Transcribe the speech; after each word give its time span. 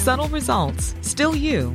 Subtle 0.00 0.28
results, 0.28 0.94
still 1.02 1.36
you, 1.36 1.74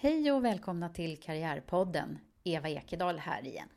Hej 0.00 0.32
och 0.32 0.44
välkomna 0.44 0.88
till 0.88 1.20
Karriärpodden. 1.20 2.18
Eva 2.44 2.68
Ekedal 2.68 3.18
här 3.18 3.46
igen. 3.46 3.68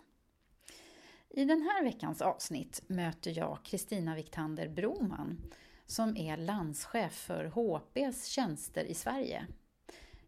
I 1.29 1.45
den 1.45 1.61
här 1.61 1.83
veckans 1.83 2.21
avsnitt 2.21 2.83
möter 2.87 3.37
jag 3.37 3.57
Kristina 3.63 4.15
Viktander 4.15 4.69
Broman 4.69 5.51
som 5.85 6.17
är 6.17 6.37
landschef 6.37 7.13
för 7.13 7.45
HPs 7.45 8.25
tjänster 8.25 8.83
i 8.83 8.93
Sverige. 8.93 9.47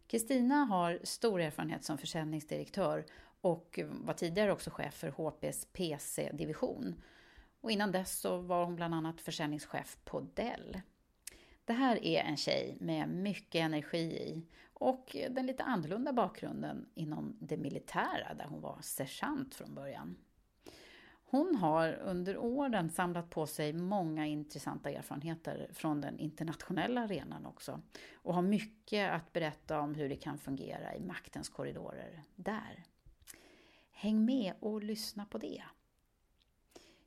Kristina 0.06 0.54
har 0.54 1.00
stor 1.02 1.40
erfarenhet 1.40 1.84
som 1.84 1.98
försäljningsdirektör 1.98 3.04
och 3.40 3.80
var 3.90 4.14
tidigare 4.14 4.52
också 4.52 4.70
chef 4.70 4.94
för 4.94 5.08
HPs 5.08 5.66
PC-division. 5.72 7.02
Och 7.60 7.70
innan 7.70 7.92
dess 7.92 8.18
så 8.20 8.38
var 8.38 8.64
hon 8.64 8.76
bland 8.76 8.94
annat 8.94 9.20
försäljningschef 9.20 9.98
på 10.04 10.20
Dell. 10.20 10.80
Det 11.64 11.72
här 11.72 12.04
är 12.04 12.20
en 12.20 12.36
tjej 12.36 12.76
med 12.80 13.08
mycket 13.08 13.60
energi 13.60 13.98
i 13.98 14.46
och 14.74 15.16
den 15.30 15.46
lite 15.46 15.62
annorlunda 15.62 16.12
bakgrunden 16.12 16.86
inom 16.94 17.36
det 17.40 17.56
militära 17.56 18.34
där 18.34 18.44
hon 18.44 18.60
var 18.60 18.78
sergeant 18.80 19.54
från 19.54 19.74
början. 19.74 20.16
Hon 21.26 21.56
har 21.56 21.92
under 21.92 22.36
åren 22.36 22.90
samlat 22.90 23.30
på 23.30 23.46
sig 23.46 23.72
många 23.72 24.26
intressanta 24.26 24.90
erfarenheter 24.90 25.68
från 25.72 26.00
den 26.00 26.18
internationella 26.18 27.00
arenan 27.00 27.46
också 27.46 27.80
och 28.14 28.34
har 28.34 28.42
mycket 28.42 29.12
att 29.12 29.32
berätta 29.32 29.80
om 29.80 29.94
hur 29.94 30.08
det 30.08 30.16
kan 30.16 30.38
fungera 30.38 30.94
i 30.94 31.00
maktens 31.00 31.48
korridorer 31.48 32.22
där. 32.34 32.84
Häng 33.90 34.24
med 34.24 34.54
och 34.60 34.82
lyssna 34.82 35.26
på 35.26 35.38
det. 35.38 35.62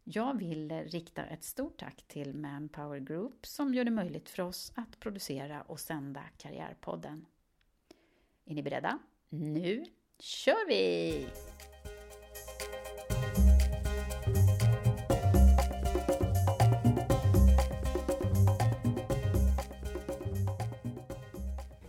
Jag 0.03 0.37
vill 0.37 0.71
rikta 0.71 1.25
ett 1.25 1.43
stort 1.43 1.79
tack 1.79 2.03
till 2.07 2.33
Manpower 2.33 2.99
Group 2.99 3.45
som 3.45 3.73
gör 3.73 3.83
det 3.83 3.91
möjligt 3.91 4.29
för 4.29 4.43
oss 4.43 4.71
att 4.75 4.99
producera 4.99 5.61
och 5.61 5.79
sända 5.79 6.23
Karriärpodden. 6.37 7.25
Är 8.49 8.55
ni 8.55 8.63
beredda? 8.63 8.99
Nu 9.29 9.85
kör 10.19 10.67
vi! 10.67 11.27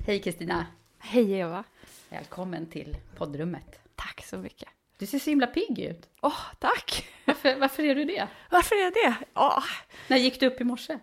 Hej 0.07 0.21
Kristina! 0.23 0.67
Hej 0.99 1.33
Eva! 1.33 1.65
Välkommen 2.09 2.67
till 2.67 2.97
poddrummet. 3.17 3.81
Tack 3.97 4.25
så 4.27 4.39
mycket. 4.39 4.69
Du 4.99 5.07
ser 5.07 5.19
så 5.19 5.31
himla 5.31 5.47
pigg 5.47 5.79
ut. 5.79 6.09
Åh, 6.23 6.41
tack! 6.59 7.09
Varför, 7.25 7.57
varför 7.57 7.83
är 7.83 7.95
du 7.95 8.05
det? 8.05 8.29
Varför 8.51 8.77
är 8.77 8.91
det? 8.91 9.17
Åh. 9.35 9.65
När 10.09 10.17
gick 10.17 10.41
du 10.41 10.47
upp 10.47 10.61
i 10.61 10.65
morse? 10.65 10.99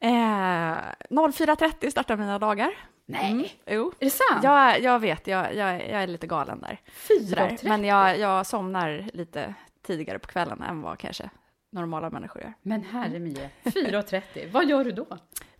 Eh, 0.00 0.10
04.30 0.10 1.90
startar 1.90 2.16
mina 2.16 2.38
dagar. 2.38 2.74
Nej, 3.06 3.30
Mm, 3.32 3.46
jo. 3.66 3.92
är 4.00 4.04
det 4.04 4.10
sant? 4.10 4.44
Jag, 4.44 4.80
jag 4.82 4.98
vet, 4.98 5.26
jag, 5.26 5.54
jag, 5.54 5.74
jag 5.74 6.02
är 6.02 6.06
lite 6.06 6.26
galen 6.26 6.60
där. 6.60 6.80
Sådär. 7.28 7.48
4.30? 7.48 7.68
Men 7.68 7.84
jag, 7.84 8.18
jag 8.18 8.46
somnar 8.46 9.04
lite 9.12 9.54
tidigare 9.82 10.18
på 10.18 10.28
kvällen 10.28 10.62
än 10.62 10.82
vad 10.82 10.98
kanske 10.98 11.30
normala 11.70 12.10
människor 12.10 12.42
gör. 12.42 12.54
Men 12.62 12.82
herre 12.84 13.18
mie, 13.18 13.50
4.30, 13.64 14.22
vad 14.52 14.68
gör 14.68 14.84
du 14.84 14.92
då? 14.92 15.06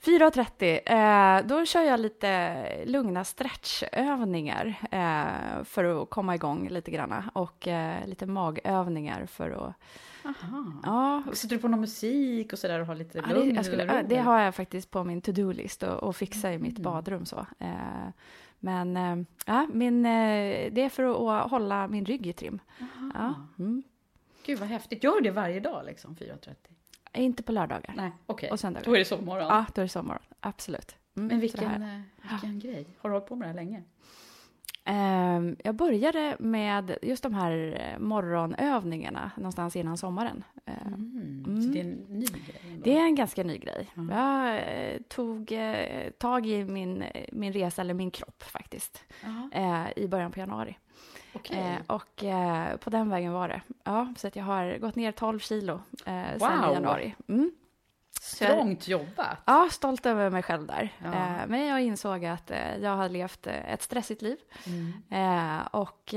4.30, 0.05 1.39
eh, 1.41 1.47
då 1.47 1.67
kör 1.67 1.83
jag 1.83 2.01
lite 2.01 2.65
lugna 2.85 3.25
stretchövningar 3.25 4.75
eh, 4.91 5.65
för 5.65 6.03
att 6.03 6.11
komma 6.11 6.35
igång 6.35 6.69
lite 6.69 6.91
grann 6.91 7.31
och 7.35 7.69
eh, 7.69 8.07
lite 8.07 8.27
magövningar 8.27 9.27
för 9.27 9.51
att 9.51 9.75
Aha. 10.25 10.73
Ja, 10.83 11.23
Sitter 11.35 11.57
du 11.57 11.63
på 11.63 11.69
någon 11.69 11.81
musik 11.81 12.53
och 12.53 12.59
sådär 12.59 12.81
och 12.81 12.87
har 12.87 12.95
lite 12.95 13.19
Ja, 13.19 13.25
det, 13.29 13.35
lugn 13.35 13.55
jag 13.55 13.65
skulle, 13.65 13.85
ja, 13.85 14.03
det 14.03 14.17
har 14.17 14.41
jag 14.41 14.55
faktiskt 14.55 14.91
på 14.91 15.05
min 15.05 15.21
to-do-list 15.21 15.83
och, 15.83 16.03
och 16.03 16.17
fixa 16.17 16.51
i 16.53 16.55
Mm. 16.55 16.63
mitt 16.63 16.79
badrum. 16.79 17.25
Så. 17.27 17.47
Eh, 17.59 18.09
men 18.61 18.97
eh, 18.97 19.17
ja, 19.47 19.67
min, 19.73 20.07
eh, 20.07 20.73
det 20.73 20.81
är 20.83 20.89
för 20.89 21.35
att, 21.45 21.51
hålla 21.51 21.89
min 21.89 22.05
rygg 22.05 22.27
i 22.27 22.33
trim. 22.33 22.61
Ja, 23.15 23.35
mm. 23.59 23.83
Gud 24.47 24.59
vad 24.59 24.69
häftigt, 24.69 25.05
gör 25.05 25.15
du 25.15 25.21
det 25.21 25.31
varje 25.31 25.61
dag 25.61 25.85
liksom 25.87 26.17
4.30? 26.17 26.55
Inte 27.17 27.43
på 27.43 27.53
lördagar. 27.53 27.95
Nej, 27.97 28.13
okej. 28.27 28.51
Och 28.51 28.61
söndagar. 28.61 28.85
Då 28.85 28.95
är 28.95 28.99
det 28.99 29.05
sovmorgon. 29.05 29.47
Ja, 29.47 29.65
då 29.75 29.81
är 29.81 29.85
det 29.85 29.89
sommorgon. 29.89 30.23
Absolut. 30.41 30.97
Mm, 31.17 31.27
Men 31.27 31.37
det 31.37 31.41
vilken, 31.41 31.83
eh, 31.83 32.01
vilken 32.31 32.59
grej. 32.59 32.87
Har 32.99 33.11
du 33.11 33.15
hållit 33.15 33.29
på 33.29 33.37
med 33.37 33.45
det 33.45 33.51
här 33.51 33.57
länge? 33.57 33.83
Ehm, 34.87 35.57
jag 35.65 35.75
började 35.75 36.37
med 36.39 36.97
just 37.03 37.23
de 37.23 37.35
här 37.35 37.81
eh, 37.81 37.99
morgonövningarna 37.99 39.31
någonstans 39.37 39.77
innan 39.77 39.97
sommaren. 39.99 40.45
Ehm, 40.67 41.11
Mm. 41.47 41.63
Så 41.63 41.69
det 41.69 41.81
är 41.81 41.85
en 41.85 41.91
ny 42.09 42.27
grej. 42.27 42.81
Det 42.85 42.97
är 42.97 43.05
en 43.05 43.15
ganska 43.15 43.45
ny 43.45 43.59
grej. 43.59 43.91
Mm. 43.97 44.17
Jag 44.17 44.57
eh, 44.57 45.01
tog 45.09 45.53
eh, 45.53 46.11
tag 46.19 46.47
i 46.47 46.65
min, 46.65 47.05
min 47.33 47.53
resa, 47.53 47.83
eller 47.83 47.95
min 47.95 48.11
kropp 48.11 48.43
faktiskt, 48.43 49.05
i 49.97 50.07
början 50.09 50.33
på 50.33 50.39
januari. 50.41 50.79
Eh, 51.51 51.77
och 51.87 52.25
på 52.81 52.91
den 52.91 53.11
vägen 53.11 53.33
var 53.33 53.49
det. 53.49 53.63
Ja, 53.85 54.15
så 54.17 54.27
att 54.27 54.37
jag 54.37 54.45
har 54.45 54.79
gått 54.79 54.97
ner 54.97 55.13
12 55.13 55.39
kilo 55.39 55.81
eh, 56.07 56.23
Wow. 56.39 56.71
i 56.71 56.75
januari. 56.75 57.15
Mm. 57.29 57.51
Strångt 58.25 58.89
jobbat. 58.89 59.39
Ja, 59.45 59.69
stolt 59.71 60.07
över 60.07 60.31
mig 60.31 60.43
själv 60.43 60.67
där. 60.67 60.93
Ja. 60.99 61.13
Eh, 61.13 61.47
men 61.47 61.67
jag 61.67 61.83
insåg 61.83 62.25
att 62.25 62.51
eh, 62.51 62.77
jag 62.77 62.97
har 62.97 63.09
levt 63.09 63.47
eh, 63.47 63.73
ett 63.73 63.83
stressigt 63.83 64.23
liv. 64.23 64.39
Mm. 64.67 65.63
Och 65.71 66.15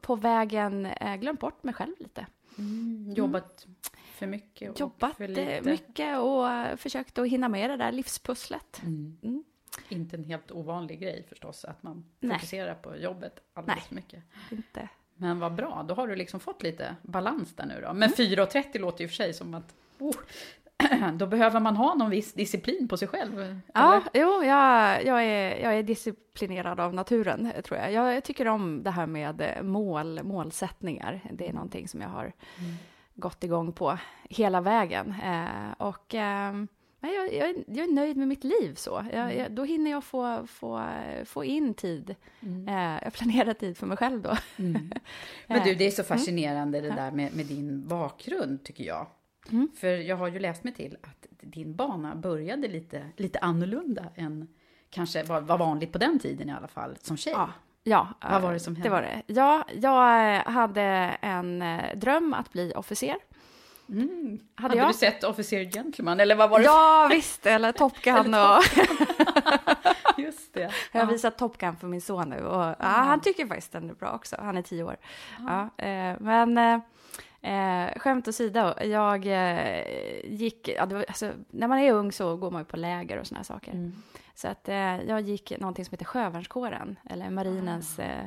på 0.00 0.16
vägen 0.16 0.88
glömt 1.18 1.40
bort 1.40 1.64
mig 1.64 1.74
själv 1.74 1.94
lite. 1.98 2.26
Mm. 2.58 3.14
Jobbat 3.16 3.66
för 3.92 4.26
mycket 4.26 4.70
och 4.70 4.80
Jobbat 4.80 5.16
för 5.16 5.28
lite. 5.28 5.60
mycket 5.64 6.18
och 6.18 6.46
försökt 6.80 7.18
att 7.18 7.28
hinna 7.28 7.48
med 7.48 7.70
det 7.70 7.76
där 7.76 7.92
livspusslet. 7.92 8.82
Mm. 8.82 9.18
Mm. 9.22 9.44
Inte 9.88 10.16
en 10.16 10.24
helt 10.24 10.50
ovanlig 10.50 11.00
grej 11.00 11.26
förstås, 11.28 11.64
att 11.64 11.82
man 11.82 12.04
Nej. 12.20 12.38
fokuserar 12.38 12.74
på 12.74 12.96
jobbet 12.96 13.40
alldeles 13.54 13.84
för 13.84 13.94
mycket. 13.94 14.24
Inte. 14.50 14.88
Men 15.14 15.38
vad 15.38 15.54
bra, 15.54 15.84
då 15.88 15.94
har 15.94 16.08
du 16.08 16.16
liksom 16.16 16.40
fått 16.40 16.62
lite 16.62 16.96
balans 17.02 17.56
där 17.56 17.66
nu 17.66 17.74
då. 17.80 17.86
Mm. 17.86 17.98
Men 17.98 18.10
4.30 18.10 18.78
låter 18.78 19.02
ju 19.02 19.08
för 19.08 19.14
sig 19.14 19.34
som 19.34 19.54
att 19.54 19.74
oh, 20.00 20.14
då 21.14 21.26
behöver 21.26 21.60
man 21.60 21.76
ha 21.76 21.94
någon 21.94 22.10
viss 22.10 22.32
disciplin 22.32 22.88
på 22.88 22.96
sig 22.96 23.08
själv. 23.08 23.60
Ja, 23.74 23.92
eller? 23.92 24.02
jo, 24.14 24.44
jag, 24.44 25.04
jag, 25.04 25.24
är, 25.24 25.58
jag 25.62 25.74
är 25.78 25.82
disciplinerad 25.82 26.80
av 26.80 26.94
naturen, 26.94 27.52
tror 27.64 27.78
jag. 27.80 27.92
jag. 27.92 28.14
Jag 28.14 28.24
tycker 28.24 28.48
om 28.48 28.82
det 28.82 28.90
här 28.90 29.06
med 29.06 29.40
eh, 29.40 29.62
mål, 29.62 30.22
målsättningar. 30.22 31.20
Det 31.32 31.48
är 31.48 31.52
någonting 31.52 31.88
som 31.88 32.00
jag 32.00 32.08
har 32.08 32.32
gått 33.14 33.44
igång 33.44 33.72
på 33.72 33.98
hela 34.24 34.60
vägen. 34.60 35.14
Eh, 35.24 35.72
och 35.78 36.14
eh, 36.14 36.54
jag, 37.00 37.32
jag, 37.34 37.48
är- 37.50 37.64
jag 37.66 37.84
är 37.88 37.92
nöjd 37.92 38.16
med 38.16 38.28
mitt 38.28 38.44
liv 38.44 38.74
så. 38.74 39.04
Jag, 39.12 39.36
jag, 39.36 39.52
då 39.52 39.64
hinner 39.64 39.90
jag 39.90 40.04
få, 40.04 40.46
få, 40.46 40.84
få 41.24 41.44
in 41.44 41.74
tid. 41.74 42.14
Eh, 42.68 42.98
jag 43.04 43.12
planerar 43.12 43.54
tid 43.54 43.76
för 43.78 43.86
mig 43.86 43.96
själv 43.96 44.22
då. 44.22 44.36
Mm. 44.56 44.90
Men 45.46 45.64
du, 45.64 45.74
det 45.74 45.86
är 45.86 45.90
så 45.90 46.02
fascinerande 46.02 46.80
det 46.80 46.90
där 46.90 47.10
med, 47.10 47.36
med 47.36 47.46
din 47.46 47.88
bakgrund, 47.88 48.64
tycker 48.64 48.84
jag. 48.84 49.06
Mm. 49.48 49.68
För 49.80 49.86
jag 49.88 50.16
har 50.16 50.28
ju 50.28 50.38
läst 50.38 50.64
mig 50.64 50.74
till 50.74 50.96
att 51.02 51.26
din 51.40 51.74
bana 51.76 52.14
började 52.14 52.68
lite, 52.68 53.06
lite 53.16 53.38
annorlunda 53.38 54.04
än 54.14 54.48
kanske 54.90 55.22
var, 55.22 55.40
var 55.40 55.58
vanligt 55.58 55.92
på 55.92 55.98
den 55.98 56.18
tiden 56.18 56.48
i 56.48 56.52
alla 56.52 56.68
fall, 56.68 56.96
som 57.02 57.16
tjej. 57.16 57.32
Ja, 57.36 57.48
ja 57.82 58.08
Vad 58.30 58.42
var 58.42 58.52
det 58.52 58.60
som 58.60 58.74
Det 58.74 58.80
hände? 58.80 58.90
var 58.90 59.02
det. 59.02 59.22
Ja, 59.26 59.64
jag 59.74 60.36
eh, 60.36 60.42
hade 60.52 60.82
en 61.20 61.62
eh, 61.62 61.96
dröm 61.96 62.34
att 62.34 62.52
bli 62.52 62.72
officer. 62.76 63.16
Mm. 63.88 64.38
Hade 64.54 64.68
Hade, 64.68 64.76
jag? 64.76 64.88
du 64.90 64.94
sett 64.94 65.24
Officer 65.24 65.64
Gentleman, 65.64 66.20
eller 66.20 66.34
vad 66.36 66.50
var 66.50 66.58
det? 66.58 66.64
Ja, 66.64 67.08
visst, 67.12 67.46
eller 67.46 67.72
Top 67.72 68.02
Gun. 68.02 68.34
och 68.34 68.62
Just 70.18 70.54
det. 70.54 70.70
jag 70.92 71.00
har 71.00 71.12
visat 71.12 71.38
Top 71.38 71.58
Gun 71.58 71.76
för 71.76 71.86
min 71.86 72.00
son 72.00 72.28
nu 72.28 72.44
och 72.46 72.64
ja, 72.64 72.74
han 72.78 73.20
tycker 73.20 73.46
faktiskt 73.46 73.72
den 73.72 73.90
är 73.90 73.94
bra 73.94 74.12
också. 74.12 74.36
Han 74.38 74.56
är 74.56 74.62
tio 74.62 74.82
år. 74.84 74.96
Ja, 75.38 75.84
eh, 75.84 76.16
men 76.20 76.80
eh, 77.42 77.98
skämt 77.98 78.28
åsido, 78.28 78.74
jag 78.80 79.26
eh, 79.26 79.84
gick, 80.24 80.68
ja, 80.68 80.86
var, 80.86 81.04
alltså, 81.08 81.32
när 81.50 81.68
man 81.68 81.78
är 81.78 81.92
ung 81.92 82.12
så 82.12 82.36
går 82.36 82.50
man 82.50 82.60
ju 82.60 82.64
på 82.64 82.76
läger 82.76 83.18
och 83.18 83.26
såna 83.26 83.44
saker. 83.44 83.72
Mm. 83.72 83.92
Så 84.34 84.48
att 84.48 84.68
eh, 84.68 85.02
jag 85.02 85.20
gick 85.20 85.52
någonting 85.58 85.84
som 85.84 85.92
heter 85.92 86.04
sjövärnskåren, 86.04 86.98
eller 87.10 87.30
marinens 87.30 87.98
eh, 87.98 88.26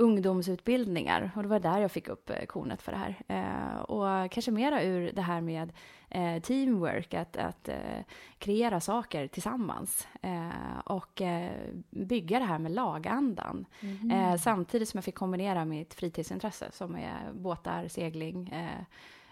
ungdomsutbildningar. 0.00 1.30
Och 1.36 1.42
det 1.42 1.48
var 1.48 1.60
där 1.60 1.78
jag 1.78 1.90
fick 1.90 2.08
upp 2.08 2.30
eh, 2.30 2.44
kornet 2.44 2.82
för 2.82 2.92
det 2.92 2.98
här. 2.98 3.16
Eh, 3.28 3.80
och 3.80 4.32
kanske 4.32 4.50
mera 4.50 4.82
ur 4.82 5.12
det 5.12 5.22
här 5.22 5.40
med 5.40 5.72
eh, 6.08 6.42
teamwork, 6.42 7.14
att, 7.14 7.36
att 7.36 7.68
eh, 7.68 8.04
kreera 8.38 8.80
saker 8.80 9.26
tillsammans. 9.26 10.08
Eh, 10.22 10.78
och 10.84 11.22
eh, 11.22 11.50
bygga 11.90 12.38
det 12.38 12.44
här 12.44 12.58
med 12.58 12.72
lagandan. 12.72 13.66
Eh, 14.12 14.36
samtidigt 14.36 14.88
som 14.88 14.98
jag 14.98 15.04
fick 15.04 15.14
kombinera 15.14 15.64
mitt 15.64 15.94
fritidsintresse 15.94 16.70
som 16.72 16.96
är 16.96 17.32
båtar, 17.32 17.88
segling, 17.88 18.54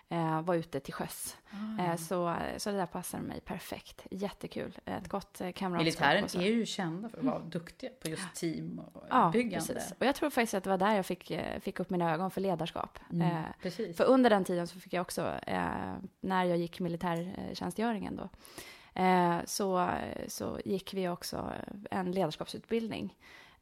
eh, 0.09 0.43
vara 0.43 0.57
ute 0.57 0.81
till 0.81 0.95
sjöss. 0.95 1.37
Eh, 1.79 1.97
så, 1.97 2.37
så 2.57 2.71
det 2.71 2.77
där 2.77 2.87
passar 2.87 3.19
mig 3.19 3.41
perfekt. 3.41 4.07
Jättekul. 4.11 4.79
Ett 4.85 5.09
gott 5.09 5.41
eh, 5.41 5.53
kamratskap. 5.53 5.85
Militären 5.85 6.43
är 6.43 6.57
ju 6.57 6.67
kända 6.67 7.09
för 7.09 7.19
att 7.19 7.25
vara 7.25 7.39
duktiga 7.39 7.91
på 8.03 8.09
just 8.09 8.35
teambyggande. 8.35 9.07
Ja, 9.11 9.33
precis. 9.33 9.93
Och 9.99 10.07
jag 10.07 10.15
tror 10.15 10.31
faktiskt 10.31 10.55
att 10.55 10.65
det 10.65 10.71
var 10.71 10.79
där 10.79 10.95
jag 10.97 11.07
fick, 11.07 11.31
eh, 11.31 11.61
fick 11.61 11.81
upp 11.81 11.91
mina 11.91 12.13
ögon 12.13 12.31
för 12.31 12.41
ledarskap. 12.41 12.99
Mm, 13.13 13.45
Eh, 13.63 13.93
för 13.95 14.05
under 14.05 14.31
den 14.31 14.45
tiden 14.45 14.67
så 14.67 14.81
fick 14.81 14.93
jag 14.93 15.03
också, 15.03 15.35
eh, 15.47 15.97
när 16.21 16.45
jag 16.45 16.59
gick 16.59 16.81
militärtjänstgöringen 16.81 18.17
då, 18.17 18.29
eh, 19.03 19.37
så, 19.45 19.91
så 20.29 20.61
gick 20.65 20.95
vi 20.95 21.09
också 21.09 21.53
en 21.91 22.13
ledarskapsutbildning 22.13 23.15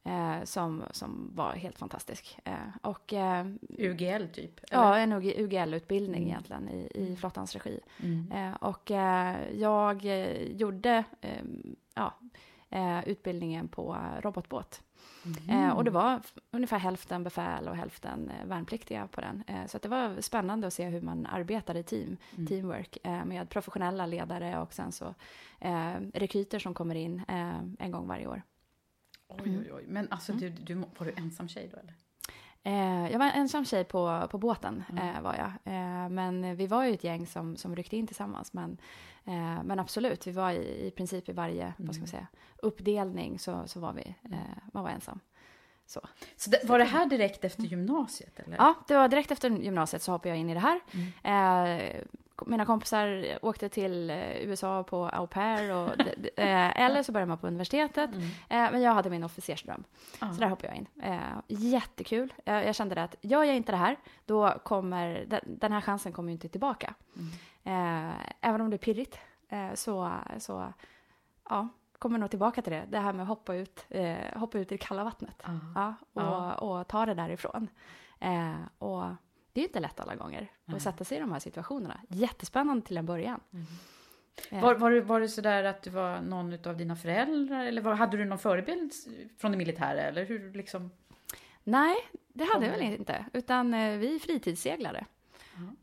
eh, 0.03 0.43
som, 0.43 0.83
som 0.91 1.31
var 1.35 1.51
helt 1.53 1.77
fantastisk. 1.77 2.39
Eh, 2.45 2.53
och 2.81 3.13
eh, 3.13 3.45
UGL 3.77 4.27
typ? 4.33 4.59
ja, 4.71 4.97
en 4.97 5.11
UGL-utbildning 5.13 6.21
Mm. 6.21 6.27
egentligen 6.29 6.69
i, 6.69 6.91
i 6.95 7.15
flottans 7.15 7.53
regi. 7.53 7.79
Mm. 8.03 8.31
Eh, 8.31 8.53
och 8.55 8.91
eh, 8.91 9.35
jag 9.53 10.05
eh, 10.05 10.41
gjorde 10.51 11.03
eh, 11.21 11.43
ja, 11.95 12.13
utbildningen 13.05 13.67
på 13.67 13.97
robotbåt. 14.21 14.81
Eh, 15.49 15.69
och 15.69 15.83
det 15.83 15.91
var 15.91 16.19
f- 16.23 16.37
ungefär 16.51 16.77
hälften 16.79 17.23
befäl 17.23 17.67
och 17.67 17.75
hälften 17.75 18.31
värnpliktiga 18.45 19.07
på 19.07 19.21
den. 19.21 19.43
Så 19.67 19.77
att 19.77 19.83
det 19.83 19.89
var 19.89 20.21
spännande 20.21 20.67
att 20.67 20.73
se 20.73 20.85
hur 20.85 21.01
man 21.01 21.25
arbetar 21.25 21.75
i 21.77 21.83
team, 21.83 22.17
teamwork, 22.47 22.97
eh, 23.03 23.25
med 23.25 23.49
professionella 23.49 24.05
ledare 24.05 24.59
och 24.59 24.73
sen 24.73 24.91
så 24.91 25.13
rekryter 26.13 26.59
som 26.59 26.73
kommer 26.73 26.95
in 26.95 27.21
en 27.79 27.91
gång 27.91 28.07
varje 28.07 28.27
år. 28.27 28.41
Oj, 29.27 29.59
oj, 29.59 29.73
oj. 29.73 29.83
Men 29.87 30.07
alltså, 30.11 30.33
du, 30.33 30.49
du, 30.49 30.73
var 30.73 31.05
du 31.05 31.13
ensam 31.17 31.47
tjej 31.47 31.69
då 31.73 31.77
eller? 31.77 31.93
Eh, 32.63 33.11
jag 33.11 33.19
var 33.19 33.25
en 33.25 33.41
ensam 33.41 33.65
tjej 33.65 33.83
på, 33.83 34.27
på 34.31 34.37
båten, 34.37 34.83
eh, 34.97 35.21
var 35.21 35.35
jag. 35.35 35.73
Eh, 35.73 36.09
men 36.09 36.55
vi 36.55 36.67
var 36.67 36.85
ju 36.85 36.93
ett 36.93 37.03
gäng 37.03 37.27
som, 37.27 37.57
som 37.57 37.75
ryckte 37.75 37.97
in 37.97 38.07
tillsammans. 38.07 38.53
Men, 38.53 38.77
eh, 39.25 39.63
men 39.63 39.79
absolut, 39.79 40.27
vi 40.27 40.31
var 40.31 40.51
i, 40.51 40.87
i 40.87 40.91
princip 40.91 41.29
i 41.29 41.31
varje 41.31 41.73
vad 41.77 41.95
ska 41.95 42.01
man 42.01 42.07
säga, 42.07 42.27
uppdelning 42.57 43.39
så, 43.39 43.63
så 43.65 43.79
var 43.79 43.93
vi, 43.93 44.15
eh, 44.31 44.39
man 44.73 44.83
var 44.83 44.89
ensam. 44.89 45.19
Så. 45.85 46.01
Så 46.35 46.49
det, 46.49 46.59
var 46.63 46.79
det 46.79 46.85
här 46.85 47.05
direkt 47.05 47.45
efter 47.45 47.63
gymnasiet 47.63 48.39
eller? 48.39 48.57
Ja, 48.57 48.75
det 48.87 48.95
var 48.95 49.07
direkt 49.07 49.31
efter 49.31 49.49
gymnasiet 49.49 50.01
så 50.01 50.11
hoppade 50.11 50.29
jag 50.29 50.37
in 50.37 50.49
i 50.49 50.53
det 50.53 50.59
här. 50.59 50.79
Eh, 51.23 52.01
mina 52.45 52.65
kompisar 52.65 53.37
åkte 53.41 53.69
till 53.69 54.09
eh, 54.09 54.37
USA 54.41 54.83
på 54.83 55.05
au 55.05 55.27
pair, 55.27 55.75
och, 55.75 55.99
eh, 56.39 56.81
eller 56.81 57.03
så 57.03 57.11
började 57.11 57.29
man 57.29 57.37
på 57.37 57.47
universitetet. 57.47 58.09
Eh, 58.49 58.71
men 58.71 58.81
jag 58.81 58.91
hade 58.93 59.09
min 59.09 59.23
officersdröm, 59.23 59.83
Ja. 60.21 60.33
så 60.33 60.39
där 60.41 60.47
hoppade 60.47 60.67
jag 60.67 60.77
in. 60.77 60.87
Jättekul. 61.47 62.33
Jag 62.43 62.75
kände 62.75 62.95
det 62.95 63.03
att 63.03 63.15
gör 63.21 63.43
jag 63.43 63.55
inte 63.55 63.71
det 63.71 63.77
här, 63.77 63.95
då 64.25 64.49
kommer 64.63 65.25
den, 65.45 65.71
här 65.71 65.81
chansen 65.81 66.11
kommer 66.13 66.29
ju 66.29 66.33
inte 66.33 66.49
tillbaka. 66.49 66.93
Eh, 67.63 68.11
även 68.41 68.61
om 68.61 68.69
det 68.69 68.75
är 68.75 68.77
pirrigt, 68.77 69.19
så, 69.73 70.11
så 70.37 70.73
ja, 71.49 71.67
kommer 71.99 72.19
nog 72.19 72.29
tillbaka 72.29 72.61
till 72.61 72.73
det. 72.73 72.83
Det 72.89 72.99
här 72.99 73.13
med 73.13 73.21
att 73.23 73.27
hoppa 73.27 73.55
ut, 73.55 73.85
hoppa 74.35 74.57
ut 74.59 74.71
i 74.71 74.75
det 74.75 74.77
kalla 74.85 75.03
vattnet. 75.03 75.43
Ja. 75.45 75.53
Ja, 75.75 75.93
och, 76.13 76.21
Ja. 76.21 76.53
och 76.55 76.87
ta 76.87 77.05
det 77.05 77.13
därifrån. 77.13 77.67
Och 78.77 79.03
det 79.57 79.61
är 79.61 79.67
inte 79.67 79.79
lätt 79.79 79.99
alla 79.99 80.15
gånger 80.15 80.47
att 80.65 80.81
sätta 80.81 81.03
sig 81.03 81.17
i 81.17 81.19
de 81.19 81.31
här 81.31 81.39
situationerna. 81.39 81.99
Jättespännande 82.09 82.85
till 82.85 82.97
en 82.97 83.05
början. 83.05 83.39
Eh, 84.51 84.61
Var, 84.61 84.75
var, 84.75 84.91
det, 84.91 85.01
var 85.01 85.19
det 85.19 85.27
sådär 85.27 85.63
att 85.63 85.81
det 85.83 85.89
var 85.89 86.21
någon 86.21 86.67
av 86.67 86.77
dina 86.77 86.95
föräldrar 86.95 87.65
eller 87.65 87.81
var, 87.81 87.93
hade 87.93 88.17
du 88.17 88.25
någon 88.25 88.39
förebild 88.39 88.93
från 89.37 89.51
det 89.51 89.57
militära 89.57 90.01
eller 90.01 90.25
hur 90.25 90.53
liksom? 90.53 90.91
Nej, 91.63 91.95
det 92.33 92.43
hade 92.53 92.65
jag 92.65 92.71
väl 92.73 92.81
inte. 92.81 93.25
Utan 93.33 93.73
eh, 93.73 93.97
vi 93.97 94.15
är 94.15 94.19
fritidsseglare. 94.19 95.05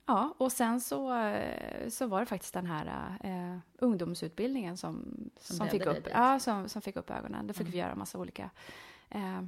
Ja, 0.07 0.35
och 0.38 0.52
sen 0.52 0.81
så, 0.81 1.16
eh, 1.19 1.88
så 1.88 2.07
var 2.07 2.21
det 2.21 2.26
faktiskt 2.26 2.54
den 2.54 2.66
här 2.66 3.16
eh, 3.25 3.59
ungdomsutbildningen 3.78 4.76
som, 4.76 5.04
Som 5.40 5.57
som, 5.57 5.69
fick 5.69 5.87
upp, 5.87 6.09
ja, 6.12 6.38
som, 6.38 6.69
som 6.69 6.83
fick 6.83 6.97
upp 6.97 7.11
ögonen. 7.11 7.47
Då 7.47 7.54
fick 7.54 7.69
vi 7.69 7.78
göra 7.78 7.95
massa 7.95 8.19
olika 8.19 8.50
eh, 9.11 9.43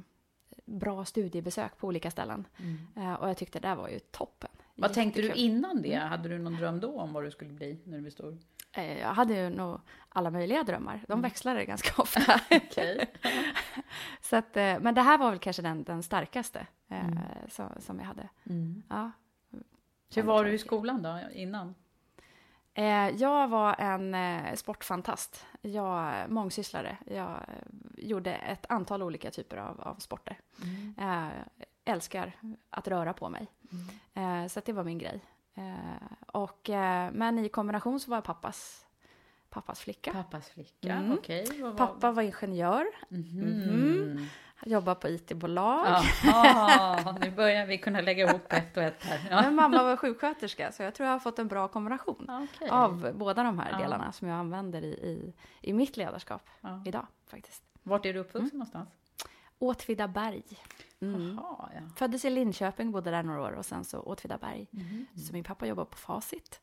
bra 0.65 1.05
studiebesök 1.05 1.77
på 1.77 1.87
olika 1.87 2.11
ställen. 2.11 2.47
Eh, 2.95 3.13
och 3.13 3.29
jag 3.29 3.37
tyckte 3.37 3.59
det 3.59 3.67
där 3.67 3.75
var 3.75 3.89
ju 3.89 3.99
toppen. 3.99 4.49
Vad 4.75 4.93
tänkte 4.93 5.21
du 5.21 5.33
innan 5.33 5.81
det? 5.81 5.95
Hade 5.95 6.29
du 6.29 6.39
någon 6.39 6.55
dröm 6.55 6.79
då 6.79 6.99
om 6.99 7.13
vad 7.13 7.23
du 7.23 7.31
skulle 7.31 7.51
bli 7.53 7.81
när 7.83 7.95
du 7.95 8.01
blev 8.01 8.11
stor? 8.11 8.37
Eh, 8.71 8.99
Jag 8.99 9.13
hade 9.13 9.33
ju 9.33 9.49
nog 9.49 9.79
alla 10.09 10.29
möjliga 10.31 10.63
drömmar. 10.63 11.05
De 11.07 11.21
växlade 11.21 11.65
ganska 11.65 12.01
ofta. 12.01 12.41
Så 14.21 14.35
att, 14.35 14.57
eh, 14.57 14.79
men 14.79 14.95
det 14.95 15.01
här 15.01 15.17
var 15.17 15.29
väl 15.29 15.39
kanske 15.39 15.61
den, 15.61 15.83
den 15.83 16.03
starkaste 16.03 16.67
eh, 16.87 17.07
som, 17.49 17.69
som 17.79 17.99
jag 17.99 18.05
hade. 18.05 18.29
Ja. 18.89 19.11
Hur 20.15 20.23
var 20.23 20.45
du 20.45 20.53
i 20.53 20.57
skolan 20.57 21.01
då 21.03 21.19
innan? 21.33 21.75
Eh, 22.77 23.09
jag 23.09 23.47
var 23.47 23.75
en 23.79 24.13
eh, 24.15 24.53
sportfantast. 24.55 25.45
Jag 25.61 26.29
mångsysslare. 26.31 26.97
Jag 27.05 27.29
eh, 27.31 27.43
gjorde 27.97 28.33
ett 28.35 28.65
antal 28.69 29.03
olika 29.03 29.31
typer 29.31 29.57
av, 29.57 29.81
av 29.81 29.95
sporter. 29.95 30.39
Eh, 30.97 31.27
älskar 31.85 32.31
att 32.69 32.87
röra 32.87 33.13
på 33.13 33.29
mig. 33.29 33.47
Eh, 34.13 34.47
så 34.47 34.61
det 34.65 34.73
var 34.73 34.83
min 34.83 34.97
grej. 34.97 35.21
Eh, 35.55 36.07
och, 36.27 36.69
eh, 36.69 37.11
men 37.11 37.39
i 37.39 37.49
kombination 37.49 37.99
så 37.99 38.09
var 38.09 38.17
jag 38.17 38.23
pappas, 38.23 38.85
pappas 39.49 39.79
flicka. 39.79 40.13
Pappas 40.13 40.49
flicka, 40.49 40.93
Mm. 40.93 41.13
okej. 41.17 41.61
var- 41.61 41.73
Pappa 41.77 42.11
var 42.11 42.23
ingenjör. 42.23 42.85
Mhm. 43.09 44.27
Jobbar 44.65 44.95
på 44.95 45.07
IT-bolag. 45.09 45.85
Ja, 45.87 46.05
ah, 47.05 47.15
nu 47.21 47.31
börjar 47.31 47.65
vi 47.65 47.77
kunna 47.77 48.01
lägga 48.01 48.29
ihop 48.29 48.53
ett 48.53 48.77
och 48.77 48.83
ett 48.83 49.03
här. 49.03 49.27
Ja. 49.29 49.41
Men 49.41 49.55
mamma 49.55 49.83
var 49.83 49.97
sjuksköterska, 49.97 50.71
så 50.71 50.83
jag 50.83 50.95
tror 50.95 51.05
jag 51.07 51.13
har 51.13 51.19
fått 51.19 51.39
en 51.39 51.47
bra 51.47 51.67
kombination 51.67 52.47
Okay. 52.55 52.69
av 52.69 53.11
båda 53.15 53.43
de 53.43 53.59
här 53.59 53.71
Ja. 53.71 53.77
delarna 53.77 54.11
som 54.11 54.27
jag 54.27 54.37
använder 54.37 54.81
i, 54.81 54.87
i, 54.87 55.33
i 55.69 55.73
mitt 55.73 55.97
ledarskap 55.97 56.49
Ja. 56.61 56.81
idag 56.85 57.07
faktiskt. 57.27 57.63
Vart 57.83 58.05
är 58.05 58.13
du 58.13 58.19
uppvuxen 58.19 58.57
någonstans? 58.59 58.89
Åtvidaberg. 59.59 60.43
Mm. 61.01 61.39
Ja. 61.41 61.69
Föddes 61.95 62.25
i 62.25 62.29
Linköping, 62.29 62.91
bodde 62.91 63.11
där 63.11 63.23
några 63.23 63.41
år 63.41 63.51
och 63.51 63.65
sen 63.65 63.83
så 63.83 63.99
Åtvidaberg. 63.99 64.67
Mhm. 64.71 65.05
Så 65.27 65.33
min 65.33 65.43
pappa 65.43 65.65
jobbar 65.67 65.85
på 65.85 65.97
Facit. 65.97 66.61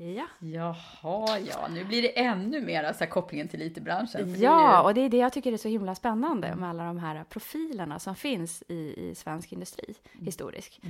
Ja. 0.00 0.26
Jaha, 0.38 1.38
ja, 1.38 1.68
nu 1.70 1.84
blir 1.84 2.02
det 2.02 2.18
ännu 2.20 2.60
mer 2.60 2.92
så 2.92 2.98
här, 2.98 3.06
kopplingen 3.06 3.48
till 3.48 3.62
IT-branschen. 3.62 4.34
Ja, 4.40 4.78
ju- 4.80 4.84
och 4.84 4.94
det 4.94 5.00
är 5.00 5.08
det 5.08 5.16
jag 5.16 5.32
tycker 5.32 5.52
är 5.52 5.56
så 5.56 5.68
himla 5.68 5.94
spännande 5.94 6.54
med 6.56 6.68
alla 6.70 6.84
de 6.84 6.98
här 6.98 7.24
profilerna 7.24 7.98
som 7.98 8.14
finns 8.14 8.62
i, 8.68 9.08
i 9.08 9.14
svensk 9.14 9.52
industri, 9.52 9.94
historisk. 10.20 10.80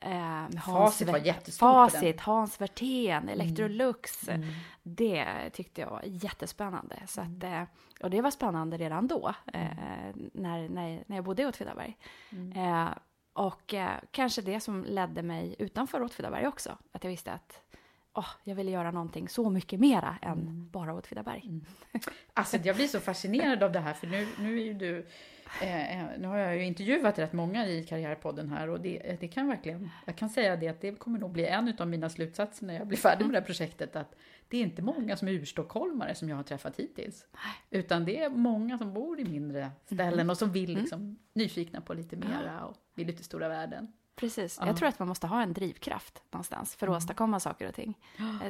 Eh, 0.00 0.10
med 0.10 0.46
Mm. 0.50 0.60
Facit 0.62 1.08
var 1.08 1.18
Wer- 1.18 1.24
jättestor 1.26 1.66
på 1.72 1.78
den. 1.80 1.90
Facit, 1.90 2.20
Hans 2.20 2.60
Werthén, 2.60 3.28
Electrolux. 3.28 4.28
Mm. 4.28 4.48
Det 4.82 5.26
tyckte 5.52 5.80
jag 5.80 5.90
var 5.90 6.02
jättespännande. 6.04 6.96
Så 7.06 7.20
att, 7.20 7.42
eh, 7.44 7.62
och 8.02 8.10
det 8.10 8.20
var 8.20 8.30
spännande 8.30 8.76
redan 8.76 9.06
då, 9.06 9.34
eh, 9.52 9.60
när, 10.32 10.68
när, 10.68 11.04
när 11.06 11.16
jag 11.16 11.24
bodde 11.24 11.42
i 11.42 11.46
Åtvidaberg. 11.46 11.96
Eh, 12.56 12.88
och 13.32 13.74
eh, 13.74 13.90
kanske 14.10 14.42
det 14.42 14.60
som 14.60 14.84
ledde 14.84 15.22
mig 15.22 15.56
utanför 15.58 16.02
Åtvidaberg 16.02 16.46
också. 16.46 16.78
Att 16.92 17.04
jag 17.04 17.10
visste 17.10 17.32
att 17.32 17.58
åh, 18.14 18.28
jag 18.44 18.54
ville 18.54 18.70
göra 18.70 18.90
någonting 18.90 19.28
så 19.28 19.50
mycket 19.50 19.80
mera 19.80 20.16
än 20.22 20.68
bara 20.72 20.94
Åtvidaberg. 20.94 21.60
Alltså 22.34 22.56
jag 22.56 22.76
blir 22.76 22.86
så 22.86 23.00
fascinerad 23.00 23.62
av 23.62 23.72
det 23.72 23.80
här 23.80 23.94
för 23.94 24.06
nu, 24.06 24.28
nu 24.38 24.60
är 24.60 24.64
ju 24.64 24.74
du 24.74 24.98
eh, 25.62 26.04
nu 26.18 26.28
har 26.28 26.38
jag 26.38 26.56
ju 26.56 26.64
intervjuat 26.64 27.18
rätt 27.18 27.32
många 27.32 27.66
i 27.66 27.84
Karriärpodden 27.84 28.48
här 28.48 28.68
och 28.68 28.80
det, 28.80 29.16
det 29.20 29.28
kan 29.28 29.48
verkligen, 29.48 29.90
jag 30.06 30.16
kan 30.16 30.30
säga 30.30 30.56
det 30.56 30.68
att 30.68 30.80
det 30.80 30.92
kommer 30.92 31.18
nog 31.18 31.30
bli 31.32 31.46
en 31.46 31.74
av 31.78 31.88
mina 31.88 32.08
slutsatser 32.08 32.66
när 32.66 32.74
jag 32.74 32.86
blir 32.86 32.98
färdig 32.98 33.24
med 33.24 33.34
det 33.34 33.38
här 33.38 33.46
projektet 33.46 33.96
att 33.96 34.14
det 34.48 34.56
är 34.56 34.62
inte 34.62 34.82
många 34.82 35.16
som 35.16 35.28
är 35.28 35.32
urstockholmare 35.32 36.14
som 36.14 36.28
jag 36.28 36.36
har 36.36 36.42
träffat 36.42 36.76
hittills. 36.76 37.26
Utan 37.70 38.04
det 38.04 38.18
är 38.18 38.30
många 38.30 38.78
som 38.78 38.94
bor 38.94 39.20
i 39.20 39.24
mindre 39.24 39.70
ställen 39.84 40.30
och 40.30 40.38
som 40.38 40.52
vill 40.52 40.74
liksom 40.74 41.18
nyfikna 41.32 41.80
på 41.80 41.94
lite 41.94 42.16
mera 42.16 42.64
och 42.64 42.76
vill 42.94 43.10
ut 43.10 43.20
i 43.20 43.24
stora 43.24 43.48
världen. 43.48 43.92
Precis. 44.16 44.58
Ja. 44.60 44.66
Jag 44.66 44.76
tror 44.76 44.88
att 44.88 44.98
man 44.98 45.08
måste 45.08 45.26
ha 45.26 45.42
en 45.42 45.52
drivkraft 45.52 46.22
någonstans 46.30 46.76
för 46.76 46.86
att 46.88 46.96
åstadkomma 46.96 47.40
saker 47.40 47.68
och 47.68 47.74
ting. 47.74 47.98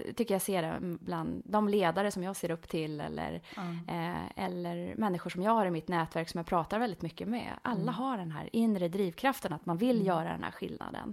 Jag 0.07 0.16
tycker 0.16 0.35
jag 0.35 0.42
ser 0.42 0.62
det 0.62 0.78
bland 1.00 1.42
de 1.45 1.69
ledare 1.69 2.11
som 2.11 2.23
jag 2.23 2.37
ser 2.37 2.50
upp 2.50 2.69
till 2.69 3.00
eller, 3.00 3.42
eh, 3.88 4.45
eller 4.45 4.95
människor 4.97 5.31
som 5.31 5.42
jag 5.42 5.52
har 5.52 5.66
i 5.66 5.71
mitt 5.71 5.88
nätverk 5.88 6.28
som 6.28 6.38
jag 6.38 6.47
pratar 6.47 6.78
väldigt 6.78 7.02
mycket 7.02 7.28
med. 7.28 7.52
Alla 7.62 7.92
har 7.92 8.16
den 8.16 8.31
här 8.31 8.49
inre 8.52 8.88
drivkraften 8.88 9.52
att 9.52 9.66
man 9.66 9.76
vill 9.76 10.07
göra 10.07 10.28
den 10.33 10.42
här 10.45 10.50
skillnaden. 10.50 11.12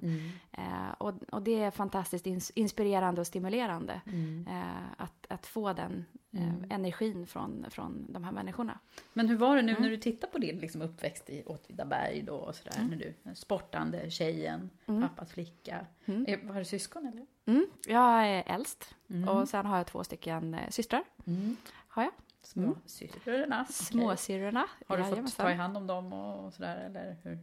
Eh, 0.52 0.92
och, 0.98 1.14
och 1.32 1.42
det 1.42 1.64
är 1.64 1.72
fantastiskt 1.72 2.26
ins- 2.26 2.52
inspirerande 2.56 3.22
och 3.22 3.28
stimulerande 3.28 4.02
eh, 4.50 4.64
att, 4.98 5.26
att 5.30 5.46
få 5.48 5.74
den 5.74 6.06
eh, 6.32 6.54
energin 6.70 7.28
från, 7.28 7.66
från 7.70 8.06
de 8.10 8.24
här 8.24 8.32
människorna. 8.32 8.80
Men 9.14 9.30
hur 9.30 9.38
var 9.38 9.56
det 9.56 9.62
nu 9.62 9.76
när 9.80 9.90
du 9.90 9.98
tittar 9.98 10.28
på 10.28 10.38
din 10.38 10.58
liksom, 10.58 10.82
uppväxt 10.82 11.30
i 11.30 11.44
Åtvidaberg 11.46 12.22
då 12.22 12.36
och 12.36 12.56
sådär, 12.56 12.88
när 12.90 12.98
du, 12.98 13.36
sportande 13.36 14.10
tjejen, 14.10 14.70
pappas 14.86 15.32
flicka. 15.32 15.86
Är, 16.06 16.48
har 16.54 16.60
du 16.60 16.66
syskon 16.66 17.06
eller? 17.06 17.26
Mm, 17.46 17.68
jag 17.88 18.28
är 18.28 18.44
äldst 18.48 18.96
och 19.30 19.50
sen 19.50 19.66
har 19.66 19.78
jag 19.78 19.88
två 19.88 20.04
stycken 20.04 20.54
eh, 20.54 20.70
systrar. 20.70 21.04
Har 21.88 22.04
jag. 22.04 22.12
Små 22.42 22.76
syrrorna? 22.86 23.62
okej. 23.62 23.74
Småsyrrorna. 23.74 24.68
Har 24.88 24.98
du 24.98 25.04
fått 25.04 25.38
ta 25.38 25.52
i 25.52 25.54
hand 25.54 25.78
om 25.78 25.88
dem 25.88 26.14
och 26.14 26.54
sådär 26.54 26.78
eller 26.78 27.18
hur? 27.24 27.40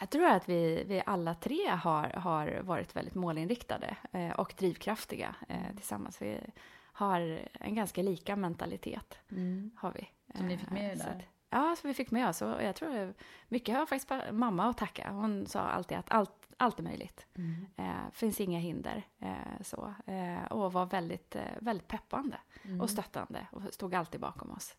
Jag 0.00 0.10
tror 0.10 0.24
att 0.24 0.48
vi, 0.48 0.84
vi 0.86 1.02
alla 1.06 1.34
tre 1.34 1.68
har, 1.68 2.08
har 2.08 2.60
varit 2.62 2.96
väldigt 2.96 3.14
målinriktade 3.14 3.96
eh, 4.12 4.30
och 4.30 4.54
drivkraftiga 4.58 5.34
eh, 5.48 5.76
tillsammans. 5.76 6.22
Vi 6.22 6.40
har 6.98 7.40
en 7.52 7.74
ganska 7.74 8.02
lika 8.02 8.36
mentalitet. 8.36 9.18
Har 9.76 9.92
vi. 9.92 10.08
Som 10.34 10.46
ni 10.48 10.58
fick 10.58 10.70
med 10.70 10.84
er 10.84 10.92
Eh, 10.92 10.98
där? 10.98 11.10
att- 11.16 11.24
Ja, 11.50 11.76
så 11.80 11.88
vi 11.88 11.94
fick 11.94 12.10
med 12.10 12.28
oss. 12.28 12.42
Och 12.42 12.62
jag 12.62 12.76
tror 12.76 13.14
mycket 13.48 13.76
har 13.76 13.86
faktiskt 13.86 14.12
mamma 14.32 14.64
att 14.70 14.78
tacka. 14.78 15.10
Hon 15.10 15.46
sa 15.46 15.60
alltid 15.60 15.98
att 15.98 16.10
allt, 16.10 16.48
allt 16.56 16.78
är 16.78 16.82
möjligt. 16.82 17.26
Mm. 17.34 17.66
Eh, 17.76 18.10
finns 18.12 18.40
inga 18.40 18.58
hinder. 18.58 19.02
Eh, 19.18 19.62
så. 19.62 19.94
Eh, 20.06 20.44
och 20.52 20.72
var 20.72 20.86
väldigt, 20.86 21.36
eh, 21.36 21.42
väldigt 21.60 21.88
peppande 21.88 22.36
Mm. 22.64 22.80
och 22.80 22.90
stöttande 22.90 23.46
och 23.52 23.62
stod 23.74 23.94
alltid 23.94 24.20
bakom 24.20 24.50
oss. 24.50 24.76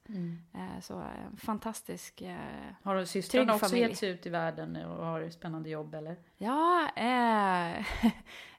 Eh, 0.54 0.80
så 0.82 1.00
eh, 1.00 1.36
fantastisk 1.38 2.22
eh, 2.22 2.38
Har 2.84 2.96
du 2.96 3.06
systrarna 3.06 3.54
också 3.54 3.66
familj. 3.66 3.88
gett 3.90 3.98
sig 3.98 4.10
ut 4.10 4.26
i 4.26 4.30
världen 4.30 4.76
och 4.86 5.06
har 5.06 5.30
spännande 5.30 5.70
jobb 5.70 5.96
eller? 5.96 6.18
Ja, 6.38 6.90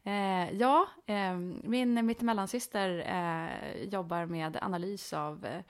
eh, 0.05 0.53
ja 0.53 0.89
eh, 1.07 1.37
min 1.63 2.07
mittemellansyster 2.07 2.99
eh, 3.07 3.83
jobbar 3.83 4.27
med 4.27 4.59
analys 4.63 5.13
av 5.13 5.45
eh, 5.47 5.63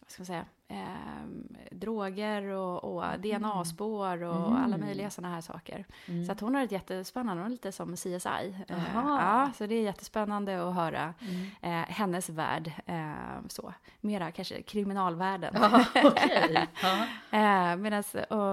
vad 0.00 0.10
ska 0.10 0.20
man 0.20 0.26
säga, 0.26 0.46
eh, 0.70 1.66
droger 1.70 2.42
och, 2.42 2.84
och 2.84 3.20
DNA-spår 3.20 4.22
och 4.22 4.58
alla 4.58 4.76
möjliga 4.78 5.10
sådana 5.10 5.34
här 5.34 5.40
saker. 5.40 5.84
Så 6.26 6.32
att 6.32 6.40
hon 6.40 6.54
har 6.54 6.62
ett 6.62 6.72
jättespännande, 6.72 7.42
hon 7.42 7.46
är 7.46 7.50
lite 7.50 7.72
som 7.72 7.96
CSI. 7.96 8.54
Eh, 8.68 8.78
ja, 8.94 9.50
så 9.56 9.66
det 9.66 9.74
är 9.74 9.82
jättespännande 9.82 10.68
att 10.68 10.74
höra 10.74 11.14
eh, 11.60 11.70
hennes 11.70 12.28
värld. 12.28 12.72
Eh, 12.86 13.12
så. 13.48 13.72
Mera 14.00 14.30
kanske 14.30 14.62
kriminalvärlden. 14.62 15.54
Ja. 15.54 15.84
Eh, 17.32 17.76
Medan 17.76 18.04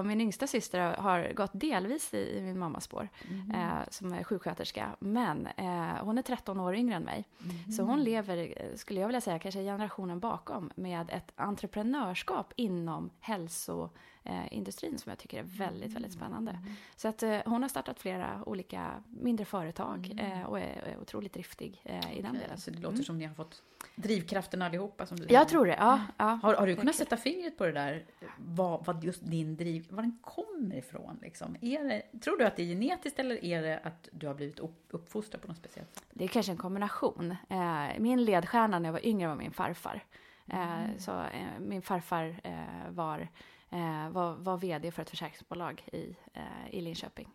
min 0.04 0.20
yngsta 0.20 0.46
syster 0.46 0.96
har 0.96 1.32
gått 1.34 1.50
delvis 1.54 2.14
i, 2.14 2.38
i 2.38 2.40
min 2.42 2.58
mammas 2.58 2.84
spår, 2.84 3.08
eh, 3.54 3.78
som 3.90 4.12
är 4.12 4.24
sjuksköterska. 4.24 4.88
Men 4.98 5.48
hon 6.00 6.18
är 6.18 6.22
13 6.22 6.60
år 6.60 6.74
yngre 6.74 6.94
än 6.96 7.02
mig. 7.02 7.24
Så 7.76 7.82
hon 7.82 8.02
lever, 8.04 8.54
skulle 8.76 9.00
jag 9.00 9.06
vilja 9.08 9.20
säga, 9.20 9.38
kanske 9.38 9.62
generationen 9.62 10.20
bakom 10.20 10.70
med 10.76 11.10
ett 11.10 11.32
entreprenörskap 12.08 12.52
inom 12.56 13.10
hälsoindustrin 13.20 14.98
som 14.98 15.10
jag 15.10 15.18
tycker 15.18 15.38
är 15.38 15.42
väldigt, 15.42 15.92
väldigt 15.92 16.12
spännande. 16.12 16.58
Så 16.96 17.08
att 17.08 17.22
eh, 17.22 17.38
hon 17.44 17.62
har 17.62 17.68
startat 17.68 18.00
flera 18.00 18.42
olika 18.46 19.02
mindre 19.08 19.44
företag 19.44 20.14
eh, 20.18 20.42
och 20.42 20.58
är, 20.58 20.96
otroligt 21.02 21.32
driftig 21.32 21.80
eh, 21.84 22.18
i 22.18 22.22
den 22.22 22.34
delen. 22.34 22.58
Så 22.58 22.70
det 22.70 22.78
låter 22.78 23.02
som 23.02 23.18
ni 23.18 23.24
har 23.24 23.34
fått 23.34 23.62
drivkraften 23.96 24.62
allihopa 24.62 25.06
som 25.06 25.16
du 25.16 25.26
Jag 25.28 25.48
tror 25.48 25.66
det, 25.66 25.76
ja. 25.78 26.00
ja 26.16 26.38
Har, 26.42 26.54
har 26.54 26.66
du 26.66 26.76
kunnat 26.76 26.94
sätta 26.94 27.16
fingret 27.16 27.58
på 27.58 27.66
det 27.66 27.72
där, 27.72 28.04
vad, 28.38 28.84
vad 28.86 29.04
just 29.04 29.20
din 29.24 29.56
driv, 29.56 29.86
var 29.90 30.02
den 30.02 30.18
kommer 30.22 30.76
ifrån? 30.76 31.18
Liksom? 31.22 31.56
Det, 31.60 32.02
tror 32.20 32.38
du 32.38 32.44
att 32.44 32.56
det 32.56 32.62
är 32.62 32.66
genetiskt 32.66 33.18
eller 33.18 33.44
är 33.44 33.62
det 33.62 33.80
att 33.84 34.08
du 34.12 34.26
har 34.26 34.34
blivit 34.34 34.58
upp, 34.58 34.86
uppfostrad 34.90 35.42
på 35.42 35.48
något 35.48 35.56
speciellt 35.56 35.94
sätt? 35.94 36.04
Det 36.10 36.24
är 36.24 36.28
kanske 36.28 36.52
en 36.52 36.58
kombination. 36.58 37.36
Min 37.98 38.24
ledstjärna 38.24 38.78
när 38.78 38.88
jag 38.88 38.92
var 38.92 39.06
yngre 39.06 39.28
var 39.28 39.36
min 39.36 39.52
farfar. 39.52 40.02
Eh, 40.50 40.96
Så 40.98 41.20
eh, 41.20 41.58
min 41.60 41.82
farfar 41.82 42.40
eh, 42.44 42.90
var, 42.90 43.28
var, 44.10 44.34
var 44.34 44.56
vd 44.56 44.90
för 44.90 45.02
ett 45.02 45.10
försäkringsbolag 45.10 45.82
i, 45.92 46.16
i 46.70 46.80
Linköping. 46.80 47.28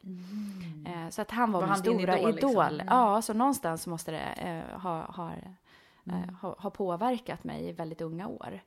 Eh, 0.88 1.10
så 1.10 1.22
att 1.22 1.32
han 1.32 1.52
var, 1.52 1.62
Var 1.62 1.68
min 1.68 1.78
stora 1.78 2.20
idol, 2.20 2.38
idol. 2.38 2.38
liksom? 2.38 2.62
Mm. 2.80 2.88
Ja, 2.90 3.22
så 3.22 3.34
någonstans 3.34 3.88
måste 3.88 4.12
det 4.12 4.64
ha, 4.74 5.02
ha, 5.12 5.32
eh, 6.06 6.34
ha, 6.42 6.56
ha 6.60 6.70
påverkat 6.70 7.44
mig 7.44 7.70
i 7.70 7.72
väldigt 7.72 8.02
unga 8.02 8.28
år. 8.28 8.62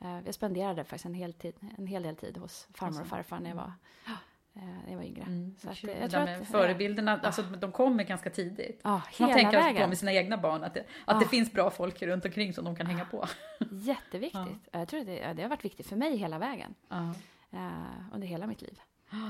Eh, 0.00 0.20
jag 0.24 0.34
spenderade 0.34 0.84
faktiskt 0.84 1.04
en 1.06 1.14
hel, 1.14 1.32
tid, 1.32 1.54
en 1.78 1.86
hel 1.86 2.02
del 2.02 2.16
tid 2.16 2.36
hos 2.36 2.68
farmor 2.74 3.00
och 3.00 3.06
farfar 3.06 3.40
när 3.40 3.48
jag 3.50 3.56
var, 3.56 3.72
eh, 4.06 4.12
när 4.52 4.90
jag 4.90 4.96
var 4.96 5.04
yngre. 5.04 5.26
Så 5.58 5.70
att, 5.70 5.84
eh, 5.84 6.00
jag 6.00 6.10
tror 6.10 6.22
att, 6.22 6.46
förebilderna, 6.46 7.20
alltså 7.22 7.42
de 7.42 7.72
kommer 7.72 8.04
ganska 8.04 8.30
tidigt. 8.30 8.80
Ja, 8.84 8.90
Man 8.90 9.00
hela 9.18 9.32
tänker 9.32 9.56
alltså 9.56 9.68
vägen. 9.68 9.82
på 9.82 9.88
med 9.88 9.98
sina 9.98 10.12
egna 10.12 10.36
barn, 10.36 10.64
att, 10.64 10.74
det, 10.74 10.84
att 11.04 11.20
det 11.20 11.26
finns 11.26 11.52
bra 11.52 11.70
folk 11.70 12.02
runt 12.02 12.24
omkring 12.24 12.52
som 12.52 12.64
de 12.64 12.76
kan 12.76 12.86
hänga 12.86 13.04
på. 13.04 13.26
Jätteviktigt. 13.70 14.68
Jag 14.70 14.88
tror 14.88 15.00
att 15.00 15.06
det, 15.06 15.16
ja, 15.16 15.34
det 15.34 15.42
har 15.42 15.48
varit 15.48 15.64
viktigt 15.64 15.86
för 15.86 15.96
mig 15.96 16.16
hela 16.16 16.38
vägen. 16.38 16.74
Ja. 16.88 17.14
eh, 17.50 18.12
under 18.12 18.28
hela 18.28 18.46
mitt 18.46 18.62
liv. 18.62 18.80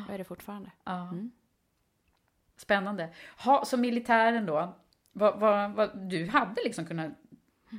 Och 0.09 0.15
är 0.15 0.19
det 0.19 0.25
fortfarande. 0.25 0.71
Ja. 0.85 1.09
Mm. 1.09 1.31
Spännande. 2.57 3.09
Ha, 3.39 3.65
så 3.65 3.77
militären 3.77 4.47
då, 4.47 4.75
vad, 5.13 5.41
vad, 5.41 5.73
vad, 5.73 5.99
du 5.99 6.27
hade 6.27 6.61
liksom 6.65 6.87
kunnat 6.87 7.13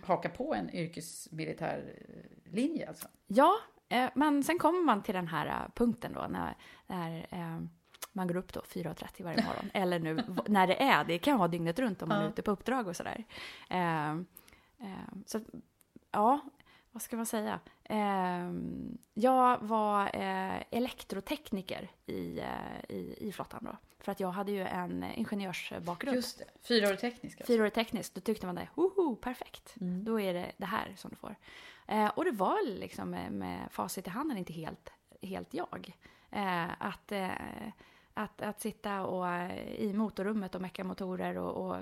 haka 0.04 0.30
på 0.30 0.54
en 0.54 0.76
yrkesmilitärlinje 0.76 2.88
alltså? 2.88 3.08
Ja, 3.28 3.54
eh, 3.54 3.60
men 4.14 4.44
sen 4.44 4.60
kommer 4.60 4.84
man 4.84 5.04
till 5.04 5.16
den 5.16 5.28
här 5.28 5.48
eh, 5.48 5.74
punkten 5.76 6.14
då 6.14 6.28
när, 6.30 6.56
när 6.88 7.28
eh, 7.32 7.62
man 8.12 8.28
går 8.28 8.38
upp 8.38 8.54
då 8.54 8.62
4.30 8.62 9.24
varje 9.24 9.44
morgon. 9.46 9.70
Eller 9.74 10.00
nu 10.00 10.24
när 10.48 10.68
det 10.68 10.82
är, 10.82 11.04
det 11.04 11.18
kan 11.20 11.38
vara 11.38 11.48
dygnet 11.48 11.80
runt 11.80 12.02
om 12.02 12.10
man 12.10 12.22
är 12.24 12.30
ute 12.30 12.42
på 12.42 12.52
uppdrag 12.52 12.88
och 12.88 12.96
sådär. 12.96 13.24
Eh, 13.70 14.12
eh, 14.12 15.14
så 15.26 15.40
ja, 16.12 16.40
vad 16.92 17.02
ska 17.02 17.18
man 17.18 17.26
säga? 17.26 17.60
Eh, 17.84 18.52
jag 19.14 19.58
var 19.62 20.16
eh, 20.16 20.64
elektrotekniker 20.72 21.92
i, 22.06 22.40
eh, 22.40 22.96
i, 22.96 23.16
i 23.20 23.32
flottan 23.32 23.64
då. 23.64 23.78
För 24.00 24.12
att 24.12 24.20
jag 24.20 24.32
hade 24.32 24.52
ju 24.52 24.62
en 24.62 25.04
ingenjörsbakgrund. 25.04 26.16
Just 26.16 26.40
det, 26.40 26.46
fyraårig 26.62 27.00
teknisk 27.00 27.38
alltså. 27.38 27.54
Fyraårig 27.54 27.74
tekniskt, 27.74 28.16
då 28.16 28.22
tyckte 28.22 28.46
man 28.46 28.56
det, 28.56 28.68
woho, 28.76 29.16
perfekt. 29.16 29.76
Mm. 29.82 30.04
Då 30.04 30.20
är 30.20 30.34
det 30.34 30.52
det 30.58 30.66
här 30.66 30.94
som 30.98 31.10
du 31.10 31.16
får. 31.16 31.36
Eh, 31.88 32.08
och 32.08 32.26
det 32.26 32.32
var 32.32 32.80
liksom 32.80 33.10
med, 33.10 33.32
med 33.32 33.72
facit 33.72 34.08
i 34.08 34.10
handen 34.10 34.38
inte 34.38 34.54
helt, 34.54 34.90
helt 35.22 35.54
jag. 35.54 35.94
Eh, 36.30 36.70
att, 36.80 37.12
eh, 37.12 37.32
att, 38.14 38.42
att 38.42 38.62
sitta 38.62 39.06
och, 39.06 39.28
eh, 39.28 39.74
i 39.74 39.94
motorrummet 39.94 40.56
och 40.56 40.62
mecka 40.62 40.84
motorer 40.84 41.38
och, 41.38 41.70
och 41.70 41.78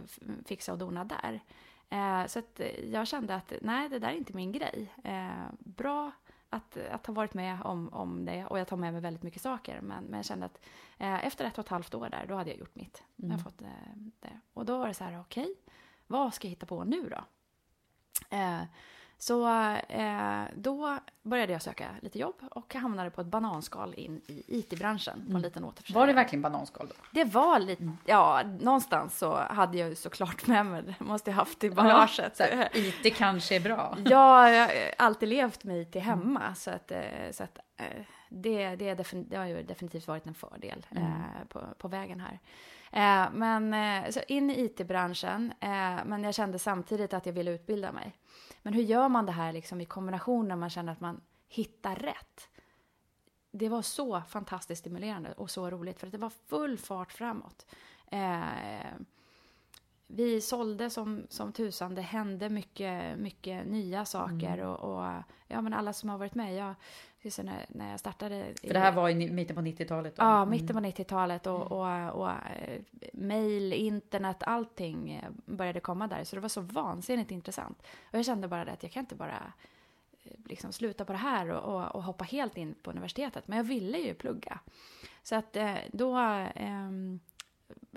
fixa 0.45 0.71
och 0.71 0.77
dona 0.77 1.03
där. 1.03 1.41
Eh, 1.89 2.25
så 2.27 2.39
att 2.39 2.61
jag 2.83 3.07
kände 3.07 3.35
att 3.35 3.53
nej, 3.61 3.89
det 3.89 3.99
där 3.99 4.09
är 4.09 4.17
inte 4.17 4.33
min 4.33 4.51
grej. 4.51 4.93
Eh, 5.03 5.45
bra 5.59 6.11
att, 6.49 6.77
att 6.77 7.05
ha 7.05 7.13
varit 7.13 7.33
med 7.33 7.61
om, 7.63 7.89
om 7.93 8.25
det 8.25 8.45
och 8.45 8.59
jag 8.59 8.67
tar 8.67 8.77
med 8.77 8.93
mig 8.93 9.01
väldigt 9.01 9.23
mycket 9.23 9.41
saker. 9.41 9.81
Men, 9.81 10.03
men 10.03 10.17
jag 10.17 10.25
kände 10.25 10.45
att 10.45 10.59
eh, 10.97 11.25
efter 11.25 11.45
ett 11.45 11.57
och 11.57 11.65
ett 11.65 11.69
halvt 11.69 11.93
år 11.93 12.09
där, 12.09 12.25
då 12.27 12.35
hade 12.35 12.49
jag 12.49 12.59
gjort 12.59 12.75
mitt. 12.75 13.03
Jag 13.15 13.29
har 13.29 13.37
fått, 13.37 13.61
eh, 13.61 13.67
det. 14.19 14.39
Och 14.53 14.65
då 14.65 14.77
var 14.77 14.87
det 14.87 14.93
så 14.93 15.03
här, 15.03 15.19
okej, 15.19 15.55
vad 16.07 16.33
ska 16.33 16.47
jag 16.47 16.49
hitta 16.49 16.65
på 16.65 16.83
nu 16.83 17.09
då? 17.09 17.23
Eh, 18.37 18.61
så 19.21 19.49
eh, 19.89 20.43
då 20.55 20.97
började 21.23 21.53
jag 21.53 21.61
söka 21.61 21.89
lite 22.01 22.19
jobb 22.19 22.35
och 22.51 22.75
hamnade 22.75 23.09
på 23.09 23.21
ett 23.21 23.27
bananskal 23.27 23.93
in 23.97 24.21
i 24.27 24.43
IT-branschen 24.47 25.27
på 25.31 25.35
en 25.35 25.41
liten 25.41 25.63
återförsäljare. 25.63 26.01
Var 26.01 26.07
det 26.07 26.13
verkligen 26.13 26.41
bananskal 26.41 26.87
då? 26.87 26.95
Det 27.11 27.23
var 27.23 27.59
lite, 27.59 27.91
ja, 28.05 28.43
någonstans 28.59 29.17
så 29.17 29.35
hade 29.35 29.77
jag 29.77 29.89
ju 29.89 29.95
såklart 29.95 30.47
med 30.47 30.65
mig 30.65 30.83
det, 30.83 30.95
måste 30.99 31.29
jag 31.29 31.35
haft 31.35 31.63
i 31.63 31.69
bagaget. 31.69 32.39
Här, 32.39 32.69
IT 32.73 33.15
kanske 33.15 33.55
är 33.55 33.59
bra. 33.59 33.97
Ja, 34.05 34.49
jag 34.49 34.67
har 34.67 34.73
alltid 34.97 35.29
levt 35.29 35.63
med 35.63 35.81
IT 35.81 35.95
hemma, 35.95 36.55
så 36.55 36.71
att, 36.71 36.91
eh, 36.91 36.99
så 37.31 37.43
att 37.43 37.59
eh, 37.77 37.85
det, 38.29 38.75
det, 38.75 38.93
det 39.13 39.37
har 39.37 39.45
ju 39.45 39.63
definitivt 39.63 40.07
varit 40.07 40.25
en 40.25 40.33
fördel 40.33 40.85
eh, 40.89 41.47
på, 41.49 41.61
på 41.77 41.87
vägen 41.87 42.19
här. 42.19 42.39
Eh, 42.91 43.29
men 43.33 43.73
eh, 43.73 44.09
så 44.09 44.19
in 44.27 44.49
i 44.49 44.65
IT-branschen, 44.65 45.53
men 46.05 46.23
jag 46.23 46.35
kände 46.35 46.59
samtidigt 46.59 47.13
att 47.13 47.25
jag 47.25 47.33
ville 47.33 47.51
utbilda 47.51 47.91
mig. 47.91 48.15
Men 48.61 48.73
hur 48.73 48.83
gör 48.83 49.09
man 49.09 49.25
det 49.25 49.31
här 49.31 49.53
liksom 49.53 49.81
i 49.81 49.85
kombination 49.85 50.47
när 50.47 50.55
man 50.55 50.69
känner 50.69 50.91
att 50.91 50.99
man 50.99 51.21
hittar 51.47 51.95
rätt? 51.95 52.49
Det 53.51 53.69
var 53.69 53.81
så 53.81 54.21
fantastiskt 54.21 54.79
stimulerande 54.79 55.31
och 55.31 55.49
så 55.49 55.69
roligt 55.69 55.99
för 55.99 56.07
att 56.07 56.11
det 56.11 56.17
var 56.17 56.29
full 56.29 56.77
fart 56.77 57.11
framåt. 57.11 57.65
Eh, 58.11 58.93
vi 60.07 60.41
sålde 60.41 60.89
som, 60.89 61.25
som 61.29 61.51
tusan, 61.53 61.95
det 61.95 62.01
hände 62.01 62.49
mycket, 62.49 63.19
mycket 63.19 63.67
nya 63.67 64.05
saker 64.05 64.53
Mm. 64.57 64.69
och, 64.69 64.79
och 64.79 65.23
ja, 65.47 65.61
men 65.61 65.73
alla 65.73 65.93
som 65.93 66.09
har 66.09 66.17
varit 66.17 66.35
med. 66.35 66.55
Jag, 66.55 66.75
just 67.21 67.37
när, 67.43 67.65
när 67.69 67.91
jag 67.91 67.99
startade. 67.99 68.53
För 68.61 68.73
det 68.73 68.79
här 68.79 68.91
var 68.91 69.09
i 69.09 69.31
mitten 69.31 69.55
på 69.55 69.61
90-talet? 69.61 70.15
då? 70.15 70.23
Ja, 70.23 70.37
Mm. 70.37 70.49
mitten 70.49 70.75
på 70.75 70.81
90-talet 70.81 71.47
och, 71.47 71.71
och, 71.71 72.09
och 72.21 72.29
eh, 72.29 72.81
mail, 73.13 73.73
internet, 73.73 74.37
allting 74.43 75.11
eh, 75.11 75.29
började 75.45 75.79
komma 75.79 76.07
där. 76.07 76.23
Så 76.23 76.35
det 76.35 76.39
var 76.41 76.49
så 76.49 76.61
vansinnigt 76.61 77.31
intressant. 77.31 77.81
Och 78.11 78.17
jag 78.17 78.25
kände 78.25 78.47
bara 78.47 78.65
det 78.65 78.71
att 78.71 78.83
jag 78.83 78.91
kan 78.91 78.99
inte 79.03 79.15
bara 79.15 79.53
eh, 80.23 80.31
liksom 80.45 80.71
sluta 80.73 81.05
på 81.05 81.11
det 81.11 81.17
här 81.19 81.47
och, 81.49 81.75
och, 81.75 81.95
och 81.95 82.03
hoppa 82.03 82.23
helt 82.23 82.57
in 82.57 82.75
på 82.81 82.91
universitetet. 82.91 83.47
Men 83.47 83.57
jag 83.57 83.63
ville 83.63 83.97
ju 83.97 84.13
plugga. 84.13 84.59
Så 85.23 85.35
att 85.35 85.57
då 85.91 86.15
ehm, 86.55 87.19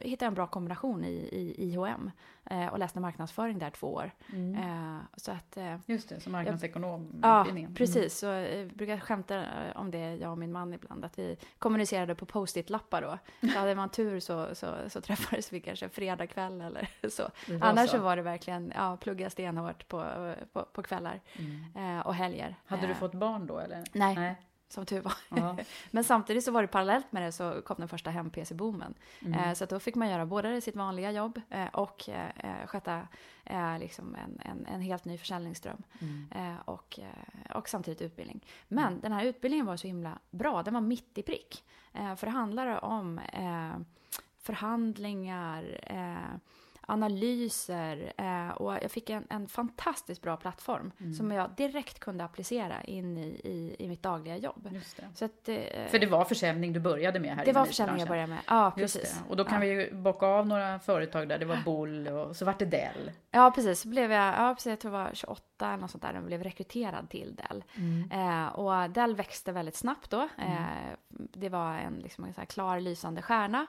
hittade 0.00 0.24
jag 0.24 0.30
en 0.30 0.34
bra 0.34 0.46
kombination 0.46 1.04
i, 1.04 1.28
i 1.32 1.64
IHM 1.64 2.10
eh, 2.50 2.66
och 2.66 2.78
läste 2.78 3.00
marknadsföring 3.00 3.58
där 3.58 3.70
två 3.70 3.94
år. 3.94 4.10
Mm. 4.32 4.54
Eh, 4.54 5.00
så 5.16 5.32
att 5.32 5.56
eh, 5.56 5.76
Just 5.86 6.08
det, 6.08 6.20
som 6.20 6.32
marknadsekonom. 6.32 7.20
Ja, 7.22 7.40
utbildningen. 7.40 7.74
precis. 7.74 8.18
Så 8.18 8.26
jag 8.26 8.68
brukar 8.68 8.98
skämta 9.00 9.36
eh, 9.36 9.76
om 9.76 9.90
det, 9.90 10.16
jag 10.16 10.30
och 10.30 10.38
min 10.38 10.52
man 10.52 10.74
ibland, 10.74 11.04
att 11.04 11.18
vi 11.18 11.36
kommunicerade 11.58 12.14
på 12.14 12.26
post-it-lappar 12.26 13.02
då. 13.02 13.18
Så 13.52 13.58
hade 13.58 13.74
man 13.74 13.88
tur 13.88 14.20
så, 14.20 14.54
så, 14.54 14.74
så 14.88 15.00
träffades 15.00 15.52
vi 15.52 15.60
kanske 15.60 15.88
fredag 15.88 16.26
kväll 16.26 16.60
eller 16.60 16.88
så. 17.08 17.30
Annars 17.60 17.90
så. 17.90 17.96
så. 17.96 18.02
var 18.02 18.16
det 18.16 18.22
verkligen, 18.22 18.72
ja, 18.76 18.96
plugga 18.96 19.30
stenhårt 19.30 19.88
på, 19.88 20.04
på, 20.52 20.62
på 20.72 20.82
kvällar 20.82 21.20
eh, 21.76 22.06
och 22.06 22.14
helger. 22.14 22.56
Hade 22.66 22.82
du 22.86 22.92
Eh, 22.92 22.98
fått 22.98 23.14
barn 23.14 23.46
då 23.46 23.58
eller? 23.58 23.84
Nej, 23.92 24.14
Nej. 24.14 24.36
Som 24.75 24.87
tur 24.87 25.00
var. 25.00 25.14
Ja. 25.28 25.57
Men 25.90 26.04
samtidigt 26.04 26.45
så 26.45 26.50
var 26.50 26.62
det 26.62 26.69
parallellt 26.69 27.12
med 27.12 27.23
det 27.23 27.33
så 27.33 27.62
kom 27.62 27.76
den 27.78 27.88
första 27.88 28.11
hem-PC-boomen. 28.11 28.95
Mm. 29.21 29.40
Eh, 29.40 29.54
så 29.54 29.66
då 29.66 29.81
fick 29.81 29.95
man 29.95 30.09
göra 30.09 30.26
både 30.26 30.61
sitt 30.61 30.76
vanliga 30.76 31.12
jobb 31.12 31.40
eh, 31.50 31.66
och 31.66 32.09
eh, 32.09 32.66
sköta 32.66 33.09
eh, 33.45 33.78
liksom 33.78 34.14
en, 34.14 34.40
en, 34.50 34.66
en 34.66 34.81
helt 34.81 35.04
ny 35.04 35.19
försäljningsström. 35.19 35.83
Mm. 36.00 36.57
Och, 36.64 36.99
och 37.54 37.69
samtidigt 37.69 38.02
utbildning. 38.02 38.47
Men 38.69 39.00
den 39.00 39.13
här 39.13 39.25
utbildningen 39.25 39.67
var 39.67 39.76
så 39.76 39.87
himla 39.87 40.19
bra. 40.30 40.63
Den 40.63 40.75
var 40.75 40.80
mitt 40.80 41.19
i 41.19 41.23
prick. 41.23 41.65
För 41.93 42.26
det 42.26 42.32
handlar 42.32 42.84
om 42.84 43.21
förhandlingar, 44.39 45.80
analyser 46.88 48.12
eh, 48.16 48.49
och 48.49 48.75
jag 48.75 48.90
fick 48.90 49.10
en, 49.10 49.26
en 49.30 49.49
fantastiskt 49.49 50.23
bra 50.23 50.36
plattform 50.36 50.90
Mm. 51.00 51.14
som 51.14 51.30
jag 51.30 51.50
direkt 51.56 51.99
kunde 52.00 52.25
applicera 52.25 52.82
in 52.82 53.18
i, 53.18 53.40
i, 53.44 53.76
i 53.78 53.88
mitt 53.88 54.02
dagliga 54.02 54.36
jobb. 54.36 54.68
Så 55.14 55.25
att, 55.25 55.49
eh, 55.49 55.56
För 55.88 55.99
det 55.99 56.06
var 56.06 56.25
försäljning 56.25 56.73
du 56.73 56.80
började 56.80 57.20
med 57.20 57.36
här 57.36 57.44
det 57.44 57.52
var 57.52 57.64
försäljning 57.64 57.99
jag 57.99 58.08
började 58.08 58.26
med. 58.28 58.38
Ja, 58.47 58.73
precis. 58.76 59.23
Och 59.28 59.36
då 59.36 59.44
kan 59.44 59.54
ja. 59.54 59.60
vi 59.60 59.66
ju 59.68 59.94
bocka 59.94 60.26
av 60.26 60.47
några 60.47 60.78
företag 60.78 61.28
där. 61.28 61.38
Det 61.38 61.44
var 61.44 61.56
Bull 61.64 62.08
och 62.08 62.36
så 62.36 62.44
vart 62.44 62.58
det 62.58 62.64
Dell. 62.64 63.10
Ja, 63.30 63.52
precis. 63.54 63.80
Så 63.80 63.88
blev 63.88 64.12
jag, 64.12 64.34
ja, 64.34 64.54
precis, 64.54 64.70
jag 64.70 64.80
tror 64.80 64.94
jag 64.94 65.04
var 65.04 65.10
28 65.14 65.66
eller 65.68 65.76
något 65.76 65.90
sånt 65.90 66.02
där, 66.02 66.08
när 66.08 66.16
jag 66.16 66.25
blev 66.26 66.42
rekryterad 66.42 67.10
till 67.10 67.34
Dell. 67.34 67.64
Mm. 67.76 68.10
Eh, 68.10 68.47
och 68.49 68.90
Dell 68.90 69.14
växte 69.16 69.52
väldigt 69.52 69.76
snabbt 69.76 70.10
då. 70.10 70.20
Eh, 70.38 70.94
det 71.32 71.49
var 71.49 71.75
en, 71.75 71.94
liksom, 71.94 72.25
en 72.25 72.34
så 72.34 72.40
här 72.40 72.47
klar 72.47 72.80
lysande 72.80 73.23
stjärna. 73.23 73.66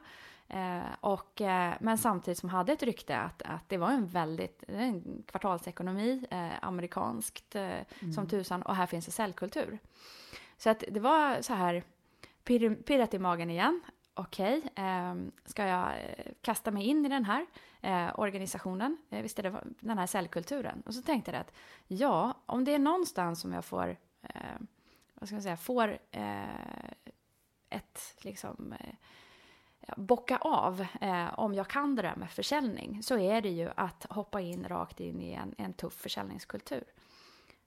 Eh, 0.48 0.94
och, 1.02 1.42
eh, 1.42 1.74
men 1.80 1.98
samtidigt 1.98 2.38
som 2.38 2.50
hade 2.50 2.74
ett 2.74 2.84
rykte 2.84 3.18
att, 3.18 3.42
att 3.42 3.70
det 3.70 3.78
var 3.78 3.92
en 3.92 4.08
väldigt 4.08 4.64
en 4.68 5.24
kvartalsekonomi, 5.28 6.26
eh, 6.32 6.50
amerikanskt 6.62 7.56
eh, 7.56 7.80
som 8.16 8.28
tusan, 8.28 8.62
och 8.62 8.76
här 8.76 8.86
finns 8.86 9.06
det 9.06 9.12
säljkultur. 9.12 9.80
Så 10.58 10.70
att 10.70 10.84
det 10.92 11.00
var 11.00 11.42
så 11.42 11.54
här, 11.54 11.84
pirr, 12.44 12.76
pirrat 12.76 13.14
i 13.14 13.20
magen 13.20 13.50
igen. 13.50 13.82
Okej, 14.14 14.62
eh, 14.76 15.16
ska 15.46 15.66
jag 15.66 15.88
eh, 15.88 16.32
kasta 16.42 16.72
mig 16.72 16.84
in 16.84 17.06
i 17.06 17.10
den 17.10 17.26
här 17.26 17.46
eh, 17.82 18.20
organisationen? 18.20 18.98
Eh, 19.10 19.22
visst 19.22 19.40
är 19.40 19.44
det 19.44 19.64
den 19.80 19.98
här 19.98 20.08
säljkulturen? 20.08 20.84
Och 20.86 20.94
så 20.94 21.02
tänkte 21.02 21.32
jag 21.32 21.42
att 21.42 21.54
ja, 21.88 22.34
om 22.46 22.66
det 22.66 22.74
är 22.74 22.80
någonstans 22.80 23.42
som 23.42 23.54
jag 23.54 23.66
får, 23.66 23.98
vad 25.14 25.28
ska 25.28 25.36
man 25.36 25.44
säga, 25.44 25.58
får 25.58 25.98
ett 27.70 28.16
liksom 28.22 28.74
bocka 29.98 30.38
av 30.38 30.86
eh, 31.02 31.40
om 31.40 31.54
jag 31.54 31.68
kan 31.68 31.96
det 31.96 32.02
där 32.02 32.16
med 32.16 32.30
försäljning 32.30 33.04
så 33.04 33.18
är 33.18 33.42
det 33.42 33.50
ju 33.50 33.70
att 33.76 34.06
hoppa 34.10 34.42
in 34.42 34.68
rakt 34.68 35.00
in 35.00 35.22
i 35.22 35.34
en, 35.34 35.56
en 35.58 35.74
tuff 35.74 35.94
försäljningskultur. 35.94 36.84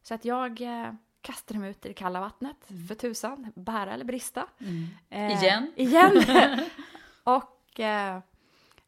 Så 0.03 0.15
att 0.15 0.25
jag 0.25 0.61
eh, 0.61 0.93
kastade 1.21 1.61
mig 1.61 1.71
ut 1.71 1.87
i 1.87 1.89
det 1.89 1.95
kalla 1.95 2.21
vattnet, 2.21 2.57
för 2.89 2.95
tusan, 2.95 3.53
bära 3.55 3.95
eller 3.95 4.05
brista. 4.05 4.47
Eh, 5.11 5.43
Igen? 5.43 5.73
Igen! 5.77 6.25
och 7.25 7.81
eh, 7.81 8.17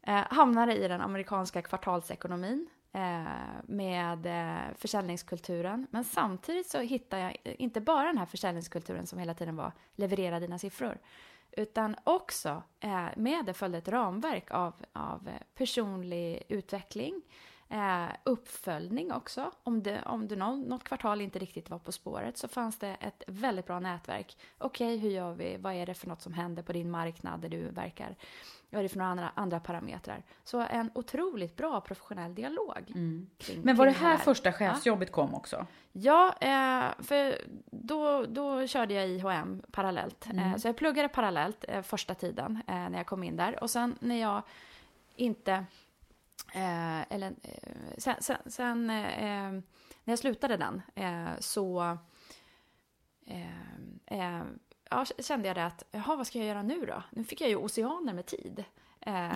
eh, 0.01 0.23
hamnade 0.29 0.75
i 0.75 0.87
den 0.87 1.01
amerikanska 1.01 1.61
kvartalsekonomin 1.61 2.67
eh, 2.93 3.23
med 3.63 4.25
eh, 4.25 4.75
försäljningskulturen. 4.77 5.87
Men 5.91 6.03
samtidigt 6.03 6.69
så 6.69 6.79
hittade 6.79 7.21
jag 7.21 7.55
inte 7.59 7.81
bara 7.81 8.07
den 8.07 8.17
här 8.17 8.25
försäljningskulturen 8.25 9.07
som 9.07 9.19
hela 9.19 9.33
tiden 9.33 9.55
var 9.55 9.71
leverera 9.95 10.39
dina 10.39 10.59
siffror. 10.59 10.97
Utan 11.51 11.95
också 12.03 12.63
eh, 12.79 13.05
med 13.15 13.45
det 13.45 13.53
följde 13.53 13.77
ett 13.77 13.87
ramverk 13.87 14.51
av, 14.51 14.73
av 14.93 15.27
eh, 15.27 15.33
personlig 15.55 16.43
utveckling, 16.47 17.21
eh, 17.71 18.05
uppföljning 18.23 19.11
också. 19.11 19.51
Om, 19.63 19.83
det, 19.83 20.01
om 20.05 20.27
du 20.27 20.35
någon, 20.35 20.61
något 20.61 20.83
kvartal 20.83 21.21
inte 21.21 21.39
riktigt 21.39 21.69
var 21.69 21.79
på 21.79 21.91
spåret 21.91 22.37
så 22.37 22.47
fanns 22.47 22.77
det 22.79 22.97
ett 22.99 23.23
väldigt 23.27 23.65
bra 23.67 23.79
nätverk. 23.79 24.37
Okej, 24.57 24.97
hur 24.97 25.09
gör 25.09 25.33
vi? 25.33 25.57
Vad 25.57 25.73
är 25.73 25.85
det 25.85 25.93
för 25.93 26.07
något 26.07 26.21
som 26.21 26.33
händer 26.33 26.63
på 26.63 26.73
din 26.73 26.91
marknad 26.91 27.39
där 27.39 27.49
du 27.49 27.61
verkar? 27.69 28.15
Vad 28.69 28.79
är 28.79 28.83
det 28.83 28.89
för 28.89 28.97
några 28.97 29.11
andra, 29.11 29.31
andra 29.35 29.59
parametrar? 29.59 30.23
Så 30.43 30.59
en 30.59 30.91
otroligt 30.95 31.55
bra 31.57 31.81
professionell 31.81 32.35
dialog. 32.35 32.91
kring- 33.37 33.61
Men 33.63 33.75
var 33.75 33.85
det 33.85 33.91
här 33.91 34.17
första 34.17 34.51
chefsjobbet 34.53 35.07
Ja. 35.09 35.15
kom 35.15 35.33
också? 35.35 35.65
Ja, 35.91 36.35
eh, 36.41 37.03
för 37.03 37.37
då, 37.71 38.25
då 38.25 38.67
körde 38.67 38.93
jag 38.93 39.07
IHM 39.09 39.61
parallellt. 39.71 40.27
Eh, 40.33 40.55
så 40.57 40.67
jag 40.67 40.75
pluggade 40.77 41.07
parallellt 41.09 41.65
eh, 41.67 41.81
första 41.81 42.15
tiden 42.15 42.61
eh, 42.67 42.73
när 42.75 42.97
jag 42.97 43.05
kom 43.05 43.23
in 43.23 43.35
där. 43.37 43.63
Och 43.63 43.69
sen 43.69 43.95
när 43.99 44.15
jag 44.21 44.41
inte... 45.15 45.65
Eh, 46.53 47.13
eller, 47.13 47.27
eh, 47.43 47.97
sen 47.97 48.15
sen, 48.19 48.37
sen 48.45 48.89
eh, 48.89 49.51
när 50.03 50.11
jag 50.11 50.19
slutade 50.19 50.57
den 50.57 50.81
så... 51.39 51.41
så 51.41 51.97
eh, 53.27 54.37
eh, 54.37 54.43
ja, 54.89 55.05
kände 55.19 55.47
jag 55.47 55.57
det 55.57 55.65
att, 55.65 55.83
jaha, 55.91 56.15
vad 56.15 56.27
ska 56.27 56.37
jag 56.37 56.47
göra 56.47 56.63
nu 56.63 56.85
då? 56.85 57.03
Nu 57.09 57.23
fick 57.23 57.41
jag 57.41 57.49
ju 57.49 57.55
oceaner 57.55 58.13
med 58.13 58.25
tid. 58.25 58.63
Eh, 58.99 59.31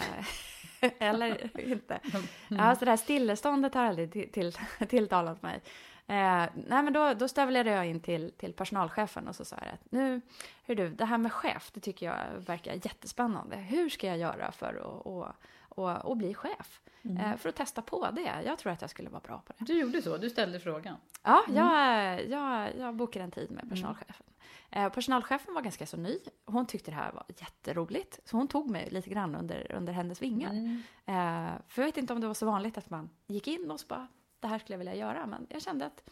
eller 1.00 1.60
inte. 1.60 2.00
Ja, 2.48 2.76
så 2.76 2.86
det 2.86 2.92
här 2.92 2.98
stilleståndet 2.98 3.74
har 3.74 3.86
aldrig 3.86 4.12
till, 4.12 4.32
till, 4.32 4.54
tilltalat 4.88 5.42
mig. 5.42 5.62
Eh, 6.08 6.46
nej, 6.54 6.84
men 6.84 6.94
då, 6.94 7.14
då 7.14 7.28
stövlade 7.28 7.72
jag 7.72 7.86
in 7.86 8.00
till, 8.00 8.32
till 8.38 8.54
personalchefen 8.54 9.28
och 9.28 9.36
så 9.36 9.46
sa 9.46 9.56
jag 9.56 9.74
att 9.74 9.92
nu, 9.92 10.22
hur 10.66 10.76
du, 10.76 10.90
det 10.90 11.06
här 11.06 11.18
med 11.18 11.34
chef, 11.34 11.72
det 11.74 11.80
tycker 11.80 12.06
jag 12.06 12.40
verkar 12.40 12.74
jättespännande. 12.74 13.56
Hur 13.56 13.90
ska 13.90 14.08
jag 14.08 14.18
göra 14.18 14.52
för 14.52 14.74
att, 14.74 15.36
och, 15.76 16.06
och 16.06 16.18
bli 16.18 16.34
chef. 16.34 16.82
Mm. 17.02 17.18
Eh, 17.18 17.38
för 17.38 17.50
att 17.50 17.56
testa 17.56 17.82
på 17.82 18.12
det. 18.12 18.42
Jag 18.46 18.60
tror 18.60 18.72
att 18.72 18.82
jag 18.82 18.90
skulle 18.90 19.10
vara 19.10 19.22
bra 19.22 19.42
på 19.46 19.54
det. 19.58 19.66
Du 19.66 19.80
gjorde 19.80 20.02
så, 20.02 20.18
du 20.18 20.30
ställde 20.30 20.60
frågan. 20.60 20.98
Ja, 21.24 21.44
Mm. 21.48 21.58
jag, 21.66 22.28
jag, 22.30 22.76
jag 22.78 22.96
bokade 22.96 23.26
en 23.26 23.32
tid 23.32 23.52
med 23.52 23.70
personalchefen. 23.70 24.26
Eh, 24.72 24.90
personalchefen 24.90 25.54
var 25.54 25.62
ganska 25.62 25.86
så 25.86 25.98
ny. 25.98 26.20
Hon 26.46 26.66
tyckte 26.66 26.92
det 26.92 26.96
här 26.96 27.12
var 27.12 27.24
jätteroligt. 27.28 28.20
Så 28.26 28.38
hon 28.38 28.48
tog 28.48 28.70
mig 28.70 28.90
lite 28.92 29.10
grann 29.10 29.36
under, 29.36 29.72
under 29.72 29.94
hennes 29.94 30.22
vingar. 30.22 30.50
Mm. 30.50 30.82
Eh, 31.06 31.54
för 31.68 31.82
jag 31.82 31.86
vet 31.88 31.98
inte 31.98 32.14
om 32.14 32.22
det 32.22 32.28
var 32.28 32.34
så 32.34 32.46
vanligt 32.46 32.78
att 32.78 32.90
man 32.90 33.10
gick 33.28 33.48
in 33.48 33.72
och 33.72 33.80
så 33.80 33.88
bara, 33.88 34.08
det 34.40 34.48
här 34.48 34.60
skulle 34.60 34.74
jag 34.74 34.78
vilja 34.80 34.96
göra. 34.96 35.26
Men 35.26 35.48
jag 35.50 35.62
kände 35.62 35.86
att 35.86 36.10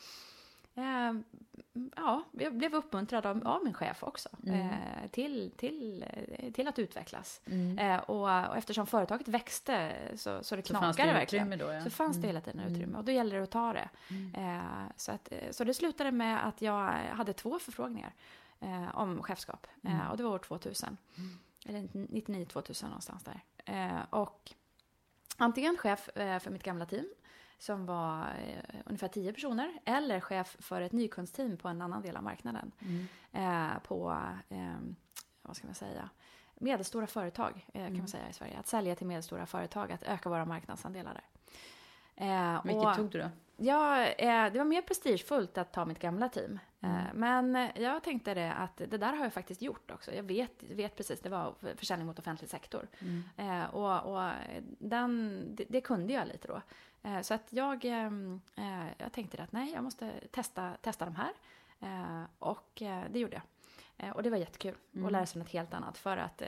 Eh, 0.75 1.13
ja, 1.95 2.23
jag 2.31 2.53
blev 2.55 2.75
uppmuntrad 2.75 3.25
av, 3.25 3.47
av 3.47 3.63
min 3.63 3.73
chef 3.73 4.03
också 4.03 4.29
Mm. 4.47 4.59
eh, 4.69 5.07
till, 5.11 5.51
till, 5.57 6.05
eh, 6.29 6.51
till 6.51 6.67
att 6.67 6.79
utvecklas. 6.79 7.41
Eh, 7.79 7.97
och, 7.97 8.49
och 8.49 8.57
eftersom 8.57 8.87
företaget 8.87 9.27
växte 9.27 9.91
så, 10.15 10.43
så 10.43 10.55
det 10.55 10.67
Så 10.67 10.73
knakade 10.73 11.09
det 11.09 11.13
verkligen. 11.13 11.57
då, 11.57 11.65
ja. 11.73 11.83
Så 11.83 11.89
fanns 11.89 12.17
det 12.17 12.19
Mm. 12.27 12.27
hela 12.35 12.41
tiden 12.41 12.59
utrymme 12.73 12.97
och 12.97 13.03
då 13.03 13.11
gäller 13.11 13.37
det 13.37 13.43
att 13.43 13.51
ta 13.51 13.73
det. 13.73 13.89
Eh, 14.37 14.61
så, 14.97 15.11
att, 15.11 15.33
så 15.51 15.63
det 15.63 15.73
slutade 15.73 16.11
med 16.11 16.47
att 16.47 16.61
jag 16.61 16.91
hade 16.91 17.33
två 17.33 17.59
förfrågningar 17.59 18.13
om 18.93 19.23
chefskap 19.23 19.67
och 20.11 20.17
det 20.17 20.23
var 20.23 20.31
år 20.31 20.37
2000. 20.39 20.97
Eller 21.65 21.79
99-2000 21.81 22.83
någonstans 22.85 23.23
där. 23.23 24.05
Och 24.09 24.51
antingen 25.37 25.77
chef 25.77 26.09
för 26.15 26.49
mitt 26.49 26.63
gamla 26.63 26.85
team 26.85 27.05
som 27.59 27.85
var 27.85 28.21
eh, 28.47 28.79
ungefär 28.85 29.07
10 29.07 29.33
personer 29.33 29.73
eller 29.85 30.19
chef 30.19 30.55
för 30.59 30.81
ett 30.81 30.91
nykundsteam 30.91 31.57
på 31.57 31.67
en 31.67 31.81
annan 31.81 32.01
del 32.01 32.17
av 32.17 32.23
marknaden. 32.23 32.71
Eh, 33.31 33.79
på, 33.83 34.17
eh, 34.49 34.75
vad 35.41 35.55
ska 35.55 35.67
man 35.67 35.75
säga, 35.75 36.09
medelstora 36.55 37.07
företag 37.07 37.65
eh, 37.73 37.85
kan 37.87 37.97
man 37.97 38.07
säga 38.07 38.29
i 38.29 38.33
Sverige. 38.33 38.59
Att 38.59 38.67
sälja 38.67 38.95
till 38.95 39.07
medelstora 39.07 39.45
företag, 39.45 39.91
att 39.91 40.03
öka 40.03 40.29
våra 40.29 40.45
marknadsandelar 40.45 41.13
där. 41.13 41.23
Eh, 42.55 42.61
Vilket 42.65 42.85
och- 42.85 42.95
tog 42.95 43.09
du 43.11 43.19
då? 43.21 43.29
Ja, 43.57 44.05
eh, 44.05 44.51
det 44.53 44.57
var 44.57 44.65
mer 44.65 44.81
prestigefullt 44.81 45.57
att 45.57 45.73
ta 45.73 45.85
mitt 45.85 45.99
gamla 45.99 46.29
team. 46.29 46.59
Eh, 46.83 47.13
men 47.13 47.55
eh, 47.55 47.69
jag 47.75 48.03
tänkte 48.03 48.33
det 48.33 48.53
att 48.53 48.77
det 48.77 48.97
där 48.97 49.13
har 49.13 49.23
jag 49.23 49.33
faktiskt 49.33 49.61
gjort 49.61 49.91
också. 49.91 50.13
Jag 50.13 50.23
vet, 50.23 50.63
vet 50.63 50.95
precis, 50.95 51.19
det 51.19 51.29
var 51.29 51.53
försäljning 51.75 52.07
mot 52.07 52.19
offentlig 52.19 52.49
sektor. 52.49 52.87
Eh, 53.37 53.63
och 53.63 54.13
och 54.13 54.31
den, 54.79 55.41
det, 55.55 55.65
det 55.69 55.81
kunde 55.81 56.13
jag 56.13 56.27
lite 56.27 56.47
då. 56.47 56.61
Eh, 57.03 57.21
så 57.21 57.33
att 57.33 57.47
jag, 57.49 57.85
ehm, 57.85 58.41
eh, 58.55 58.87
jag 58.97 59.11
tänkte 59.11 59.43
att 59.43 59.51
nej, 59.51 59.71
jag 59.73 59.83
måste 59.83 60.11
testa, 60.31 60.71
testa 60.81 61.05
de 61.05 61.15
här. 61.15 61.31
Och 62.39 62.81
det 63.09 63.19
gjorde 63.19 63.41
jag. 63.97 64.15
Och 64.15 64.23
det 64.23 64.29
var 64.29 64.37
jättekul 64.37 64.75
att 65.05 65.11
lära 65.11 65.25
sig 65.25 65.39
något 65.39 65.49
helt 65.49 65.73
annat 65.73 65.97
för 65.97 66.17
att... 66.17 66.41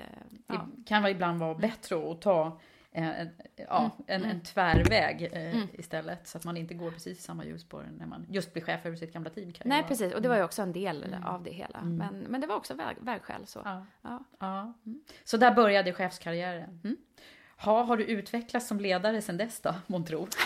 Ja. 0.48 0.68
Det 0.76 0.84
kan 0.84 1.06
ibland 1.08 1.40
vara 1.40 1.56
bättre 1.56 2.12
att 2.12 2.22
ta 2.22 2.60
en, 3.04 3.30
ja, 3.56 3.92
en, 4.08 4.24
en 4.26 4.42
tvärväg 4.42 5.30
eh, 5.34 5.64
istället. 5.74 6.28
Så 6.28 6.38
att 6.38 6.44
man 6.44 6.58
inte 6.58 6.74
går 6.74 6.92
precis 6.92 7.18
i 7.20 7.22
samma 7.22 7.46
hjulspår 7.46 7.86
när 7.98 8.06
man 8.06 8.26
just 8.30 8.54
blir 8.54 8.64
chef 8.64 8.86
över 8.86 8.98
sitt 8.98 9.14
gamla 9.14 9.30
team. 9.30 9.54
Nej, 9.66 9.78
vara- 9.78 9.88
precis. 9.88 10.14
Och 10.14 10.22
det 10.22 10.30
var 10.30 10.36
ju 10.36 10.44
också 10.44 10.62
en 10.62 10.74
del 10.74 11.16
av 11.26 11.44
det 11.44 11.52
hela. 11.52 11.82
Men, 11.82 12.20
men 12.20 12.42
det 12.42 12.48
var 12.48 12.56
också 12.56 12.74
väg, 12.74 12.98
vägskäl. 13.00 13.46
Så. 13.48 13.62
Ja. 13.66 13.86
Ja. 14.02 14.24
Ja. 14.40 14.74
Så 15.24 15.38
där 15.38 15.52
började 15.54 15.94
chefskarriären. 15.94 16.98
Ha, 17.58 17.84
har 17.84 17.98
du 17.98 18.04
utvecklats 18.04 18.68
som 18.68 18.80
ledare 18.80 19.22
sedan 19.22 19.38
dess 19.38 19.60
då, 19.60 19.76
månntro? 19.88 20.28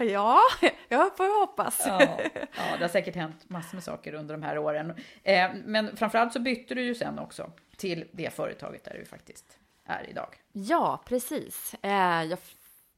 Ja, 0.00 0.40
jag 0.88 1.16
får 1.16 1.40
hoppas. 1.40 1.84
Ja, 1.86 2.18
ja, 2.56 2.76
det 2.78 2.84
har 2.84 2.88
säkert 2.88 3.14
hänt 3.14 3.44
massor 3.50 3.76
med 3.76 3.84
saker 3.84 4.12
under 4.14 4.34
de 4.34 4.42
här 4.42 4.58
åren. 4.58 4.94
Eh, 5.22 5.50
men 5.64 5.96
framförallt 5.96 6.32
så 6.32 6.40
bytte 6.40 6.74
du 6.74 6.82
ju 6.82 6.94
sen 6.94 7.18
också 7.18 7.50
till 7.76 8.04
det 8.12 8.34
företaget 8.34 8.84
där 8.84 8.96
du 8.98 9.04
faktiskt 9.04 9.57
är 9.88 10.10
idag. 10.10 10.36
Ja, 10.52 11.00
precis. 11.04 11.74
Eh, 11.82 12.22
jag, 12.22 12.38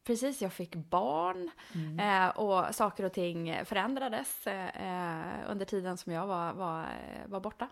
precis, 0.04 0.42
jag 0.42 0.52
fick 0.52 0.74
barn 0.74 1.50
eh, 2.00 2.28
och 2.28 2.74
saker 2.74 3.04
och 3.04 3.12
ting 3.12 3.64
förändrades 3.64 4.46
eh, 4.46 5.50
under 5.50 5.64
tiden 5.64 5.96
som 5.96 6.12
jag 6.12 6.26
var, 6.26 6.52
var, 6.52 6.86
var 7.26 7.40
borta. 7.40 7.68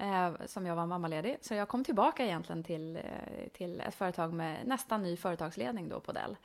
Eh, 0.00 0.32
som 0.46 0.66
jag 0.66 0.76
var 0.76 0.86
mammaledig. 0.86 1.38
Så 1.40 1.54
jag 1.54 1.68
kom 1.68 1.84
tillbaka 1.84 2.24
egentligen 2.24 2.62
till, 2.62 2.96
eh, 2.96 3.02
till 3.52 3.80
ett 3.80 3.94
företag 3.94 4.32
med 4.32 4.66
nästan 4.66 5.02
ny 5.02 5.16
företagsledning 5.16 5.88
då 5.88 6.00
på 6.00 6.12
Dell. 6.12 6.36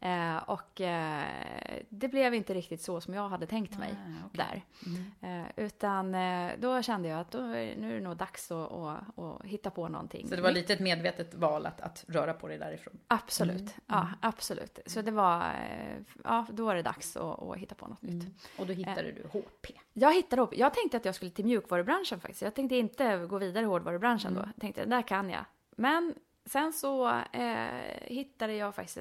Eh, 0.00 0.36
och 0.36 0.80
eh, 0.80 1.24
det 1.88 2.08
blev 2.08 2.34
inte 2.34 2.54
riktigt 2.54 2.82
så 2.82 3.00
som 3.00 3.14
jag 3.14 3.28
hade 3.28 3.46
tänkt 3.46 3.78
mig 3.78 3.94
där. 4.32 4.62
Eh, 5.20 5.46
utan 5.56 6.14
eh, 6.14 6.52
då 6.58 6.82
kände 6.82 7.08
jag 7.08 7.20
att 7.20 7.30
då, 7.30 7.38
nu 7.38 7.90
är 7.90 7.94
det 7.94 8.00
nog 8.00 8.16
dags 8.16 8.50
att, 8.50 8.72
att, 8.72 9.18
att 9.18 9.44
hitta 9.44 9.70
på 9.70 9.88
någonting. 9.88 10.28
Så 10.28 10.36
det 10.36 10.42
var 10.42 10.52
lite 10.52 10.72
ett 10.72 10.80
medvetet 10.80 11.34
val 11.34 11.66
att, 11.66 11.80
att 11.80 12.04
röra 12.08 12.34
på 12.34 12.48
dig 12.48 12.58
därifrån. 12.58 12.98
Absolut, 13.06 13.74
ja 13.86 14.08
absolut. 14.20 14.78
Så 14.86 15.02
det 15.02 15.10
var, 15.10 15.52
ja 16.24 16.46
då 16.52 16.64
var 16.64 16.74
det 16.74 16.82
dags 16.82 17.16
att, 17.16 17.42
att 17.42 17.56
hitta 17.56 17.74
på 17.74 17.86
något 17.86 18.02
nytt. 18.02 18.50
Och 18.58 18.66
då 18.66 18.72
hittade 18.72 19.12
du 19.12 19.28
HP. 19.32 19.66
Jag 19.96 20.14
hittade 20.14 20.42
upp, 20.42 20.56
jag 20.56 20.74
tänkte 20.74 20.96
att 20.96 21.04
jag 21.04 21.14
skulle 21.14 21.30
till 21.30 21.44
mjukvarubranschen 21.44 22.20
faktiskt. 22.20 22.42
Jag 22.42 22.54
tänkte 22.54 22.76
inte 22.76 23.26
gå 23.26 23.38
vidare 23.38 23.64
i 23.64 23.66
hårdvarubranschen 23.66 24.34
då. 24.34 24.40
Jag 24.40 24.60
tänkte, 24.60 24.84
där 24.84 25.02
kan 25.02 25.30
jag. 25.30 25.44
Men 25.76 26.14
sen 26.44 26.72
så 26.72 27.08
eh, 27.32 28.02
hittade 28.02 28.54
jag 28.54 28.74
faktiskt 28.74 28.98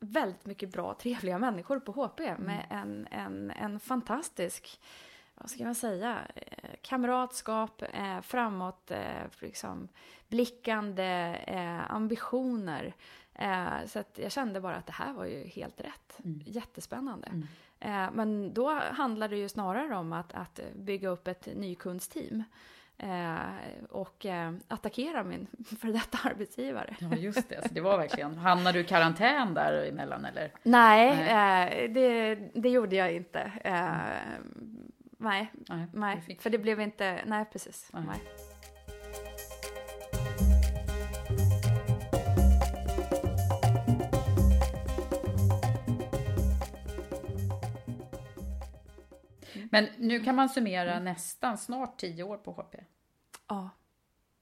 väldigt 0.00 0.46
mycket 0.46 0.72
bra, 0.72 0.94
trevliga 0.94 1.38
människor 1.38 1.80
på 1.80 1.92
HP 1.92 2.20
med 2.38 2.66
en, 2.70 3.08
en, 3.10 3.50
en 3.50 3.80
fantastisk, 3.80 4.80
vad 5.34 5.50
ska 5.50 5.64
man 5.64 5.74
säga, 5.74 6.18
eh, 6.34 6.70
kamratskap, 6.82 7.82
eh, 7.92 8.20
framåt, 8.20 8.90
eh, 8.90 9.22
liksom, 9.40 9.88
blickande 10.28 11.36
eh, 11.46 11.90
ambitioner. 11.90 12.94
Eh, 13.34 13.86
så 13.86 13.98
att 13.98 14.18
jag 14.22 14.32
kände 14.32 14.60
bara 14.60 14.76
att 14.76 14.86
det 14.86 14.92
här 14.92 15.12
var 15.12 15.24
ju 15.24 15.44
helt 15.44 15.80
rätt. 15.80 16.20
Jättespännande. 16.44 17.26
Eh, 17.26 17.38
men 18.12 18.54
då 18.54 18.70
handlade 18.74 19.34
det 19.34 19.40
ju 19.40 19.48
snarare 19.48 19.96
om 19.96 20.12
att, 20.12 20.34
att 20.34 20.60
bygga 20.74 21.08
upp 21.08 21.28
ett 21.28 21.48
nykundsteam. 21.56 22.42
Eh, 22.98 23.36
och 23.90 24.26
eh, 24.26 24.52
attackera 24.68 25.24
min 25.24 25.46
före 25.80 25.92
detta 25.92 26.18
arbetsgivare. 26.24 26.96
Ja, 26.98 27.16
just 27.16 27.48
det. 27.48 27.62
Så 27.68 27.74
det 27.74 27.80
var 27.80 27.98
verkligen... 27.98 28.38
Hamnade 28.38 28.78
du 28.78 28.84
i 28.84 28.84
karantän 28.84 29.54
där 29.54 29.88
emellan 29.88 30.24
eller? 30.24 30.52
Nej, 30.62 31.10
Eh, 31.10 31.90
det, 31.92 32.34
det 32.54 32.68
gjorde 32.68 32.96
jag 32.96 33.12
inte. 33.12 33.52
Eh, 33.64 33.90
nej, 35.18 35.52
Nej, 35.68 35.86
nej, 35.92 36.38
för 36.40 36.50
det 36.50 36.58
blev 36.58 36.80
inte, 36.80 37.20
nej 37.26 37.44
precis. 37.52 37.90
Nej. 37.92 38.02
Nej. 38.06 38.20
Men 49.72 49.86
nu 49.98 50.20
kan 50.20 50.34
man 50.34 50.48
summera 50.48 51.00
nästan 51.00 51.58
snart 51.58 51.96
tio 52.00 52.22
år 52.22 52.36
på 52.36 52.52
HP. 52.52 52.74
Ja, 53.48 53.70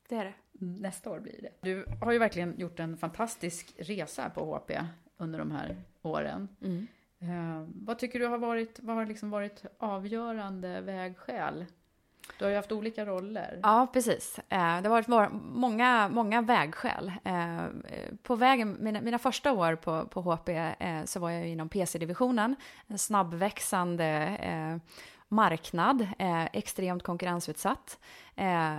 det 0.08 0.14
är 0.16 0.24
det. 0.24 0.34
Nästa 0.60 1.10
år 1.10 1.20
blir 1.20 1.42
det. 1.42 1.50
Du 1.60 1.84
har 2.02 2.12
ju 2.12 2.18
verkligen 2.18 2.58
gjort 2.58 2.80
en 2.80 2.96
fantastisk 2.96 3.74
resa 3.78 4.30
på 4.30 4.54
HP 4.56 4.70
under 5.16 5.38
de 5.38 5.50
här 5.50 5.76
åren. 6.02 6.48
Eh, 7.20 7.66
vad 7.74 7.98
tycker 7.98 8.18
du 8.18 8.26
har 8.26 8.38
varit, 8.38 8.80
vad 8.82 8.96
har 8.96 9.06
liksom 9.06 9.30
varit 9.30 9.64
avgörande 9.78 10.80
vägskäl? 10.80 11.64
Du 12.38 12.44
har 12.44 12.50
ju 12.50 12.56
haft 12.56 12.72
olika 12.72 13.06
roller. 13.06 13.60
Ja, 13.62 13.86
precis. 13.92 14.38
Eh, 14.38 14.46
Det 14.48 14.56
har 14.58 14.88
varit 14.88 15.08
var- 15.08 15.28
många, 15.42 16.08
många 16.08 16.40
vägskäl. 16.42 17.12
Eh, 17.24 17.62
På 18.22 18.36
vägen, 18.36 18.76
mina, 18.80 19.00
mina 19.00 19.18
första 19.18 19.52
år 19.52 19.74
på, 19.76 20.06
på 20.06 20.20
HP 20.22 20.74
så 21.04 21.20
var 21.20 21.30
jag 21.30 21.48
inom 21.48 21.68
PC-divisionen, 21.68 22.56
en 22.86 22.98
snabbväxande 22.98 24.36
marknad, 25.28 26.08
eh, 26.18 26.44
extremt 26.44 27.02
konkurrensutsatt. 27.02 27.98
Eh, 28.36 28.76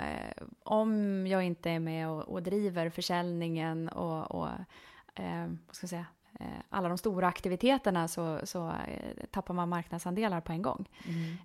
Om 0.64 1.28
jag 1.28 1.44
inte 1.44 1.70
är 1.70 1.80
med 1.80 2.10
och, 2.10 2.22
och 2.22 2.44
driver 2.44 2.90
försäljningen 2.90 3.90
och, 3.90 4.32
och 4.32 4.48
eh, 5.16 5.48
vad 5.68 5.76
ska 5.76 5.84
jag 5.84 5.90
säga, 5.90 6.06
eh, 6.40 6.48
alla 6.70 6.90
de 6.90 6.98
stora 6.98 7.28
aktiviteterna 7.28 8.08
så, 8.08 8.40
så 8.44 8.68
eh, 8.68 9.26
tappar 9.32 9.54
man 9.54 9.70
marknadsandelar 9.70 10.42
på 10.42 10.52
en 10.52 10.62
gång. 10.62 10.90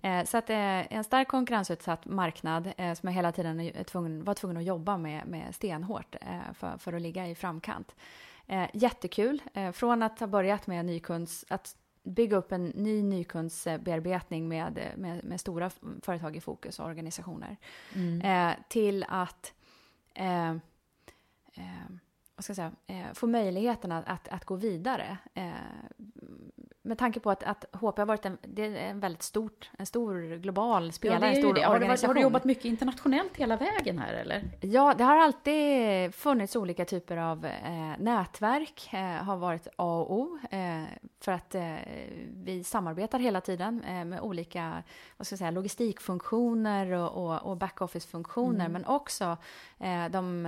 Eh, 0.03 0.25
så 0.25 0.37
att 0.37 0.51
en 0.51 1.05
stark 1.05 1.29
konkurrensutsatt 1.29 2.07
marknad 2.07 2.73
som 2.77 3.09
jag 3.09 3.13
hela 3.13 3.33
tiden 3.33 3.73
tvungen, 3.87 4.25
var 4.25 4.35
tvungen 4.35 4.57
att 4.57 4.65
jobba 4.65 4.97
med, 4.97 5.27
med 5.27 5.55
stenhårt 5.55 6.17
för, 6.55 6.79
för 6.79 6.93
att 6.93 7.03
ligga 7.03 7.29
i 7.29 7.35
framkant. 7.35 7.95
Jättekul. 8.73 9.43
Från 9.73 10.03
att 10.03 10.21
ha 10.21 10.27
börjat 10.27 10.67
med 10.67 10.85
nykunds, 10.85 11.45
att 11.49 11.77
bygga 12.05 12.37
upp 12.37 12.53
en 12.53 12.65
ny 12.67 13.03
nykundsbearbetning 13.03 14.49
med, 14.49 14.79
eh, 14.79 14.97
med, 14.97 15.25
med 15.25 15.41
stora 15.41 15.71
företag 16.03 16.37
i 16.37 16.41
fokus 16.41 16.79
och 16.79 16.87
organisationer. 16.87 17.57
Eh, 18.25 18.53
till 18.69 19.05
att 19.09 19.53
eh, 20.15 20.51
eh, 20.51 21.89
vad 22.37 22.45
ska 22.45 22.51
jag 22.51 22.57
säga, 22.57 22.73
eh, 22.87 23.13
få 23.15 23.27
möjligheten 23.27 23.93
att, 23.93 24.09
att, 24.09 24.29
att 24.29 24.45
gå 24.45 24.57
vidare. 24.57 25.19
Eh, 26.85 26.89
med 26.89 26.99
tanke 26.99 27.21
på 27.21 27.31
att, 27.31 27.43
att 27.43 27.65
HP 27.73 27.99
har 27.99 28.07
varit 28.07 28.27
en, 28.27 28.39
det 28.43 28.63
är 28.63 28.91
en 28.91 29.01
väldigt 29.01 29.23
stort, 29.23 29.71
en 29.79 29.87
stor 29.87 30.37
global 30.37 30.93
spelare, 30.93 31.21
ja, 31.21 31.27
en 31.27 31.37
stor 31.37 31.55
det. 31.55 31.63
Har, 31.63 31.79
du, 31.79 32.07
har 32.07 32.15
du 32.15 32.21
jobbat 32.21 32.45
mycket 32.45 32.65
internationellt 32.65 33.37
hela 33.37 33.57
vägen 33.57 33.99
här 33.99 34.15
eller? 34.15 34.43
Ja, 34.61 34.95
det 34.99 35.05
har 35.05 35.17
alltid 35.17 36.15
funnits 36.15 36.57
olika 36.57 36.85
typer 36.85 37.17
av 37.17 37.47
eh, 37.47 37.99
nätverk, 37.99 38.89
eh, 38.93 39.01
har 39.01 39.37
varit 39.37 39.69
A 39.77 39.99
och 39.99 40.13
O, 40.13 40.39
eh, 40.51 40.83
för 41.21 41.33
att 41.33 41.55
eh, 41.55 41.75
vi 42.45 42.65
samarbetar 42.65 43.19
hela 43.19 43.41
tiden 43.41 43.85
eh, 43.85 44.05
med 44.05 44.21
olika 44.21 44.83
vad 45.17 45.27
ska 45.27 45.33
jag 45.33 45.39
säga, 45.39 45.51
logistikfunktioner 45.51 46.93
och, 46.93 47.25
och, 47.25 47.43
och 47.43 47.57
backoffice-funktioner, 47.57 48.65
mm. 48.65 48.73
men 48.73 48.85
också 48.85 49.37
eh, 49.79 50.07
de 50.11 50.47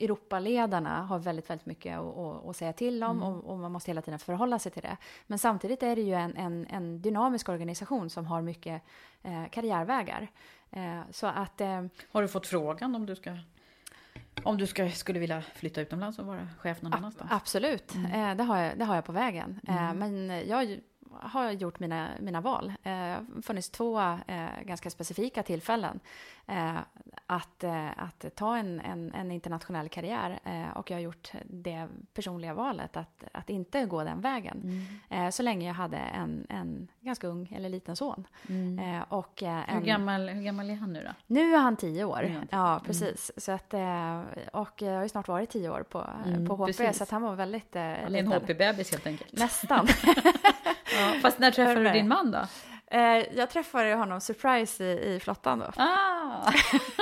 Europaledarna 0.00 1.02
har 1.02 1.18
väldigt, 1.18 1.50
väldigt 1.50 1.66
mycket 1.66 1.98
att 1.98 2.56
säga 2.56 2.72
till 2.72 3.02
om 3.04 3.10
mm. 3.10 3.22
och, 3.22 3.50
och, 3.50 3.58
man 3.58 3.72
måste 3.72 3.90
hela 3.90 4.02
tiden 4.02 4.18
förhålla 4.18 4.58
sig 4.58 4.72
till 4.72 4.82
det. 4.82 4.96
Men 5.26 5.38
samtidigt 5.46 5.82
är 5.82 5.96
det 5.96 6.02
ju 6.02 6.14
en, 6.14 6.36
en, 6.36 6.66
en 6.70 7.02
dynamisk 7.02 7.48
organisation 7.48 8.10
som 8.10 8.26
har 8.26 8.42
mycket 8.42 8.82
karriärvägar. 9.50 10.28
så 11.10 11.26
att... 11.26 11.60
har 12.12 12.22
du 12.22 12.28
fått 12.28 12.46
frågan 12.46 12.94
om 12.94 13.06
du 13.06 13.16
ska 13.16 13.38
om 14.42 14.58
du 14.58 14.66
ska, 14.66 14.90
skulle 14.90 15.18
vilja 15.18 15.42
flytta 15.42 15.80
utomlands 15.80 16.18
och 16.18 16.26
vara 16.26 16.48
chef 16.58 16.82
någon 16.82 16.92
annanstans? 16.92 17.30
Absolut, 17.32 17.94
mm. 17.94 18.30
eh, 18.30 18.36
det, 18.36 18.44
har 18.44 18.58
jag, 18.58 18.78
det 18.78 18.84
har 18.84 18.94
jag 18.94 19.04
på 19.04 19.12
vägen. 19.12 19.60
Eh, 19.68 19.90
mm. 19.90 20.02
Eh, 20.02 20.08
men 20.08 20.48
jag 20.48 20.80
har 21.22 21.50
gjort 21.50 21.80
mina, 21.80 22.08
mina 22.20 22.40
val. 22.40 22.72
Det 22.82 22.90
eh, 22.90 23.42
funnits 23.42 23.70
två 23.70 24.00
eh, 24.26 24.46
ganska 24.64 24.90
specifika 24.90 25.42
tillfällen 25.42 26.00
eh, 26.46 26.76
att, 27.26 27.64
att 27.96 28.24
ta 28.34 28.56
en, 28.56 28.80
en, 28.80 29.12
en 29.14 29.30
internationell 29.30 29.88
karriär 29.88 30.40
och 30.74 30.90
jag 30.90 30.96
har 30.96 31.02
gjort 31.02 31.32
det 31.44 31.88
personliga 32.14 32.54
valet 32.54 32.96
att, 32.96 33.24
att 33.32 33.50
inte 33.50 33.84
gå 33.84 34.04
den 34.04 34.20
vägen. 34.20 34.88
Mm. 35.10 35.32
Så 35.32 35.42
länge 35.42 35.66
jag 35.66 35.74
hade 35.74 35.96
en, 35.96 36.46
en 36.48 36.88
ganska 37.00 37.26
ung 37.26 37.52
eller 37.56 37.68
liten 37.68 37.96
son. 37.96 38.26
Mm. 38.48 39.02
Och 39.08 39.42
en, 39.42 39.62
hur, 39.68 39.80
gammal, 39.80 40.28
hur 40.28 40.42
gammal 40.42 40.70
är 40.70 40.74
han 40.74 40.92
nu 40.92 41.02
då? 41.02 41.10
Nu 41.26 41.54
är 41.54 41.58
han 41.58 41.76
tio 41.76 42.04
år. 42.04 42.22
Mm. 42.22 42.48
Ja, 42.50 42.80
precis. 42.84 43.32
Så 43.36 43.52
att, 43.52 43.74
och 44.52 44.82
jag 44.82 44.94
har 44.94 45.02
ju 45.02 45.08
snart 45.08 45.28
varit 45.28 45.50
tio 45.50 45.70
år 45.70 45.82
på, 45.82 46.06
på 46.48 46.56
HP, 46.56 46.66
precis. 46.66 46.96
så 46.96 47.02
att 47.02 47.10
han 47.10 47.22
var 47.22 47.34
väldigt 47.34 47.74
Han 47.74 48.14
är 48.14 48.18
en 48.18 48.32
HP-bebis 48.32 48.90
helt 48.90 49.06
enkelt. 49.06 49.32
Nästan. 49.32 49.86
Ja, 50.96 51.14
fast 51.22 51.38
när 51.38 51.50
träffade 51.50 51.82
du 51.82 51.90
din 51.90 52.08
man 52.08 52.30
då? 52.30 52.46
Eh, 52.90 53.36
jag 53.36 53.50
träffade 53.50 53.94
honom 53.94 54.20
surprise 54.20 54.84
i, 54.84 55.14
i 55.14 55.20
flottan 55.20 55.58
då. 55.58 55.66
Ah. 55.76 56.52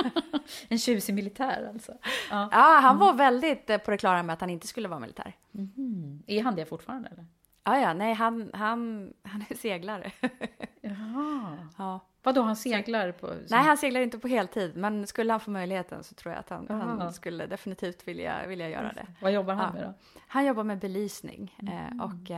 en 0.69 0.79
tjusig 0.79 1.15
militär 1.15 1.69
alltså? 1.73 1.93
Ja, 2.31 2.49
ja 2.53 2.79
han 2.83 2.99
var 2.99 3.13
väldigt 3.13 3.71
eh, 3.71 3.79
på 3.79 3.91
det 3.91 3.99
klara 3.99 4.23
med 4.23 4.33
att 4.33 4.41
han 4.41 4.51
inte 4.51 4.67
skulle 4.67 4.89
vara 4.89 5.01
militär. 5.01 5.37
Mm. 5.55 6.23
Är 6.27 6.43
han 6.43 6.55
det 6.55 6.67
fortfarande? 6.67 7.09
Eller? 7.09 7.27
Ja, 7.65 7.79
ja, 7.79 7.93
nej, 7.93 8.15
han, 8.15 8.51
han, 8.55 9.13
han 9.23 9.45
är 9.49 9.55
seglare. 9.55 10.11
Jaha. 10.81 11.69
Ja. 11.79 12.01
Vadå, 12.23 12.43
han 12.43 12.57
seglar 12.57 13.13
på? 13.13 13.27
Som... 13.27 13.37
Nej, 13.51 13.61
han 13.61 13.77
seglar 13.77 14.01
inte 14.01 14.19
på 14.19 14.29
heltid, 14.29 14.77
men 14.77 15.07
skulle 15.07 15.33
han 15.33 15.41
få 15.41 15.51
möjligheten 15.51 16.05
så 16.05 16.15
tror 16.15 16.33
jag 16.33 16.41
att 16.41 16.49
han, 16.49 16.67
han 17.01 17.13
skulle 17.13 17.47
definitivt 17.47 18.09
vilja, 18.09 18.47
vilja 18.47 18.69
göra 18.69 18.93
det. 18.93 19.07
Vad 19.21 19.33
jobbar 19.33 19.55
han 19.55 19.65
ja. 19.65 19.81
med 19.81 19.89
då? 19.89 19.95
Han 20.27 20.47
jobbar 20.47 20.65
med 20.65 20.79
belysning 20.79 21.57
mm. 21.63 22.01
och 22.01 22.31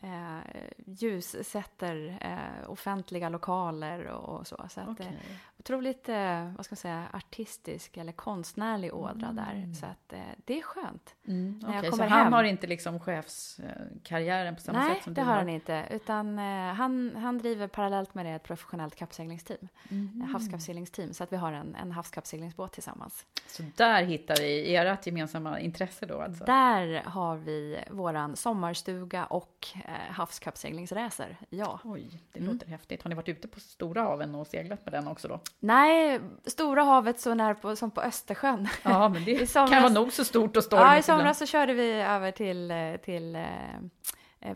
eh, 0.00 0.38
ljussätter 0.86 2.18
eh, 2.20 2.70
offentliga 2.70 3.28
lokaler 3.28 4.06
och, 4.06 4.38
och 4.38 4.46
så. 4.46 4.56
så 4.70 4.80
att, 4.80 4.86
eh, 4.86 4.92
okay 4.92 5.12
eh, 5.60 5.64
otroligt, 5.64 6.08
eh, 6.08 6.52
vad 6.56 6.64
ska 6.64 6.72
man 6.72 6.76
säga, 6.76 7.08
artistisk 7.12 7.96
eller 7.96 8.12
konstnärlig 8.12 8.94
ådra 8.94 9.28
mm. 9.28 9.36
där. 9.36 9.74
Så 9.80 9.86
att 9.86 10.12
eh, 10.12 10.20
det 10.44 10.58
är 10.58 10.62
skönt. 10.62 11.14
Mm, 11.28 11.60
okay, 11.68 11.90
så 11.90 12.02
han 12.02 12.32
har 12.32 12.44
inte 12.44 12.66
liksom 12.66 13.00
chefskarriären 13.00 14.54
på 14.54 14.60
samma 14.60 14.78
Nej, 14.78 14.94
sätt 14.94 15.04
som 15.04 15.14
du 15.14 15.20
har? 15.20 15.26
Nej, 15.26 15.58
det 15.58 15.72
har 15.72 15.76
han 15.76 15.82
inte. 15.82 15.94
Utan 15.94 16.38
eh, 16.38 16.74
han, 16.74 17.16
han 17.16 17.38
driver 17.38 17.66
parallellt 17.66 18.14
med 18.14 18.26
det 18.26 18.30
ett 18.30 18.42
professionellt 18.42 18.94
kappseglingsteam. 18.94 19.68
Mm. 19.90 20.20
Havskappseglingsteam. 20.32 21.14
Så 21.14 21.24
att 21.24 21.32
vi 21.32 21.36
har 21.36 21.52
en, 21.52 21.74
en 21.74 21.92
havskappseglingsbåt 21.92 22.72
tillsammans. 22.72 23.26
Så 23.46 23.62
där 23.76 24.02
hittar 24.02 24.36
vi 24.36 24.76
ert 24.76 25.06
gemensamma 25.06 25.60
intresse 25.60 26.06
då 26.06 26.20
alltså? 26.20 26.44
Där 26.44 27.02
har 27.04 27.36
vi 27.36 27.78
våran 27.90 28.36
sommarstuga 28.36 29.24
och 29.24 29.68
eh, 29.74 30.12
havskappseglingsracer. 30.12 31.36
Ja. 31.50 31.80
Oj, 31.84 32.22
det 32.32 32.40
låter 32.40 32.66
mm. 32.66 32.70
häftigt. 32.70 33.02
Har 33.02 33.08
ni 33.08 33.14
varit 33.14 33.28
ute 33.28 33.48
på 33.48 33.60
stora 33.60 34.02
haven 34.02 34.34
och 34.34 34.46
seglat 34.46 34.84
med 34.84 34.92
den 34.92 35.08
också 35.08 35.28
då? 35.28 35.40
Nej, 35.58 36.20
Stora 36.46 36.82
havet 36.82 37.20
så 37.20 37.34
när 37.34 37.54
på, 37.54 37.76
som 37.76 37.90
på 37.90 38.00
Östersjön. 38.00 38.68
Ja, 38.82 39.08
men 39.08 39.24
det 39.24 39.46
somras, 39.50 39.70
kan 39.70 39.82
vara 39.82 39.92
nog 39.92 40.12
så 40.12 40.24
stort 40.24 40.56
och 40.56 40.64
stormigt. 40.64 40.86
Ja, 40.86 40.98
i 40.98 41.02
somras 41.02 41.38
så 41.38 41.46
körde 41.46 41.74
vi 41.74 41.92
över 41.92 42.30
till, 42.32 42.70
eh, 42.70 42.96
till 43.04 43.36
eh, 43.36 43.42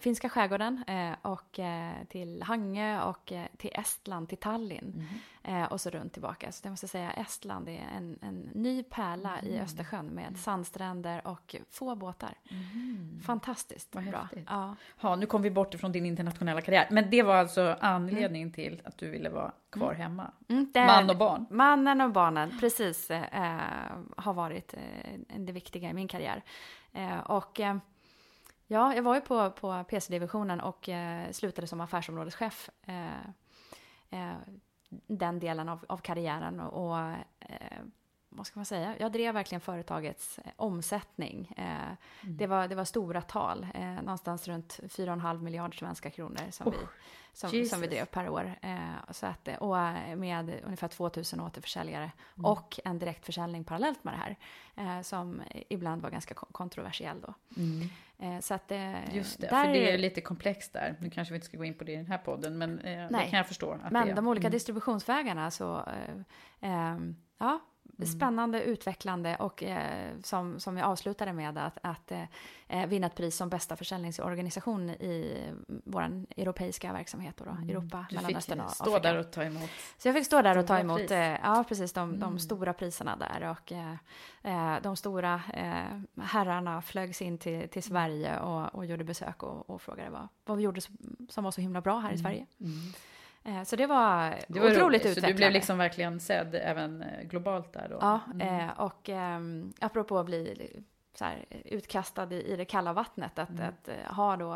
finska 0.01 0.29
skärgården 0.29 0.85
eh, 0.87 1.13
och 1.23 1.59
eh, 1.59 1.93
till 2.09 2.43
Hangö 2.43 3.03
och 3.03 3.33
eh, 3.33 3.47
till 3.57 3.71
Estland, 3.75 4.29
till 4.29 4.39
Tallinn 4.39 5.09
mm. 5.45 5.67
och 5.67 5.81
så 5.81 5.91
runt 5.91 6.13
tillbaka. 6.13 6.53
Så 6.53 6.67
jag 6.67 6.71
måste 6.71 6.89
säga 6.89 7.13
Estland 7.13 7.69
är 7.69 7.89
en, 7.97 8.19
en 8.23 8.51
ny 8.55 8.83
pärla 8.83 9.39
mm. 9.39 9.55
i 9.55 9.61
Östersjön 9.61 10.07
med 10.07 10.37
sandstränder 10.37 11.27
och 11.27 11.57
få 11.71 11.95
båtar. 11.95 12.35
Mm. 12.51 13.21
Fantastiskt 13.27 13.95
Vad 13.95 14.05
bra. 14.05 14.21
Häftigt. 14.21 14.47
Ja. 14.51 14.77
Ha, 14.97 15.17
nu 15.17 15.27
kom 15.27 15.43
vi 15.43 15.51
bort 15.51 15.75
ifrån 15.75 15.93
din 15.93 16.07
internationella 16.07 16.61
karriär, 16.61 16.89
men 16.91 17.11
det 17.11 17.23
var 17.23 17.37
alltså 17.37 17.77
anledningen 17.81 18.53
till 18.53 18.83
att 18.85 18.99
du 18.99 19.11
ville 19.11 19.29
vara 19.29 19.53
kvar 19.71 19.95
mm. 19.95 20.01
hemma? 20.01 20.31
Mm, 20.49 20.71
Man 20.75 21.11
och 21.11 21.17
barn? 21.17 21.47
Mannen 21.51 22.01
och 22.01 22.11
barnen, 22.11 22.59
precis, 22.61 23.11
eh, 23.11 23.61
har 24.17 24.35
varit 24.35 24.75
eh, 24.75 25.39
det 25.39 25.53
viktiga 25.53 25.91
i 25.91 25.95
min 25.95 26.09
karriär. 26.09 26.43
Eh, 26.93 27.19
och 27.19 27.61
Ja, 28.67 28.95
jag 28.95 29.03
var 29.03 29.15
ju 29.15 29.21
på, 29.21 29.51
på 29.51 29.85
PC-divisionen 29.89 30.61
och 30.61 30.89
eh, 30.89 31.31
slutade 31.31 31.67
som 31.67 31.81
affärsområdeschef. 31.81 32.71
Eh, 32.83 33.19
eh, 34.11 34.37
den 35.07 35.39
delen 35.39 35.69
av, 35.69 35.85
av 35.89 35.99
karriären 35.99 36.61
och, 36.61 36.87
och 36.87 36.99
eh, 37.41 37.79
vad 38.29 38.47
ska 38.47 38.59
man 38.59 38.65
säga? 38.65 38.95
Jag 38.99 39.13
drev 39.13 39.35
verkligen 39.35 39.61
företagets 39.61 40.39
eh, 40.39 40.51
omsättning. 40.57 41.55
Eh, 41.57 41.65
mm. 41.65 41.97
det, 42.37 42.47
var, 42.47 42.69
det 42.69 42.75
var 42.75 42.85
stora 42.85 43.23
tal, 43.23 43.67
någonstans 44.03 44.49
runt 44.49 44.81
4,5 44.83 45.43
miljarder 45.43 45.77
svenska 45.77 46.11
kronor 46.11 46.51
som, 46.51 46.69
oh, 46.69 46.75
vi, 46.75 46.87
som, 47.33 47.65
som 47.65 47.81
vi 47.81 47.87
drev 47.87 48.05
per 48.05 48.29
år. 48.29 48.55
så 49.11 49.27
att, 49.27 49.49
och 49.61 49.77
med 50.19 50.61
ungefär 50.65 50.89
2000 50.89 51.41
återförsäljare 51.41 52.13
mm. 52.37 52.45
och 52.45 52.81
en 52.85 52.99
direktförsäljning 52.99 53.65
parallellt 53.65 54.05
med 54.05 54.15
det 54.15 54.83
här 54.83 55.03
som 55.03 55.43
ibland 55.69 56.03
var 56.03 56.11
ganska 56.11 56.35
kontroversiell 56.35 57.21
då. 57.21 57.35
Mm. 57.57 57.89
Eh, 58.19 58.41
så 58.41 58.55
att, 58.55 58.71
eh, 58.71 59.17
Just 59.17 59.41
det, 59.41 59.49
för 59.49 59.69
det 59.73 59.93
är 59.93 59.99
lite 59.99 60.21
komplext 60.21 60.73
där. 60.73 60.97
Nu 61.01 61.11
kanske 61.11 61.33
vi 61.33 61.37
inte 61.37 61.47
ska 61.47 61.57
gå 61.57 61.65
in 61.65 61.75
på 61.75 61.85
det 61.85 61.93
i 61.93 61.97
den 61.97 62.07
här 62.07 62.19
podden, 62.19 62.59
men 62.59 62.79
eh, 62.79 63.09
det 63.09 63.27
kan 63.31 63.39
jag 63.39 63.47
förstå. 63.47 63.79
Att 63.85 63.93
men 63.93 64.15
de 64.15 64.29
olika 64.29 64.47
mm. 64.47 64.53
distributionsvägarna 64.53 65.51
så, 65.51 65.89
eh, 66.61 66.99
ja. 67.39 67.61
Spännande, 68.03 68.63
utvecklande 68.63 69.37
och 69.37 69.63
eh, 69.63 70.13
som, 70.23 70.61
som 70.61 70.77
jag 70.77 70.87
avslutade 70.87 71.33
med 71.33 71.59
att, 71.59 71.79
att 71.83 72.13
eh, 72.69 72.87
vinna 72.87 73.07
ett 73.07 73.15
pris 73.15 73.37
som 73.37 73.49
bästa 73.49 73.77
försäljningsorganisation 73.77 74.91
i 74.91 75.43
vår 75.67 76.25
europeiska 76.37 76.93
verksamhet. 76.93 77.37
Då, 77.37 77.45
då, 77.45 77.51
mm. 77.51 77.71
Europa, 77.71 78.07
du 78.11 78.17
Mellanöstern 78.17 78.61
och 78.61 78.67
Afrika. 78.67 78.85
Du 78.85 78.91
fick 78.91 78.95
stå 78.95 79.09
där 79.09 79.19
och 79.19 79.33
ta 79.33 79.43
emot. 79.43 79.71
Så 79.99 80.09
jag 80.09 80.15
fick 80.15 80.27
stå 80.27 80.43
där 80.43 80.59
och 80.59 80.67
ta 80.67 80.79
emot 80.79 81.11
eh, 81.11 81.19
ja, 81.19 81.65
precis, 81.69 81.93
de, 81.93 82.09
mm. 82.09 82.21
de 82.21 82.39
stora 82.39 82.73
priserna 82.73 83.17
där. 83.17 83.51
Och 83.51 83.73
eh, 83.73 83.95
eh, 84.43 84.83
de 84.83 84.97
stora 84.97 85.43
eh, 85.55 86.23
herrarna 86.23 86.83
flögs 86.83 87.23
in 87.23 87.39
till, 87.39 87.69
till 87.69 87.83
Sverige 87.83 88.41
och, 88.41 88.75
och 88.75 88.87
gjorde 88.87 89.05
besök 89.05 89.43
och, 89.43 89.71
och 89.71 89.83
frågade 89.83 90.11
vad, 90.11 90.29
vad 90.45 90.57
vi 90.57 90.63
gjorde 90.63 90.81
som 91.29 91.45
var 91.45 91.51
så 91.51 91.61
himla 91.61 91.81
bra 91.81 91.99
här 91.99 92.11
i 92.11 92.13
mm. 92.13 92.23
Sverige. 92.23 92.47
Mm. 92.61 92.93
Eh, 93.45 93.63
så 93.63 93.77
det 93.77 93.87
var, 93.87 94.35
det 94.49 94.61
var 94.61 94.71
otroligt 94.71 95.01
utvecklande. 95.01 95.21
Så 95.21 95.27
du 95.27 95.35
blev 95.35 95.53
liksom 95.53 95.79
verkligen 95.79 96.21
sedd 96.21 96.55
även 96.55 97.03
eh, 97.03 97.23
globalt 97.23 97.73
där 97.73 97.89
då? 97.91 97.99
Ja, 98.01 98.21
mm. 98.35 98.61
Eh, 98.61 98.81
och 98.81 99.09
um, 99.09 99.73
apropå 99.81 100.19
att 100.19 100.27
bli 100.27 100.71
så 101.15 101.25
här, 101.25 101.45
utkastad 101.65 102.33
i, 102.33 102.53
i 102.53 102.57
det 102.57 102.65
kalla 102.65 102.93
vattnet, 102.93 103.39
att, 103.39 103.49
mm. 103.49 103.69
att, 103.69 103.89
att 103.89 104.17
ha 104.17 104.37
då 104.37 104.55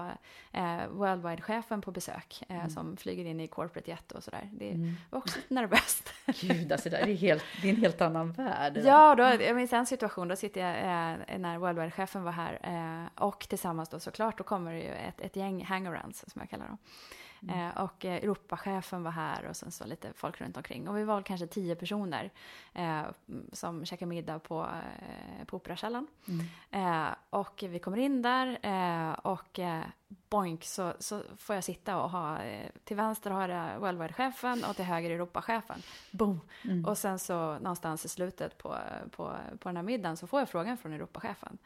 eh, 0.53 0.89
Worldwide-chefen 0.91 1.81
på 1.81 1.91
besök 1.91 2.43
eh, 2.49 2.57
mm. 2.57 2.71
som 2.71 2.97
flyger 2.97 3.25
in 3.25 3.41
i 3.41 3.47
corporate 3.47 3.91
jet 3.91 4.13
och 4.13 4.25
sådär. 4.25 4.51
Det 4.53 4.71
mm. 4.71 4.95
var 5.11 5.19
också 5.19 5.39
lite 5.39 5.55
nervöst. 5.55 6.13
Gud, 6.41 6.73
alltså 6.73 6.91
det 6.91 6.97
är, 6.97 7.15
helt, 7.15 7.45
det 7.63 7.69
är 7.69 7.75
en 7.75 7.81
helt 7.81 8.01
annan 8.01 8.33
värld. 8.33 8.77
Ja, 8.85 9.15
då, 9.15 9.23
jag 9.23 9.57
minns 9.57 9.73
en 9.73 9.87
situation, 9.87 10.29
då 10.29 10.37
sitter 10.37 10.61
jag 10.61 10.77
eh, 10.77 11.39
när 11.39 11.59
Worldwide-chefen 11.59 12.23
var 12.23 12.33
här 12.33 13.11
och 13.15 13.49
tillsammans 13.49 13.89
då 13.89 14.01
såklart, 14.01 14.39
då 14.39 14.45
kommer 14.45 14.73
det 14.73 14.81
ju 14.81 14.93
ett, 14.93 15.21
ett 15.21 15.37
gäng 15.37 15.65
hangarounds 15.65 16.25
som 16.29 16.41
jag 16.41 16.51
kallar 16.51 16.67
dem. 16.67 16.79
Mm. 17.43 17.69
Eh, 17.69 17.81
och 17.81 18.05
eh, 18.05 18.17
Europachefen 18.17 19.03
var 19.03 19.11
här 19.11 19.45
och 19.47 19.57
sen 19.57 19.71
så 19.71 19.87
lite 19.87 20.13
folk 20.13 20.41
runt 20.41 20.57
omkring. 20.57 20.89
Och 20.89 20.97
vi 20.97 21.05
var 21.05 21.23
kanske 21.23 21.47
tio 21.47 21.75
personer 21.77 22.31
eh, 22.75 23.03
som 23.53 23.85
käkade 23.85 24.09
middag 24.09 24.39
på, 24.39 24.69
eh, 24.99 25.45
på 25.47 25.57
Operakällaren. 25.57 26.07
Mm. 26.29 27.07
Eh, 27.07 27.15
och 27.31 27.65
vi 27.69 27.79
kommer 27.79 27.99
in 27.99 28.23
där 28.23 28.59
eh, 28.63 29.13
och 29.13 29.61
boink 30.29 30.65
så, 30.65 30.95
så 30.99 31.23
får 31.37 31.55
jag 31.55 31.65
sitta 31.65 32.03
och 32.03 32.11
ha, 32.11 32.39
till 32.85 32.97
vänster 32.97 33.31
har 33.31 33.49
jag 33.49 33.81
Worldwide-chefen 33.81 34.65
och 34.65 34.77
till 34.77 34.85
höger 34.85 35.11
Europachefen. 35.11 35.83
Boom! 36.11 36.41
Mm. 36.65 36.85
Och 36.85 36.99
sen 36.99 37.19
så 37.19 37.59
någonstans 37.59 38.05
i 38.05 38.09
slutet 38.09 38.59
på, 38.59 38.77
på, 39.11 39.37
på 39.59 39.69
den 39.69 39.77
här 39.77 39.83
middagen 39.83 40.17
så 40.17 40.27
får 40.27 40.41
jag 40.41 40.49
frågan 40.49 40.77
från 40.77 40.93
Europachefen. 40.93 41.59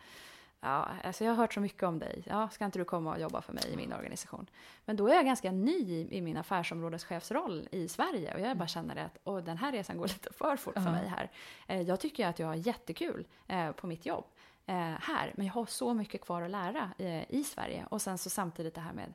Ja, 0.62 0.88
alltså 1.04 1.24
jag 1.24 1.30
har 1.32 1.36
hört 1.36 1.54
så 1.54 1.60
mycket 1.60 1.82
om 1.82 1.98
dig. 1.98 2.22
Ja, 2.26 2.48
ska 2.48 2.64
inte 2.64 2.78
du 2.78 2.84
komma 2.84 3.14
och 3.14 3.20
jobba 3.20 3.42
för 3.42 3.52
mig 3.52 3.64
i 3.72 3.76
min 3.76 3.92
organisation? 3.92 4.46
Men 4.84 4.96
då 4.96 5.08
är 5.08 5.14
jag 5.14 5.24
ganska 5.24 5.52
ny 5.52 6.06
i, 6.10 6.20
min 6.20 6.36
affärsområdeschefsroll 6.36 7.68
i 7.72 7.88
Sverige 7.88 8.34
och 8.34 8.40
jag 8.40 8.56
bara 8.56 8.68
känner 8.68 8.96
att 8.96 9.18
åh, 9.24 9.38
den 9.38 9.56
här 9.56 9.72
resan 9.72 9.98
går 9.98 10.06
lite 10.08 10.32
för 10.32 10.56
fort 10.56 10.74
för 10.74 10.90
mig 10.90 11.08
här. 11.08 11.30
Eh, 11.66 11.80
jag 11.80 12.00
tycker 12.00 12.26
att 12.26 12.38
jag 12.38 12.46
har 12.46 12.54
jättekul 12.54 13.26
eh, 13.48 13.72
på 13.72 13.86
mitt 13.86 14.06
jobb 14.06 14.24
eh, 14.66 14.76
här, 14.76 15.32
men 15.34 15.46
jag 15.46 15.54
har 15.54 15.66
så 15.66 15.94
mycket 15.94 16.20
kvar 16.20 16.42
att 16.42 16.50
lära 16.50 16.90
i 17.28 17.44
Sverige. 17.44 17.86
Och 17.90 18.02
sen 18.02 18.18
så 18.18 18.30
samtidigt 18.30 18.74
det 18.74 18.80
här 18.80 18.92
med 18.92 19.14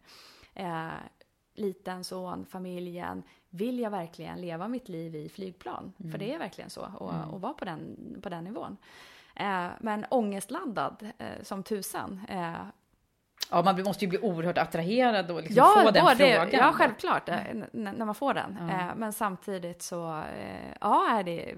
liten 1.58 2.04
son, 2.04 2.46
familjen. 2.46 3.24
Vill 3.50 3.80
jag 3.80 3.92
verkligen 3.92 4.42
leva 4.42 4.68
mitt 4.68 4.90
liv 4.90 5.16
i 5.16 5.30
flygplan? 5.30 5.94
Mm. 6.00 6.12
För 6.12 6.20
det 6.20 6.34
är 6.34 6.40
verkligen 6.40 6.70
så, 6.70 6.92
och, 6.98 7.14
mm. 7.14 7.30
och 7.30 7.42
vara 7.42 7.54
på 7.54 7.66
den, 7.66 7.98
på 8.22 8.30
den 8.30 8.44
nivån. 8.44 8.78
Eh, 9.40 9.68
men 9.80 10.06
ångestladdad 10.10 11.12
eh, 11.18 11.44
som 11.44 11.64
tusan. 11.64 12.22
Eh, 12.30 12.54
Ja, 13.52 13.62
man 13.64 13.84
måste 13.84 14.06
ju 14.06 14.10
bli 14.10 14.20
oerhört 14.20 14.58
attraherad 14.58 15.32
och 15.32 15.42
liksom 15.42 15.56
ja, 15.58 15.82
få 15.84 15.92
den 15.92 16.06
det, 16.06 16.36
frågan. 16.36 16.50
Ja, 16.52 16.74
självklart, 16.74 17.30
mm. 17.30 17.66
när 17.72 18.06
man 18.06 18.16
får 18.16 18.34
den. 18.34 18.58
Ja. 18.70 18.96
Men 18.96 19.14
samtidigt 19.14 19.82
så, 19.82 20.24
ja, 20.82 21.20
är 21.20 21.24
det 21.24 21.56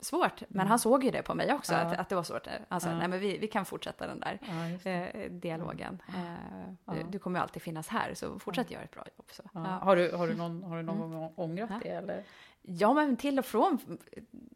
svårt. 0.00 0.40
Men 0.48 0.60
mm. 0.60 0.66
han 0.68 0.78
såg 0.78 1.04
ju 1.04 1.10
det 1.10 1.22
på 1.22 1.34
mig 1.34 1.52
också, 1.52 1.72
ja. 1.72 1.78
att, 1.78 1.98
att 1.98 2.08
det 2.08 2.14
var 2.14 2.22
svårt. 2.22 2.46
Alltså, 2.68 2.88
ja. 2.88 2.98
nej 2.98 3.08
men 3.08 3.20
vi, 3.20 3.38
vi 3.38 3.46
kan 3.46 3.64
fortsätta 3.64 4.06
den 4.06 4.20
där 4.20 4.38
eh, 4.84 5.30
dialogen. 5.30 6.02
Eh, 6.08 6.94
du, 6.94 7.02
du, 7.10 7.18
kommer 7.18 7.38
ju 7.38 7.42
alltid 7.42 7.62
finnas 7.62 7.88
här, 7.88 8.14
så 8.14 8.38
fortsätt 8.38 8.70
göra 8.70 8.82
ett 8.82 8.90
bra 8.90 9.04
jobb. 9.16 9.26
Så. 9.30 9.58
Har, 9.58 9.96
du, 9.96 10.12
har 10.12 10.26
du 10.26 10.34
någon, 10.34 10.62
har 10.62 10.76
du 10.76 10.82
någon 10.82 10.96
mm. 10.96 11.10
gång 11.10 11.32
ångrat 11.36 11.70
det? 11.82 11.88
Eller? 11.88 12.24
Ja, 12.62 12.94
men 12.94 13.16
till 13.16 13.38
och 13.38 13.44
från. 13.44 13.78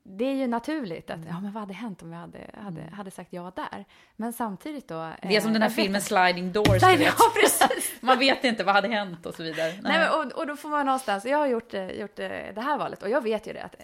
Det 0.09 0.25
är 0.25 0.35
ju 0.35 0.47
naturligt 0.47 1.11
att, 1.11 1.17
mm. 1.17 1.29
ja 1.29 1.41
men 1.41 1.53
vad 1.53 1.61
hade 1.61 1.75
hänt 1.75 2.03
om 2.03 2.13
jag 2.13 2.21
hade, 2.21 2.39
hade, 2.55 2.81
mm. 2.81 2.93
hade 2.93 3.11
sagt 3.11 3.33
ja 3.33 3.53
där? 3.57 3.85
Men 4.17 4.33
samtidigt 4.33 4.89
då. 4.89 5.13
Det 5.23 5.37
är 5.37 5.41
som 5.41 5.53
den 5.53 5.63
här 5.63 5.69
filmen 5.69 6.03
Sliding 6.03 6.53
Doors, 6.53 6.83
Sliding, 6.83 7.07
ja, 7.07 7.13
precis. 7.43 7.93
Man 8.01 8.19
vet 8.19 8.45
inte 8.45 8.65
vad 8.65 8.75
hade 8.75 8.89
hänt 8.89 9.27
och 9.27 9.35
så 9.35 9.43
vidare. 9.43 9.69
Nej, 9.69 9.81
Nej 9.83 9.99
men, 9.99 10.09
och, 10.09 10.39
och 10.39 10.47
då 10.47 10.57
får 10.57 10.69
man 10.69 10.87
någonstans, 10.87 11.25
jag 11.25 11.39
har 11.39 11.47
gjort, 11.47 11.75
gjort 11.75 12.17
det 12.17 12.55
här 12.57 12.79
valet 12.79 13.03
och 13.03 13.11
jag 13.11 13.21
vet 13.21 13.47
ju 13.47 13.53
det 13.53 13.63
att 13.63 13.75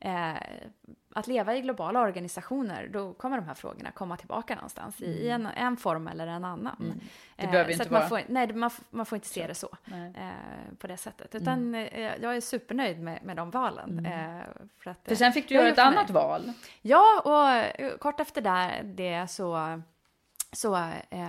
eh, 0.00 0.34
att 1.14 1.26
leva 1.26 1.56
i 1.56 1.60
globala 1.60 2.00
organisationer, 2.00 2.88
då 2.92 3.12
kommer 3.12 3.36
de 3.36 3.46
här 3.46 3.54
frågorna 3.54 3.90
komma 3.90 4.16
tillbaka 4.16 4.54
någonstans 4.54 5.00
mm. 5.00 5.12
i 5.12 5.28
en, 5.28 5.46
en, 5.46 5.76
form 5.76 6.08
eller 6.08 6.26
en 6.26 6.44
annan. 6.44 6.76
Mm. 6.80 7.00
Det 7.36 7.44
eh, 7.44 7.50
behöver 7.50 7.72
inte 7.72 7.88
vara... 7.88 8.08
Får, 8.08 8.20
nej, 8.28 8.52
man, 8.52 8.70
man, 8.90 9.06
får 9.06 9.16
inte 9.16 9.28
se 9.28 9.46
det 9.46 9.54
så, 9.54 9.68
eh, 9.86 10.76
på 10.78 10.86
det 10.86 10.96
sättet. 10.96 11.34
Utan 11.34 11.58
mm. 11.58 11.88
eh, 11.92 12.12
jag 12.22 12.36
är 12.36 12.40
supernöjd 12.40 13.00
med, 13.00 13.24
med 13.24 13.36
de 13.36 13.50
valen. 13.50 13.98
Mm. 13.98 14.38
Eh, 14.38 14.44
för, 14.78 14.90
att, 14.90 14.98
för 15.04 15.14
sen 15.14 15.32
fick 15.32 15.48
du 15.48 15.54
göra 15.54 15.68
ett 15.68 15.78
annat 15.78 16.10
val. 16.10 16.52
Ja, 16.82 17.22
och 17.24 17.50
eh, 17.50 17.96
kort 17.96 18.20
efter 18.20 18.40
där, 18.40 18.82
det 18.82 19.30
så 19.30 19.82
så 20.52 20.76
eh, 21.10 21.28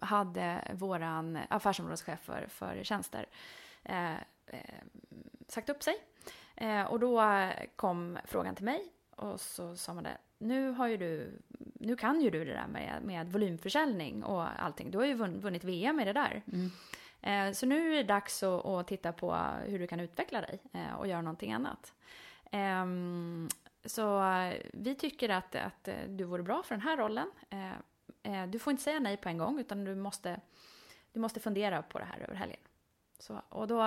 hade 0.00 0.60
våran 0.72 1.38
affärsområdeschef 1.48 2.20
för, 2.20 2.46
för 2.48 2.84
tjänster 2.84 3.26
sagt 5.48 5.68
upp 5.68 5.82
sig. 5.82 5.94
Och 6.88 7.00
då 7.00 7.22
kom 7.76 8.18
frågan 8.24 8.54
till 8.54 8.64
mig 8.64 8.92
och 9.16 9.40
så 9.40 9.76
sa 9.76 9.94
man 9.94 10.04
det, 10.04 10.18
nu 10.38 10.70
har 10.70 10.86
ju 10.86 10.96
du, 10.96 11.40
nu 11.74 11.96
kan 11.96 12.20
ju 12.20 12.30
du 12.30 12.44
det 12.44 12.52
där 12.52 12.66
med, 12.66 13.02
med 13.02 13.32
volymförsäljning 13.32 14.24
och 14.24 14.62
allting. 14.62 14.90
Du 14.90 14.98
har 14.98 15.04
ju 15.04 15.14
vunnit 15.14 15.64
VM 15.64 16.00
i 16.00 16.04
det 16.04 16.12
där. 16.12 16.42
Mm. 16.52 16.70
Eh, 17.20 17.52
så 17.52 17.66
nu 17.66 17.92
är 17.92 17.96
det 17.96 18.02
dags 18.02 18.42
att, 18.42 18.66
att, 18.66 18.86
titta 18.86 19.12
på 19.12 19.36
hur 19.66 19.78
du 19.78 19.86
kan 19.86 20.00
utveckla 20.00 20.40
dig 20.40 20.58
eh, 20.72 20.94
och 20.94 21.06
göra 21.06 21.22
någonting 21.22 21.52
annat. 21.52 21.92
Eh, 22.50 22.86
så 23.84 24.22
vi 24.72 24.94
tycker 24.94 25.28
att, 25.28 25.54
att 25.54 25.88
du 26.08 26.24
vore 26.24 26.42
bra 26.42 26.62
för 26.62 26.74
den 26.74 26.82
här 26.82 26.96
rollen. 26.96 27.30
Eh, 27.50 27.72
eh, 28.22 28.46
du 28.46 28.58
får 28.58 28.70
inte 28.70 28.82
säga 28.82 29.00
nej 29.00 29.16
på 29.16 29.28
en 29.28 29.38
gång 29.38 29.60
utan 29.60 29.84
du 29.84 29.94
måste, 29.94 30.40
du 31.12 31.20
måste 31.20 31.40
fundera 31.40 31.82
på 31.82 31.98
det 31.98 32.04
här 32.04 32.20
över 32.20 32.34
helgen. 32.34 32.60
Så, 33.18 33.42
och 33.48 33.66
då 33.66 33.78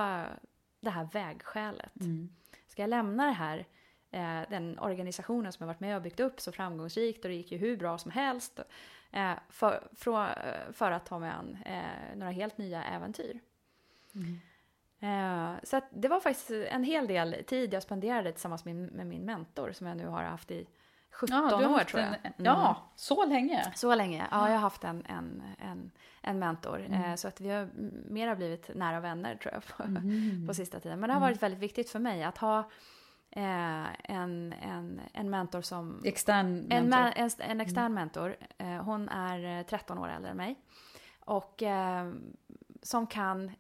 det 0.79 0.89
här 0.89 1.09
vägskälet. 1.13 1.99
Mm. 1.99 2.29
Ska 2.77 2.83
jag 2.83 2.89
lämna 2.89 3.25
det 3.25 3.31
här 3.31 3.65
eh, 4.11 4.49
den 4.49 4.79
organisationen 4.79 5.53
som 5.53 5.63
jag 5.63 5.67
varit 5.67 5.79
med 5.79 5.95
och 5.95 6.01
byggt 6.01 6.19
upp 6.19 6.41
så 6.41 6.51
framgångsrikt 6.51 7.25
och 7.25 7.29
det 7.29 7.35
gick 7.35 7.51
ju 7.51 7.57
hur 7.57 7.77
bra 7.77 7.97
som 7.97 8.11
helst. 8.11 8.59
Eh, 9.11 9.33
för, 9.49 9.87
för, 9.95 10.55
för, 10.73 10.91
att 10.91 11.05
ta 11.05 11.19
mig 11.19 11.29
an 11.29 11.57
eh, 11.65 12.15
några 12.15 12.31
helt 12.31 12.57
nya 12.57 12.83
äventyr. 12.83 13.39
Mm. 14.15 14.39
Eh, 14.99 15.59
så 15.63 15.81
det 15.89 16.07
var 16.07 16.19
faktiskt 16.19 16.49
en 16.49 16.83
hel 16.83 17.07
del 17.07 17.43
tid 17.47 17.73
jag 17.73 17.83
spenderade 17.83 18.31
tillsammans 18.31 18.65
med, 18.65 18.75
med 18.75 19.07
min 19.07 19.25
mentor 19.25 19.71
som 19.71 19.87
jag 19.87 19.97
nu 19.97 20.07
har 20.07 20.23
haft 20.23 20.51
i 20.51 20.67
17 21.17 21.61
ja, 21.61 21.69
år 21.69 21.83
tror 21.83 22.01
jag. 22.01 22.15
En, 22.23 22.33
ja, 22.37 22.69
mm. 22.69 22.81
så 22.95 23.25
länge? 23.25 23.71
Så 23.75 23.95
länge. 23.95 24.27
Ja, 24.31 24.47
jag 24.47 24.55
har 24.55 24.61
haft 24.61 24.83
en, 24.83 25.05
en, 25.05 25.43
en, 25.59 25.91
en 26.21 26.39
mentor. 26.39 26.79
Mm. 26.79 27.03
Eh, 27.03 27.15
så 27.15 27.27
att 27.27 27.41
vi 27.41 27.49
har 27.49 27.69
mera 28.09 28.35
blivit 28.35 28.75
nära 28.75 28.99
vänner 28.99 29.35
tror 29.35 29.53
jag 29.53 29.65
på, 29.65 29.83
mm. 29.83 30.47
på 30.47 30.53
sista 30.53 30.79
tiden. 30.79 30.99
Men 30.99 31.07
det 31.07 31.13
har 31.13 31.21
varit 31.21 31.43
väldigt 31.43 31.59
viktigt 31.59 31.89
för 31.89 31.99
mig 31.99 32.23
att 32.23 32.37
ha 32.37 32.59
eh, 33.31 34.11
en, 34.11 34.53
en, 34.53 35.01
en 35.13 35.29
mentor 35.29 35.61
som... 35.61 36.01
Extern 36.05 36.53
mentor? 36.55 36.99
En, 36.99 37.13
en, 37.15 37.29
en 37.39 37.61
extern 37.61 37.85
mm. 37.85 37.93
mentor. 37.93 38.35
Eh, 38.57 38.67
hon 38.67 39.09
är 39.09 39.63
13 39.63 39.97
år 39.97 40.09
äldre 40.09 40.31
än 40.31 40.37
mig. 40.37 40.55
Och 41.19 41.63
eh, 41.63 42.11
som 42.81 43.07
kan 43.07 43.51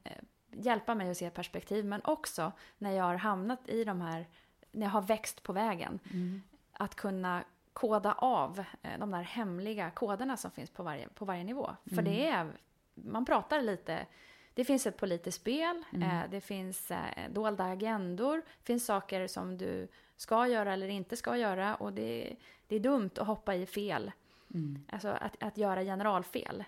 hjälpa 0.51 0.95
mig 0.95 1.09
att 1.11 1.17
se 1.17 1.29
perspektiv, 1.29 1.85
men 1.85 2.01
också 2.03 2.51
när 2.77 2.91
jag 2.91 3.03
har 3.03 3.15
hamnat 3.15 3.69
i 3.69 3.83
de 3.83 4.01
här, 4.01 4.27
när 4.71 4.85
jag 4.85 4.91
har 4.91 5.01
växt 5.01 5.43
på 5.43 5.53
vägen, 5.53 5.99
mm. 6.13 6.41
Att 6.77 6.95
kunna 6.95 7.43
koda 7.77 8.13
av 8.13 8.63
eh, 8.81 8.99
de 8.99 9.11
där 9.11 9.21
hemliga 9.21 9.91
koderna 9.91 10.37
som 10.37 10.51
finns 10.51 10.69
på 10.69 10.83
varje, 10.83 11.09
på 11.09 11.25
varje 11.25 11.43
nivå. 11.43 11.75
För 11.85 11.99
mm. 11.99 12.05
det 12.05 12.27
är, 12.27 12.47
man 12.93 13.25
pratar 13.25 13.61
lite 13.61 14.05
det 14.53 14.65
finns 14.65 14.87
ett 14.87 14.97
politiskt 14.97 15.41
spel, 15.41 15.83
mm. 15.93 16.09
eh, 16.09 16.29
det 16.29 16.41
finns 16.41 16.91
eh, 16.91 17.29
dolda 17.29 17.63
agendor, 17.63 18.37
det 18.37 18.65
finns 18.65 18.85
saker 18.85 19.27
som 19.27 19.57
du 19.57 19.87
ska 20.15 20.47
göra 20.47 20.73
eller 20.73 20.87
inte 20.87 21.17
ska 21.17 21.37
göra 21.37 21.75
och 21.75 21.93
det, 21.93 22.35
det 22.67 22.75
är 22.75 22.79
dumt 22.79 23.09
att 23.17 23.27
hoppa 23.27 23.55
i 23.55 23.65
fel. 23.65 24.11
Mm. 24.53 24.79
Alltså 24.89 25.07
att, 25.07 25.43
att 25.43 25.57
göra 25.57 25.83
generalfel. 25.83 26.63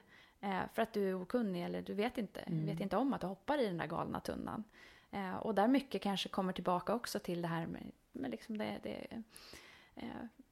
För 0.73 0.81
att 0.81 0.93
du 0.93 1.09
är 1.09 1.21
okunnig 1.21 1.65
eller 1.65 1.81
du 1.81 1.93
vet 1.93 2.17
inte, 2.17 2.39
mm. 2.39 2.65
vet 2.65 2.79
inte 2.79 2.97
om 2.97 3.13
att 3.13 3.21
du 3.21 3.27
hoppar 3.27 3.57
i 3.57 3.65
den 3.65 3.77
där 3.77 3.87
galna 3.87 4.19
tunnan. 4.19 4.63
Och 5.41 5.55
där 5.55 5.67
mycket 5.67 6.01
kanske 6.01 6.29
kommer 6.29 6.53
tillbaka 6.53 6.93
också 6.93 7.19
till 7.19 7.41
det 7.41 7.47
här 7.47 7.67
med, 7.67 7.91
med 8.11 8.31
liksom 8.31 8.57
det, 8.57 8.79
det 8.83 9.23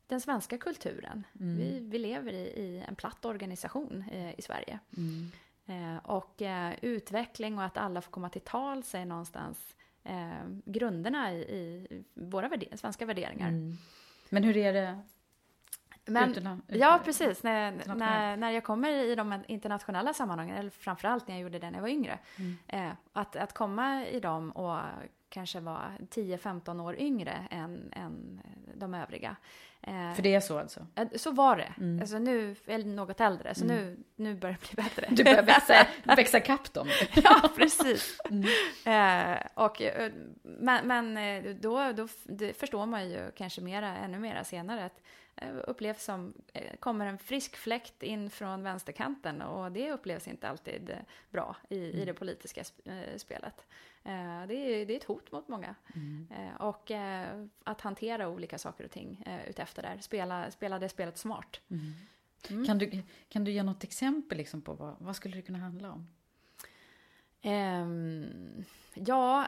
den 0.08 0.22
svenska 0.22 0.58
kulturen. 0.58 1.24
Mm. 1.40 1.58
Vi, 1.58 1.80
vi 1.80 2.00
lever 2.00 2.34
i, 2.34 2.46
i 2.46 2.84
en 2.88 2.96
platt 2.96 3.26
organisation 3.26 4.04
eh, 4.12 4.40
i 4.40 4.42
Sverige. 4.42 4.80
Mm. 4.98 5.32
Eh, 5.66 5.98
och 6.04 6.42
eh, 6.42 6.74
utveckling 6.82 7.58
och 7.58 7.64
att 7.64 7.78
alla 7.78 8.02
får 8.02 8.12
komma 8.12 8.30
till 8.30 8.42
tal 8.42 8.84
sig 8.84 9.06
någonstans 9.06 9.76
eh, 10.04 10.48
grunderna 10.66 11.34
i, 11.34 11.38
i 11.38 11.88
våra 12.14 12.48
värder 12.48 12.78
svenska 12.78 13.06
värderingar. 13.06 13.48
Mm. 13.48 13.78
Men 14.30 14.44
hur 14.44 14.58
är 14.58 14.74
det 14.74 15.00
men, 16.06 16.32
utan, 16.32 16.62
utan, 16.68 16.80
ja, 16.80 17.02
precis. 17.06 17.44
När, 17.44 17.96
när, 17.96 18.38
när 18.38 18.52
jag 18.52 18.64
kommer 18.64 18.92
i 18.92 19.16
de 19.16 19.44
internationella 19.48 20.14
sammanhangen, 20.14 20.58
eller 20.58 20.70
framförallt 20.70 21.28
när 21.28 21.36
jag 21.36 21.42
gjorde 21.42 21.60
det 21.60 21.72
när 21.72 21.78
jag 21.78 21.82
var 21.82 21.90
yngre, 21.90 22.20
mm. 22.36 22.58
eh, 22.68 22.92
att, 23.14 23.36
att 23.36 23.54
komma 23.54 24.06
i 24.06 24.20
dem 24.20 24.52
och 24.52 24.80
kanske 25.30 25.60
vara 25.60 25.92
10-15 26.00 26.82
år 26.82 26.96
yngre 27.00 27.48
än, 27.52 27.92
än 27.96 28.42
de 28.76 28.94
övriga. 28.94 29.36
Eh, 29.82 30.14
För 30.14 30.22
det 30.22 30.36
är 30.36 30.40
så 30.40 30.60
alltså? 30.60 30.88
Så 31.16 31.32
var 31.32 31.58
det. 31.58 31.74
Mm. 31.78 32.00
Alltså 32.00 32.20
nu 32.20 32.56
jag 32.66 32.86
något 32.86 33.22
äldre, 33.22 33.56
så 33.56 33.64
mm. 33.64 33.76
nu, 33.76 33.98
nu 34.16 34.36
börjar 34.36 34.58
det 34.62 34.76
bli 34.76 34.84
bättre. 34.84 35.08
Du 35.10 35.24
börjar 35.24 35.44
växa, 35.44 35.88
växa 36.16 36.40
kapp 36.40 36.74
dem. 36.74 36.88
ja, 37.16 37.50
precis. 37.56 38.20
Mm. 38.30 38.44
Eh, 38.86 39.40
och, 39.54 39.82
eh, 39.82 40.12
men 40.42 40.88
men 40.88 41.62
då, 41.62 41.92
då 41.92 42.08
förstår 42.54 42.86
man 42.86 43.10
ju 43.10 43.32
kanske 43.36 43.62
mera, 43.62 43.98
ännu 43.98 44.20
mera 44.20 44.44
senare 44.44 44.86
att 44.86 45.02
upplevs 45.68 46.04
som, 46.04 46.34
kommer 46.80 47.06
en 47.06 47.18
frisk 47.18 47.56
fläkt 47.56 48.04
in 48.04 48.30
från 48.30 48.64
vänsterkanten 48.64 49.42
och 49.42 49.72
det 49.72 49.92
upplevs 49.92 50.28
inte 50.28 50.50
alltid 50.50 50.98
bra 51.32 51.56
i, 51.70 51.78
i 51.78 51.94
mm. 51.94 52.06
det 52.06 52.14
politiska 52.14 52.64
spelet. 53.18 53.66
Eh, 54.08 54.48
det 54.48 54.56
är, 54.56 54.86
det 54.86 54.94
är 54.94 54.98
ett 54.98 55.04
hot 55.04 55.32
mot 55.32 55.48
många. 55.48 55.76
Mm. 55.96 56.28
Eh, 56.32 56.62
och 56.62 56.92
eh, 56.92 57.46
att 57.64 57.82
hantera 57.82 58.30
olika 58.30 58.58
saker 58.58 58.84
och 58.84 58.92
ting 58.92 59.24
utefter 59.48 59.82
där. 59.82 59.98
Spela, 60.02 60.52
spela 60.52 60.80
det 60.80 60.90
spelet 60.90 61.18
smart. 61.18 61.62
Mm. 61.68 61.94
Mm. 62.50 62.66
Kan, 62.66 62.78
du, 62.78 63.04
kan 63.30 63.44
du 63.44 63.52
ge 63.52 63.64
något 63.64 63.84
exempel 63.84 64.38
liksom 64.38 64.62
på 64.62 64.74
vad, 64.74 64.96
vad 65.00 65.16
skulle 65.16 65.36
det 65.36 65.42
kunna 65.42 65.60
handla 65.60 65.92
om? 65.92 66.08
Um, 67.44 68.64
ja, 68.94 69.48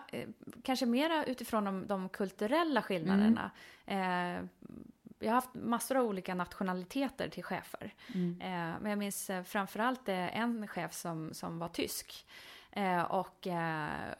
kanske 0.63 0.85
mera 0.85 1.25
utifrån 1.25 1.65
de, 1.65 1.87
de 1.87 2.09
kulturella 2.09 2.81
skillnaderna. 2.81 3.51
Uh, 3.87 4.47
jag 5.19 5.29
har 5.29 5.35
haft 5.35 5.53
massor 5.53 5.97
av 5.97 6.05
olika 6.05 6.35
nationaliteter 6.35 7.29
till 7.29 7.43
chefer. 7.43 7.93
Mm. 8.15 8.37
Men 8.81 8.89
jag 8.89 8.99
minns 8.99 9.31
framförallt 9.45 10.09
en 10.09 10.67
chef 10.67 10.93
som, 10.93 11.33
som 11.33 11.59
var 11.59 11.67
tysk. 11.67 12.25
Eh, 12.71 13.01
och 13.01 13.47
eh, 13.47 14.13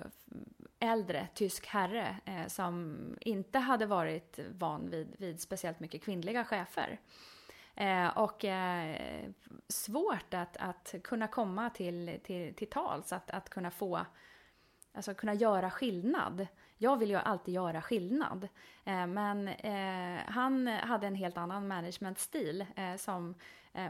äldre 0.79 1.27
tysk 1.33 1.65
herre 1.67 2.15
eh, 2.25 2.47
som 2.47 2.97
inte 3.21 3.59
hade 3.59 3.85
varit 3.85 4.39
van 4.51 4.89
vid, 4.89 5.15
vid 5.17 5.41
speciellt 5.41 5.79
mycket 5.79 6.03
kvinnliga 6.03 6.45
chefer. 6.45 6.99
Eh, 7.75 8.17
och 8.17 8.45
eh, 8.45 9.29
svårt 9.67 10.33
att, 10.33 10.57
att 10.57 10.95
kunna 11.03 11.27
komma 11.27 11.69
till, 11.69 12.19
till, 12.23 12.53
till 12.53 12.69
tals, 12.69 13.13
att, 13.13 13.31
att 13.31 13.49
kunna 13.49 13.71
få, 13.71 14.05
alltså 14.93 15.13
kunna 15.13 15.33
göra 15.33 15.71
skillnad. 15.71 16.47
Jag 16.81 16.97
vill 16.97 17.09
ju 17.09 17.15
alltid 17.15 17.53
göra 17.53 17.81
skillnad. 17.81 18.47
Eh, 18.85 19.07
men 19.07 19.47
eh, 19.47 20.21
han 20.27 20.67
hade 20.67 21.07
en 21.07 21.15
helt 21.15 21.37
annan 21.37 21.67
managementstil 21.67 22.65
eh, 22.75 22.95
som 22.95 23.35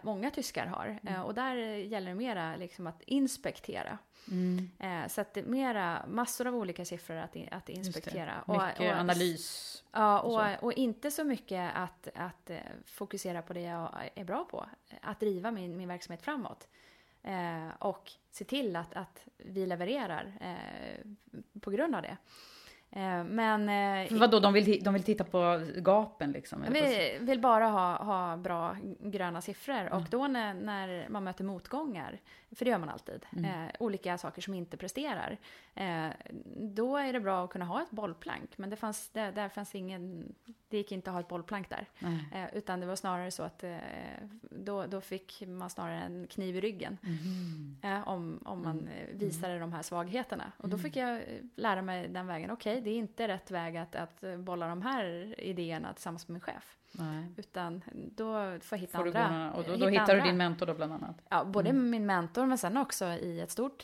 många 0.03 0.31
tyskar 0.31 0.65
har. 0.65 0.99
Mm. 1.03 1.23
och 1.23 1.33
där 1.33 1.55
gäller 1.55 2.09
det 2.09 2.15
mera 2.15 2.55
liksom 2.55 2.87
att 2.87 3.01
inspektera. 3.01 3.97
Mm. 4.31 5.09
så 5.09 5.21
att 5.21 5.33
det 5.33 5.39
är 5.39 5.45
mera 5.45 6.05
massor 6.07 6.47
av 6.47 6.55
olika 6.55 6.85
siffror 6.85 7.15
att, 7.15 7.35
att 7.51 7.69
inspektera. 7.69 8.43
Mycket 8.47 8.79
och, 8.79 8.85
och, 8.85 8.99
analys. 8.99 9.83
Ja, 9.91 10.19
och 10.19 10.41
och, 10.41 10.63
och, 10.63 10.73
inte 10.73 11.11
så 11.11 11.23
mycket 11.23 11.71
att, 11.75 12.07
att 12.15 12.51
fokusera 12.85 13.41
på 13.41 13.53
det 13.53 13.61
jag 13.61 14.09
är 14.15 14.23
bra 14.23 14.45
på. 14.45 14.65
Att 15.01 15.19
driva 15.19 15.51
min, 15.51 15.77
min 15.77 15.87
verksamhet 15.87 16.21
framåt. 16.21 16.67
Eh, 17.23 17.69
och 17.79 18.11
se 18.31 18.45
till 18.45 18.75
att, 18.75 18.93
att 18.93 19.23
vi 19.37 19.65
levererar 19.65 20.33
eh, 20.41 21.11
på 21.61 21.71
grund 21.71 21.95
av 21.95 22.01
det. 22.01 22.17
Eh, 22.91 23.23
men... 23.23 23.69
Eh, 23.69 24.17
Vadå, 24.19 24.39
de 24.39 24.53
vill, 24.53 24.83
de 24.83 24.93
vill 24.93 25.03
titta 25.03 25.23
på 25.23 25.61
gapen 25.75 26.31
liksom? 26.31 26.65
Vi 26.69 27.17
vill 27.21 27.39
bara 27.39 27.67
ha, 27.67 28.03
ha 28.03 28.37
bra 28.37 28.77
gröna 28.99 29.41
siffror. 29.41 29.75
Mm. 29.75 29.93
Och 29.93 30.03
då 30.09 30.27
när, 30.27 30.53
när, 30.53 31.09
man 31.09 31.23
möter 31.23 31.43
motgångar, 31.43 32.19
för 32.55 32.65
det 32.65 32.71
gör 32.71 32.77
man 32.77 32.89
alltid, 32.89 33.25
mm. 33.37 33.45
eh, 33.45 33.71
olika 33.79 34.17
saker 34.17 34.41
som 34.41 34.53
inte 34.53 34.77
presterar, 34.77 35.37
eh, 35.79 36.09
då 36.55 36.97
är 36.97 37.13
det 37.13 37.19
bra 37.19 37.43
att 37.43 37.49
kunna 37.49 37.65
ha 37.65 37.81
ett 37.81 37.91
bollplank. 37.91 38.57
Men 38.57 38.69
det 38.69 38.75
fanns, 38.75 39.09
där, 39.09 39.31
där 39.31 39.49
fanns 39.49 39.75
ingen, 39.75 40.33
det 40.67 40.77
gick 40.77 40.91
inte 40.91 41.09
att 41.09 41.13
ha 41.13 41.19
ett 41.19 41.27
bollplank 41.27 41.69
där. 41.69 41.87
Eh, 42.33 42.57
utan 42.57 42.79
det 42.79 42.85
var 42.85 42.95
snarare 42.95 43.31
så 43.31 43.43
att 43.43 43.63
eh, 43.63 43.77
då, 44.41 44.85
då 44.85 45.01
fick 45.01 45.43
man 45.47 45.69
snarare 45.69 46.01
en 46.01 46.27
kniv 46.27 46.55
i 46.55 46.61
ryggen. 46.61 46.97
Mm. 47.03 48.03
om, 48.05 48.39
om 48.45 48.63
man 48.63 48.79
mm. 48.79 49.17
visade 49.17 49.59
de 49.59 49.73
här 49.73 49.81
svagheterna. 49.81 50.51
Och 50.57 50.69
då 50.69 50.77
fick 50.77 50.95
jag 50.95 51.21
lära 51.55 51.81
mig 51.81 52.07
den 52.07 52.27
vägen, 52.27 52.51
okej, 52.51 52.71
okay, 52.73 52.83
det 52.83 52.89
är 52.89 52.97
inte 52.97 53.27
rätt 53.27 53.51
väg 53.51 53.77
att, 53.77 53.95
att 53.95 54.23
bolla 54.37 54.67
de 54.67 54.81
här 54.81 55.35
idéerna 55.39 55.93
tillsammans 55.93 56.27
med 56.27 56.33
min 56.33 56.41
chef. 56.41 56.78
Nej. 56.91 57.25
Utan 57.37 57.83
då 58.15 58.33
får 58.61 58.77
jag 58.77 58.77
hitta 58.77 58.97
får 58.97 59.07
andra. 59.07 59.31
Några, 59.31 59.53
och 59.53 59.63
då, 59.63 59.75
då 59.75 59.87
hittar 59.87 60.01
andra. 60.01 60.15
du 60.15 60.21
din 60.21 60.37
mentor 60.37 60.65
då 60.65 60.73
bland 60.73 60.93
annat? 60.93 61.21
Ja, 61.29 61.43
både 61.43 61.69
mm. 61.69 61.89
min 61.89 62.05
mentor 62.05 62.45
men 62.45 62.57
sen 62.57 62.77
också 62.77 63.05
i 63.05 63.39
ett 63.39 63.51
stort, 63.51 63.83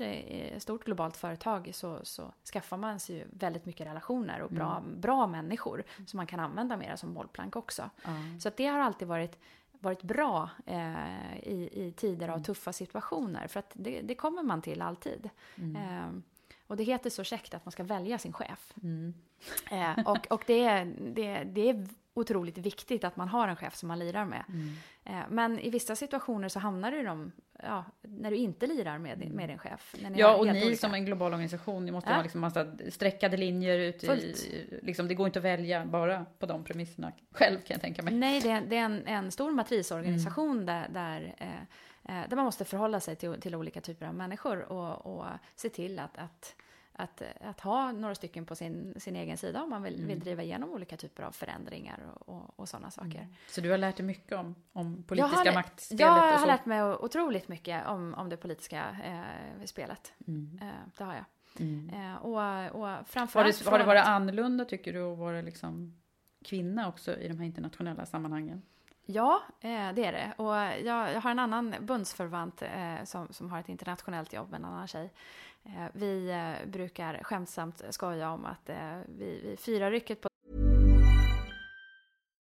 stort 0.58 0.86
globalt 0.86 1.18
företag 1.18 1.72
så, 1.74 2.00
så 2.04 2.34
skaffar 2.54 2.78
man 2.78 3.00
sig 3.00 3.16
ju 3.16 3.26
väldigt 3.32 3.66
mycket 3.66 3.88
relationer 3.88 4.42
och 4.42 4.52
bra, 4.52 4.78
mm. 4.78 5.02
bra 5.02 5.28
människor 5.28 5.84
som 6.08 6.18
man 6.18 6.28
kan 6.28 6.40
använda 6.40 6.78
mer 6.78 6.96
som 6.96 7.14
bollplank 7.14 7.56
också. 7.56 7.90
Mm. 8.06 8.40
Så 8.40 8.48
att 8.48 8.58
det 8.58 8.66
har 8.66 8.80
alltid 8.80 9.08
varit 9.08 9.40
varit 9.80 10.04
bra 10.04 10.50
eh, 10.66 11.38
i, 11.44 11.70
i 11.74 11.94
tider 11.98 12.28
av 12.28 12.34
mm. 12.34 12.44
tuffa 12.44 12.74
situationer. 12.74 13.48
För 13.48 13.60
att 13.60 13.72
det, 13.74 14.02
det 14.02 14.16
kommer 14.16 14.44
man 14.44 14.62
till 14.62 14.82
alltid. 14.82 15.30
Eh, 15.56 16.10
och 16.68 16.78
det 16.78 16.84
heter 16.84 17.10
så 17.10 17.24
käckt 17.24 17.54
att 17.54 17.66
man 17.66 17.72
ska 17.72 17.84
välja 17.84 18.18
sin 18.18 18.34
chef. 18.34 18.74
Mm. 18.84 19.14
Eh, 19.72 20.08
och 20.08 20.28
och 20.32 20.44
det, 20.48 20.64
är, 20.64 20.86
det, 21.00 21.44
det 21.44 21.70
är 21.70 21.88
otroligt 22.16 22.58
viktigt 22.58 23.04
att 23.04 23.16
man 23.16 23.28
har 23.28 23.48
en 23.48 23.56
chef 23.56 23.76
som 23.76 23.88
man 23.88 24.00
lirar 24.00 24.26
med. 24.26 24.44
Mm. 24.50 24.74
Eh, 25.06 25.26
men 25.30 25.60
i 25.60 25.70
vissa 25.70 25.96
situationer 25.96 26.50
så 26.50 26.60
hamnar 26.60 26.92
du 26.92 27.00
i 27.00 27.04
dem, 27.04 27.32
ja, 27.64 27.86
när 28.02 28.32
du 28.32 28.38
inte 28.38 28.68
lirar 28.68 28.98
med, 28.98 29.18
din, 29.18 29.32
med 29.32 29.50
din 29.50 29.58
chef. 29.58 29.96
ja, 30.16 30.36
och 30.36 30.46
ni 30.48 30.66
olika. 30.66 30.78
som 30.78 30.94
en 30.94 31.06
global 31.06 31.34
organisation, 31.34 31.86
ni 31.86 31.92
måste 31.92 32.10
ja. 32.10 32.16
ha 32.16 32.24
liksom 32.24 32.42
massa 32.42 32.68
streckade 32.90 33.38
linjer 33.38 33.80
ut 33.80 34.04
i, 34.04 34.36
liksom, 34.82 35.08
det 35.08 35.16
går 35.16 35.28
inte 35.28 35.40
att 35.40 35.46
välja 35.46 35.86
bara 35.86 36.26
på 36.40 36.46
de 36.46 36.64
premisserna 36.64 37.12
själv 37.32 37.58
kan 37.58 37.74
jag 37.74 37.82
tänka 37.82 38.04
mig. 38.04 38.14
Nej, 38.14 38.42
det 38.42 38.50
är, 38.50 38.62
det 38.62 38.78
är 38.78 38.86
en, 38.86 39.08
en 39.08 39.32
stor 39.32 39.52
matrisorganisation 39.52 40.52
mm. 40.52 40.66
där, 40.66 40.90
där 40.90 41.36
eh, 41.38 42.20
eh, 42.20 42.30
där 42.30 42.36
man 42.36 42.46
måste 42.46 42.66
förhålla 42.66 43.00
sig 43.00 43.16
till, 43.16 43.42
till 43.42 43.56
olika 43.56 43.82
typer 43.82 44.06
av 44.06 44.16
människor 44.16 44.72
och, 44.72 45.06
och 45.06 45.26
se 45.56 45.70
till 45.70 46.00
att, 46.00 46.18
att 46.18 46.56
att, 46.96 47.22
att 47.42 47.60
ha 47.60 47.92
några 47.92 48.16
stycken 48.16 48.46
på 48.46 48.56
sin, 48.56 48.94
sin 48.98 49.16
egen 49.16 49.38
sida 49.38 49.64
om 49.64 49.70
man 49.70 49.84
vill, 49.84 49.96
mm. 49.96 50.08
vill 50.08 50.20
driva 50.20 50.44
igenom 50.44 50.70
olika 50.70 50.98
typer 50.98 51.24
av 51.24 51.32
förändringar 51.32 52.00
och, 52.14 52.36
och, 52.36 52.60
och 52.60 52.70
sådana 52.70 52.92
saker. 52.92 53.20
Mm. 53.20 53.34
Så 53.48 53.62
du 53.62 53.72
har 53.72 53.78
lärt 53.78 53.98
dig 53.98 54.06
mycket 54.06 54.38
om, 54.38 54.56
om 54.74 55.04
politiska 55.04 55.42
jag 55.46 55.52
har, 55.52 55.54
maktspelet? 55.54 56.00
Jag 56.00 56.38
har 56.38 56.48
lärt 56.48 56.66
mig 56.66 56.84
otroligt 56.84 57.48
mycket 57.48 57.88
om, 57.88 58.14
om 58.14 58.30
det 58.30 58.38
politiska 58.38 58.98
eh, 59.04 59.66
spelet. 59.66 60.14
Mm. 60.28 60.60
Eh, 60.62 60.68
det 60.98 61.04
har 61.04 61.14
jag. 61.14 61.26
Mm. 61.60 61.90
Eh, 61.90 62.16
och, 62.16 62.82
och 62.82 63.08
framförallt... 63.08 63.66
Har 63.66 63.66
det, 63.66 63.72
har 63.72 63.80
det 63.80 63.86
varit 63.86 64.06
annorlunda 64.06 64.66
tycker 64.66 64.94
du 64.94 65.12
att 65.12 65.18
vara 65.18 65.42
liksom 65.42 66.02
kvinna 66.44 66.88
också 66.88 67.18
i 67.18 67.28
de 67.28 67.38
här 67.38 67.46
internationella 67.46 68.06
sammanhangen? 68.06 68.62
Ja, 69.06 69.42
eh, 69.60 69.94
det 69.94 70.06
är 70.06 70.12
det. 70.12 70.34
Och 70.38 70.56
jag, 70.88 71.14
jag 71.14 71.22
har 71.22 71.32
en 71.32 71.40
annan 71.40 71.76
bundsförvant 71.80 72.62
eh, 72.62 73.04
som, 73.04 73.28
som 73.34 73.52
har 73.52 73.60
ett 73.60 73.70
internationellt 73.70 74.34
jobb, 74.34 74.54
en 74.54 74.66
annan 74.66 74.88
tjej. 74.88 75.14
Eh, 75.66 75.90
vi 75.94 76.30
eh, 76.30 76.68
brukar 76.68 77.20
skämtsamt 77.24 77.82
skoja 77.90 78.32
om 78.32 78.46
att 78.46 78.70
eh, 78.70 78.76
vi, 79.08 79.42
vi 79.44 79.58
firar 79.58 79.92
rycket 79.92 80.22
på... 80.22 80.28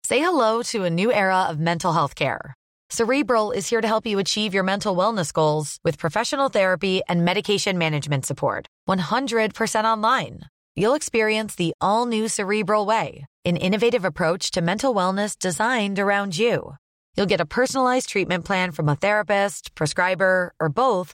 Say 0.07 0.19
hello 0.19 0.63
to 0.63 0.83
a 0.83 0.89
new 0.89 1.11
era 1.11 1.49
of 1.49 1.57
mental 1.57 1.93
health 1.93 2.15
care. 2.15 2.53
Cerebral 2.89 3.51
is 3.51 3.69
here 3.69 3.81
to 3.81 3.87
help 3.87 4.05
you 4.05 4.19
achieve 4.19 4.53
your 4.53 4.63
mental 4.63 4.95
wellness 4.95 5.33
goals 5.33 5.77
with 5.83 5.97
professional 5.97 6.49
therapy 6.49 7.01
and 7.09 7.25
medication 7.25 7.77
management 7.77 8.25
support. 8.25 8.67
100% 8.89 9.85
online. 9.85 10.41
You'll 10.75 10.95
experience 10.95 11.55
the 11.55 11.73
all 11.81 12.05
new 12.05 12.27
Cerebral 12.27 12.85
Way, 12.85 13.25
an 13.45 13.57
innovative 13.57 14.05
approach 14.05 14.51
to 14.51 14.61
mental 14.61 14.93
wellness 14.93 15.37
designed 15.39 15.99
around 15.99 16.37
you. 16.37 16.75
You'll 17.15 17.29
get 17.29 17.41
a 17.41 17.45
personalized 17.45 18.09
treatment 18.09 18.45
plan 18.45 18.71
from 18.71 18.89
a 18.89 18.95
therapist, 18.95 19.75
prescriber, 19.75 20.53
or 20.59 20.69
both 20.69 21.13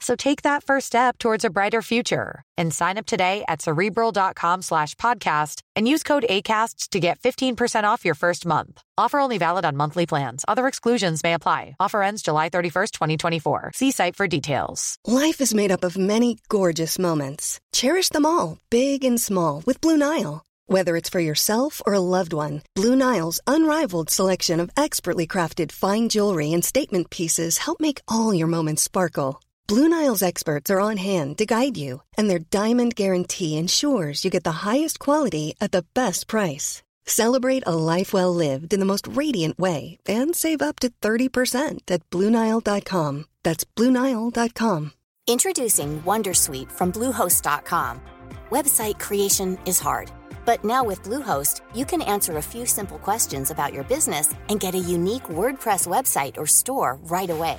So 0.00 0.16
take 0.16 0.42
that 0.42 0.64
first 0.64 0.86
step 0.86 1.18
towards 1.18 1.44
a 1.44 1.50
brighter 1.50 1.82
future 1.82 2.42
and 2.56 2.72
sign 2.72 2.96
up 2.98 3.06
today 3.06 3.44
at 3.48 3.62
cerebral.com 3.62 4.62
slash 4.62 4.94
podcast 4.94 5.60
and 5.76 5.86
use 5.86 6.02
code 6.02 6.24
ACasts 6.28 6.88
to 6.90 7.00
get 7.00 7.20
15% 7.20 7.84
off 7.84 8.04
your 8.04 8.14
first 8.14 8.46
month. 8.46 8.82
Offer 8.96 9.18
only 9.18 9.38
valid 9.38 9.64
on 9.64 9.76
monthly 9.76 10.06
plans. 10.06 10.44
Other 10.48 10.66
exclusions 10.66 11.22
may 11.22 11.34
apply. 11.34 11.76
Offer 11.78 12.02
ends 12.02 12.22
July 12.22 12.48
31st, 12.48 12.90
2024. 12.92 13.72
See 13.74 13.90
site 13.90 14.16
for 14.16 14.26
details. 14.26 14.96
Life 15.06 15.40
is 15.40 15.54
made 15.54 15.70
up 15.70 15.84
of 15.84 15.96
many 15.98 16.38
gorgeous 16.48 16.98
moments. 16.98 17.60
Cherish 17.72 18.08
them 18.08 18.26
all, 18.26 18.58
big 18.70 19.04
and 19.04 19.20
small, 19.20 19.62
with 19.66 19.80
Blue 19.80 19.96
Nile. 19.96 20.42
Whether 20.66 20.96
it's 20.96 21.08
for 21.10 21.18
yourself 21.18 21.82
or 21.84 21.94
a 21.94 21.98
loved 22.16 22.32
one, 22.32 22.62
Blue 22.76 22.94
Nile's 22.94 23.40
unrivaled 23.46 24.08
selection 24.08 24.60
of 24.60 24.70
expertly 24.76 25.26
crafted 25.26 25.72
fine 25.72 26.08
jewelry 26.08 26.52
and 26.52 26.64
statement 26.64 27.10
pieces 27.10 27.58
help 27.58 27.80
make 27.80 28.00
all 28.06 28.32
your 28.32 28.46
moments 28.46 28.82
sparkle. 28.82 29.40
Blue 29.68 29.88
Nile's 29.88 30.22
experts 30.22 30.70
are 30.70 30.80
on 30.80 30.96
hand 30.96 31.38
to 31.38 31.46
guide 31.46 31.76
you, 31.76 32.02
and 32.18 32.28
their 32.28 32.40
diamond 32.40 32.96
guarantee 32.96 33.56
ensures 33.56 34.24
you 34.24 34.30
get 34.30 34.42
the 34.44 34.66
highest 34.66 34.98
quality 34.98 35.54
at 35.60 35.70
the 35.72 35.84
best 35.94 36.26
price. 36.26 36.82
Celebrate 37.06 37.62
a 37.66 37.74
life 37.74 38.12
well 38.12 38.34
lived 38.34 38.72
in 38.72 38.80
the 38.80 38.86
most 38.86 39.06
radiant 39.08 39.58
way 39.58 39.98
and 40.06 40.34
save 40.34 40.62
up 40.62 40.78
to 40.80 40.90
30% 41.02 41.80
at 41.90 42.08
BlueNile.com. 42.10 43.24
That's 43.42 43.64
BlueNile.com. 43.64 44.92
Introducing 45.26 46.02
Wondersuite 46.02 46.70
from 46.72 46.92
Bluehost.com. 46.92 48.00
Website 48.50 48.98
creation 48.98 49.58
is 49.66 49.78
hard, 49.78 50.10
but 50.44 50.64
now 50.64 50.82
with 50.82 51.02
Bluehost, 51.02 51.60
you 51.74 51.84
can 51.84 52.02
answer 52.02 52.36
a 52.38 52.42
few 52.42 52.66
simple 52.66 52.98
questions 52.98 53.50
about 53.52 53.72
your 53.72 53.84
business 53.84 54.34
and 54.48 54.58
get 54.58 54.74
a 54.74 54.78
unique 54.78 55.24
WordPress 55.24 55.86
website 55.86 56.36
or 56.36 56.46
store 56.46 56.98
right 57.04 57.30
away. 57.30 57.58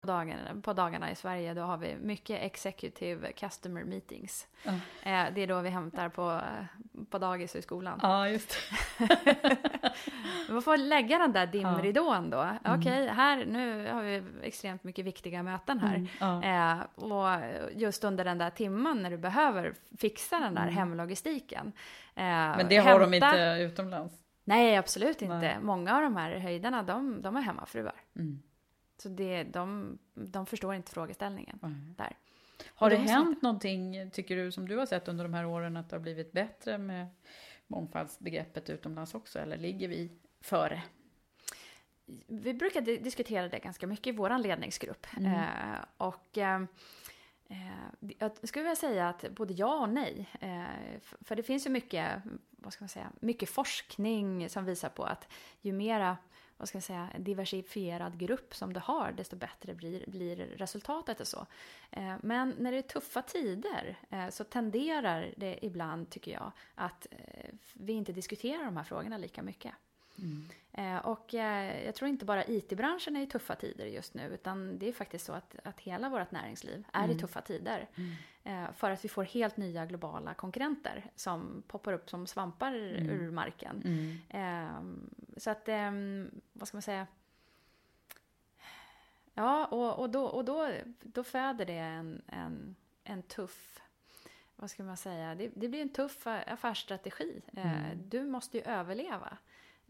På 0.00 0.06
dagarna, 0.06 0.60
på 0.62 0.72
dagarna 0.72 1.10
i 1.10 1.14
Sverige 1.14 1.54
då 1.54 1.62
har 1.62 1.76
vi 1.76 1.96
mycket 1.96 2.42
executive 2.42 3.32
customer 3.32 3.84
meetings. 3.84 4.46
Ja. 4.62 4.72
Eh, 5.02 5.34
det 5.34 5.40
är 5.40 5.46
då 5.46 5.60
vi 5.60 5.68
hämtar 5.68 6.08
på, 6.08 6.40
på 7.10 7.18
dagis 7.18 7.54
och 7.54 7.58
i 7.58 7.62
skolan. 7.62 8.00
Ja, 8.02 8.28
just 8.28 8.56
Man 10.48 10.62
får 10.64 10.76
lägga 10.76 11.18
den 11.18 11.32
där 11.32 11.46
dimridån 11.46 12.30
då. 12.30 12.48
Okej, 12.64 12.78
okay, 12.78 13.06
här 13.06 13.44
nu 13.46 13.92
har 13.92 14.02
vi 14.02 14.22
extremt 14.42 14.84
mycket 14.84 15.04
viktiga 15.04 15.42
möten 15.42 15.80
här. 15.80 15.94
Mm, 15.94 16.08
ja. 16.20 16.78
eh, 16.78 17.04
och 17.04 17.42
just 17.72 18.04
under 18.04 18.24
den 18.24 18.38
där 18.38 18.50
timman 18.50 19.02
när 19.02 19.10
du 19.10 19.18
behöver 19.18 19.74
fixa 19.98 20.38
den 20.38 20.54
där 20.54 20.62
Mm. 20.62 20.74
hemlogistiken. 20.74 21.72
Eh, 22.14 22.22
Men 22.24 22.68
det 22.68 22.76
har 22.76 23.00
de 23.00 23.14
inte 23.14 23.56
utomlands. 23.60 24.14
Nej, 24.44 24.76
absolut 24.76 25.22
inte. 25.22 25.36
Nej. 25.38 25.58
Många 25.62 25.96
av 25.96 26.02
de 26.02 26.16
här 26.16 26.38
höjderna, 26.38 26.82
de, 26.82 27.22
de 27.22 27.36
är 27.36 27.40
hemmafruar. 27.40 27.94
Mm. 28.16 28.42
Så 29.02 29.08
det, 29.08 29.42
de, 29.44 29.98
de 30.14 30.46
förstår 30.46 30.74
inte 30.74 30.92
frågeställningen 30.92 31.58
Mm. 31.62 31.94
där. 31.98 32.16
Har 32.74 32.90
det 32.90 32.96
de 32.96 33.02
måste- 33.02 33.14
hänt 33.16 33.42
någonting, 33.42 34.10
tycker 34.10 34.36
du, 34.36 34.52
som 34.52 34.68
du 34.68 34.76
har 34.76 34.86
sett 34.86 35.08
under 35.08 35.24
de 35.24 35.34
här 35.34 35.46
åren, 35.46 35.76
att 35.76 35.90
det 35.90 35.96
har 35.96 36.00
blivit 36.00 36.32
bättre 36.32 36.78
med 36.78 37.06
mångfaldsbegreppet 37.66 38.70
utomlands 38.70 39.14
också, 39.14 39.38
eller 39.38 39.56
ligger 39.58 39.88
vi 39.88 40.10
före? 40.40 40.82
Vi 42.26 42.54
brukar 42.54 42.80
di- 42.80 42.96
diskutera 42.96 43.48
det 43.48 43.58
ganska 43.58 43.86
mycket 43.86 44.06
i 44.06 44.16
vår 44.16 44.38
ledningsgrupp. 44.38 45.06
Mm. 45.16 45.32
Eh, 45.32 45.78
och 45.96 46.38
eh, 46.38 46.62
eh, 47.48 48.10
jag 48.18 48.48
skulle 48.48 48.62
vilja 48.62 48.76
säga 48.76 49.08
att 49.08 49.30
både 49.30 49.52
ja 49.54 49.80
och 49.80 49.88
nej. 49.88 50.28
Eh, 50.40 51.00
för 51.20 51.36
det 51.36 51.42
finns 51.42 51.66
ju 51.66 51.70
mycket, 51.70 52.22
vad 52.50 52.72
ska 52.72 52.82
man 52.84 52.88
säga, 52.88 53.10
mycket 53.20 53.50
forskning 53.50 54.48
som 54.48 54.64
visar 54.64 54.88
på 54.88 55.04
att 55.04 55.28
ju 55.60 55.72
mera 55.72 56.16
vad 56.60 56.68
ska 56.68 56.76
jag 56.76 56.82
säga, 56.82 57.08
diversifierad 57.18 58.18
grupp 58.18 58.54
som 58.54 58.72
du 58.72 58.80
har, 58.80 59.12
desto 59.12 59.36
bättre 59.36 59.74
blir, 59.74 60.04
blir 60.06 60.36
resultatet 60.36 61.20
och 61.20 61.26
så. 61.26 61.46
Eh, 61.90 62.14
men 62.22 62.54
när 62.58 62.72
det 62.72 62.78
är 62.78 62.82
tuffa 62.82 63.22
tider 63.22 63.98
eh, 64.10 64.28
så 64.28 64.44
tenderar 64.44 65.34
det 65.36 65.58
ibland, 65.62 66.10
tycker 66.10 66.32
jag, 66.32 66.52
att 66.74 67.06
eh, 67.10 67.50
vi 67.74 67.92
inte 67.92 68.12
diskuterar 68.12 68.64
de 68.64 68.76
här 68.76 68.84
frågorna 68.84 69.18
lika 69.18 69.42
mycket. 69.42 69.72
Eh, 70.72 70.96
och 70.96 71.34
eh, 71.34 71.84
jag 71.84 71.94
tror 71.94 72.08
inte 72.08 72.24
bara 72.24 72.44
IT-branschen 72.46 73.16
är 73.16 73.22
i 73.22 73.26
tuffa 73.26 73.54
tider 73.54 73.86
just 73.86 74.14
nu, 74.14 74.34
utan 74.34 74.78
det 74.78 74.88
är 74.88 74.92
faktiskt 74.92 75.24
så 75.26 75.32
att, 75.32 75.56
att 75.64 75.80
hela 75.80 76.08
vårt 76.08 76.30
näringsliv 76.30 76.84
är 76.92 77.08
i 77.08 77.18
tuffa 77.18 77.40
tider. 77.40 77.88
Eh, 78.44 78.72
för 78.72 78.90
att 78.90 79.04
vi 79.04 79.08
får 79.08 79.24
helt 79.24 79.56
nya 79.56 79.86
globala 79.86 80.34
konkurrenter 80.34 81.10
som 81.16 81.62
poppar 81.66 81.92
upp 81.92 82.10
som 82.10 82.26
svampar 82.26 82.74
ur 82.74 83.30
marken. 83.30 83.82
Eh, 84.28 84.82
så 85.36 85.50
att, 85.50 85.68
eh, 85.68 85.90
vad 86.52 86.68
ska 86.68 86.76
man 86.76 86.82
säga? 86.82 87.06
Ja, 89.34 89.66
och, 89.66 89.98
och, 89.98 90.10
då, 90.10 90.24
och 90.24 90.44
då, 90.44 90.70
då 91.02 91.24
föder 91.24 91.64
det 91.66 91.72
en, 91.78 92.22
en, 92.26 92.76
en 93.04 93.22
tuff 93.22 93.80
vad 94.56 94.70
ska 94.70 94.82
man 94.82 94.96
säga, 94.96 95.34
det, 95.34 95.50
det 95.54 95.68
blir 95.68 95.82
en 95.82 95.88
tuff 95.92 96.26
affärsstrategi. 96.26 97.42
Eh, 97.56 97.96
Du 98.04 98.24
måste 98.24 98.58
ju 98.58 98.64
överleva. 98.64 99.38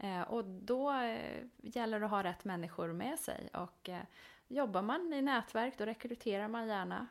Eh, 0.03 0.21
och 0.21 0.45
då 0.45 0.91
eh, 0.91 1.43
gäller 1.61 1.99
det 1.99 2.05
att 2.05 2.11
ha 2.11 2.23
rätt 2.23 2.45
människor 2.45 2.93
med 2.93 3.19
sig. 3.19 3.49
Och 3.53 3.89
eh, 3.89 4.01
jobbar 4.47 4.81
man 4.81 5.13
i 5.13 5.21
nätverk 5.21 5.73
då 5.77 5.85
rekryterar 5.85 6.47
man 6.47 6.67
gärna 6.67 7.07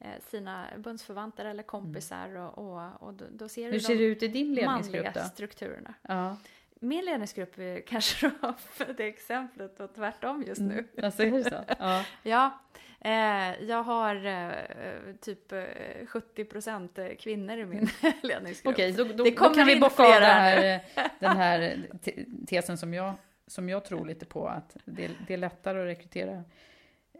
eh, 0.00 0.22
sina 0.30 0.66
bundsförvanter 0.78 1.44
eller 1.44 1.62
kompisar. 1.62 2.36
Och, 2.36 2.58
och, 2.58 3.02
och 3.02 3.14
då, 3.14 3.48
ser 3.48 3.72
Hur 3.72 3.78
ser 3.78 3.94
de 3.94 3.98
det 3.98 4.04
ut 4.04 4.22
i 4.22 4.28
din 4.28 4.54
ledningsgrupp 4.54 5.04
manliga 5.04 5.22
då? 5.22 5.28
strukturerna. 5.28 5.94
Ja, 6.02 6.36
Min 6.84 7.04
ledningsgrupp 7.04 7.56
kanske 7.86 8.30
då 8.42 8.54
för 8.58 8.92
det 8.96 9.04
exemplet 9.06 9.80
och 9.80 9.94
tvärtom 9.94 10.42
just 10.46 10.60
nu. 10.60 10.84
alltså 11.02 11.22
är 11.22 11.42
så? 11.42 11.64
Ja. 11.78 12.04
Ja, 12.22 12.58
eh, 13.00 13.64
jag 13.64 13.82
har 13.82 14.26
eh, 14.26 15.14
typ 15.20 15.52
eh, 15.52 15.58
70% 16.06 17.14
kvinnor 17.16 17.58
i 17.58 17.64
min 17.64 17.88
ledningsgrupp. 18.22 18.74
Okej, 18.74 18.92
då, 18.92 19.04
då, 19.04 19.24
då 19.24 19.30
kommer 19.30 19.54
kan 19.54 19.66
vi 19.66 19.80
bocka 19.80 20.02
av 20.02 20.10
här 20.22 20.74
eh, 20.74 21.04
den 21.18 21.36
här 21.36 21.76
te- 22.02 22.24
tesen 22.46 22.78
som 22.78 22.94
jag, 22.94 23.14
som 23.46 23.68
jag 23.68 23.84
tror 23.84 24.06
lite 24.06 24.26
på, 24.26 24.48
att 24.48 24.76
det, 24.84 25.10
det 25.26 25.34
är 25.34 25.38
lättare 25.38 25.80
att 25.80 25.86
rekrytera 25.86 26.42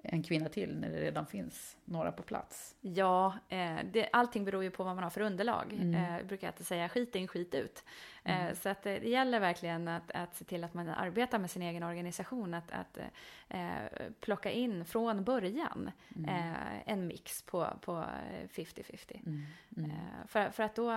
en 0.05 0.23
kvinna 0.23 0.49
till 0.49 0.77
när 0.79 0.91
det 0.91 1.01
redan 1.01 1.27
finns 1.27 1.77
några 1.85 2.13
på 2.13 2.23
plats. 2.23 2.75
Ja, 2.81 3.35
eh, 3.49 3.77
det, 3.93 4.09
allting 4.13 4.45
beror 4.45 4.63
ju 4.63 4.71
på 4.71 4.85
vad 4.85 4.95
man 4.95 5.03
har 5.05 5.11
för 5.11 5.21
underlag. 5.21 5.73
Mm. 5.73 5.95
Eh, 5.95 6.17
jag 6.17 6.27
brukar 6.27 6.47
alltid 6.47 6.67
säga 6.67 6.89
skit 6.89 7.15
in, 7.15 7.29
skit 7.29 7.55
ut. 7.55 7.85
Eh, 8.25 8.53
så 8.55 8.69
att, 8.69 8.87
eh, 8.87 8.93
det 8.93 9.09
gäller 9.09 9.41
verkligen 9.41 9.89
att, 9.89 10.11
att 10.11 10.35
se 10.37 10.45
till 10.45 10.65
att 10.65 10.75
man 10.75 10.89
arbetar 10.89 11.39
med 11.39 11.51
sin 11.51 11.63
egen 11.63 11.83
organisation. 11.83 12.55
Att, 12.55 12.71
att 12.71 12.99
eh, 13.49 14.09
plocka 14.21 14.51
in 14.51 14.85
från 14.85 15.25
början 15.25 15.91
Mm. 16.17 16.29
eh, 16.31 16.93
en 16.93 17.07
mix 17.07 17.43
på, 17.43 17.69
på 17.81 17.97
eh, 17.99 18.49
50-50. 18.49 19.21
Mm. 19.27 19.91
Eh, 19.91 20.27
för, 20.27 20.51
för 20.51 20.63
att 20.63 20.75
då, 20.75 20.91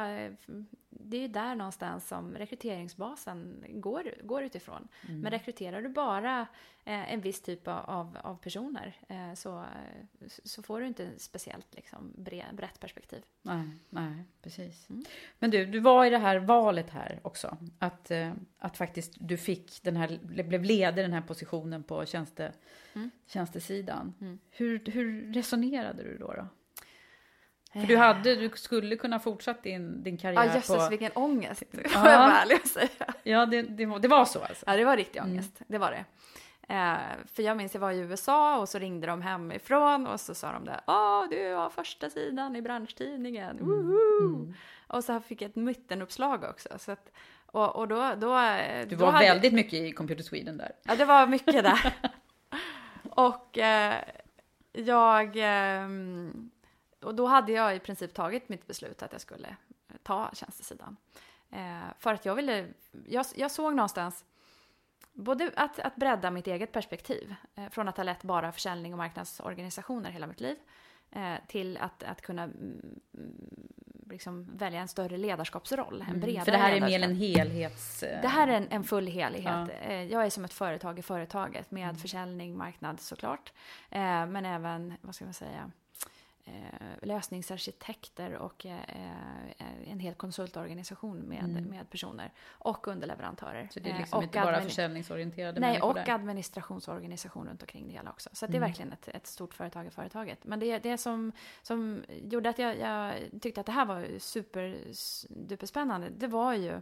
det 1.00 1.18
är 1.18 1.22
ju 1.22 1.28
där 1.28 1.56
någonstans 1.56 2.08
som 2.08 2.36
rekryteringsbasen 2.36 3.66
går, 3.70 4.14
går 4.24 4.44
utifrån. 4.44 4.88
Mm. 5.08 5.22
Men 5.22 5.32
rekryterar 5.32 5.82
du 5.82 5.90
bara 5.90 6.42
eh, 6.86 7.14
en 7.14 7.22
viss 7.22 7.42
typ 7.42 7.68
av, 7.68 8.18
av, 8.24 8.38
personer 8.38 8.96
eh, 9.10 9.34
så, 9.34 9.60
eh, 9.60 10.28
så 10.44 10.64
får 10.64 10.82
du 10.82 10.88
inte 10.88 11.10
speciellt 11.18 11.76
liksom, 11.76 12.14
bre, 12.16 12.46
brett 12.54 12.80
perspektiv. 12.80 13.24
Nej, 13.42 13.70
nej, 13.90 14.24
precis. 14.42 14.90
Mm. 14.90 15.04
Men 15.40 15.52
du, 15.52 15.66
du 15.66 15.80
var 15.80 16.06
i 16.06 16.10
det 16.10 16.18
här 16.18 16.40
valet 16.40 16.90
här 16.90 17.20
också. 17.24 17.58
Att, 17.80 18.12
att 18.58 18.78
faktiskt 18.78 19.14
du 19.20 19.38
fick 19.38 19.84
den 19.84 19.96
här, 19.96 20.20
blev 20.44 20.64
ledig 20.64 21.06
den 21.06 21.14
här 21.14 21.22
positionen 21.22 21.84
på 21.84 22.06
tjänste, 22.06 22.54
Mm. 22.98 23.12
tjänstesidan. 23.28 24.14
Mm. 24.22 24.40
Hur, 24.50 24.86
hur 24.86 25.34
resonerade 25.34 26.04
du 26.04 26.18
då? 26.18 26.34
då? 26.34 26.48
För 27.82 27.88
du, 27.88 27.98
hade, 27.98 28.36
du 28.36 28.50
skulle 28.56 28.96
kunna 28.96 29.20
fortsatt 29.20 29.64
din, 29.64 30.04
din 30.04 30.18
karriär 30.18 30.44
Ja, 30.46 30.56
jösses 30.56 30.84
på... 30.84 30.90
vilken 30.90 31.12
ångest, 31.16 31.64
får 31.72 31.82
Ja. 31.94 32.12
jag 32.12 32.20
vara 32.20 32.38
ärlig 32.38 32.60
och 32.64 32.68
säga. 32.68 33.14
Ja, 33.24 33.46
det, 33.46 33.62
det, 33.62 33.86
var, 33.86 34.00
det 34.00 34.08
var 34.08 34.26
så 34.26 34.40
alltså? 34.44 34.64
Ja, 34.68 34.76
det 34.78 34.86
var 34.86 34.98
riktig 34.98 35.22
ångest, 35.22 35.62
det 35.68 35.78
var 35.78 35.92
det. 35.92 36.06
Eh, 36.74 36.98
för 37.34 37.44
jag 37.44 37.58
minns 37.58 37.74
jag 37.74 37.82
var 37.82 37.92
i 37.92 37.98
USA 38.00 38.58
och 38.60 38.70
så 38.70 38.80
ringde 38.80 39.08
de 39.08 39.22
hemifrån 39.22 40.08
och 40.08 40.20
så 40.20 40.36
sa 40.36 40.52
de 40.52 40.66
det. 40.66 40.80
Åh, 40.88 41.24
du 41.30 41.54
har 41.54 41.70
första 41.70 42.10
sidan 42.10 42.56
i 42.56 42.62
branschtidningen, 42.62 43.58
woho! 43.62 44.54
Och 44.88 45.04
så 45.04 45.20
fick 45.20 45.42
jag 45.42 45.50
ett 45.50 45.56
mittenuppslag 45.56 46.44
också. 46.44 46.70
Så 46.80 46.92
att, 46.92 47.12
och, 47.46 47.76
och 47.76 47.88
då, 47.88 47.96
då, 47.96 48.40
Du 48.90 48.96
då 48.96 49.06
var 49.06 49.12
hade- 49.12 49.26
väldigt 49.26 49.54
mycket 49.54 49.74
i 49.74 49.92
Computer 49.92 50.24
Sweden 50.24 50.58
där. 50.58 50.72
Ja, 50.84 50.96
det 50.96 51.06
var 51.06 51.28
mycket 51.28 51.64
där. 51.64 51.94
och 53.10 53.58
eh, 53.58 53.94
jag... 54.74 55.32
ehm, 55.36 56.52
och 57.02 57.16
då 57.16 57.26
hade 57.26 57.52
jag 57.52 57.76
i 57.76 57.80
princip 57.80 58.14
tagit 58.14 58.50
mitt 58.50 58.68
beslut 58.68 59.04
att 59.04 59.12
jag 59.12 59.22
skulle 59.22 59.56
ta 60.04 60.30
tjänstesidan. 60.34 60.98
Eh, 61.52 61.80
för 62.00 62.14
att 62.14 62.26
jag 62.26 62.36
ville... 62.36 62.68
Jag, 63.08 63.26
jag 63.36 63.52
såg 63.52 63.76
någonstans 63.76 64.26
både 65.14 65.52
att, 65.56 65.80
att 65.80 65.96
bredda 65.96 66.32
mitt 66.32 66.48
eget 66.48 66.72
perspektiv 66.72 67.36
eh, 67.56 67.70
från 67.70 67.88
att 67.88 67.98
ha 67.98 68.04
lett 68.04 68.24
bara 68.24 68.52
försäljning 68.52 68.94
och 68.94 68.98
marknadsorganisationer 68.98 70.10
hela 70.12 70.28
mitt 70.28 70.40
liv 70.40 70.58
eh, 71.12 71.34
till 71.48 71.78
att, 71.78 72.04
att 72.04 72.22
kunna 72.22 72.44
mm, 72.44 73.00
liksom 74.10 74.58
välja 74.58 74.80
en 74.82 74.88
större 74.88 75.18
ledarskapsroll, 75.18 76.06
en 76.10 76.20
bredare 76.20 76.32
Mm. 76.32 76.46
För 76.46 76.52
det 76.52 76.58
här 76.58 76.72
är 76.76 76.82
mer 76.82 77.02
en 77.04 77.16
helhets... 77.16 78.04
eh, 78.04 78.22
Det 78.22 78.28
här 78.28 78.48
är 78.48 78.52
en, 78.58 78.68
en 78.70 78.84
full 78.84 79.08
helhet. 79.08 79.46
Ja. 79.46 79.70
Eh, 79.72 80.04
Jag 80.04 80.26
är 80.26 80.30
som 80.30 80.46
ett 80.46 80.54
företag 80.54 81.00
i 81.00 81.02
företaget 81.02 81.72
med 81.72 82.00
försäljning, 82.02 82.58
marknad 82.58 83.00
såklart. 83.00 83.54
Eh, 83.90 84.00
Men 84.26 84.46
även, 84.46 84.94
vad 85.02 85.16
ska 85.16 85.26
man 85.26 85.34
säga, 85.34 85.52
eh, 85.52 85.66
lösningsarkitekter 87.02 88.34
och 88.34 88.66
eh, 88.66 88.80
eh, 89.58 89.92
en 89.92 90.00
hel 90.00 90.14
konsultorganisation 90.14 91.18
med, 91.18 91.68
med 91.70 91.90
personer. 91.90 92.34
Och 92.50 92.88
underleverantörer. 92.88 93.68
Så 93.72 93.80
det 93.80 93.90
är 93.90 93.98
Eh, 93.98 94.02
liksom 94.02 94.18
och 94.18 94.24
inte 94.24 94.40
bara 94.40 94.62
försäljningsorienterade 94.62 95.60
Nej, 95.60 95.82
och 95.82 95.94
där. 95.94 96.10
administrationsorganisation 96.10 97.48
runt 97.48 97.62
omkring 97.62 97.88
det 97.88 97.94
hela 97.94 98.10
också. 98.10 98.30
Så 98.34 98.48
det 98.48 98.58
är 98.58 98.62
verkligen 98.62 98.94
ett, 98.94 99.08
ett 99.08 99.28
stort 99.28 99.54
företag 99.54 99.86
i 99.86 99.90
företaget. 99.90 100.46
Men 100.46 100.60
det, 100.60 100.80
det 100.80 100.98
som, 100.98 101.32
som 101.62 102.04
gjorde 102.10 102.50
att 102.50 102.60
jag, 102.60 102.78
jag 102.78 103.16
tyckte 103.42 103.60
att 103.60 103.66
det 103.66 103.72
här 103.72 103.86
var 103.86 104.20
super 104.20 104.78
duperspännande, 105.30 106.10
det 106.10 106.28
var 106.28 106.54
ju 106.54 106.82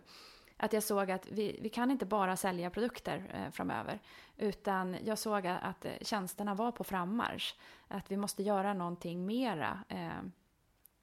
att 0.58 0.74
jag 0.74 0.84
såg 0.84 1.12
att 1.12 1.28
vi, 1.28 1.60
vi 1.62 1.70
kan 1.70 1.91
inte 1.91 2.06
bara 2.06 2.36
sälja 2.38 2.70
produkter 2.70 3.32
eh, 3.34 3.51
framöver. 3.51 3.99
Utan 4.38 4.97
jag 5.03 5.18
såg 5.18 5.47
att, 5.47 5.86
eh, 5.86 5.91
tjänsterna 6.01 6.53
var 6.53 6.72
på 6.72 6.84
frammarsch. 6.84 7.56
Att 7.88 8.12
vi 8.12 8.18
måste 8.18 8.43
göra 8.43 8.74
någonting 8.74 9.26
mera. 9.26 9.80
Eh, 9.89 10.18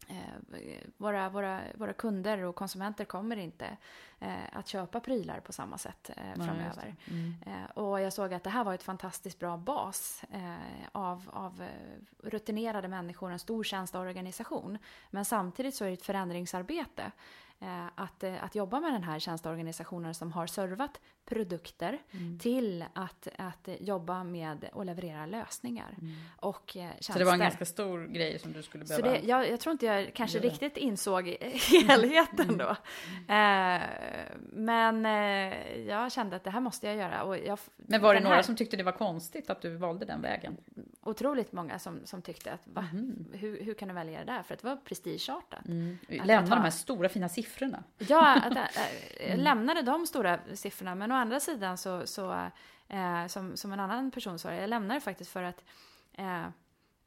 eh, 0.09 0.83
våra, 0.97 1.29
våra, 1.29 1.61
våra 1.75 1.93
kunder 1.93 2.39
och 2.39 2.55
konsumenter 2.55 3.05
kommer 3.05 3.37
inte 3.37 3.77
eh, 4.21 4.35
att 4.53 4.69
köpa 4.69 5.01
prylar 5.01 5.41
på 5.41 5.53
samma 5.53 5.79
sätt 5.79 6.11
eh, 6.17 6.45
framöver. 6.45 6.95
det. 7.05 7.15
Mm. 7.15 7.67
Och 7.75 8.01
jag 8.01 8.13
såg 8.13 8.35
att 8.35 8.45
det 8.45 8.51
här 8.51 8.65
var 8.65 8.75
ett 8.75 8.83
fantastiskt 8.83 9.39
bra 9.39 9.57
bas 9.57 10.25
av, 10.93 11.31
av 11.33 11.69
rutinerade 12.23 12.89
människor, 12.89 13.33
en 13.33 13.39
stor 13.39 13.65
tjänsteorganisation. 13.65 14.79
Men 15.11 15.25
samtidigt 15.25 15.75
så 15.75 15.85
är 15.85 15.89
det 15.89 15.95
ett 15.95 16.03
förändringsarbete. 16.03 17.13
Eh, 17.63 17.87
att, 17.95 18.25
eh, 18.25 18.45
att 18.45 18.55
jobba 18.55 18.81
med 18.81 18.93
den 18.93 19.03
här 19.03 19.19
tjänsteorganisationen 19.19 20.15
som 20.15 20.33
har 20.33 20.47
servat 20.47 21.01
produkter 21.25 21.99
Mm. 22.11 22.39
till 22.39 22.85
att, 22.93 23.29
att 23.39 23.69
jobba 23.81 24.25
med 24.25 24.69
och 24.73 24.85
leverera 24.87 25.27
lösningar. 25.27 25.97
Och 26.41 26.77
eh, 26.77 26.91
Så 27.01 27.13
det 27.19 27.25
var 27.25 27.33
en 27.33 27.39
tjänster. 27.39 27.59
ganska 27.59 27.65
stor 27.65 28.07
grej 28.07 28.39
som 28.39 28.53
du 28.53 28.63
skulle 28.63 28.87
Så 28.87 29.03
behöva... 29.03 29.21
det, 29.21 29.27
jag, 29.27 29.51
jag 29.51 29.61
tror 29.61 29.73
inte 29.73 29.87
jag 29.87 30.15
kanske 30.15 30.39
göra. 30.39 30.49
riktigt 30.51 30.77
insåg 30.77 31.29
helheten 31.89 32.59
då. 32.59 32.77
Eh, 33.35 33.83
men 34.53 35.07
eh, 35.07 35.79
jag 35.89 36.13
kände 36.13 36.37
att 36.37 36.45
det 36.45 36.51
här 36.51 36.61
måste 36.61 36.87
jag 36.87 36.97
göra. 36.97 37.23
Och 37.23 37.39
jag, 37.39 37.59
Men 37.77 38.01
var 38.03 38.15
det 38.15 38.21
några 38.21 38.37
här- 38.37 38.43
som 38.43 38.57
tyckte 38.57 38.77
det 38.77 38.83
var 38.83 38.93
konstigt 38.93 39.51
att 39.51 39.63
du 39.63 39.77
valde 39.77 40.05
den 40.05 40.23
vägen? 40.23 40.57
Otroligt 41.05 41.53
många 41.53 41.79
som, 41.79 42.01
som 42.05 42.23
tyckte 42.23 42.53
att 42.53 42.61
va? 42.65 42.85
Hur, 43.33 43.61
hur 43.65 43.75
kan 43.75 43.89
du 43.89 43.95
välja 43.95 44.19
det 44.19 44.33
där? 44.33 44.43
För 44.43 44.55
att 44.55 44.61
det 44.63 44.67
var 44.69 44.77
prestigeartat. 44.77 45.59
Att- 45.59 46.27
Lämna 46.27 46.57
de 46.57 46.63
här 46.63 46.71
stora 46.71 47.09
fina 47.09 47.29
siffrorna. 47.29 47.52
Ja, 47.99 48.41
att, 48.43 48.57
äh, 48.57 49.29
jag 49.29 49.39
lämnade 49.39 49.83
de 49.83 50.07
stora 50.07 50.39
siffrorna. 50.55 50.95
Men 50.95 51.13
å 51.13 51.15
andra 51.15 51.41
sidan 51.41 51.79
så, 51.79 52.07
så 52.07 52.33
eh, 52.89 53.27
som, 53.27 53.57
som 53.57 53.73
en 53.73 53.81
annan 53.81 54.11
person 54.11 54.39
sa, 54.39 54.55
jag 54.55 54.71
lämnade 54.71 55.01
faktiskt 55.01 55.31
för 55.31 55.43
att 55.43 55.65
eh, 56.13 56.47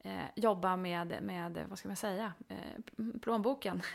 eh, 0.06 0.26
jobba 0.36 0.76
med, 0.76 1.18
med, 1.22 1.66
vad 1.70 1.80
ska 1.80 1.89
man 1.89 1.95
säga, 1.95 2.34
eh, 2.47 2.58
plånboken. 3.22 3.82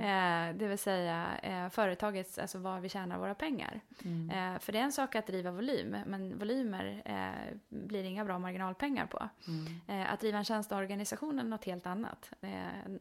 eh, 0.00 0.56
det 0.56 0.66
vill 0.68 0.78
säga 0.78 1.38
eh, 1.42 1.68
företagets, 1.68 2.38
alltså 2.38 2.58
var 2.58 2.80
vi 2.80 2.88
tjänar 2.88 3.18
våra 3.18 3.34
pengar. 3.34 3.80
Eh, 4.32 4.58
för 4.58 4.72
det 4.72 4.78
är 4.78 4.82
en 4.82 4.92
sak 4.92 5.14
att 5.14 5.26
driva 5.26 5.50
volym, 5.50 5.96
men 6.06 6.38
volymer 6.38 7.02
eh, 7.04 7.56
blir 7.68 8.04
inga 8.04 8.24
bra 8.24 8.38
marginalpengar 8.38 9.06
på. 9.06 9.28
Eh, 9.88 10.12
att 10.12 10.20
driva 10.20 10.38
en 10.38 10.44
tjänsteorganisation 10.44 11.38
är 11.38 11.44
något 11.44 11.64
helt 11.64 11.86
annat. 11.86 12.30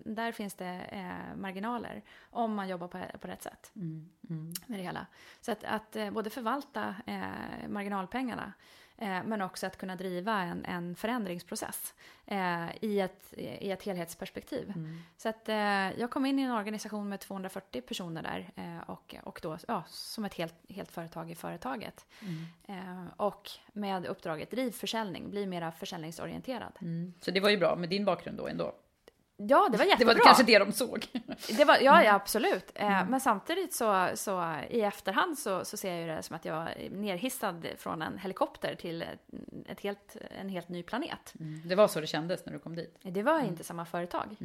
Där 0.05 0.31
finns 0.31 0.53
det 0.53 0.81
marginaler 1.35 2.01
om 2.29 2.53
man 2.53 2.69
jobbar 2.69 2.87
på, 2.87 3.01
på 3.19 3.27
rätt 3.27 3.43
sätt 3.43 3.71
med 4.65 4.79
det 4.79 4.83
hela. 4.83 5.05
Så 5.41 5.51
att, 5.51 5.63
att 5.63 5.97
både 6.11 6.29
förvalta 6.29 6.95
marginalpengarna 7.67 8.53
men 9.01 9.41
också 9.41 9.67
att 9.67 9.77
kunna 9.77 9.95
driva 9.95 10.41
en, 10.41 10.65
en 10.65 10.95
förändringsprocess 10.95 11.93
eh, 12.25 12.75
i, 12.81 12.99
ett, 12.99 13.33
i 13.37 13.71
ett 13.71 13.83
helhetsperspektiv. 13.83 14.73
Så 15.17 15.29
att 15.29 15.49
eh, 15.49 15.55
jag 15.99 16.09
kom 16.11 16.25
in 16.25 16.39
i 16.39 16.41
en 16.41 16.51
organisation 16.51 17.09
med 17.09 17.19
240 17.19 17.81
personer 17.81 18.23
där 18.23 18.51
eh, 18.55 18.89
och, 18.89 19.15
och 19.23 19.39
då 19.43 19.57
ja, 19.67 19.83
som 19.87 20.25
ett 20.25 20.33
helt, 20.33 20.55
helt 20.69 20.91
företag 20.91 21.31
i 21.31 21.35
företaget. 21.35 22.05
Eh, 22.67 23.05
och 23.17 23.49
med 23.73 24.05
uppdraget 24.05 24.51
driv 24.51 24.71
försäljning, 24.71 25.29
bli 25.29 25.45
mera 25.45 25.71
försäljningsorienterad. 25.71 26.73
Så 27.21 27.31
det 27.31 27.39
var 27.39 27.49
ju 27.49 27.57
bra 27.57 27.75
med 27.75 27.89
din 27.89 28.05
bakgrund 28.05 28.37
då 28.37 28.47
ändå. 28.47 28.75
Ja, 29.49 29.69
det 29.71 29.77
var 29.77 29.85
Det 29.85 29.89
jättebra. 29.89 30.13
var 30.13 30.21
kanske 30.23 30.43
det 30.43 30.59
de 30.59 30.71
såg. 30.71 31.05
Det 31.57 31.65
var, 31.65 31.77
ja, 31.81 32.03
ja, 32.03 32.13
absolut. 32.13 32.71
Eh, 32.75 33.09
Men 33.09 33.19
samtidigt 33.19 33.73
så, 33.73 34.09
så 34.15 34.55
i 34.69 34.81
efterhand 34.81 35.37
så, 35.37 35.65
så 35.65 35.77
ser 35.77 35.91
jag 35.91 36.01
ju 36.01 36.07
det 36.07 36.23
som 36.23 36.35
att 36.35 36.45
jag 36.45 36.71
är 36.71 36.89
nerhissad 36.89 37.67
från 37.77 38.01
en 38.01 38.17
helikopter 38.17 38.75
till 38.75 39.05
ett 39.67 39.79
helt, 39.79 40.17
en 40.39 40.49
helt 40.49 40.69
ny 40.69 40.83
planet. 40.83 41.33
Det 41.65 41.75
var 41.75 41.87
så 41.87 42.01
det 42.01 42.07
kändes 42.07 42.45
när 42.45 42.53
du 42.53 42.59
kom 42.59 42.75
dit. 42.75 42.97
Det 43.03 43.23
var 43.23 43.39
inte 43.39 43.63
samma 43.63 43.85
företag. 43.85 44.35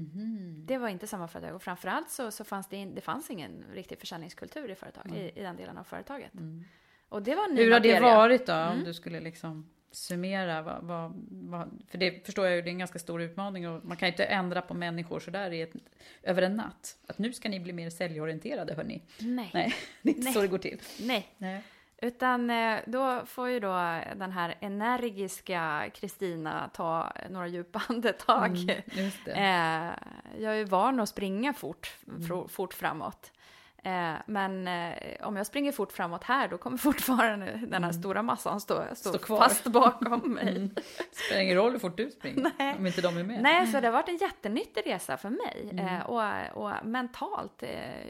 Det 0.66 0.78
var 0.78 0.88
inte 0.88 1.06
samma 1.06 1.28
företag. 1.28 1.54
Och 1.54 1.62
framförallt 1.62 2.10
så, 2.10 2.30
så 2.30 2.44
fanns 2.44 2.68
det, 2.68 2.76
in, 2.76 2.94
det 2.94 3.00
fanns 3.00 3.30
ingen 3.30 3.64
riktig 3.74 3.98
försäljningskultur 4.00 4.70
i, 4.70 4.74
företag, 4.74 5.12
i, 5.16 5.40
i 5.40 5.42
den 5.42 5.56
delen 5.56 5.78
av 5.78 5.84
företaget. 5.84 6.32
Och 7.08 7.22
det 7.22 7.34
var 7.34 7.56
Hur 7.56 7.72
har 7.72 7.80
det 7.80 8.00
varit 8.00 8.46
då 8.46 8.54
om 8.54 8.84
du 8.84 8.94
skulle 8.94 9.20
liksom 9.20 9.70
summera? 9.96 10.62
Vad, 10.62 10.82
vad, 10.82 11.12
vad, 11.30 11.82
för 11.88 11.98
det 11.98 12.26
förstår 12.26 12.46
jag 12.46 12.56
ju, 12.56 12.62
det 12.62 12.68
är 12.68 12.72
en 12.72 12.78
ganska 12.78 12.98
stor 12.98 13.22
utmaning 13.22 13.68
och 13.68 13.84
man 13.84 13.96
kan 13.96 14.06
ju 14.08 14.12
inte 14.12 14.24
ändra 14.24 14.62
på 14.62 14.74
människor 14.74 15.20
sådär 15.20 15.50
i 15.50 15.60
ett, 15.62 15.72
över 16.22 16.42
en 16.42 16.56
natt. 16.56 16.96
Att 17.06 17.18
nu 17.18 17.32
ska 17.32 17.48
ni 17.48 17.60
bli 17.60 17.72
mer 17.72 17.90
säljorienterade 17.90 18.74
hörni. 18.74 19.02
Nej. 19.18 19.50
Nej, 19.54 19.74
det 20.02 20.10
är 20.10 20.14
inte 20.14 20.24
Nej. 20.24 20.32
så 20.32 20.40
det 20.40 20.48
går 20.48 20.58
till. 20.58 20.80
Nej. 21.00 21.28
Nej. 21.38 21.62
Utan 22.02 22.50
eh, 22.50 22.78
då 22.86 23.26
får 23.26 23.48
ju 23.48 23.60
då 23.60 24.00
den 24.16 24.32
här 24.32 24.54
energiska 24.60 25.90
Kristina 25.94 26.70
ta 26.74 27.12
några 27.30 27.46
djupa 27.46 27.82
andetag. 27.88 28.56
Mm. 28.56 29.10
Eh, 29.26 29.94
jag 30.38 30.52
är 30.52 30.56
ju 30.56 30.64
van 30.64 31.00
att 31.00 31.08
springa 31.08 31.52
fort, 31.52 31.96
fro- 32.06 32.48
fort 32.48 32.74
framåt. 32.74 33.32
Eh, 33.86 34.14
men 34.26 34.68
eh, 34.68 35.26
om 35.26 35.36
jag 35.36 35.46
springer 35.46 35.72
fort 35.72 35.92
framåt 35.92 36.24
här, 36.24 36.48
då 36.48 36.58
kommer 36.58 36.76
fortfarande 36.88 37.60
den 37.66 37.84
här 37.84 37.92
stora 37.92 38.22
massan 38.22 38.60
stå, 38.60 38.82
stå, 38.94 39.08
Stå 39.10 39.18
kvar. 39.18 39.38
fast 39.38 39.64
bakom 39.66 40.20
mig. 40.34 40.56
Mm. 40.56 40.74
Spelar 41.12 41.40
ingen 41.42 41.56
roll 41.56 41.72
hur 41.72 41.78
fort 41.78 41.96
du 41.96 42.10
springer 42.10 42.50
Nej. 42.58 42.74
om 42.78 42.86
inte 42.86 43.00
de 43.00 43.16
är 43.16 43.24
med. 43.24 43.42
Nej, 43.42 43.66
så 43.66 43.80
det 43.80 43.86
har 43.86 43.92
varit 43.92 44.08
en 44.08 44.16
jättenyttig 44.16 44.86
resa 44.86 45.16
för 45.16 45.30
mig. 45.30 45.70
Eh, 45.78 46.06
och, 46.06 46.62
och 46.64 46.86
mentalt 46.86 47.62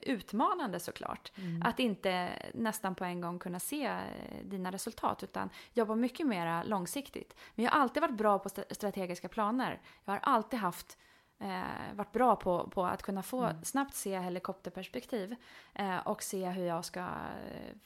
utmanande 0.02 0.80
såklart. 0.80 1.32
Att 1.64 1.78
inte 1.80 2.28
nästan 2.54 2.94
på 2.94 3.04
en 3.04 3.20
gång 3.20 3.38
kunna 3.38 3.60
se 3.60 3.96
dina 4.44 4.70
resultat, 4.72 5.22
utan 5.22 5.50
jobba 5.72 5.94
mycket 5.94 6.26
mer 6.26 6.64
långsiktigt. 6.64 7.34
Men 7.54 7.64
jag 7.64 7.72
har 7.72 7.80
alltid 7.80 8.00
varit 8.00 8.16
bra 8.16 8.38
på 8.38 8.46
st- 8.46 8.74
strategiska 8.74 9.28
planer. 9.28 9.80
Jag 10.04 10.12
har 10.12 10.20
alltid 10.22 10.60
haft 10.60 10.98
eh, 11.38 11.94
varit 11.94 12.12
bra 12.12 12.36
på, 12.36 12.68
på 12.68 12.86
att 12.86 13.02
kunna 13.02 13.22
få 13.22 13.50
snabbt 13.62 13.94
se 13.94 14.18
helikopterperspektiv 14.18 15.36
eh, 15.74 15.98
och 15.98 16.22
se 16.22 16.48
hur 16.48 16.64
jag 16.64 16.84
ska, 16.84 17.00
eh, 17.00 17.76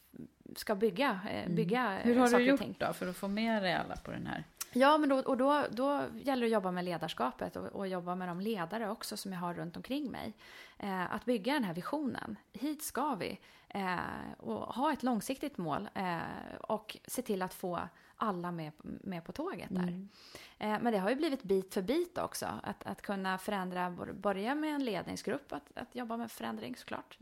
ska 0.57 0.74
bygga, 0.74 1.20
eh, 1.30 1.51
bygga 1.51 1.98
Hur 2.03 2.16
har 2.16 2.26
saker 2.26 2.44
du 2.44 2.51
gjort 2.51 2.61
ting. 2.61 2.76
då 2.78 2.92
för 2.92 3.07
att 3.07 3.16
få 3.16 3.28
med 3.28 3.62
dig 3.62 3.74
alla 3.74 3.96
på 3.96 4.11
den 4.11 4.26
här? 4.26 4.44
Ja, 4.72 4.98
men 4.98 5.09
då, 5.09 5.16
och 5.16 5.36
då, 5.36 5.64
då 5.70 6.03
gäller 6.22 6.40
det 6.40 6.46
att 6.46 6.53
jobba 6.53 6.70
med 6.70 6.84
ledarskapet 6.84 7.57
och, 7.57 7.66
och 7.66 7.88
jobba 7.88 8.14
med 8.14 8.28
de 8.28 8.40
ledare 8.40 8.90
också 8.90 9.16
som 9.16 9.32
jag 9.32 9.40
har 9.40 9.55
runt 9.55 9.76
omkring 9.76 10.11
mig. 10.11 10.32
Eh, 10.78 11.14
att 11.14 11.24
bygga 11.24 11.55
den 11.55 11.64
här 11.64 11.74
visionen. 11.74 12.36
Hit 12.53 12.82
ska 12.82 13.14
vi. 13.14 13.38
Eh, 13.68 13.98
och 14.38 14.74
ha 14.74 14.92
ett 14.92 15.03
långsiktigt 15.03 15.59
mål 15.59 15.88
eh, 15.94 16.18
och 16.61 16.96
se 17.07 17.22
till 17.22 17.42
att 17.42 17.55
få 17.55 17.80
alla 18.21 18.53
med, 18.53 18.73
med 18.83 19.25
på 19.25 19.33
tåget 19.33 19.68
där. 19.71 20.07
Eh, 20.59 20.79
men 20.81 20.93
det 20.93 20.99
har 20.99 21.11
ju 21.11 21.16
blivit 21.16 21.43
bit 21.43 21.75
för 21.75 21.83
bit 21.83 22.18
också. 22.18 22.47
Att, 22.62 22.87
att 22.87 23.03
kunna 23.03 23.39
förändra, 23.39 23.91
börja 24.14 24.55
med 24.55 24.75
en 24.75 24.85
ledningsgrupp, 24.85 25.53
att, 25.53 25.79
att 25.79 25.95
jobba 25.95 26.16
med 26.16 26.31
förändring 26.31 26.77
såklart. 26.77 27.18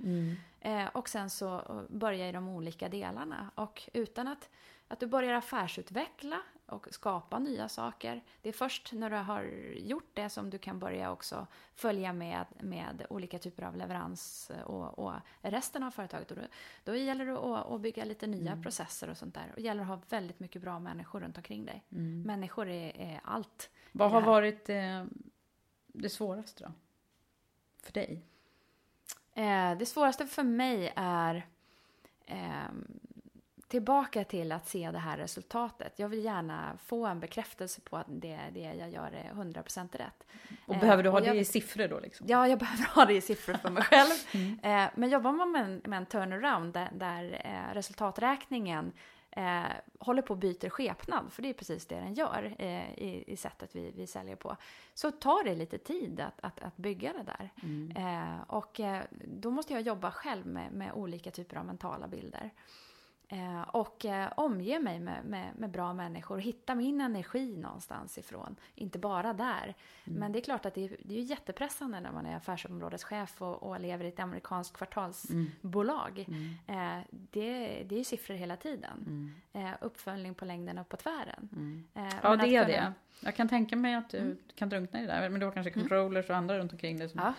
Eh, 0.60 0.86
och 0.86 1.08
sen 1.08 1.30
så 1.30 1.62
börja 1.88 2.28
i 2.28 2.32
de 2.32 2.48
olika 2.48 2.88
delarna. 2.88 3.50
Och 3.54 3.88
utan 3.92 4.28
att, 4.28 4.50
att 4.88 5.00
du 5.00 5.06
börjar 5.06 5.34
affärsutveckla 5.34 6.40
och 6.68 6.88
skapa 6.90 7.38
nya 7.38 7.68
saker. 7.68 8.22
Det 8.42 8.48
är 8.48 8.52
först 8.52 8.92
när 8.92 9.10
du 9.10 9.16
har 9.16 9.42
gjort 9.76 10.10
det 10.14 10.30
som 10.30 10.50
du 10.50 10.58
kan 10.58 10.78
börja 10.78 11.12
också 11.12 11.46
följa 11.74 12.12
med 12.12 12.46
med 12.60 13.06
olika 13.10 13.38
typer 13.38 13.62
av 13.62 13.76
leverans 13.76 14.50
och, 14.64 14.98
och 14.98 15.12
resten 15.42 15.82
av 15.82 15.90
företaget. 15.90 16.30
Och 16.30 16.36
då, 16.36 16.42
då 16.84 16.96
gäller 16.96 17.26
det 17.26 17.38
att, 17.38 17.70
att 17.70 17.80
bygga 17.80 18.04
lite 18.04 18.26
nya 18.26 18.56
processer 18.62 19.10
och 19.10 19.16
sånt 19.16 19.34
där. 19.34 19.46
Och 19.50 19.56
det 19.56 19.62
gäller 19.62 19.82
att 19.82 19.88
ha 19.88 20.00
väldigt 20.08 20.40
mycket 20.40 20.62
bra 20.62 20.78
människor 20.78 21.20
runt 21.20 21.36
omkring 21.36 21.64
dig. 21.64 21.84
Människor 22.24 22.68
är, 22.68 22.96
är 22.96 23.20
allt. 23.24 23.70
Vad 23.92 24.10
har 24.10 24.22
varit 24.22 24.68
eh, 24.68 25.04
det 25.86 26.08
svåraste 26.08 26.64
då? 26.64 26.72
För 27.82 27.92
dig? 27.92 28.22
Eh, 29.34 29.78
det 29.78 29.86
svåraste 29.86 30.26
för 30.26 30.42
mig 30.42 30.92
är 30.96 31.46
ehm, 32.26 33.00
tillbaka 33.68 34.24
till 34.24 34.52
att 34.52 34.68
se 34.68 34.90
det 34.90 34.98
här 34.98 35.16
resultatet. 35.18 35.98
Jag 35.98 36.08
vill 36.08 36.24
gärna 36.24 36.78
få 36.84 37.06
en 37.06 37.20
bekräftelse 37.20 37.80
på 37.80 37.96
att 37.96 38.06
det, 38.08 38.40
det 38.52 38.60
jag 38.60 38.90
gör 38.90 39.10
är 39.12 39.30
100% 39.34 39.96
rätt. 39.96 40.26
Och 40.66 40.74
Eh, 40.74 40.80
behöver 40.80 41.02
du 41.02 41.10
ha 41.10 41.20
det 41.20 41.26
jag- 41.26 41.36
i 41.36 41.44
siffror 41.44 41.88
då 41.88 42.00
liksom? 42.00 42.26
Ja, 42.28 42.48
jag 42.48 42.58
behöver 42.58 42.84
ha 42.94 43.04
det 43.04 43.14
i 43.14 43.20
siffror 43.20 43.54
för 43.54 43.70
mig 43.70 43.82
själv. 43.82 44.10
Eh, 44.62 44.86
men 44.94 45.10
jobbar 45.10 45.32
man 45.32 45.52
med 45.52 45.64
en, 45.64 45.82
med 45.84 45.96
en 45.96 46.06
turnaround 46.06 46.72
där, 46.74 46.88
där 46.92 47.40
eh, 47.44 47.74
resultaträkningen 47.74 48.92
eh, 49.30 49.62
håller 49.98 50.22
på 50.22 50.32
att 50.32 50.38
byta 50.38 50.70
skepnad, 50.70 51.32
för 51.32 51.42
det 51.42 51.48
är 51.48 51.52
precis 51.54 51.86
det 51.86 51.94
den 51.94 52.14
gör 52.14 52.54
eh, 52.58 52.92
i, 52.98 53.24
i 53.26 53.36
sättet 53.36 53.70
vi, 53.76 53.90
vi 53.96 54.06
säljer 54.06 54.36
på, 54.36 54.56
så 54.94 55.10
tar 55.10 55.44
det 55.44 55.54
lite 55.54 55.78
tid 55.78 56.20
att, 56.20 56.40
att, 56.44 56.60
att 56.62 56.76
bygga 56.76 57.12
det 57.12 57.22
där. 57.22 57.50
Eh, 57.96 58.40
och 58.46 58.80
då 59.24 59.50
måste 59.50 59.72
jag 59.72 59.82
jobba 59.82 60.10
själv 60.10 60.46
med, 60.46 60.72
med 60.72 60.92
olika 60.92 61.30
typer 61.30 61.56
av 61.56 61.64
mentala 61.66 62.08
bilder. 62.08 62.50
Eh, 63.30 63.62
och 63.62 64.04
eh, 64.04 64.32
omge 64.36 64.78
mig 64.78 65.00
med, 65.00 65.24
med, 65.24 65.48
med 65.56 65.70
bra 65.70 65.92
människor, 65.92 66.38
hitta 66.38 66.74
min 66.74 67.00
energi 67.00 67.56
någonstans 67.56 68.18
ifrån. 68.18 68.56
Inte 68.74 68.98
bara 68.98 69.32
där. 69.32 69.74
Men 70.04 70.32
det 70.32 70.38
är 70.38 70.40
klart 70.40 70.66
att 70.66 70.74
det 70.74 70.84
är, 70.84 70.96
det 71.04 71.18
är 71.18 71.22
jättepressande 71.22 72.00
när 72.00 72.12
man 72.12 72.26
är 72.26 72.36
affärsområdeschef 72.36 73.42
och, 73.42 73.62
och 73.62 73.80
lever 73.80 74.04
i 74.04 74.08
ett 74.08 74.20
amerikanskt 74.20 74.76
kvartalsbolag. 74.76 76.18
Eh, 76.66 76.98
det, 77.10 77.82
det 77.88 77.94
är 77.94 77.98
ju 77.98 78.04
siffror 78.04 78.34
hela 78.34 78.56
tiden. 78.56 79.34
Eh, 79.52 79.70
uppföljning 79.80 80.34
på 80.34 80.44
längden 80.44 80.78
och 80.78 80.88
på 80.88 80.96
tvären. 80.96 81.48
Eh, 81.94 82.08
Ja, 82.22 82.36
det 82.36 82.56
är 82.56 82.66
det. 82.66 82.92
Jag 83.20 83.34
kan 83.34 83.48
tänka 83.48 83.76
mig 83.76 83.94
att 83.94 84.10
du 84.10 84.38
kan 84.54 84.68
drunkna 84.68 84.98
i 85.02 85.06
det 85.06 85.12
där, 85.12 85.28
men 85.28 85.40
du 85.40 85.46
har 85.46 85.52
kanske 85.52 85.70
controllers 85.70 86.30
och 86.30 86.36
andra 86.36 86.58
runt 86.58 86.72
omkring 86.72 86.98
dig. 86.98 87.08
Som, 87.08 87.20
Ja. 87.24 87.32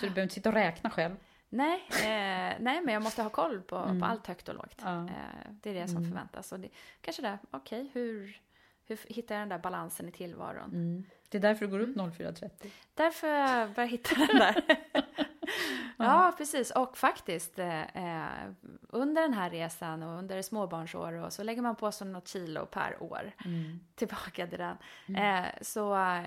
Så 0.00 0.06
du 0.06 0.10
behöver 0.10 0.22
inte 0.22 0.34
sitta 0.34 0.48
och 0.48 0.54
räkna 0.54 0.90
själv. 0.90 1.16
Nej, 1.56 1.84
eh, 1.90 2.56
nej, 2.60 2.80
men 2.80 2.94
jag 2.94 3.02
måste 3.02 3.22
ha 3.22 3.30
koll 3.30 3.62
på, 3.62 3.98
på 4.00 4.06
allt 4.06 4.26
högt 4.26 4.48
och 4.48 4.54
lågt. 4.54 4.80
Ja. 4.84 5.04
Eh, 5.04 5.50
det 5.62 5.70
är 5.70 5.74
det 5.74 5.88
som 5.88 6.04
förväntas. 6.04 6.52
Och 6.52 6.60
det, 6.60 6.68
kanske 7.00 7.22
det, 7.22 7.38
okej, 7.50 7.90
hur, 7.92 8.40
hur 8.86 8.98
hittar 9.08 9.34
jag 9.34 9.42
den 9.42 9.48
där 9.48 9.58
balansen 9.58 10.08
i 10.08 10.12
tillvaron? 10.12 11.04
Det 11.28 11.38
är 11.38 11.42
därför 11.42 11.66
du 11.66 11.70
går 11.70 11.80
upp 11.80 11.96
04.30. 11.96 12.50
Därför 12.94 13.28
jag 13.28 13.70
börjar 13.70 13.88
hitta 13.88 14.14
den 14.14 14.36
där. 14.36 14.64
ja, 15.96 16.34
precis. 16.38 16.70
Och 16.70 16.96
faktiskt, 16.96 17.58
eh, 17.58 17.82
eh, 17.82 18.50
under 18.88 19.22
den 19.22 19.34
här 19.34 19.50
resan 19.50 20.02
och 20.02 20.18
under 20.18 20.42
småbarnsår 20.42 21.12
och 21.12 21.32
så 21.32 21.42
lägger 21.42 21.62
man 21.62 21.76
på 21.76 21.92
sig 21.92 22.06
något 22.06 22.28
kilo 22.28 22.66
per 22.66 23.02
år. 23.02 23.32
Tillbaka 23.94 24.46
till 24.46 24.58
den. 24.58 24.76
Eh, 25.16 25.44
så 25.60 25.94
eh, 25.94 26.24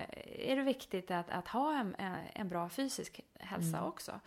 är 0.50 0.56
det 0.56 0.62
viktigt 0.62 1.10
att, 1.10 1.30
att 1.30 1.48
ha 1.48 1.78
en 1.78 1.96
en 2.34 2.48
bra 2.48 2.68
fysisk 2.68 3.20
hälsa 3.38 3.84
också. 3.84 4.20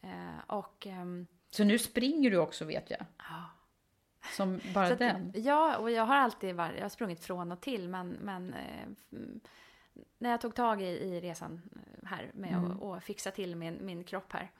Eh, 0.00 0.38
och 0.46 0.86
ehm, 0.86 1.26
Så 1.50 1.64
nu 1.64 1.78
springer 1.78 2.30
du 2.30 2.36
också 2.36 2.64
vet 2.64 2.90
jag. 2.90 3.04
ja. 3.18 3.44
Som 4.36 4.60
bara 4.74 4.86
att, 4.86 4.98
den. 4.98 5.32
Ja, 5.34 5.76
och 5.76 5.90
jag 5.90 6.02
har 6.06 6.16
alltid 6.16 6.54
varit, 6.54 6.76
jag 6.76 6.84
har 6.84 6.88
sprungit 6.88 7.20
från 7.24 7.52
och 7.52 7.60
till, 7.60 7.88
men, 7.88 8.08
men 8.08 8.54
eh, 8.54 8.88
när 10.18 10.30
jag 10.30 10.40
tog 10.40 10.54
tag 10.54 10.82
i, 10.82 10.86
i 10.86 11.20
resan 11.20 11.62
eh, 11.76 12.08
här 12.08 12.30
med 12.34 12.52
Mm. 12.54 12.70
att 12.70 12.80
och 12.80 13.02
fixa 13.02 13.30
till 13.30 13.56
min, 13.56 13.78
min 13.86 14.04
kropp 14.04 14.32
här, 14.32 14.50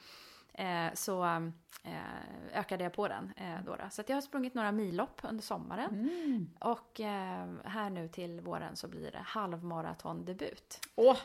eh, 0.54 0.94
så 0.94 1.24
eh, 1.82 1.92
ökade 2.54 2.84
jag 2.84 2.92
på 2.92 3.08
den 3.08 3.32
eh, 3.36 3.64
då. 3.66 3.76
då. 3.76 3.84
Så 3.90 4.02
jag 4.06 4.16
har 4.16 4.20
sprungit 4.20 4.54
några 4.54 4.72
millopp 4.72 5.20
under 5.22 5.42
sommaren. 5.42 5.90
Mm. 5.90 6.50
Och 6.60 7.00
här 7.64 7.90
nu 7.90 8.08
till 8.08 8.40
våren 8.40 8.76
så 8.76 8.88
blir 8.88 9.10
det 9.10 9.18
halvmaratondebut. 9.24 10.80
Åh! 10.94 11.16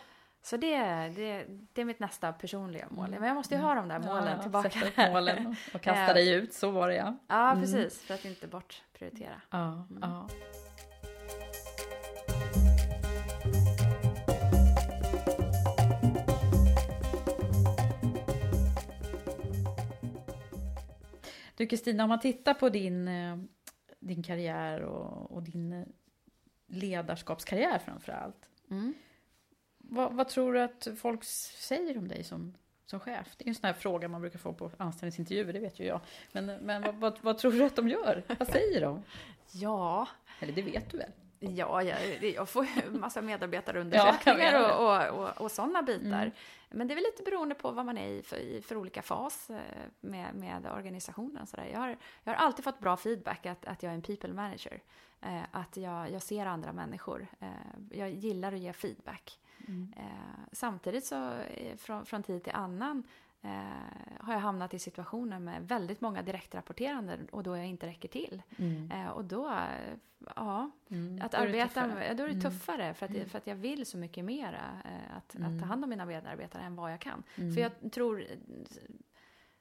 Så 0.46 0.58
det, 0.58 0.78
det, 1.16 1.46
det 1.74 1.82
är 1.82 1.86
mitt 1.86 2.00
nästa 2.00 2.34
personliga 2.34 2.88
mål. 2.90 3.10
Men 3.10 3.24
jag 3.24 3.36
måste 3.36 3.56
ju 3.56 3.62
ha 3.62 3.74
de 3.76 3.88
där 3.88 4.00
målen 4.00 4.24
Mm. 4.24 4.34
Ja, 4.38 4.42
tillbaka. 4.42 4.70
Sätta 4.70 5.08
upp 5.08 5.14
målen 5.14 5.56
och- 5.74 5.82
kasta 5.82 6.08
Eh, 6.08 6.14
dig 6.14 6.34
ut, 6.34 6.54
så 6.54 6.72
var 6.72 6.88
det 6.90 6.96
ja. 6.96 7.18
Ja, 7.28 7.56
precis. 7.60 8.02
För 8.02 8.14
att 8.14 8.26
inte 8.26 8.48
bortprioritera. 8.48 9.42
Ja, 9.50 9.88
ja. 10.02 10.28
Du 21.58 21.68
Kristina, 21.68 22.04
om 22.04 22.10
man 22.10 22.20
tittar 22.20 22.54
på 22.54 22.70
din, 22.70 23.08
eh, 23.08 23.38
din 24.00 24.24
karriär 24.24 24.82
och, 24.82 25.32
och 25.32 25.44
din 25.44 25.74
eh, 25.74 25.86
ledarskapskarriär 26.68 27.80
framför 27.80 28.12
allt. 28.12 28.50
Mm. 28.72 28.94
Vad, 29.94 30.14
vad 30.14 30.28
tror 30.28 30.54
du 30.54 30.62
att 30.62 30.88
folk 30.98 31.24
säger 31.24 31.98
om 31.98 32.08
dig 32.08 32.24
som, 32.24 32.54
som 32.86 33.00
chef? 33.00 33.36
Det 33.38 33.46
är 33.46 33.50
en 33.50 33.56
sån 33.56 33.66
här 33.66 33.74
fråga 33.74 34.08
man 34.08 34.22
brukar 34.22 34.40
få 34.40 34.54
på 34.54 34.72
anställningsintervjuer, 34.78 35.54
det 35.54 35.60
vet 35.60 35.80
ju 35.80 35.86
jag. 35.86 36.00
Men, 36.32 36.46
men 36.46 36.82
vad, 36.82 36.96
vad, 36.96 37.18
vad 37.22 37.38
tror 37.38 37.52
du 37.52 37.64
att 37.64 37.76
de 37.76 37.90
gör? 37.90 38.24
Vad 38.40 38.48
säger 38.48 38.82
de? 38.82 39.04
Ja, 39.52 40.08
Eller 40.40 40.54
det 40.54 40.62
vet 40.62 40.92
du 40.92 40.98
väl? 40.98 41.12
Ja, 41.40 41.84
jag, 41.84 42.24
jag 42.24 42.50
får 42.50 42.68
en 42.86 43.00
massa 43.00 43.20
Ja, 43.20 43.24
medarbetarundersökningar 43.26 44.38
menar 44.38 44.78
och, 44.78 45.20
och, 45.20 45.24
och, 45.24 45.42
och 45.42 45.52
sådana 45.52 45.82
bitar. 45.82 46.22
Mm. 46.22 46.32
Men 46.70 46.88
det 46.88 46.94
är 46.94 46.96
väl 46.96 47.04
lite 47.04 47.24
beroende 47.24 47.56
på 47.56 47.72
vad 47.72 47.86
man 47.86 47.98
är 47.98 48.08
i 48.08 48.24
för, 48.24 48.38
i 48.38 48.62
för 48.62 48.78
olika 48.78 49.02
fas 49.02 49.50
eh, 49.50 49.58
med, 50.00 50.36
med 50.36 50.72
organisationen. 50.76 51.48
Så 51.48 51.58
där. 51.58 51.66
Jag, 51.66 51.80
har, 51.80 51.98
jag 52.24 52.34
har 52.34 52.46
alltid 52.46 52.64
fått 52.64 52.80
bra 52.80 52.98
feedback 52.98 53.46
att, 53.46 53.66
att 53.66 53.84
jag 53.84 53.90
är 53.90 53.96
en 53.96 54.02
people 54.02 54.34
manager. 54.34 54.82
Eh, 55.22 55.42
att 55.52 55.78
jag, 55.78 56.12
jag 56.12 56.22
ser 56.22 56.46
andra 56.46 56.74
människor. 56.74 57.28
Eh, 57.40 57.48
jag 57.92 58.12
gillar 58.12 58.54
att 58.54 58.60
ge 58.60 58.74
feedback. 58.74 59.40
Eh, 59.98 60.04
samtidigt 60.52 61.06
så 61.06 61.32
eh, 61.40 61.76
från, 61.78 62.06
från 62.06 62.24
tid 62.24 62.44
till 62.44 62.54
annan 62.54 63.04
eh, 63.42 63.52
har 64.20 64.34
jag 64.34 64.40
hamnat 64.40 64.74
i 64.74 64.80
situationer 64.80 65.40
med 65.40 65.68
väldigt 65.68 66.02
många 66.02 66.22
direktrapporterande 66.22 67.18
och 67.32 67.44
då 67.44 67.58
jag 67.58 67.66
inte 67.68 67.88
räcker 67.88 68.08
till. 68.10 68.42
Eh, 68.94 69.08
och 69.10 69.26
då, 69.26 69.50
eh, 69.50 69.94
ja, 70.36 70.72
att 70.86 70.92
Mm. 70.92 71.16
Då 71.20 71.26
är 71.26 71.30
det 71.30 71.38
arbeta 71.62 71.88
med, 71.88 72.18
då 72.18 72.24
är 72.24 72.28
det 72.28 72.34
Mm. 72.34 72.42
tuffare 72.42 72.94
för 72.94 73.06
att, 73.06 73.16
jag, 73.16 73.28
för 73.28 73.38
att 73.38 73.48
jag 73.48 73.56
vill 73.56 73.86
så 73.86 73.98
mycket 73.98 74.26
mera 74.26 74.82
eh, 74.86 75.18
att, 75.18 75.36
Mm. 75.36 75.56
att 75.56 75.62
ta 75.62 75.66
hand 75.68 75.84
om 75.84 75.90
mina 75.90 76.06
medarbetare 76.06 76.64
än 76.64 76.76
vad 76.76 76.92
jag 76.92 77.00
kan. 77.00 77.24
För 77.36 77.60
jag 77.60 77.92
tror 77.92 78.26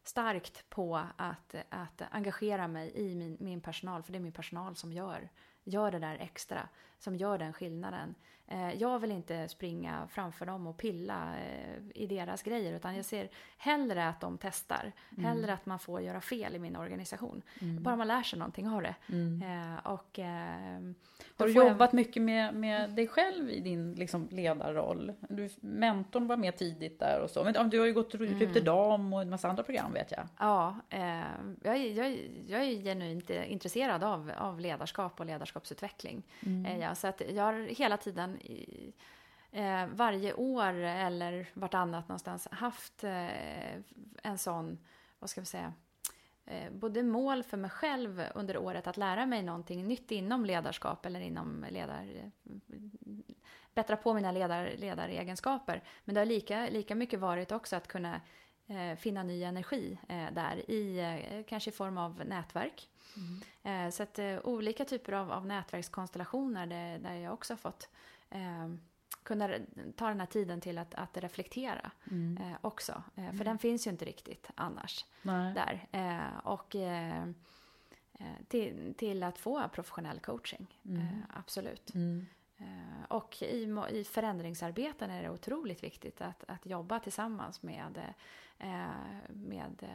starkt 0.04 0.70
på 0.70 0.96
att, 1.16 1.54
att 1.68 2.02
engagera 2.10 2.68
mig 2.68 2.92
i 2.94 3.14
min, 3.14 3.36
min 3.40 3.60
personal, 3.60 4.02
för 4.02 4.12
det 4.12 4.18
är 4.18 4.20
min 4.20 4.32
personal 4.32 4.76
som 4.76 4.92
gör, 4.92 5.28
gör 5.64 5.90
det 5.90 5.98
där 5.98 6.16
extra, 6.16 6.68
som 6.98 7.16
gör 7.16 7.38
den 7.38 7.52
skillnaden. 7.52 8.14
Eh, 8.48 8.74
jag 8.74 8.98
vill 8.98 9.12
inte 9.12 9.48
springa 9.48 10.08
framför 10.10 10.46
dem 10.46 10.66
och 10.66 10.76
pilla 10.76 11.34
eh, 11.38 12.02
i 12.02 12.06
deras 12.06 12.42
grejer, 12.42 12.72
utan 12.76 12.96
jag 12.96 13.04
ser 13.04 13.28
hellre 13.58 14.08
att 14.08 14.20
de 14.20 14.38
testar, 14.38 14.92
hellre 15.18 15.52
att 15.52 15.66
man 15.66 15.78
får 15.78 16.00
göra 16.00 16.20
fel 16.20 16.56
i 16.56 16.58
min 16.58 16.76
organisation. 16.76 17.42
Bara 17.60 17.96
man 17.96 18.08
lär 18.08 18.22
sig 18.22 18.38
någonting 18.38 18.68
av 18.68 18.82
det. 18.82 18.94
Eh, 19.44 19.86
och, 19.92 20.18
eh, 20.18 20.80
då 21.36 21.42
Har 21.44 21.46
du 21.46 21.52
får 21.54 21.62
jag- 21.62 21.70
jobbat 21.72 21.92
mycket 21.92 22.22
med, 22.22 22.54
med 22.54 22.90
dig 22.90 23.06
själv 23.08 23.50
i 23.50 23.60
din 23.60 23.94
liksom, 23.94 24.28
ledarroll? 24.30 25.12
Du, 25.20 25.48
mentorn 25.60 26.26
var 26.26 26.36
med 26.36 26.56
tidigt 26.56 26.98
där 27.00 27.20
och 27.20 27.30
så. 27.30 27.44
Men 27.44 27.70
du 27.70 27.78
har 27.78 27.86
ju 27.86 27.92
gått 27.92 28.14
ut 28.14 28.42
Mm. 28.42 28.64
Dam 28.64 29.12
och 29.12 29.22
en 29.22 29.30
massa 29.30 29.48
andra 29.48 29.62
program 29.62 29.92
vet 29.92 30.10
jag. 30.10 30.28
Ja, 30.38 30.76
eh, 30.90 31.18
jag, 31.62 31.76
är, 31.76 31.92
jag, 31.98 32.18
jag 32.48 32.62
är 32.64 32.82
genuint 32.82 33.30
intresserad 33.30 34.04
av, 34.04 34.32
av 34.38 34.60
ledarskap 34.60 35.20
och 35.20 35.26
ledarskapsutveckling. 35.26 36.22
Eh, 36.66 36.78
ja, 36.78 36.94
så 36.94 37.06
att 37.06 37.22
jag 37.34 37.44
har 37.44 37.52
hela 37.74 37.96
tiden, 37.96 38.31
i, 38.40 38.92
eh, 39.50 39.86
varje 39.86 40.34
år 40.34 40.74
eller 40.74 41.50
vartannat 41.54 42.08
någonstans, 42.08 42.48
haft 42.50 43.04
eh, 43.04 43.74
en 44.22 44.38
sån, 44.38 44.78
vad 45.18 45.30
ska 45.30 45.40
vi 45.40 45.46
säga, 45.46 45.72
eh, 46.44 46.72
både 46.72 47.02
mål 47.02 47.42
för 47.42 47.56
mig 47.56 47.70
själv 47.70 48.24
under 48.34 48.56
året 48.56 48.86
att 48.86 48.96
lära 48.96 49.26
mig 49.26 49.42
någonting 49.42 49.88
nytt 49.88 50.10
inom 50.10 50.46
ledarskap 50.46 51.06
eller 51.06 51.20
inom 51.20 51.66
ledar... 51.70 52.30
bättra 53.74 53.96
på 53.96 54.14
mina 54.14 54.32
ledar, 54.32 54.70
ledaregenskaper. 54.76 55.82
Men 56.04 56.14
det 56.14 56.20
har 56.20 56.26
lika, 56.26 56.68
lika 56.68 56.94
mycket 56.94 57.20
varit 57.20 57.52
också 57.52 57.76
att 57.76 57.88
kunna 57.88 58.20
eh, 58.66 58.96
finna 58.96 59.22
ny 59.22 59.42
energi 59.42 59.98
eh, 60.08 60.32
där 60.32 60.70
i 60.70 60.98
eh, 60.98 61.44
kanske 61.48 61.70
i 61.70 61.72
form 61.72 61.98
av 61.98 62.22
nätverk. 62.26 62.88
Eh, 63.62 63.90
så 63.90 64.02
att 64.02 64.18
olika 64.44 64.84
typer 64.84 65.12
av, 65.12 65.32
av 65.32 65.46
nätverkskonstellationer 65.46 66.66
där, 66.66 66.98
där 66.98 67.14
jag 67.14 67.32
också 67.32 67.52
har 67.52 67.58
fått 67.58 67.88
eh, 68.32 68.68
kunna 69.22 69.48
ta 69.96 70.08
den 70.08 70.20
här 70.20 70.26
tiden 70.26 70.60
till 70.60 70.78
att, 70.78 70.94
att 70.94 71.16
reflektera 71.16 71.90
eh, 72.40 72.56
också. 72.60 73.02
Eh, 73.16 73.32
för 73.32 73.44
den 73.44 73.58
finns 73.58 73.86
ju 73.86 73.90
inte 73.90 74.04
riktigt 74.04 74.50
annars 74.54 75.04
Nej. 75.22 75.54
där. 75.54 75.88
Eh, 75.92 76.38
och 76.46 76.76
eh, 76.76 77.22
eh, 78.12 78.26
till, 78.48 78.94
till 78.98 79.22
att 79.22 79.38
få 79.38 79.68
professionell 79.68 80.20
coaching, 80.20 80.78
eh, 80.84 81.38
absolut. 81.38 81.94
Mm. 81.94 82.26
Och 83.08 83.42
i, 83.42 83.76
i 83.90 84.04
förändringsarbeten 84.04 85.10
är 85.10 85.22
det 85.22 85.30
otroligt 85.30 85.84
viktigt 85.84 86.20
att, 86.20 86.44
att 86.48 86.66
jobba 86.66 87.00
tillsammans 87.00 87.62
med, 87.62 88.14
med 89.28 89.86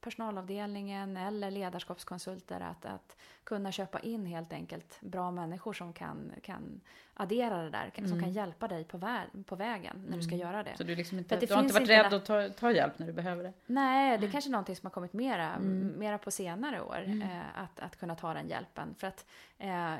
personalavdelningen 0.00 1.16
eller 1.16 1.50
ledarskapskonsulter. 1.50 2.60
Att, 2.60 2.84
att 2.84 3.16
kunna 3.44 3.72
köpa 3.72 4.00
in 4.00 4.26
helt 4.26 4.52
enkelt 4.52 4.98
bra 5.00 5.30
människor 5.30 5.72
som 5.72 5.92
kan, 5.92 6.32
kan 6.42 6.80
addera 7.14 7.62
det 7.62 7.70
där. 7.70 7.92
Som 8.08 8.20
kan 8.20 8.32
hjälpa 8.32 8.68
dig 8.68 8.84
på, 8.84 8.98
vä- 8.98 9.44
på 9.44 9.56
vägen 9.56 10.04
när 10.08 10.16
du 10.16 10.22
ska 10.22 10.34
göra 10.36 10.62
det. 10.62 10.76
Så 10.76 10.84
du, 10.84 10.96
liksom 10.96 11.18
inte, 11.18 11.36
det 11.36 11.46
du 11.46 11.54
har 11.54 11.62
inte 11.62 11.74
varit 11.74 11.82
inte 11.82 12.04
rädd 12.04 12.14
att 12.14 12.24
ta, 12.24 12.48
ta 12.48 12.72
hjälp 12.72 12.98
när 12.98 13.06
du 13.06 13.12
behöver 13.12 13.44
det? 13.44 13.52
Nej, 13.66 14.18
det 14.18 14.26
är 14.26 14.30
kanske 14.30 14.50
är 14.50 14.52
någonting 14.52 14.76
som 14.76 14.86
har 14.86 14.90
kommit 14.90 15.12
mera, 15.12 15.58
mera 15.58 16.18
på 16.18 16.30
senare 16.30 16.80
år. 16.80 17.04
Eh, 17.08 17.62
att, 17.62 17.80
att 17.80 17.96
kunna 17.96 18.14
ta 18.14 18.34
den 18.34 18.48
hjälpen. 18.48 18.94
För 18.98 19.06
att 19.06 19.26
eh, 19.58 19.94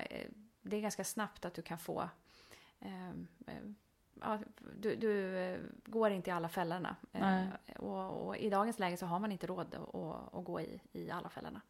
det 0.63 0.77
är 0.77 0.81
ganska 0.81 1.05
snabbt 1.05 1.45
att 1.45 1.55
du 1.55 1.63
kan 1.63 1.79
få... 1.79 2.09
Eh, 2.81 3.09
eh, 3.47 3.55
ja, 4.23 4.39
du, 4.81 4.97
du 4.97 5.39
eh, 5.39 5.59
går 5.87 6.11
inte 6.11 6.31
i 6.31 6.33
alla 6.33 6.49
fällorna. 6.49 6.97
Eh, 7.13 7.45
och, 7.77 8.27
och 8.27 8.37
i 8.37 8.51
dagens 8.51 8.79
läge 8.79 8.97
så 8.97 9.07
har 9.07 9.19
man 9.19 9.33
inte 9.33 9.47
råd 9.47 9.75
att, 9.75 9.95
att, 9.95 10.35
att 10.35 10.45
gå 10.45 10.61
i, 10.61 10.81
i 10.93 11.11
alla 11.11 11.29
fällorna. 11.29 11.61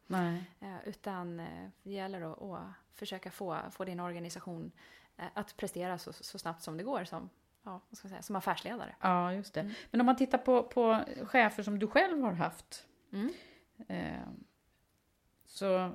Eh, 0.59 0.75
utan 0.85 1.39
eh, 1.39 1.69
det 1.83 1.91
gäller 1.91 2.31
att, 2.31 2.41
att 2.41 2.67
försöka 2.93 3.31
få, 3.31 3.57
få 3.71 3.85
din 3.85 3.99
organisation 3.99 4.71
eh, 5.17 5.25
att 5.33 5.57
prestera 5.57 5.97
så, 5.97 6.13
så 6.13 6.39
snabbt 6.39 6.61
som 6.61 6.77
det 6.77 6.83
går 6.83 7.03
som, 7.03 7.29
ja, 7.63 7.81
vad 7.89 7.97
ska 7.97 8.07
man 8.07 8.09
säga, 8.09 8.21
som 8.21 8.35
affärsledare. 8.35 8.95
Ja, 9.01 9.33
just 9.33 9.57
Mm. 9.57 9.67
det. 9.69 9.75
Men 9.91 10.01
om 10.01 10.05
man 10.05 10.15
tittar 10.15 10.37
på, 10.37 10.63
på 10.63 10.99
chefer 11.25 11.63
som 11.63 11.79
du 11.79 11.87
själv 11.87 12.21
har 12.23 12.31
haft. 12.33 12.87
Mm. 13.11 13.33
Eh, 13.87 14.27
så 15.45 15.91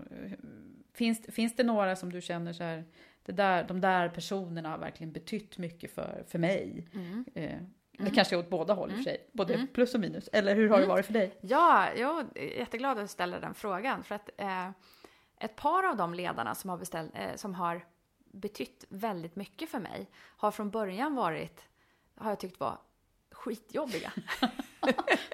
finns, 0.92 1.26
finns 1.26 1.56
det 1.56 1.62
några 1.64 1.96
som 1.96 2.12
du 2.12 2.20
känner 2.20 2.52
så 2.52 2.62
här, 2.62 2.84
det 3.26 3.32
där, 3.32 3.64
de 3.64 3.80
där 3.80 4.08
personerna 4.08 4.68
har 4.68 4.78
verkligen 4.78 5.12
betytt 5.12 5.58
mycket 5.58 5.90
för, 5.94 6.24
för 6.28 6.38
mig. 6.38 6.88
Mm. 6.94 7.24
Eh, 7.34 7.58
Det 7.98 8.10
kanske 8.10 8.36
är 8.36 8.38
åt 8.38 8.50
båda 8.50 8.74
håll 8.74 8.90
i 8.90 8.92
och 8.92 8.96
för 8.96 9.02
sig, 9.04 9.26
både 9.32 9.66
plus 9.74 9.94
och 9.94 10.00
minus. 10.00 10.28
Eller 10.32 10.54
hur 10.56 10.68
har 10.68 10.76
Mm. 10.76 10.88
det 10.88 10.94
varit 10.94 11.06
för 11.06 11.12
dig? 11.12 11.38
Ja, 11.40 11.88
jag 11.96 12.24
är 12.34 12.58
jätteglad 12.58 12.98
att 12.98 13.04
du 13.04 13.08
ställer 13.08 13.40
den 13.40 13.54
frågan. 13.54 14.04
För 14.04 14.14
att 14.14 14.30
eh, 14.36 14.70
ett 15.40 15.56
par 15.56 15.82
av 15.88 15.96
de 15.96 16.14
ledarna 16.14 16.54
som 16.54 16.70
har, 16.70 16.76
beställt, 16.78 17.10
eh, 17.14 17.34
som 17.36 17.54
har 17.54 17.84
betytt 18.32 18.84
väldigt 18.88 19.36
mycket 19.36 19.70
för 19.70 19.78
mig 19.78 20.10
har 20.16 20.50
från 20.50 20.70
början 20.70 21.14
varit, 21.14 21.64
har 22.14 22.30
jag 22.30 22.40
tyckt 22.40 22.60
var 22.60 22.78
skitjobbiga. 23.30 24.12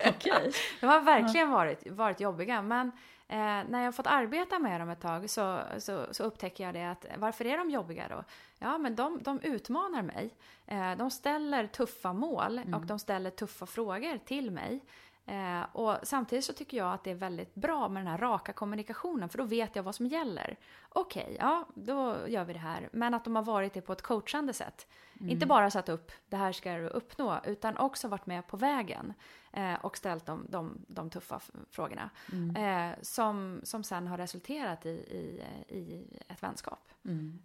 Okej. 0.08 0.52
De 0.80 0.86
har 0.86 1.00
verkligen 1.00 1.50
varit, 1.50 1.90
varit 1.90 2.20
jobbiga. 2.20 2.62
Men 2.62 2.92
eh, 3.32 3.68
när 3.68 3.78
jag 3.78 3.84
har 3.84 3.92
fått 3.92 4.06
arbeta 4.06 4.58
med 4.58 4.80
dem 4.80 4.88
ett 4.88 5.00
tag 5.00 5.30
så, 5.30 5.60
så, 5.78 6.06
så, 6.10 6.24
upptäcker 6.24 6.64
jag 6.64 6.74
det 6.74 6.90
att 6.90 7.06
varför 7.18 7.44
är 7.44 7.58
de 7.58 7.70
jobbiga 7.70 8.08
då? 8.08 8.24
Ja, 8.58 8.78
men 8.78 8.96
de, 8.96 9.22
de 9.22 9.40
utmanar 9.40 10.02
mig. 10.02 10.34
Eh, 10.66 10.96
de 10.96 11.10
ställer 11.10 11.66
tuffa 11.66 12.12
mål 12.12 12.58
Mm. 12.58 12.74
och 12.74 12.86
de 12.86 12.98
ställer 12.98 13.30
tuffa 13.30 13.66
frågor 13.66 14.18
till 14.18 14.50
mig. 14.50 14.80
Eh, 15.26 15.62
och 15.72 15.96
samtidigt 16.02 16.44
så 16.44 16.52
tycker 16.52 16.76
jag 16.76 16.92
att 16.92 17.04
det 17.04 17.10
är 17.10 17.14
väldigt 17.14 17.54
bra 17.54 17.88
med 17.88 18.02
den 18.02 18.10
här 18.10 18.18
raka 18.18 18.52
kommunikationen 18.52 19.28
för 19.28 19.38
då 19.38 19.44
vet 19.44 19.76
jag 19.76 19.82
vad 19.82 19.94
som 19.94 20.06
gäller. 20.06 20.56
Okej, 20.88 21.36
ja, 21.40 21.64
då 21.74 22.16
gör 22.26 22.44
vi 22.44 22.52
det 22.52 22.58
här. 22.58 22.88
Men 22.92 23.14
att 23.14 23.24
de 23.24 23.36
har 23.36 23.42
varit 23.42 23.74
det 23.74 23.80
på 23.80 23.92
ett 23.92 24.02
coachande 24.02 24.52
sätt. 24.52 24.86
Inte 25.30 25.46
bara 25.46 25.70
satt 25.70 25.88
upp, 25.88 26.12
det 26.28 26.36
här 26.36 26.52
ska 26.52 26.72
du 26.76 26.86
uppnå, 26.88 27.40
utan 27.44 27.76
också 27.76 28.08
varit 28.08 28.26
med 28.26 28.46
på 28.46 28.56
vägen 28.56 29.14
eh, 29.52 29.74
och 29.74 29.96
ställt 29.96 30.26
de, 30.26 30.46
de, 30.48 30.84
de 30.88 31.10
tuffa 31.10 31.40
frågorna. 31.70 32.10
Eh, 32.56 32.98
som, 33.02 33.60
som 33.62 33.84
sen 33.84 34.06
har 34.06 34.18
resulterat 34.18 34.86
i, 34.86 34.88
i, 34.88 35.42
i 35.68 36.06
ett 36.28 36.42
vänskap. 36.42 36.88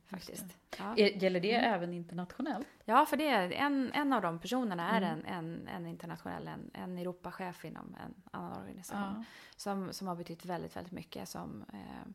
faktiskt. 0.06 0.46
Ja. 0.80 0.94
Är- 0.98 1.24
Gäller 1.24 1.40
det 1.40 1.54
även 1.54 1.94
internationellt? 1.94 2.68
Ja, 2.86 3.06
för 3.06 3.18
det 3.18 3.28
är 3.28 3.52
en, 3.52 3.92
en 3.94 4.14
av 4.14 4.22
de 4.22 4.40
personerna 4.40 4.92
är 4.92 5.02
en, 5.02 5.26
en, 5.26 5.68
en 5.68 5.86
internationell, 5.86 6.48
en, 6.48 6.72
en 6.74 6.98
Europachef 6.98 7.66
inom 7.66 7.96
en 8.06 8.14
annan 8.32 8.58
organisation. 8.62 9.02
Ja. 9.18 9.24
Som, 9.56 9.94
som 9.94 10.08
har 10.08 10.16
betytt 10.16 10.46
väldigt, 10.46 10.76
väldigt 10.76 10.94
mycket 10.94 11.30
som, 11.30 11.66
eh, 11.74 12.12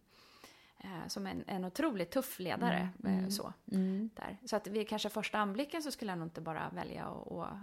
som 1.07 1.26
en, 1.26 1.45
en 1.47 1.64
otroligt 1.64 2.11
tuff 2.11 2.39
ledare. 2.39 2.89
Eh, 3.05 3.28
så, 3.28 3.53
där. 3.64 4.39
så 4.45 4.57
att 4.57 4.66
vid 4.66 4.89
kanske 4.89 5.09
första 5.09 5.39
anblicken 5.39 5.83
så 5.83 5.91
skulle 5.91 6.12
jag 6.12 6.18
nog 6.18 6.26
inte 6.26 6.41
bara 6.41 6.70
välja 6.72 7.07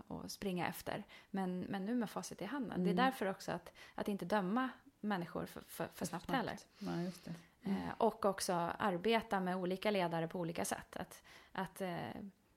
att 0.08 0.32
springa 0.32 0.68
efter. 0.68 1.04
Men, 1.32 1.60
men 1.60 1.86
nu 1.86 1.96
med 1.96 2.10
facit 2.10 2.42
i 2.42 2.46
handen. 2.46 2.84
Det 2.84 2.90
är 2.90 2.94
därför 2.94 3.26
också 3.26 3.52
att, 3.52 3.72
att 3.96 4.08
inte 4.08 4.26
döma 4.26 4.70
människor 5.00 5.46
för, 5.46 5.62
för, 5.68 5.88
för 5.94 6.06
snabbt 6.06 6.32
heller. 6.32 6.58
Nej, 6.78 7.06
just 7.06 7.26
det. 7.26 7.34
Eh, 7.64 7.94
och 7.98 8.26
också 8.26 8.54
arbeta 8.80 9.40
med 9.40 9.56
olika 9.56 9.92
ledare 9.92 10.28
på 10.28 10.40
olika 10.40 10.66
sätt. 10.66 10.96
Att, 10.96 11.24
att 11.52 11.82
eh, 11.82 11.98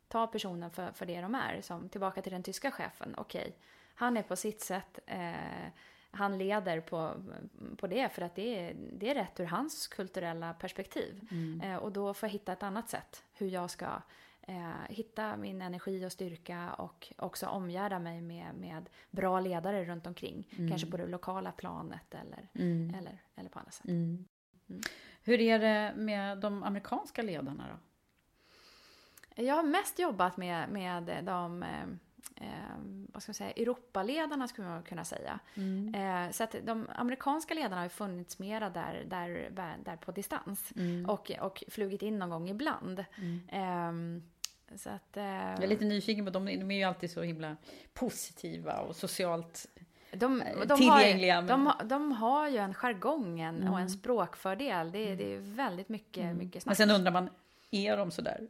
ta 0.08 0.26
personen 0.26 0.70
för, 0.70 0.92
för 0.92 1.06
det 1.06 1.20
de 1.20 1.34
är. 1.34 1.60
Som 1.62 1.88
tillbaka 1.88 2.22
till 2.22 2.32
den 2.32 2.42
tyska 2.42 2.70
chefen. 2.70 3.14
Okej, 3.18 3.56
han 3.94 4.16
är 4.16 4.22
på 4.22 4.36
sitt 4.36 4.60
sätt. 4.60 4.98
Eh, 5.06 5.68
han 6.14 6.38
leder 6.38 6.80
på, 6.80 7.14
på 7.76 7.86
det 7.86 8.08
för 8.08 8.22
att 8.22 8.34
det 8.34 8.58
är, 8.58 8.74
det 8.92 9.10
är 9.10 9.14
rätt 9.14 9.40
ur 9.40 9.44
hans 9.44 9.86
kulturella 9.86 10.52
perspektiv. 10.54 11.28
Eh, 11.62 11.76
och 11.76 11.92
då 11.92 12.14
får 12.14 12.26
jag 12.26 12.32
hitta 12.32 12.52
ett 12.52 12.62
annat 12.62 12.88
sätt. 12.88 13.24
Hur 13.32 13.48
jag 13.48 13.70
ska 13.70 13.86
eh, 14.42 14.70
hitta 14.88 15.36
min 15.36 15.62
energi 15.62 16.06
och 16.06 16.12
styrka 16.12 16.72
och 16.72 17.12
också 17.18 17.46
omgärda 17.46 17.98
mig 17.98 18.20
med, 18.20 18.54
med 18.54 18.88
bra 19.10 19.40
ledare 19.40 19.84
runt 19.84 20.06
omkring. 20.06 20.48
Kanske 20.68 20.90
på 20.90 20.96
det 20.96 21.06
lokala 21.06 21.52
planet 21.52 22.14
eller, 22.14 22.48
eller, 22.98 23.22
eller 23.36 23.50
på 23.50 23.58
andra 23.58 23.72
sätt. 23.72 23.90
Hur 25.22 25.40
är 25.40 25.58
det 25.58 25.94
med 25.96 26.38
de 26.38 26.62
amerikanska 26.62 27.22
ledarna 27.22 27.66
då? 27.68 27.78
Jag 29.42 29.54
har 29.54 29.62
mest 29.62 29.98
jobbat 29.98 30.36
med, 30.36 30.68
med 30.68 31.24
de 31.24 31.62
eh, 31.62 31.86
eh, 32.36 32.46
vad 33.12 33.22
ska 33.22 33.30
man 33.30 33.34
säga, 33.34 33.50
Europaledarna 33.50 34.48
skulle 34.48 34.68
man 34.68 34.82
kunna 34.82 35.04
säga. 35.04 35.38
Eh, 35.94 36.30
så 36.32 36.44
att 36.44 36.54
de 36.64 36.86
amerikanska 36.94 37.54
ledarna 37.54 37.76
har 37.76 37.82
ju 37.82 37.88
funnits 37.88 38.38
mera 38.38 38.70
där, 38.70 39.04
där, 39.06 39.50
där 39.84 39.96
på 39.96 40.12
distans. 40.12 40.72
Och, 41.08 41.30
och 41.40 41.64
flugit 41.68 42.02
in 42.02 42.18
någon 42.18 42.30
gång 42.30 42.48
ibland. 42.50 43.04
Ehm, 43.48 44.22
så 44.76 44.90
att, 44.90 45.16
eh, 45.16 45.24
Jag 45.24 45.62
är 45.62 45.66
lite 45.66 45.84
nyfiken 45.84 46.24
på 46.24 46.30
dem, 46.30 46.44
de 46.46 46.70
är 46.70 46.76
ju 46.76 46.84
alltid 46.84 47.10
så 47.10 47.22
himla 47.22 47.56
positiva 47.94 48.76
och 48.80 48.96
socialt 48.96 49.66
de, 50.12 50.42
eh, 50.42 50.58
de, 50.66 50.88
har 50.88 50.98
ju, 51.00 51.02
tillgängliga, 51.02 51.40
men- 51.40 51.46
de, 51.48 51.66
har- 51.66 51.84
de 51.84 52.12
har 52.12 52.48
ju 52.48 52.56
en 52.56 52.74
jargong 52.74 53.40
en, 53.40 53.68
och 53.68 53.80
en 53.80 53.90
språkfördel. 53.90 54.92
Det, 54.92 55.14
det 55.14 55.34
är 55.34 55.38
väldigt 55.38 55.88
mycket, 55.88 56.36
mycket 56.36 56.54
Men 56.54 56.60
snack. 56.60 56.76
sen 56.76 56.90
undrar 56.90 57.12
man, 57.12 57.28
är 57.70 57.96
de 57.96 58.10
sådär? 58.10 58.48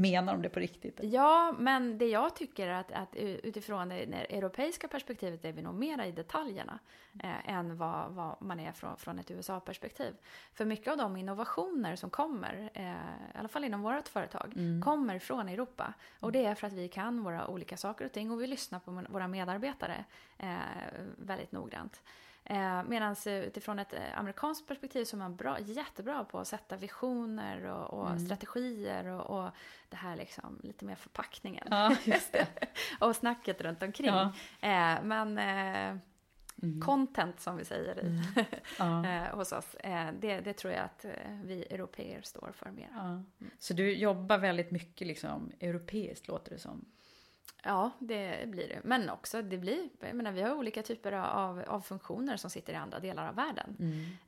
Menar 0.00 0.32
de 0.32 0.42
det 0.42 0.48
på 0.48 0.60
riktigt? 0.60 1.00
Ja, 1.02 1.54
men 1.58 1.98
det 1.98 2.06
jag 2.06 2.36
tycker 2.36 2.68
är 2.68 2.74
att, 2.74 2.92
att 2.92 3.16
utifrån 3.16 3.88
det 3.88 4.06
det 4.06 4.36
europeiska 4.36 4.88
perspektivet 4.88 5.44
är 5.44 5.52
vi 5.52 5.62
nog 5.62 5.74
mera 5.74 6.06
i 6.06 6.12
detaljerna 6.12 6.78
eh, 7.22 7.48
än 7.50 7.76
vad, 7.76 8.12
vad 8.12 8.42
man 8.42 8.60
är 8.60 8.72
från, 8.72 8.96
från 8.96 9.18
ett 9.18 9.30
USA-perspektiv. 9.30 10.14
För 10.52 10.64
mycket 10.64 10.88
av 10.88 10.98
de 10.98 11.16
innovationer 11.16 11.96
som 11.96 12.10
kommer, 12.10 12.70
eh, 12.74 12.90
i 13.34 13.38
alla 13.38 13.48
fall 13.48 13.64
inom 13.64 13.82
vårt 13.82 14.08
företag, 14.08 14.54
kommer 14.84 15.18
från 15.18 15.48
Europa. 15.48 15.94
Och 16.20 16.32
det 16.32 16.44
är 16.44 16.54
för 16.54 16.66
att 16.66 16.72
vi 16.72 16.88
kan 16.88 17.22
våra 17.22 17.46
olika 17.46 17.76
saker 17.76 18.04
och 18.04 18.12
ting 18.12 18.30
och 18.30 18.42
vi 18.42 18.46
lyssnar 18.46 18.78
på 18.78 19.04
våra 19.08 19.28
medarbetare 19.28 20.04
eh, 20.38 20.58
väldigt 21.16 21.52
noggrant. 21.52 22.02
Eh, 22.50 22.82
Medan 22.84 23.16
utifrån 23.26 23.78
ett 23.78 23.92
eh, 23.92 24.18
amerikanskt 24.18 24.66
perspektiv 24.68 25.04
så 25.04 25.16
är 25.16 25.18
man 25.18 25.36
bra, 25.36 25.60
jättebra 25.60 26.24
på 26.24 26.38
att 26.38 26.48
sätta 26.48 26.76
visioner 26.76 27.64
och, 27.64 27.90
och 27.90 28.20
strategier 28.20 29.06
och, 29.06 29.38
och 29.44 29.50
det 29.88 29.96
här 29.96 30.16
liksom 30.16 30.60
lite 30.62 30.84
mer 30.84 30.94
förpackningen. 30.94 31.66
Ja, 31.70 31.96
och 33.00 33.16
snacket 33.16 33.60
runt 33.60 33.82
omkring. 33.82 34.06
Ja. 34.06 34.32
Eh, 34.60 35.02
men 35.02 35.38
eh, 35.38 35.96
content 36.84 37.40
som 37.40 37.56
vi 37.56 37.64
säger 37.64 38.04
i, 38.04 38.22
Ja. 38.78 39.06
eh, 39.06 39.36
hos 39.36 39.52
oss, 39.52 39.74
eh, 39.74 40.08
det, 40.20 40.40
det 40.40 40.52
tror 40.52 40.72
jag 40.72 40.84
att 40.84 41.04
vi 41.44 41.62
europeer 41.70 42.22
står 42.22 42.52
för 42.54 42.70
mer. 42.70 42.90
Ja. 42.94 43.22
Så 43.58 43.74
du 43.74 43.94
jobbar 43.94 44.38
väldigt 44.38 44.70
mycket 44.70 45.06
liksom 45.06 45.52
europeiskt 45.60 46.28
låter 46.28 46.50
det 46.50 46.58
som. 46.58 46.84
Ja, 47.64 47.90
det 47.98 48.48
blir 48.48 48.68
det. 48.68 48.80
Men 48.84 49.10
också, 49.10 49.42
det 49.42 49.58
blir, 49.58 49.88
jag 50.00 50.14
menar, 50.14 50.32
vi 50.32 50.42
har 50.42 50.54
olika 50.54 50.82
typer 50.82 51.12
av, 51.12 51.62
av 51.66 51.80
funktioner 51.80 52.36
som 52.36 52.50
sitter 52.50 52.72
i 52.72 52.76
andra 52.76 52.98
delar 53.00 53.28
av 53.28 53.34
världen. 53.34 53.76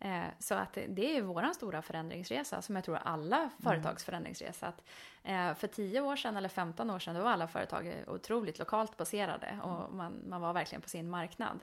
Eh, 0.01 0.25
så 0.39 0.55
att 0.55 0.79
det- 0.89 1.17
är 1.17 1.23
vår 1.23 1.53
stora 1.53 1.83
förändringsresa, 1.83 2.63
som 2.63 2.75
jag 2.77 2.85
tror 2.85 2.97
alla 2.97 3.51
företags 3.63 4.05
förändringsresa. 4.05 4.67
Att, 4.67 4.83
eh, 5.23 5.55
för 5.55 5.67
10 5.67 6.01
år 6.01 6.17
sedan 6.17 6.37
eller 6.37 6.49
15 6.49 6.91
år 6.91 6.99
sedan, 6.99 7.15
då 7.15 7.23
var 7.23 7.31
alla 7.31 7.49
företag 7.49 7.95
otroligt 8.07 8.59
lokalt 8.59 8.97
baserade 8.97 9.59
och 9.63 9.95
man, 9.95 10.15
man 10.29 10.41
var 10.41 10.53
verkligen 10.53 10.83
på 10.83 10.89
sin 10.89 11.11
marknad. 11.11 11.59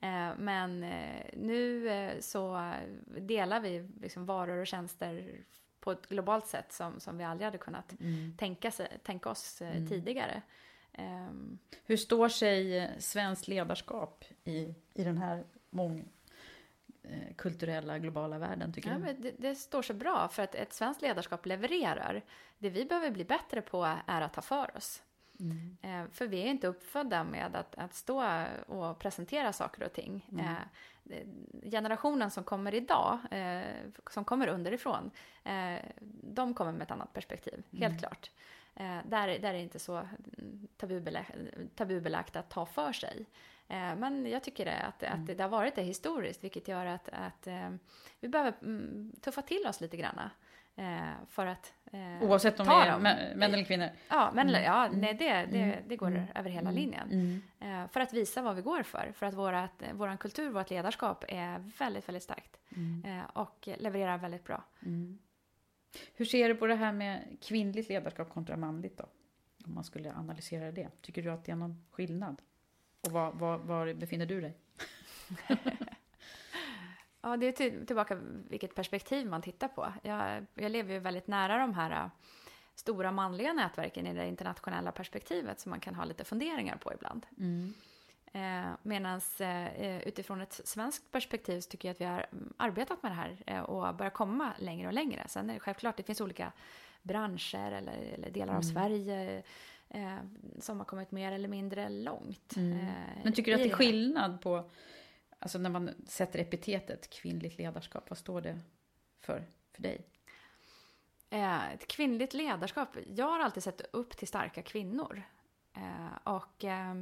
Eh, 0.00 0.30
men 0.38 0.82
eh, 0.84 1.24
nu 1.36 1.88
eh, 1.88 2.20
så 2.20 2.72
delar 3.06 3.60
vi 3.60 3.88
liksom 4.00 4.26
varor 4.26 4.56
och 4.58 4.66
tjänster 4.66 5.30
på 5.80 5.92
ett 5.92 6.08
globalt 6.08 6.46
sätt 6.46 6.72
som, 6.72 7.00
som 7.00 7.18
vi 7.18 7.24
aldrig 7.24 7.44
hade 7.44 7.58
kunnat 7.58 7.92
tänka, 8.38 8.70
sig, 8.70 8.98
tänka 9.02 9.28
oss 9.30 9.62
eh, 9.62 9.74
tidigare. 9.88 10.42
Ehm, 10.94 11.58
Hur 11.84 11.96
står 11.96 12.28
sig 12.28 12.78
eh, 12.78 12.90
svenskt 12.98 13.48
ledarskap 13.48 14.24
i, 14.44 14.74
i 14.94 15.04
den 15.04 15.18
här 15.18 15.44
mång, 15.70 16.04
eh, 17.02 17.98
globala 17.98 18.38
världen 18.38 18.72
tycker 18.72 18.88
Ja, 18.90 18.94
du? 18.96 19.00
men 19.02 19.20
det, 19.22 19.32
det 19.38 19.54
står 19.54 19.82
sig 19.82 19.96
bra 19.96 20.28
för 20.28 20.42
att 20.42 20.54
ett 20.54 20.72
svenskt 20.72 21.02
ledarskap 21.02 21.46
levererar. 21.46 22.22
Det 22.58 22.70
vi 22.70 22.84
behöver 22.84 23.10
bli 23.10 23.24
bättre 23.24 23.62
på 23.62 23.98
är 24.06 24.20
att 24.20 24.32
ta 24.32 24.42
för 24.42 24.76
oss. 24.76 25.02
Eh, 25.82 26.04
för 26.12 26.26
vi 26.26 26.40
är 26.42 26.46
inte 26.46 26.66
uppfödda 26.66 27.24
med 27.24 27.56
att, 27.56 27.74
att 27.74 27.94
stå 27.94 28.44
och 28.66 28.98
presentera 28.98 29.52
saker 29.52 29.82
och 29.86 29.92
ting. 29.92 30.26
Eh, 30.38 30.52
det- 31.04 31.24
generationen 31.70 32.30
som 32.30 32.44
kommer 32.44 32.74
idag, 32.74 33.18
eh, 33.30 33.62
som 34.10 34.24
kommer 34.24 34.48
underifrån, 34.48 35.10
eh, 35.44 35.78
de 36.22 36.54
kommer 36.54 36.72
med 36.72 36.82
ett 36.82 36.90
annat 36.90 37.12
perspektiv, 37.12 37.62
helt 37.72 37.98
klart. 38.00 38.30
Eh, 38.76 38.98
där, 39.04 39.26
där 39.38 39.48
är 39.48 39.52
det 39.52 39.60
inte 39.60 39.78
så 39.78 39.96
mm, 39.96 40.68
tabubelagt, 40.76 41.30
tabubelagt 41.74 42.36
att 42.36 42.50
ta 42.50 42.66
för 42.66 42.92
sig. 42.92 43.26
Eh, 43.68 43.96
men 43.96 44.26
jag 44.26 44.42
tycker 44.42 44.64
det, 44.64 44.76
att, 44.76 45.02
att 45.02 45.26
det 45.26 45.40
har 45.40 45.48
varit 45.48 45.74
det 45.74 45.82
historiskt, 45.82 46.44
vilket 46.44 46.68
gör 46.68 46.86
att, 46.86 47.08
att 47.08 47.46
eh, 47.46 47.70
vi 48.20 48.28
behöver 48.28 48.54
mm, 48.62 49.12
tuffa 49.20 49.42
till 49.42 49.66
oss 49.66 49.80
lite 49.80 49.96
grann. 49.96 50.20
Eh, 50.76 51.26
för 51.30 51.46
att 51.46 51.72
eh, 51.92 52.28
Oavsett 52.28 52.60
om 52.60 52.66
vi 52.66 52.72
är 52.72 52.92
dem. 52.92 53.02
män 53.02 53.42
eller 53.42 53.64
kvinnor? 53.64 53.88
Ja, 54.08 54.30
men 54.34 54.48
ja, 54.48 54.88
nej, 54.92 55.14
det, 55.14 55.46
det, 55.52 55.78
det 55.86 55.96
går 55.96 56.26
över 56.34 56.50
hela 56.50 56.70
linjen. 56.70 57.42
Eh, 57.60 57.88
för 57.88 58.00
att 58.00 58.12
visa 58.12 58.42
vad 58.42 58.56
vi 58.56 58.62
går 58.62 58.82
för. 58.82 59.12
För 59.14 59.26
att 59.26 59.34
vårat, 59.34 59.82
våran 59.92 60.18
kultur, 60.18 60.50
vårt 60.50 60.70
ledarskap 60.70 61.24
är 61.28 61.58
väldigt, 61.78 62.08
väldigt 62.08 62.22
starkt. 62.22 62.58
Eh, 63.04 63.30
och 63.32 63.68
levererar 63.78 64.18
väldigt 64.18 64.44
bra. 64.44 64.64
Hur 66.14 66.24
ser 66.24 66.48
du 66.48 66.54
på 66.54 66.66
det 66.66 66.74
här 66.74 66.92
med 66.92 67.36
kvinnligt 67.40 67.88
ledarskap 67.88 68.30
kontra 68.30 68.56
manligt 68.56 68.98
då? 68.98 69.04
Om 69.66 69.74
man 69.74 69.84
skulle 69.84 70.12
analysera 70.12 70.72
det. 70.72 70.88
Tycker 71.00 71.22
du 71.22 71.30
att 71.30 71.44
det 71.44 71.52
är 71.52 71.56
någon 71.56 71.84
skillnad? 71.90 72.42
Och 73.00 73.12
var, 73.12 73.32
var, 73.32 73.58
var 73.58 73.94
befinner 73.94 74.26
du 74.26 74.40
dig? 74.40 74.56
Ja, 77.24 77.36
det 77.36 77.46
är 77.46 77.52
till, 77.52 77.86
tillbaka 77.86 78.18
vilket 78.48 78.74
perspektiv 78.74 79.26
man 79.26 79.42
tittar 79.42 79.68
på. 79.68 79.92
Jag, 80.02 80.46
jag 80.54 80.72
lever 80.72 80.94
ju 80.94 80.98
väldigt 80.98 81.26
nära 81.26 81.58
de 81.58 81.74
här 81.74 81.90
äh, 81.90 82.10
stora 82.74 83.12
manliga 83.12 83.52
nätverken 83.52 84.06
i 84.06 84.14
det 84.14 84.26
internationella 84.26 84.92
perspektivet 84.92 85.60
som 85.60 85.70
man 85.70 85.80
kan 85.80 85.94
ha 85.94 86.04
lite 86.04 86.24
funderingar 86.24 86.76
på 86.76 86.92
ibland. 86.92 87.26
Eh, 88.34 88.72
Medan 88.82 89.20
eh, 89.38 89.98
utifrån 90.08 90.40
ett 90.40 90.60
svenskt 90.64 91.10
perspektiv 91.10 91.60
så 91.60 91.70
tycker 91.70 91.88
jag 91.88 91.94
att 91.94 92.00
vi 92.00 92.04
har 92.04 92.26
mm, 92.32 92.52
arbetat 92.56 93.02
med 93.02 93.12
det 93.12 93.16
här 93.16 93.36
eh, 93.46 93.60
och 93.60 93.94
börjar 93.94 94.10
komma 94.10 94.52
längre 94.58 94.86
och 94.86 94.92
längre. 94.94 95.24
Sen 95.28 95.50
är 95.50 95.54
det 95.54 95.60
självklart, 95.60 95.96
det 95.96 96.02
finns 96.02 96.20
olika 96.20 96.52
branscher 97.02 97.72
eller, 97.72 97.92
eller 97.92 98.30
delar 98.30 98.54
av 98.54 98.62
Mm. 98.62 98.74
Sverige 98.74 99.42
eh, 99.88 100.16
som 100.60 100.78
har 100.78 100.84
kommit 100.84 101.10
mer 101.10 101.32
eller 101.32 101.48
mindre 101.48 101.88
långt. 101.88 102.56
Mm. 102.56 102.78
eh, 102.78 102.92
Men 103.24 103.32
tycker 103.32 103.50
du 103.50 103.54
att 103.54 103.62
det 103.62 103.70
är 103.70 103.76
skillnad 103.76 104.40
på, 104.40 104.70
alltså 105.38 105.58
när 105.58 105.70
man 105.70 105.90
sätter 106.06 106.38
epitetet 106.38 107.10
kvinnligt 107.10 107.58
ledarskap, 107.58 108.10
vad 108.10 108.18
står 108.18 108.40
det 108.40 108.60
för, 109.20 109.44
för 109.72 109.82
dig? 109.82 110.06
Eh, 111.30 111.72
ett 111.72 111.86
kvinnligt 111.86 112.34
ledarskap. 112.34 112.96
Jag 113.14 113.26
har 113.26 113.40
alltid 113.40 113.62
sett 113.62 113.80
upp 113.92 114.16
till 114.16 114.28
starka 114.28 114.62
kvinnor. 114.62 115.22
Eh, 115.76 116.34
och 116.34 116.64
eh, 116.64 116.94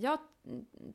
jag 0.00 0.18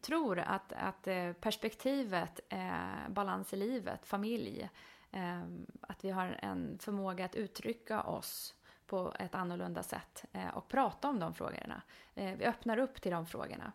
tror 0.01 0.39
att, 0.39 0.73
att 0.73 1.07
eh, 1.07 1.33
perspektivet 1.33 2.39
eh, 2.49 3.09
balans 3.09 3.53
i 3.53 3.57
livet, 3.57 4.05
familj, 4.05 4.69
eh, 5.11 5.41
att 5.81 6.05
vi 6.05 6.09
har 6.09 6.39
en 6.41 6.79
förmåga 6.79 7.25
att 7.25 7.35
uttrycka 7.35 8.01
oss 8.01 8.55
på 8.85 9.13
ett 9.19 9.35
annorlunda 9.35 9.83
sätt 9.83 10.25
eh, 10.31 10.47
och 10.47 10.67
prata 10.67 11.09
om 11.09 11.19
de 11.19 11.33
frågorna. 11.33 11.81
Eh, 12.15 12.33
vi 12.37 12.45
öppnar 12.45 12.77
upp 12.77 13.01
till 13.01 13.11
de 13.11 13.25
frågorna. 13.25 13.71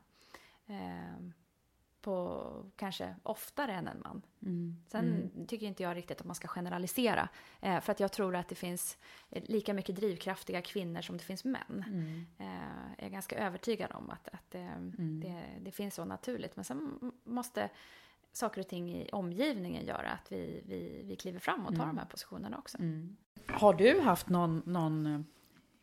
Eh, 0.67 1.31
på 2.09 2.65
kanske 2.77 3.15
oftare 3.23 3.73
än 3.73 3.89
en 3.89 4.01
man. 4.01 4.23
Sen 4.89 5.31
tycker 5.49 5.67
inte 5.67 5.83
jag 5.83 5.97
riktigt 5.97 6.21
att 6.21 6.27
man 6.27 6.35
ska 6.35 6.49
generalisera. 6.49 7.29
Eh, 7.61 7.81
för 7.81 7.93
att 7.93 8.01
jag 8.01 8.13
tror 8.13 8.37
att 8.37 8.49
det 8.49 8.55
finns 8.55 8.99
eh, 9.31 9.43
lika 9.47 9.75
mycket 9.75 9.97
drivkraftiga 9.97 10.63
kvinnor 10.63 11.01
som 11.03 11.17
det 11.17 11.25
finns 11.25 11.45
män. 11.45 11.85
Eh, 12.39 12.47
jag 12.99 13.07
är 13.07 13.11
ganska 13.11 13.39
övertygad 13.39 13.91
om 13.95 14.11
att, 14.11 14.29
att 14.29 14.55
eh, 14.55 14.81
det, 14.97 15.45
det 15.61 15.71
finns 15.73 15.95
så 15.95 16.05
naturligt. 16.05 16.57
Men 16.57 16.65
sen 16.65 17.13
måste 17.25 17.71
saker 18.33 18.61
och 18.61 18.69
ting 18.69 18.91
i 18.91 19.09
omgivningen 19.13 19.87
göra 19.87 20.11
att 20.11 20.33
vi, 20.33 20.63
vi, 20.67 21.03
vi 21.05 21.17
kliver 21.17 21.39
fram 21.39 21.67
och 21.67 21.77
tar 21.77 21.87
de 21.87 21.99
här 21.99 22.07
positionerna 22.07 22.59
också. 22.59 22.79
Har 23.47 23.75
du 23.75 24.01
haft 24.01 24.29
någon, 24.29 24.63
någon 24.67 25.07
eh, 25.07 25.21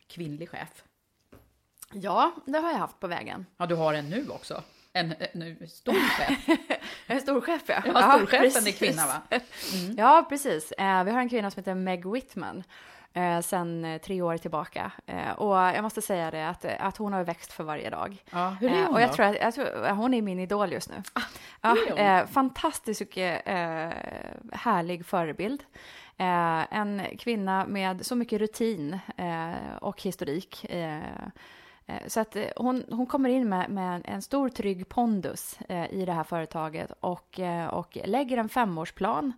kvinnlig 0.06 0.48
chef? 0.48 0.84
Ja, 1.92 2.34
det 2.46 2.58
har 2.58 2.70
jag 2.70 2.78
haft 2.78 3.00
på 3.00 3.06
vägen. 3.06 3.46
Ja, 3.56 3.66
du 3.66 3.74
har 3.74 3.94
en 3.94 4.10
nu 4.10 4.28
också. 4.28 4.62
En, 4.96 5.14
en 5.32 5.68
stor 5.68 5.94
chef. 5.94 6.48
En 7.06 7.20
storchef, 7.20 7.62
ja. 7.68 7.82
Ja, 7.84 8.12
storchefen 8.18 8.66
är 8.66 8.72
kvinna, 8.72 9.06
va? 9.06 9.22
Ja, 9.96 10.26
precis. 10.28 10.72
Eh, 10.72 11.04
vi 11.04 11.10
har 11.10 11.20
en 11.20 11.28
kvinna 11.28 11.50
som 11.50 11.60
heter 11.60 11.74
Meg 11.74 12.06
Whitman 12.12 12.62
eh, 13.12 13.40
sen 13.40 13.84
eh, 13.84 14.00
tre 14.00 14.22
år 14.22 14.36
tillbaka. 14.36 14.92
Eh, 15.06 15.30
och 15.30 15.56
jag 15.56 15.82
måste 15.82 16.02
säga 16.02 16.30
det 16.30 16.48
att, 16.48 16.64
att 16.64 16.96
hon 16.96 17.12
har 17.12 17.24
växt 17.24 17.52
för 17.52 17.64
varje 17.64 17.90
dag. 17.90 18.16
Ja, 18.30 18.56
hur 18.60 18.70
är 18.70 18.74
hon 18.74 18.84
Eh, 18.84 18.92
och 18.94 19.00
jag 19.00 19.08
då? 19.10 19.14
tror 19.14 19.26
att 19.26 19.36
jag 19.40 19.54
tror, 19.54 19.88
hon 19.90 20.14
är 20.14 20.22
min 20.22 20.40
idol 20.40 20.72
just 20.72 20.90
nu. 20.90 20.96
det 21.60 21.78
ja, 21.88 21.96
eh, 21.96 22.26
fantastisk 22.26 23.16
eh, 23.16 23.92
härlig 24.52 25.06
förebild. 25.06 25.62
Eh, 26.18 26.74
en 26.78 27.02
kvinna 27.18 27.66
med 27.66 28.06
så 28.06 28.14
mycket 28.16 28.40
rutin 28.40 28.98
eh, 29.16 29.76
och 29.80 30.02
historik. 30.02 30.66
Eh, 31.86 32.06
så 32.06 32.20
att 32.20 32.36
eh, 32.36 32.44
hon, 32.56 32.84
hon 32.90 33.06
kommer 33.06 33.28
in 33.28 33.48
med, 33.48 33.70
med 33.70 34.02
en 34.04 34.22
stor 34.22 34.48
trygg 34.48 34.88
pondus 34.88 35.58
eh, 35.68 35.92
i 35.92 36.04
det 36.04 36.12
här 36.12 36.24
företaget 36.24 36.92
och, 37.00 37.40
och 37.70 37.98
lägger 38.04 38.36
en 38.36 38.48
femårsplan. 38.48 39.32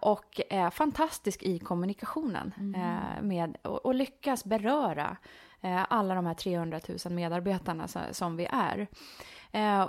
Och 0.00 0.40
är 0.50 0.70
fantastisk 0.70 1.42
i 1.42 1.58
kommunikationen 1.58 2.74
eh, 2.76 3.22
med, 3.22 3.56
och, 3.62 3.86
och 3.86 3.94
lyckas 3.94 4.44
beröra 4.44 5.16
alla 5.88 6.14
de 6.14 6.26
här 6.26 6.34
300 6.34 6.80
000 7.04 7.12
medarbetarna 7.12 7.88
som 8.12 8.36
vi 8.36 8.48
är. 8.50 8.86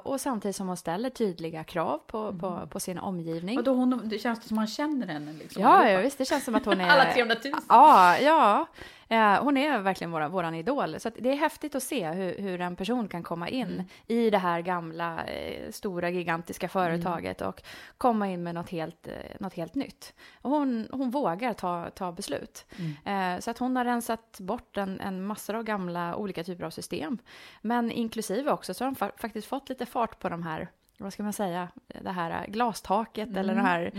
Och 0.03 0.21
samtidigt 0.21 0.55
som 0.55 0.67
hon 0.67 0.77
ställer 0.77 1.09
tydliga 1.09 1.63
krav 1.63 1.97
på, 2.07 2.33
på, 2.33 2.67
på 2.67 2.79
sin 2.79 2.97
omgivning. 2.97 3.57
Och 3.57 3.63
då 3.63 3.73
hon, 3.73 4.09
det 4.09 4.19
känns 4.19 4.47
som 4.47 4.55
man 4.55 4.67
känner 4.67 5.07
henne 5.07 5.33
liksom. 5.33 5.61
Ja, 5.61 5.89
ja, 5.89 5.99
visst, 5.99 6.17
det 6.17 6.25
känns 6.25 6.45
som 6.45 6.55
att 6.55 6.65
hon 6.65 6.81
är... 6.81 6.89
Alla 6.89 7.13
300 7.13 7.35
000. 7.43 7.53
Ja, 7.69 8.17
ja. 8.17 8.67
Eh, 9.09 9.43
hon 9.43 9.57
är 9.57 9.79
verkligen 9.79 10.11
våran, 10.11 10.31
våran 10.31 10.55
idol. 10.55 10.99
Så 10.99 11.09
det 11.17 11.29
är 11.31 11.35
häftigt 11.35 11.75
att 11.75 11.83
se 11.83 12.09
hur, 12.11 12.37
hur 12.37 12.61
en 12.61 12.75
person 12.75 13.07
kan 13.07 13.23
komma 13.23 13.49
in 13.49 13.67
Mm. 13.67 13.85
i 14.07 14.29
det 14.29 14.37
här 14.37 14.61
gamla, 14.61 15.23
eh, 15.25 15.71
stora, 15.71 16.09
gigantiska 16.09 16.69
företaget 16.69 17.41
och 17.41 17.61
komma 17.97 18.29
in 18.29 18.43
med 18.43 18.55
något 18.55 18.69
helt, 18.69 19.07
eh, 19.07 19.49
helt 19.55 19.75
nytt. 19.75 20.13
Och 20.41 20.49
hon, 20.51 20.87
hon 20.91 21.11
vågar 21.11 21.53
ta, 21.53 21.89
ta 21.89 22.11
beslut. 22.11 22.65
Mm. 22.79 23.35
Eh, 23.35 23.39
så 23.39 23.51
att 23.51 23.57
hon 23.57 23.75
har 23.75 23.85
rensat 23.85 24.39
bort 24.39 24.77
en, 24.77 24.99
en 24.99 25.25
massor 25.25 25.55
av 25.55 25.63
gamla 25.63 26.15
olika 26.15 26.43
typer 26.43 26.63
av 26.65 26.69
system. 26.69 27.17
Men 27.61 27.91
inklusive 27.91 28.51
också 28.51 28.73
så 28.73 28.83
har 28.83 28.87
hon 28.87 28.95
fa- 28.95 29.17
faktiskt 29.17 29.47
fått 29.47 29.69
lite 29.69 29.85
fart 29.85 30.19
på 30.19 30.29
de 30.29 30.43
här 30.43 30.67
vad 30.97 31.13
ska 31.13 31.23
man 31.23 31.33
säga, 31.33 31.67
det 31.87 32.11
här 32.11 32.47
glastaket 32.47 33.37
eller 33.37 33.55
den 33.55 33.65
här 33.65 33.91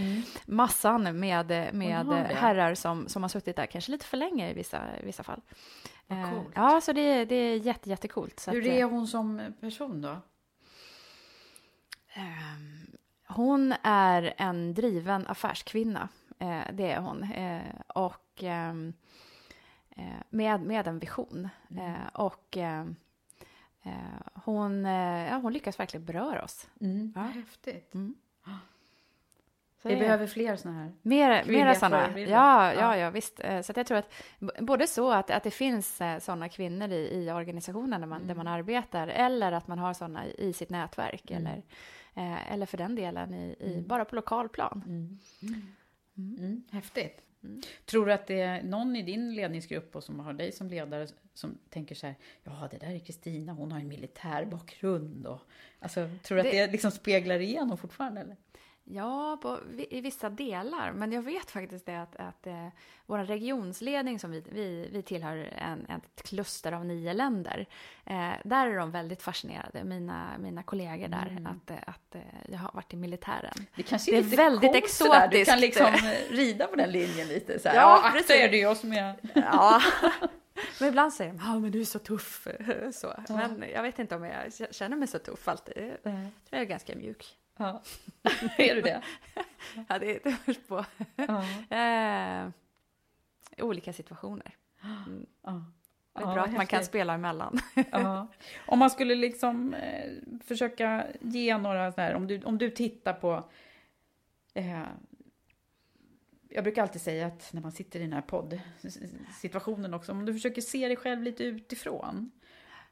massan 0.46 1.02
med, 1.02 1.48
med 1.74 2.06
Mm. 2.06 2.24
herrar 2.36 2.74
som, 2.74 3.08
som 3.08 3.22
har 3.22 3.28
suttit 3.28 3.56
där 3.56 3.66
kanske 3.66 3.90
lite 3.92 4.06
för 4.06 4.16
länge 4.16 4.50
i 4.50 4.54
vissa, 4.54 4.82
vissa 5.04 5.22
fall. 5.22 5.40
Vad 6.06 6.18
Eh, 6.18 6.30
coolt. 6.30 6.48
Ja, 6.54 6.80
så 6.80 6.92
det, 6.92 7.24
det 7.24 7.34
är 7.34 7.56
jätte, 7.56 7.90
jättecoolt. 7.90 8.46
Hur 8.50 8.66
är 8.66 8.80
eh, 8.80 8.90
hon 8.90 9.06
som 9.06 9.54
person 9.60 10.00
då? 10.02 10.16
ehm, 12.14 12.86
hon 13.28 13.74
är 13.82 14.34
en 14.36 14.74
driven 14.74 15.26
affärskvinna, 15.26 16.08
eh, 16.38 16.60
det 16.72 16.92
är 16.92 17.00
hon. 17.00 17.26
Och 17.86 18.42
ehm, 18.42 18.92
eh, 19.96 20.04
med, 20.30 20.60
med 20.60 20.86
en 20.88 20.98
vision. 20.98 21.48
Mm. 21.70 21.94
Och 22.14 22.56
ehm, 22.56 22.88
eh, 22.88 22.94
hon, 24.34 24.86
eh, 24.86 25.28
ja, 25.28 25.36
hon 25.36 25.52
lyckas 25.52 25.78
verkligen 25.80 26.04
beröra 26.06 26.44
oss. 26.44 26.68
Mm. 26.80 27.12
Ja. 27.16 27.20
Häftigt. 27.22 27.92
Så 29.82 29.88
Vi 29.88 29.94
det- 29.94 30.00
behöver 30.00 30.26
fler 30.26 30.56
såna 30.56 30.74
här. 30.74 30.92
Mer, 31.02 31.44
mera 31.44 31.74
sådana. 31.74 32.18
Ja, 32.18 32.72
ja, 32.74 32.96
Ja. 32.96 33.10
visst. 33.10 33.40
Eh, 33.40 33.60
Så 33.62 33.72
att 33.72 33.76
jag 33.76 33.86
tror 33.86 33.98
att 33.98 34.10
både 34.60 34.86
så 34.86 35.10
att, 35.12 35.30
att 35.30 35.42
det 35.42 35.50
finns 35.50 35.96
sådana 36.20 36.48
kvinnor 36.48 36.88
i, 36.92 37.24
i 37.24 37.30
organisationen 37.32 38.00
där 38.00 38.08
man, 38.08 38.18
där 38.20 38.34
Mm. 38.34 38.36
man 38.36 38.46
arbetar 38.46 39.08
eller 39.08 39.52
att 39.52 39.68
man 39.68 39.78
har 39.78 39.94
sådana 39.94 40.26
i 40.26 40.52
sitt 40.52 40.70
nätverk 40.70 41.30
eller, 41.30 41.62
eh, 42.14 42.52
eller 42.52 42.66
för 42.66 42.76
den 42.78 42.94
delen 42.94 43.34
i, 43.34 43.56
i, 43.60 43.84
bara 43.88 44.04
på 44.04 44.14
lokal 44.16 44.48
plan. 44.48 44.82
Mm. 47.46 47.62
Tror 47.84 48.06
du 48.06 48.12
att 48.12 48.26
det 48.26 48.40
är 48.40 48.62
någon 48.62 48.96
i 48.96 49.02
din 49.02 49.34
ledningsgrupp 49.34 49.96
och 49.96 50.04
som 50.04 50.20
har 50.20 50.32
dig 50.32 50.52
som 50.52 50.68
ledare 50.68 51.06
som 51.34 51.58
tänker 51.70 51.94
så 51.94 52.06
här, 52.06 52.14
ja 52.44 52.68
det 52.70 52.78
där 52.78 52.90
är 52.94 52.98
Kristina, 52.98 53.52
hon 53.52 53.72
har 53.72 53.80
en 53.80 53.88
militär 53.88 54.44
bakgrund 54.44 55.26
och 55.26 55.40
alltså, 55.80 56.08
tror 56.22 56.36
du 56.36 56.40
att 56.40 56.52
Det- 56.52 56.66
det 56.66 56.72
liksom 56.72 56.90
speglar 56.90 57.38
igenom 57.40 57.78
fortfarande 57.78 58.20
eller? 58.20 58.36
Ja, 58.88 59.38
på, 59.42 59.58
i 59.90 60.00
vissa 60.00 60.30
delar. 60.30 60.92
Men 60.92 61.12
jag 61.12 61.22
vet 61.22 61.50
faktiskt 61.50 61.86
det 61.86 62.02
att, 62.02 62.16
att 62.16 62.46
eh, 62.46 62.68
vår 63.06 63.18
regionsledning 63.18 64.18
som 64.18 64.30
vi, 64.30 64.44
vi, 64.52 64.88
vi 64.92 65.02
tillhör 65.02 65.36
en, 65.58 65.86
ett 65.86 66.22
kluster 66.22 66.72
av 66.72 66.84
nio 66.84 67.12
länder. 67.12 67.66
Eh, 68.04 68.32
där 68.44 68.66
är 68.66 68.76
de 68.76 68.90
väldigt 68.90 69.22
fascinerade, 69.22 69.84
mina, 69.84 70.38
mina 70.38 70.62
kollegor 70.62 71.08
där, 71.08 71.46
att, 71.46 71.70
eh, 71.70 71.76
att 71.86 72.14
eh, 72.14 72.20
jag 72.48 72.58
har 72.58 72.70
varit 72.74 72.92
i 72.92 72.96
militären. 72.96 73.66
Det 73.76 73.82
kanske 73.82 74.10
Det 74.10 74.16
är 74.16 74.22
lite 74.22 74.36
väldigt 74.36 74.90
sådär. 74.90 75.28
Du 75.28 75.44
kan 75.44 75.58
exotiskt. 75.58 75.80
liksom 75.80 76.08
eh, 76.10 76.36
rida 76.36 76.66
på 76.66 76.76
den 76.76 76.90
linjen 76.90 77.28
lite 77.28 77.58
så 77.58 77.68
här. 77.68 77.76
Ja, 77.76 77.82
Ja, 77.82 78.08
akta 78.08 78.34
er, 78.34 78.48
det 78.48 78.56
är 78.56 78.62
jag 78.62 78.76
som 78.76 78.92
är... 78.92 79.14
Ja. 79.34 79.82
Men 80.80 80.88
ibland 80.88 81.12
säger 81.12 81.32
de, 81.32 81.38
ja 81.44 81.58
men 81.58 81.70
du 81.70 81.80
är 81.80 81.84
så 81.84 81.98
tuff. 81.98 82.46
Så. 82.92 83.14
Men 83.28 83.64
jag 83.74 83.82
vet 83.82 83.98
inte 83.98 84.16
om 84.16 84.24
jag 84.24 84.74
känner 84.74 84.96
mig 84.96 85.08
så 85.08 85.18
tuff 85.18 85.48
alltid. 85.48 85.76
Jag 85.76 86.02
tror 86.02 86.30
jag 86.50 86.60
är 86.60 86.64
ganska 86.64 86.94
mjuk. 86.96 87.36
Ja. 87.56 87.82
är 88.58 88.74
du 88.74 88.80
det? 88.82 89.02
Ja, 89.88 89.98
det, 89.98 90.12
det 90.24 90.36
beror 90.46 90.66
på. 90.68 90.84
Eh, 91.74 92.48
olika 93.66 93.92
situationer. 93.92 94.54
Mm. 94.82 95.26
Ja. 95.42 95.64
Det 96.12 96.22
är 96.22 96.26
Ja, 96.26 96.34
bra 96.34 96.42
att 96.44 96.52
man 96.52 96.66
kan 96.66 96.76
häftigt. 96.76 96.88
spela 96.88 97.14
emellan. 97.14 97.58
Ja. 97.90 98.26
Om 98.66 98.78
man 98.78 98.90
skulle 98.90 99.14
liksom 99.14 99.74
eh, 99.74 100.12
försöka 100.44 101.06
ge 101.20 101.58
några 101.58 101.92
så 101.92 102.00
här, 102.00 102.14
om 102.14 102.26
du, 102.26 102.42
om 102.42 102.58
du 102.58 102.70
tittar 102.70 103.12
på 103.12 103.50
eh, 104.54 104.82
jag 106.48 106.64
brukar 106.64 106.82
alltid 106.82 107.02
säga 107.02 107.26
att 107.26 107.52
när 107.52 107.60
man 107.62 107.72
sitter 107.72 108.00
i 108.00 108.02
den 108.02 108.12
här 108.12 108.22
poddsituationen 108.22 109.94
också, 109.94 110.12
om 110.12 110.26
du 110.26 110.32
försöker 110.32 110.62
se 110.62 110.86
dig 110.88 110.96
själv 110.96 111.22
lite 111.22 111.44
utifrån 111.44 112.30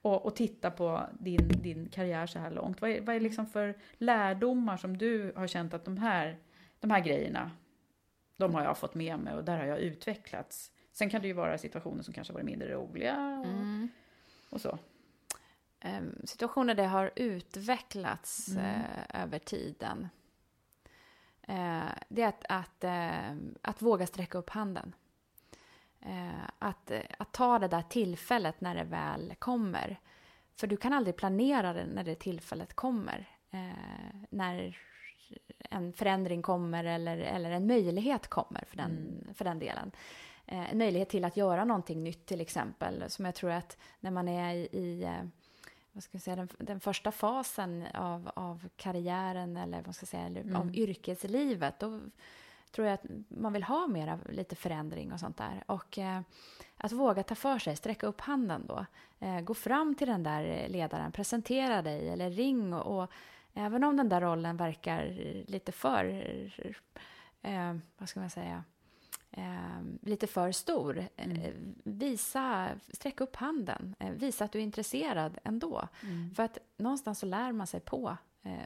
och, 0.04 0.26
och 0.26 0.36
titta 0.36 0.70
på 0.70 1.06
din, 1.18 1.48
din 1.48 1.88
karriär 1.88 2.26
så 2.26 2.38
här 2.38 2.50
långt, 2.50 2.80
vad 2.80 2.90
är, 2.90 3.00
vad 3.00 3.16
är 3.16 3.20
liksom 3.20 3.46
för 3.46 3.74
lärdomar 3.98 4.76
som 4.76 4.98
du 4.98 5.32
har 5.36 5.46
känt 5.46 5.74
att 5.74 5.84
de 5.84 5.98
här, 5.98 6.38
de 6.80 6.90
här 6.90 7.00
grejerna, 7.00 7.50
de 8.36 8.54
har 8.54 8.62
jag 8.64 8.78
fått 8.78 8.94
med 8.94 9.18
mig 9.18 9.34
och 9.34 9.44
där 9.44 9.58
har 9.58 9.64
jag 9.64 9.78
utvecklats. 9.78 10.70
Sen 10.92 11.10
kan 11.10 11.22
det 11.22 11.26
ju 11.28 11.32
vara 11.34 11.58
situationer 11.58 12.02
som 12.02 12.14
kanske 12.14 12.32
varit 12.32 12.46
mindre 12.46 12.74
roliga 12.74 13.38
och, 13.40 13.46
Mm. 13.46 13.88
och 14.50 14.60
så. 14.60 14.78
Em, 15.80 16.16
situationer 16.24 16.74
där 16.74 16.86
har 16.86 17.10
utvecklats 17.16 18.48
Mm. 18.48 18.64
eh, 18.64 19.22
över 19.22 19.38
tiden. 19.38 20.08
Eh, 21.42 21.82
det 22.08 22.22
är 22.22 22.28
att, 22.28 22.44
att, 22.48 22.84
eh, 22.84 23.36
att 23.62 23.82
våga 23.82 24.06
sträcka 24.06 24.38
upp 24.38 24.50
handen. 24.50 24.94
Eh, 26.04 26.48
att, 26.58 26.90
eh, 26.90 27.00
att 27.18 27.32
ta 27.32 27.58
det 27.58 27.68
där 27.68 27.82
tillfället 27.82 28.60
när 28.60 28.74
det 28.74 28.84
väl 28.84 29.34
kommer. 29.38 30.00
För 30.56 30.66
du 30.66 30.76
kan 30.76 30.92
aldrig 30.92 31.16
planera 31.16 31.72
det 31.72 31.86
när 31.86 32.04
det 32.04 32.14
tillfället 32.14 32.74
kommer. 32.74 33.28
Eh, 33.50 34.16
när 34.30 34.78
en 35.70 35.92
förändring 35.92 36.42
kommer 36.42 36.84
eller, 36.84 37.18
eller 37.18 37.50
en 37.50 37.66
möjlighet 37.66 38.28
kommer 38.28 38.64
för 38.68 38.76
den, 38.76 39.24
för 39.34 39.44
den 39.44 39.58
delen. 39.58 39.90
en 40.46 40.78
möjlighet 40.78 41.08
till 41.08 41.24
att 41.24 41.36
göra 41.36 41.64
någonting 41.64 42.04
nytt 42.04 42.26
till 42.26 42.40
exempel. 42.40 43.04
Som 43.10 43.24
jag 43.24 43.34
tror 43.34 43.50
att 43.50 43.76
när 44.00 44.10
man 44.10 44.28
är 44.28 44.54
i, 44.54 44.68
i 44.72 45.08
vad 45.92 46.02
ska 46.02 46.14
jag 46.14 46.22
säga, 46.22 46.36
den, 46.36 46.48
den, 46.58 46.80
första 46.80 47.12
fasen 47.12 47.86
av, 47.94 48.30
av 48.36 48.68
karriären 48.76 49.56
eller 49.56 49.82
vad 49.82 49.94
ska 49.94 50.02
jag 50.02 50.08
säga, 50.08 50.26
eller 50.26 50.40
mm. 50.40 50.56
av 50.56 50.76
yrkeslivet, 50.76 51.80
då 51.80 52.00
tror 52.74 52.86
jag 52.86 52.94
att 52.94 53.06
man 53.28 53.52
vill 53.52 53.62
ha 53.62 53.86
mer 53.86 54.08
av 54.08 54.30
lite 54.30 54.56
förändring 54.56 55.12
och 55.12 55.20
sånt 55.20 55.36
där. 55.36 55.64
Och 55.66 55.98
eh, 55.98 56.20
att 56.76 56.92
våga 56.92 57.22
ta 57.22 57.34
för 57.34 57.58
sig, 57.58 57.76
sträcka 57.76 58.06
upp 58.06 58.20
handen 58.20 58.66
då. 58.66 58.86
Eh, 59.20 59.40
gå 59.40 59.54
fram 59.54 59.94
till 59.94 60.08
den 60.08 60.22
där 60.22 60.68
ledaren, 60.68 61.12
presentera 61.12 61.82
dig 61.82 62.08
eller 62.08 62.30
ring 62.30 62.74
och, 62.74 63.02
och 63.02 63.10
även 63.54 63.84
om 63.84 63.96
den 63.96 64.08
där 64.08 64.20
rollen 64.20 64.56
verkar 64.56 65.06
lite 65.50 65.72
för, 65.72 66.04
eh, 67.42 67.76
vad 67.98 68.08
ska 68.08 68.20
man 68.20 68.30
säga, 68.30 68.64
eh, 69.30 69.82
lite 70.02 70.26
för 70.26 70.52
stor. 70.52 70.98
Eh, 70.98 71.30
mm. 71.30 71.74
visa, 71.84 72.68
sträck 72.92 73.20
upp 73.20 73.36
handen, 73.36 73.94
eh, 73.98 74.10
visa 74.10 74.44
att 74.44 74.52
du 74.52 74.58
är 74.58 74.62
intresserad 74.62 75.38
ändå. 75.44 75.88
Mm. 76.02 76.34
För 76.34 76.42
att 76.42 76.58
någonstans 76.76 77.18
så 77.18 77.26
lär 77.26 77.52
man 77.52 77.66
sig 77.66 77.80
på, 77.80 78.16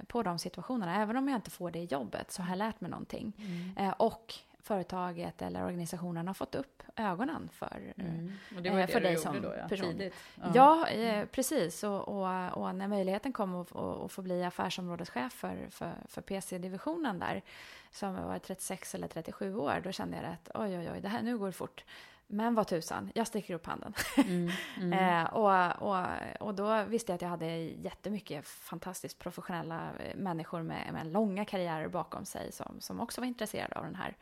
på 0.06 0.22
de 0.22 0.38
situationerna. 0.38 1.02
Även 1.02 1.16
om 1.16 1.28
jag 1.28 1.38
inte 1.38 1.50
får 1.50 1.70
det 1.70 1.78
i 1.78 1.84
jobbet 1.84 2.30
så 2.30 2.42
har 2.42 2.48
jag 2.48 2.58
lärt 2.58 2.80
mig 2.80 2.90
någonting. 2.90 3.32
Mm. 3.38 3.88
Eh, 3.88 3.94
och 3.96 4.34
företaget 4.68 5.42
eller 5.42 5.64
organisationen 5.64 6.26
har 6.26 6.34
fått 6.34 6.54
upp 6.54 6.82
ögonen 6.96 7.48
för, 7.52 7.92
mm. 7.96 8.32
och 8.56 8.62
det 8.62 8.70
var 8.70 8.86
för 8.86 9.00
dig 9.00 9.16
som 9.16 9.42
då, 9.42 9.54
ja. 9.58 9.68
person. 9.68 10.10
Ja, 10.34 10.50
ja 10.54 10.88
eh, 10.88 11.26
precis. 11.26 11.84
Och, 11.84 12.08
och, 12.08 12.52
och, 12.52 12.74
när 12.74 12.88
möjligheten 12.88 13.32
kom 13.32 13.54
att, 13.54 13.76
att 13.76 14.12
få 14.12 14.22
bli 14.22 14.44
affärsområdeschef 14.44 15.32
för, 15.32 15.66
för, 15.70 15.92
för 16.08 16.22
PC-divisionen 16.22 17.18
där, 17.18 17.42
som 17.90 18.14
var 18.14 18.38
36 18.38 18.94
eller 18.94 19.08
37 19.08 19.56
år, 19.56 19.80
då 19.84 19.92
kände 19.92 20.16
jag 20.16 20.26
att 20.26 20.50
oj, 20.54 20.78
oj, 20.78 20.90
oj, 20.90 21.00
det 21.00 21.08
här, 21.08 21.22
nu 21.22 21.38
går 21.38 21.46
det 21.46 21.52
fort. 21.52 21.84
Men 22.30 22.54
vad 22.54 22.66
tusan, 22.66 23.10
jag 23.14 23.26
sticker 23.26 23.54
upp 23.54 23.66
handen. 23.66 23.94
Mm, 24.16 24.50
mm. 24.76 24.92
eh, 24.92 25.32
och, 25.32 25.82
och, 25.88 26.06
och 26.40 26.54
då 26.54 26.84
visste 26.84 27.12
jag 27.12 27.14
att 27.14 27.22
jag 27.22 27.28
hade 27.28 27.46
jättemycket 27.56 28.48
fantastiskt 28.48 29.18
professionella 29.18 29.90
eh, 29.98 30.16
människor 30.16 30.62
med, 30.62 30.92
med 30.92 31.06
långa 31.06 31.44
karriärer 31.44 31.88
bakom 31.88 32.24
sig 32.24 32.52
som, 32.52 32.80
som 32.80 33.00
också 33.00 33.20
var 33.20 33.28
intresserade 33.28 33.74
av 33.74 33.84
den 33.84 33.94
här. 33.94 34.16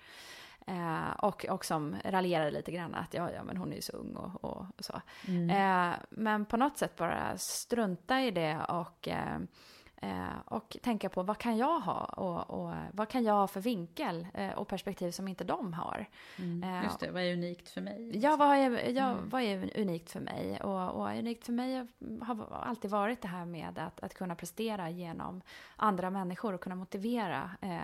Eh, 0.67 1.11
och, 1.11 1.45
och 1.45 1.65
som 1.65 1.97
raljerade 2.05 2.51
lite 2.51 2.73
grann 2.73 2.95
att 2.95 3.15
ja, 3.15 3.31
ja, 3.33 3.45
men 3.45 3.57
hon 3.57 3.73
är 3.73 3.77
ju 3.77 3.83
så 3.83 3.93
ung 3.93 4.17
och, 4.17 4.45
och, 4.45 4.67
och 4.79 4.85
så. 4.85 5.01
Mm. 5.29 5.51
Eh, 5.51 5.97
men 6.11 6.45
på 6.45 6.57
något 6.57 6.79
sätt 6.79 6.97
bara 6.97 7.39
strunta 7.39 8.21
i 8.21 8.31
det 8.31 8.59
och 8.69 9.09
eh, 10.03 10.39
och 10.45 10.77
tänka 10.83 11.09
på 11.09 11.23
vad 11.23 11.39
kan 11.39 11.57
jag 11.57 11.81
ha 11.81 12.05
och, 12.05 12.51
och, 12.51 12.75
vad 12.93 13.09
kan 13.09 13.25
jag 13.25 13.33
ha 13.33 13.47
för 13.47 13.61
vinkel 13.61 14.27
eh, 14.35 14.51
och 14.51 14.69
perspektiv 14.69 15.11
som 15.11 15.29
inte 15.29 15.45
de 15.45 15.75
har. 15.75 16.07
Mm, 16.39 16.63
eh, 16.63 16.85
just 16.85 17.01
det, 17.01 17.11
vad 17.11 17.23
är 17.23 17.33
unikt 17.33 17.69
för 17.69 17.81
mig? 17.81 18.11
Ja, 18.19 18.37
vad 18.37 18.57
är, 18.57 18.91
ja, 18.91 19.11
mm. 19.11 19.29
vad 19.29 19.43
är 19.43 19.81
unikt 19.81 20.11
för 20.11 20.21
mig? 20.21 20.61
Och, 20.61 20.91
och 20.91 21.09
unikt 21.09 21.47
för 21.47 21.53
mig 21.53 21.87
har 22.23 22.63
alltid 22.67 22.91
varit 22.91 23.23
det 23.23 23.29
här 23.29 23.45
med 23.45 23.79
att, 23.79 24.01
att 24.01 24.15
kunna 24.15 24.35
prestera 24.35 24.91
genom 24.91 25.43
andra 25.77 26.11
människor 26.11 26.53
och 26.53 26.61
kunna 26.61 26.75
motivera 26.75 27.51
eh, 27.61 27.79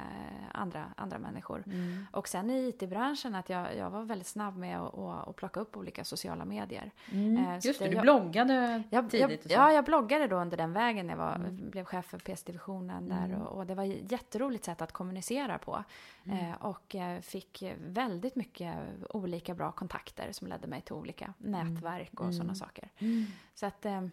andra, 0.52 0.84
andra 0.96 1.18
människor. 1.18 1.62
Mm. 1.66 2.06
Och 2.10 2.28
sen 2.28 2.50
i 2.50 2.68
IT-branschen 2.68 3.34
att 3.34 3.48
jag, 3.48 3.76
jag 3.76 3.90
var 3.90 4.02
väldigt 4.02 4.26
snabb 4.26 4.56
med 4.56 4.80
att, 4.80 4.98
att, 4.98 5.28
att 5.28 5.36
plocka 5.36 5.60
upp 5.60 5.76
olika 5.76 6.04
sociala 6.04 6.44
medier. 6.44 6.90
Mm. 7.12 7.36
Eh, 7.36 7.54
just 7.62 7.78
det, 7.78 7.88
du 7.88 7.94
jag, 7.94 8.02
bloggade 8.02 8.82
jag, 8.90 9.10
tidigt. 9.10 9.50
Jag, 9.50 9.60
ja, 9.60 9.72
jag 9.72 9.84
bloggade 9.84 10.26
då 10.26 10.36
under 10.36 10.56
den 10.56 10.72
vägen. 10.72 11.08
Jag 11.08 11.16
var, 11.16 11.34
mm. 11.34 11.70
blev 11.70 11.84
chef 11.84 12.01
för 12.02 12.18
PS-divisionen 12.18 13.08
där 13.08 13.24
mm. 13.24 13.42
och, 13.42 13.58
och, 13.58 13.66
det 13.66 13.74
var 13.74 13.84
ett 13.84 14.12
jätteroligt 14.12 14.64
sätt 14.64 14.82
att 14.82 14.92
kommunicera 14.92 15.58
på. 15.58 15.84
Mm. 16.24 16.38
Eh, 16.38 16.54
och 16.54 16.94
eh, 16.94 17.20
fick 17.20 17.62
väldigt 17.78 18.36
mycket 18.36 18.76
olika 19.10 19.54
bra 19.54 19.72
kontakter 19.72 20.32
som 20.32 20.46
ledde 20.46 20.66
mig 20.66 20.80
till 20.80 20.94
olika 20.94 21.34
mm. 21.40 21.52
nätverk 21.52 22.20
och 22.20 22.24
mm. 22.26 22.32
sådana 22.32 22.54
saker. 22.54 22.90
Mm. 22.98 23.26
Så 23.54 23.66
att 23.66 23.86
eh, 23.86 24.06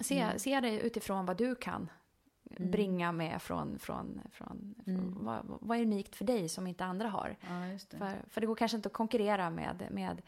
se, 0.00 0.38
se 0.38 0.60
det 0.60 0.80
utifrån 0.80 1.26
vad 1.26 1.36
du 1.36 1.54
kan 1.54 1.90
Mm. 2.50 2.70
bringa 2.70 3.12
med 3.12 3.42
från, 3.42 3.78
från, 3.78 4.20
från, 4.32 4.74
från 4.84 4.96
mm. 4.96 5.24
vad, 5.24 5.58
vad, 5.60 5.78
är 5.78 5.82
unikt 5.82 6.16
för 6.16 6.24
dig 6.24 6.48
som 6.48 6.66
inte 6.66 6.84
andra 6.84 7.08
har. 7.08 7.36
Ja, 7.40 7.78
det. 7.90 7.96
För, 7.98 8.14
för 8.28 8.40
det 8.40 8.46
går 8.46 8.54
kanske 8.54 8.76
inte 8.76 8.86
att 8.86 8.92
konkurrera 8.92 9.50
med, 9.50 9.88
med 9.90 10.22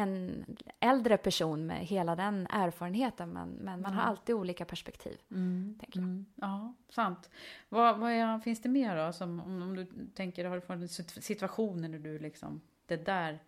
en 0.00 0.44
äldre 0.80 1.16
person 1.16 1.66
med 1.66 1.86
hela 1.86 2.16
den 2.16 2.46
erfarenheten 2.50 3.32
men, 3.32 3.48
men 3.48 3.80
man 3.80 3.92
har 3.94 4.02
mm. 4.02 4.08
alltid 4.10 4.34
olika 4.34 4.64
perspektiv. 4.64 5.18
Mm. 5.30 5.78
Tänker 5.80 6.00
jag. 6.00 6.08
Mm. 6.08 6.26
Ja, 6.34 6.74
sant. 6.88 7.30
Vad, 7.68 7.98
vad 7.98 8.10
är, 8.12 8.38
finns 8.38 8.62
det 8.62 8.68
mer 8.68 9.06
då? 9.06 9.12
Som, 9.12 9.40
om, 9.40 9.62
om 9.62 9.76
du 9.76 9.86
tänker, 10.14 10.44
har 10.44 10.56
du 10.56 10.60
fått 10.60 11.10
situationer 11.24 11.88
när 11.88 11.98
du 11.98 12.18
liksom, 12.18 12.60
det 12.86 12.96
där 12.96 13.38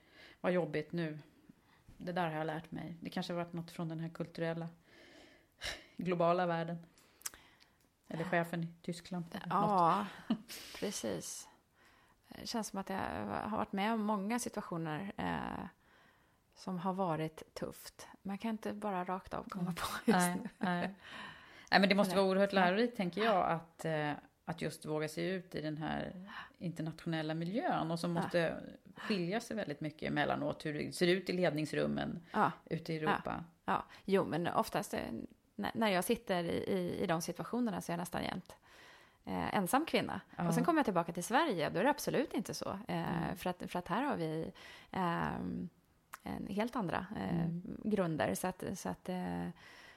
var 0.41 0.51
jobbigt 0.51 0.93
nu. 0.93 1.19
Det 1.99 2.13
där 2.13 2.27
har 2.27 2.37
jag 2.37 2.47
lärt 2.47 2.71
mig. 2.71 2.97
Det 3.01 3.11
kanske 3.11 3.33
har 3.33 3.39
varit 3.39 3.53
något 3.53 3.71
från 3.71 3.89
den 3.89 4.01
här 4.01 4.09
kulturella, 4.09 4.69
globala 5.97 6.47
världen. 6.47 6.79
Eller 8.09 8.25
chefen 8.25 8.65
i 8.65 8.69
Tyskland. 8.83 9.25
Ja, 9.51 10.07
precis. 10.79 11.49
Det 12.29 12.47
känns 12.47 12.69
som 12.69 12.79
att 12.79 12.89
jag 12.89 12.99
har 13.27 13.57
varit 13.57 13.73
med 13.73 13.93
om 13.93 14.01
många 14.01 14.39
situationer 14.39 15.13
eh, 15.17 15.67
som 16.55 16.79
har 16.79 16.93
varit 16.93 17.55
tufft. 17.55 18.09
Man 18.23 18.39
kan 18.39 18.51
inte 18.51 18.73
bara 18.73 19.05
rakt 19.05 19.35
av 19.35 19.49
komma 19.49 19.73
på 19.73 19.87
just 20.05 20.19
nej, 20.19 20.37
nu. 20.37 20.49
Nej. 20.59 20.95
nej, 21.71 21.81
men 21.81 21.89
det 21.89 21.95
måste 21.95 22.17
vara 22.17 22.27
oerhört 22.27 22.53
lärorikt 22.53 22.97
tänker 22.97 23.25
jag 23.25 23.51
att, 23.51 23.85
eh, 23.85 24.13
att 24.45 24.63
just 24.63 24.87
våga 24.87 25.09
sig 25.09 25.29
ut 25.29 25.55
i 25.55 25.61
den 25.61 25.77
här 25.77 26.29
internationella 26.59 27.35
miljön 27.35 27.91
och 27.91 27.99
som 27.99 28.13
måste 28.13 28.57
skilja 28.97 29.41
sig 29.41 29.57
väldigt 29.57 29.81
mycket 29.81 30.09
emellanåt 30.09 30.67
hur 30.67 30.75
det 30.75 30.93
ser 30.93 31.07
ut 31.07 31.31
i 31.31 31.33
ledningsrummen 31.33 32.27
ja. 32.33 32.53
ute 32.65 32.93
i 32.93 32.97
Europa. 32.97 33.45
Ja. 33.65 33.73
ja, 33.73 33.85
jo 34.05 34.25
men 34.25 34.47
oftast 34.47 34.95
eh, 34.95 35.01
när 35.55 35.89
jag 35.89 36.05
sitter 36.05 36.45
i, 36.45 36.99
i, 37.03 37.07
de 37.07 37.23
situationerna 37.23 37.81
så 37.81 37.93
är 37.93 37.95
jag 37.95 37.99
nästan 37.99 38.25
jämt 38.25 38.57
eh, 39.25 39.57
ensam 39.57 39.87
kvinna. 39.87 40.21
Ja. 40.37 40.49
Och 40.49 40.55
sen 40.55 40.65
kommer 40.65 40.79
jag 40.79 40.85
tillbaka 40.85 41.13
till 41.13 41.25
Sverige, 41.25 41.71
då 41.71 41.79
är 41.79 41.85
det 41.85 41.91
absolut 41.91 42.35
inte 42.35 42.55
så. 42.55 42.79
Eh, 42.89 43.23
mm. 43.23 43.37
för, 43.37 43.51
att, 43.51 43.63
för 43.67 43.79
att 43.79 43.89
här 43.89 44.03
har 44.03 44.17
vi 44.17 44.53
eh, 44.91 45.39
helt 46.49 46.77
andra 46.77 47.07
eh, 47.17 47.41
mm. 47.41 47.63
grunder. 47.85 48.35
Så 48.35 48.47
att, 48.47 48.65
så 48.75 48.89
att 48.89 49.09
eh, 49.09 49.49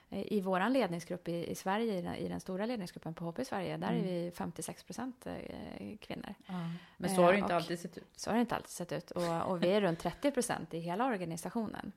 i 0.10 0.42
vår 0.42 0.70
ledningsgrupp 0.70 1.28
i, 1.28 1.52
i 1.52 1.56
Sverige, 1.56 2.18
i 2.18 2.28
den, 2.28 2.40
stora 2.40 2.66
ledningsgruppen 2.66 3.14
på 3.14 3.26
HP 3.26 3.40
Sverige, 3.46 3.78
där 3.78 3.88
mm. 3.88 4.00
är 4.00 4.08
vi 4.08 4.32
56 4.32 4.84
procent 4.84 5.28
eh, 5.28 5.98
kvinnor. 5.98 6.34
Ja. 6.46 6.54
Men 6.98 7.16
så 7.16 7.22
har 7.22 7.32
det 7.32 7.38
inte 7.38 7.56
alltid 7.56 7.80
sett 7.80 7.98
ut. 7.98 8.08
Så 8.16 8.30
har 8.30 8.36
det 8.36 8.42
inte 8.42 8.56
alltid 8.56 8.70
sett 8.70 8.92
ut. 8.92 9.12
Och, 9.12 9.42
och 9.52 9.64
vi 9.64 9.72
är 9.72 9.82
runt 9.82 10.00
30 10.00 10.32
procent 10.32 10.74
i 10.74 10.80
hela 10.80 11.06
organisationen. 11.06 11.92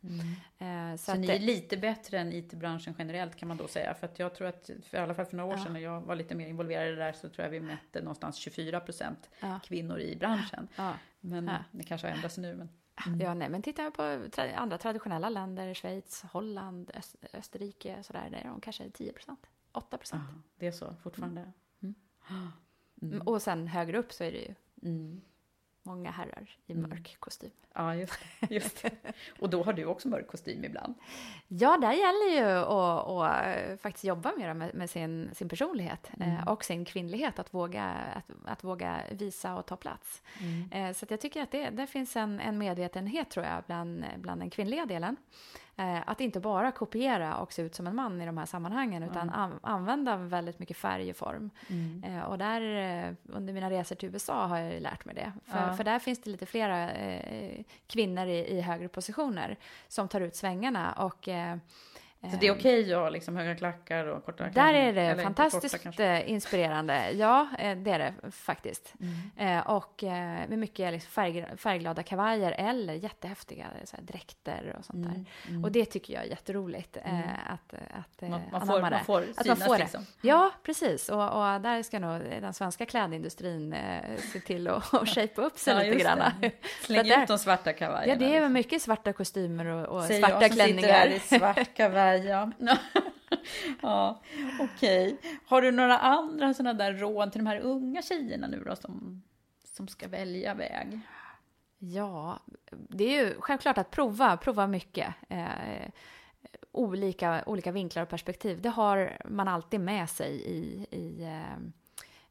Mm. 0.59 0.99
så, 0.99 1.13
så 1.13 1.19
ni 1.19 1.27
är 1.27 1.39
lite 1.39 1.77
bättre 1.77 2.19
än 2.19 2.33
IT-branschen 2.33 2.95
generellt 2.99 3.37
kan 3.37 3.49
man 3.49 3.57
då 3.57 3.69
säga. 3.69 3.95
För 3.95 4.07
att 4.07 4.19
jag 4.19 4.35
tror 4.35 4.49
att, 4.49 4.71
för 4.85 4.99
i 4.99 5.01
alla 5.01 5.15
fall 5.15 5.27
för 5.27 5.37
några 5.37 5.51
år 5.51 5.59
ja. 5.59 5.65
sedan 5.65 5.73
när 5.73 5.81
jag 5.81 6.01
var 6.01 6.15
lite 6.15 6.35
mer 6.35 6.47
involverad 6.47 6.87
i 6.87 6.91
det 6.91 6.97
där, 6.97 7.13
så 7.13 7.29
tror 7.29 7.45
jag 7.45 7.51
vi 7.51 7.61
mätte 7.61 8.01
någonstans 8.01 8.37
24 8.37 8.81
procent 8.81 9.31
ja. 9.41 9.61
kvinnor 9.65 10.01
i 10.01 10.17
branschen. 10.17 10.69
Men 11.21 11.51
det 11.71 11.83
kanske 11.83 12.07
har 12.07 12.15
ändrats 12.15 12.39
nu. 12.39 12.57
Men... 12.57 12.69
Mm. 13.07 13.21
Ja, 13.21 13.35
nej, 13.35 13.49
men 13.49 13.63
tittar 13.63 13.83
jag 13.83 13.95
på 13.95 14.29
tra 14.33 14.55
andra 14.55 14.79
traditionella 14.79 15.29
länder, 15.29 15.75
Schweiz, 15.75 16.23
Holland, 16.33 16.91
Öst 16.95 17.17
Österrike, 17.33 18.03
sådär, 18.03 18.31
där 18.31 18.39
är 18.39 18.49
de 18.49 18.61
kanske 18.61 18.91
10 18.91 19.13
procent, 19.13 19.47
8 19.73 19.99
procent. 19.99 20.23
Det 20.57 20.67
är 20.67 20.73
så 20.73 20.97
fortfarande? 21.03 21.53
Mm. 21.83 21.95
Mm. 23.03 23.21
Och 23.21 23.43
sen 23.43 23.67
högre 23.67 23.99
upp 23.99 24.13
så 24.13 24.25
är 24.25 24.33
det 24.33 24.39
ju 24.39 24.55
mm 24.83 25.21
många 25.89 26.11
herrar 26.11 26.57
i 26.67 26.73
mm. 26.73 26.91
mörk 26.91 27.17
kostym. 27.21 27.51
Ja, 27.75 27.95
just 27.95 28.19
just. 28.51 28.85
Och 29.41 29.51
då 29.51 29.63
har 29.63 29.73
du 29.73 29.85
också 29.85 30.09
mörk 30.09 30.27
kostym 30.27 30.65
ibland? 30.65 30.95
Ja, 31.51 31.79
där 31.79 31.93
gäller 31.93 32.37
ju 32.37 32.59
att, 32.59 33.09
att 33.09 33.47
eh, 33.47 33.77
faktiskt 33.77 34.05
jobba 34.05 34.33
mer 34.37 34.55
med, 34.55 34.75
med 34.75 34.91
sin, 34.91 35.31
sin 35.35 35.49
personlighet 35.49 36.11
eh, 36.21 36.35
mm. 36.35 36.49
och 36.49 36.65
sin 36.65 36.85
kvinnlighet, 36.85 37.39
att 37.39 37.55
våga, 37.55 37.85
att, 38.15 38.31
att 38.45 38.65
våga 38.65 39.01
visa 39.11 39.55
och 39.57 39.67
ta 39.67 39.77
plats. 39.77 40.23
Mm. 40.41 40.73
Eh, 40.73 40.95
så 40.95 41.07
jag 41.09 41.21
tycker 41.21 41.43
att 41.43 41.51
det, 41.51 41.71
det 41.71 41.87
finns 41.87 42.17
en, 42.17 42.41
en 42.41 42.59
medvetenhet, 42.59 43.31
tror 43.31 43.47
jag, 43.47 43.63
bland, 43.67 44.05
bland 44.17 44.41
den 44.41 44.51
kvinnliga 44.51 44.87
delen. 44.87 45.17
Att 46.07 46.21
inte 46.21 46.41
bara 46.41 46.73
kopiera 46.73 47.37
och 47.37 47.53
se 47.53 47.63
ut 47.63 47.75
som 47.75 47.87
en 47.87 47.95
man 47.95 48.23
i 48.23 48.27
de 48.27 48.39
här 48.39 48.47
sammanhangen, 48.47 49.03
utan 49.03 49.31
an, 49.31 49.59
använda 49.63 50.17
väldigt 50.17 50.59
mycket 50.59 50.77
färg 50.77 51.11
och 51.11 51.17
form. 51.17 51.51
Mm. 51.69 52.23
Och 52.23 52.39
där, 52.39 52.61
under 53.27 53.53
mina 53.53 53.71
resor 53.71 53.97
till 53.97 54.09
USA 54.09 54.47
har 54.47 54.59
jag 54.59 54.83
lärt 54.83 55.05
mig 55.05 55.15
det. 55.15 55.33
För, 55.45 55.67
ja. 55.67 55.77
för 55.77 55.85
där 55.85 55.99
finns 55.99 56.23
det 56.23 56.31
lite 56.31 56.47
flera 56.47 56.91
eh, 56.91 57.65
kvinnor 57.87 58.27
i, 58.27 58.39
i, 58.39 58.61
högre 58.61 58.89
positioner 58.89 59.57
som 59.89 60.09
tar 60.09 60.21
ut 60.21 60.37
svängarna 60.37 60.93
och 60.93 61.29
eh, 61.29 61.57
Så 62.21 62.37
det 62.41 62.47
är 62.47 62.53
okej 62.53 62.81
okay 62.81 62.95
att 62.95 63.01
ha 63.01 63.09
liksom 63.09 63.37
höga 63.37 63.55
klackar 63.55 64.07
och 64.07 64.25
korta 64.25 64.51
klackar? 64.51 64.73
Där 64.73 64.75
är 64.75 64.93
det 64.93 65.23
fantastiskt 65.23 65.83
korta, 65.83 66.23
inspirerande. 66.23 67.11
Ja, 67.11 67.49
det 67.59 67.91
är 67.91 67.99
det 67.99 68.15
faktiskt. 68.31 68.95
Mm. 69.37 69.63
Och 69.63 70.03
med 70.49 70.59
mycket 70.59 70.93
liksom 70.93 71.11
färg, 71.11 71.47
färgglada 71.57 72.03
kavajer 72.03 72.53
eller 72.53 72.95
jättehäftiga 72.95 73.67
så 73.85 73.97
här, 73.97 74.03
dräkter 74.03 74.77
och 74.79 74.85
sånt 74.85 75.05
där. 75.05 75.11
Mm. 75.11 75.27
Mm. 75.49 75.65
Och 75.65 75.73
det 75.73 75.85
tycker 75.85 76.15
jag 76.15 76.25
är 76.25 76.29
jätteroligt 76.29 76.97
mm. 77.05 77.23
att, 77.47 77.75
att 77.75 78.31
man, 78.31 78.41
man, 78.53 78.67
får, 78.67 78.81
man 78.81 79.05
får 79.05 79.25
att 79.37 79.47
man 79.47 79.57
får 79.57 79.79
liksom. 79.79 80.07
det. 80.21 80.29
Ja, 80.29 80.51
precis. 80.63 81.09
Och, 81.09 81.23
och, 81.23 81.61
där 81.61 81.83
ska 81.83 81.99
nog 81.99 82.21
den 82.21 82.55
svenska 82.55 82.87
klädindustrin 82.87 83.77
se 84.33 84.41
till 84.41 84.69
att 84.69 84.89
och 84.93 85.09
shapea 85.15 85.45
upp 85.45 85.59
sig 85.59 85.75
ja, 85.75 85.83
lite 85.83 86.05
grann. 86.05 86.33
Släng 86.83 87.23
ut 87.23 87.29
de 87.29 87.39
svarta 87.39 87.73
kavajerna. 87.73 88.13
Ja, 88.13 88.19
det 88.19 88.37
är 88.37 88.41
liksom. 88.41 88.53
mycket 88.53 88.83
svarta 88.83 89.13
kostymer 89.13 89.67
och, 89.67 89.97
och 89.97 90.05
Säger 90.05 90.21
svarta 90.21 90.43
jag 90.43 90.51
som 90.51 90.57
klänningar. 90.57 90.81
Sitter 90.83 90.93
här 90.93 91.09
i 91.09 91.21
svart 91.21 91.75
kavaj, 91.75 92.08
ja. 92.15 92.51
ja, 93.83 94.21
okej. 94.61 95.13
Okay. 95.13 95.31
Har 95.47 95.63
du 95.63 95.71
några 95.71 95.99
andra 95.99 96.55
sådana 96.55 96.73
där 96.73 96.93
råd 96.93 97.33
till 97.33 97.41
de 97.41 97.47
här 97.47 97.61
unga 97.61 98.03
tjejerna 98.03 98.47
nu 98.47 98.63
då 98.67 98.77
som, 98.77 99.23
som 99.65 99.89
ska 99.89 100.09
välja 100.09 100.55
väg? 100.55 101.01
Ja, 101.79 102.39
det 102.71 103.05
är 103.05 103.25
ju 103.25 103.35
självklart 103.41 103.79
att 103.79 103.91
prova, 103.91 104.37
prova 104.37 104.67
mycket. 104.67 105.15
Eh, 105.29 105.91
olika, 106.73 107.43
olika 107.47 107.73
vinklar 107.73 108.03
och 108.03 108.09
perspektiv. 108.09 108.63
Det 108.63 108.69
har 108.69 109.19
man 109.25 109.49
alltid 109.49 109.81
med 109.81 110.11
sig 110.11 110.33
i, 110.33 110.87
i 110.91 111.23
eh, 111.23 111.59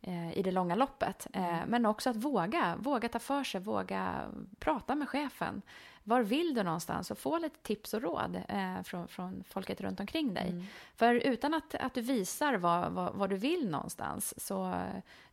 Eh, 0.07 0.37
i 0.37 0.41
det 0.41 0.51
långa 0.51 0.75
loppet. 0.75 1.27
Eh, 1.33 1.57
mm. 1.57 1.69
Men 1.69 1.85
också 1.85 2.09
att 2.09 2.15
våga, 2.15 2.75
våga 2.79 3.09
ta 3.09 3.19
för 3.19 3.43
sig, 3.43 3.61
våga 3.61 4.31
prata 4.59 4.95
med 4.95 5.09
chefen. 5.09 5.61
Var 6.07 6.21
vill 6.21 6.53
du 6.53 6.63
någonstans? 6.63 7.11
Och 7.11 7.17
få 7.17 7.37
lite 7.37 7.59
tips 7.59 7.93
och 7.93 8.01
råd 8.01 8.41
eh, 8.47 8.81
från, 8.83 9.07
från 9.07 9.43
folket 9.49 9.81
runt 9.81 9.99
omkring 9.99 10.33
dig. 10.33 10.49
Mm. 10.49 10.65
För 10.95 11.15
utan 11.15 11.53
att, 11.53 11.75
att 11.75 11.93
du 11.93 12.01
visar 12.01 12.55
vad, 12.55 12.91
vad, 12.91 13.13
vad, 13.13 13.29
du 13.29 13.35
vill 13.35 13.69
någonstans 13.69 14.45
så 14.45 14.81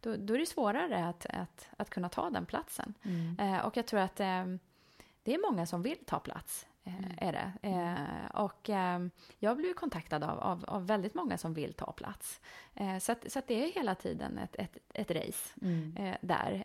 då, 0.01 0.17
då 0.17 0.35
är 0.35 0.39
det 0.39 0.47
svårare 0.47 1.07
att, 1.07 1.27
att, 1.27 1.69
att 1.77 1.91
kunna 1.91 2.09
ta 2.09 2.31
den 2.31 2.47
platsen. 2.47 2.95
Mm. 3.03 3.61
och 3.61 3.77
jag 3.77 3.87
tror 3.87 4.01
att 4.01 4.17
det 4.17 5.35
är 5.35 5.51
många 5.51 5.67
som 5.67 5.83
vill 5.83 6.05
ta 6.07 6.19
plats. 6.19 6.67
Mm. 6.87 7.05
är 7.19 7.33
det. 7.33 7.69
Eh, 7.69 8.41
och 8.43 8.71
eh, 8.71 9.07
jag 9.39 9.57
blir 9.57 9.75
kontaktad 9.75 10.25
av, 10.25 10.39
av, 10.41 10.65
av, 10.69 10.87
väldigt 10.87 11.15
många 11.15 11.39
som 11.39 11.55
vill 11.55 11.73
ta 11.73 11.93
plats. 11.93 12.41
Eh, 12.75 12.99
så, 12.99 13.13
att, 13.13 13.33
så 13.33 13.39
att 13.39 13.47
det 13.47 13.65
är 13.65 13.73
hela 13.73 13.95
tiden 13.95 14.39
ett, 14.39 14.57
ett, 14.57 14.79
ett 14.95 15.11
race 15.11 15.55
mm. 15.63 16.17
där. 16.21 16.65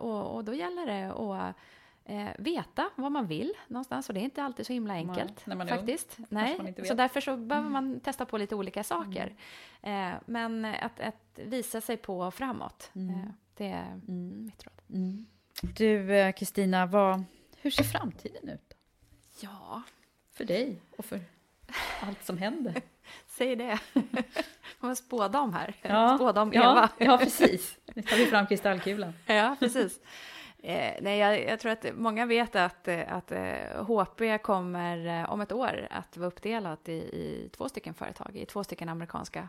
och, 0.00 0.36
och 0.36 0.44
då 0.44 0.54
gäller 0.54 0.86
det 0.86 1.12
att 1.12 1.56
eh, 2.04 2.28
veta 2.38 2.90
vad 2.94 3.12
man 3.12 3.26
vill 3.26 3.52
någonstans. 3.68 4.08
Och 4.08 4.14
det 4.14 4.20
är 4.20 4.24
inte 4.24 4.42
alltid 4.42 4.66
så 4.66 4.72
himla 4.72 4.94
enkelt 4.94 5.46
man, 5.46 5.68
faktiskt. 5.68 6.18
Nej. 6.28 6.74
Så 6.84 6.94
därför 6.94 7.20
så 7.20 7.36
behöver 7.36 7.68
mm. 7.68 7.72
man 7.72 8.00
testa 8.00 8.24
på 8.24 8.38
lite 8.38 8.54
olika 8.54 8.84
saker. 8.84 9.34
Mm. 9.82 10.12
Eh, 10.12 10.18
men 10.26 10.64
att, 10.64 11.00
att, 11.00 11.16
visa 11.34 11.80
sig 11.80 11.96
på 11.96 12.30
framåt, 12.30 12.90
mm. 12.94 13.10
eh, 13.10 13.26
det 13.56 13.66
är 13.66 14.00
mm. 14.08 14.44
mitt 14.44 14.64
råd. 14.66 14.74
Du, 15.76 16.32
Kristina, 16.32 16.86
hur 17.56 17.70
ser 17.70 17.84
framtiden 17.84 18.48
ut? 18.48 18.74
Ja. 19.40 19.82
För 20.32 20.44
dig 20.44 20.80
och 20.96 21.04
för 21.04 21.20
allt 22.00 22.24
som 22.24 22.38
händer. 22.38 22.82
Säg 23.26 23.56
det. 23.56 23.78
Man 24.80 24.88
var 24.88 24.94
spådam 24.94 25.52
här. 25.52 25.74
Ja, 25.82 26.16
spådam 26.16 26.52
Eva. 26.52 26.90
Ja, 26.98 27.04
ja, 27.06 27.18
precis. 27.18 27.78
Nu 27.94 28.02
tar 28.02 28.16
vi 28.16 28.26
fram 28.26 28.46
kristallkulan. 28.46 29.12
Ja, 29.26 29.56
precis. 29.58 30.00
Eh, 30.66 30.94
nej, 31.00 31.18
jag, 31.18 31.44
jag, 31.44 31.60
tror 31.60 31.72
att 31.72 31.86
många 31.94 32.26
vet 32.26 32.56
att, 32.56 32.88
att 32.88 33.32
eh, 33.32 33.84
HP 33.86 34.42
kommer 34.42 35.20
eh, 35.20 35.32
om 35.32 35.40
ett 35.40 35.52
år 35.52 35.88
att 35.90 36.16
vara 36.16 36.28
uppdelat 36.28 36.88
i, 36.88 36.92
i 36.92 37.50
två 37.56 37.68
stycken 37.68 37.94
företag, 37.94 38.36
i 38.36 38.46
två 38.46 38.64
stycken 38.64 38.88
amerikanska 38.88 39.48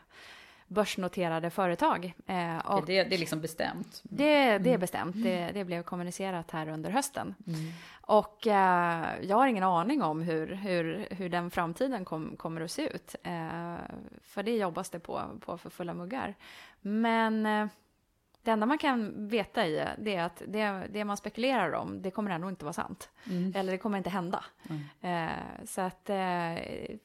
börsnoterade 0.68 1.50
företag. 1.50 2.14
Eh, 2.28 2.58
och 2.58 2.86
det, 2.86 3.04
det 3.04 3.16
är 3.16 3.20
liksom 3.20 3.42
bestämt? 3.42 4.02
Det, 4.04 4.26
det 4.34 4.54
är 4.54 4.58
mm. 4.58 4.80
bestämt. 4.80 5.24
Det, 5.24 5.52
det, 5.54 5.64
blev 5.64 5.84
kommunicerat 5.84 6.52
här 6.52 6.68
under 6.68 6.90
hösten. 6.90 7.36
Mm. 7.48 7.72
Och 8.02 8.48
eh, 8.48 9.06
jag 9.22 9.38
har 9.38 9.48
ingen 9.48 9.64
aning 9.64 10.02
om 10.02 10.22
hur, 10.22 10.48
hur, 10.48 11.08
hur 11.10 11.30
den 11.30 11.52
framtiden 11.52 12.06
kom, 12.06 12.36
kommer 12.38 12.62
att 12.62 12.72
se 12.72 12.90
ut. 12.96 13.16
Eh, 13.24 13.76
för 14.24 14.44
det 14.44 14.58
jobbas 14.58 14.90
det 14.90 15.00
på, 15.00 15.22
på 15.40 15.58
för 15.58 15.70
fulla 15.70 15.94
muggar. 15.94 16.36
Men 16.82 17.46
eh, 17.46 17.68
det 18.46 18.52
enda 18.52 18.66
man 18.66 18.78
kan 18.78 19.28
veta 19.28 19.68
i 19.68 19.88
det 19.98 20.16
är 20.16 20.24
att 20.24 20.42
det, 20.48 20.88
det 20.90 21.06
man 21.06 21.18
spekulerar 21.18 21.72
om, 21.72 22.02
det 22.02 22.12
kommer 22.12 22.32
ändå 22.32 22.50
inte 22.50 22.66
vara 22.66 22.74
sant. 22.74 23.10
Mm. 23.30 23.54
Eller 23.56 23.72
det 23.72 23.78
kommer 23.78 23.98
inte 23.98 24.10
hända. 24.10 24.44
Mm. 24.70 25.30
Eh, 25.30 25.66
så 25.66 25.82
att 25.82 26.10
eh, 26.10 26.16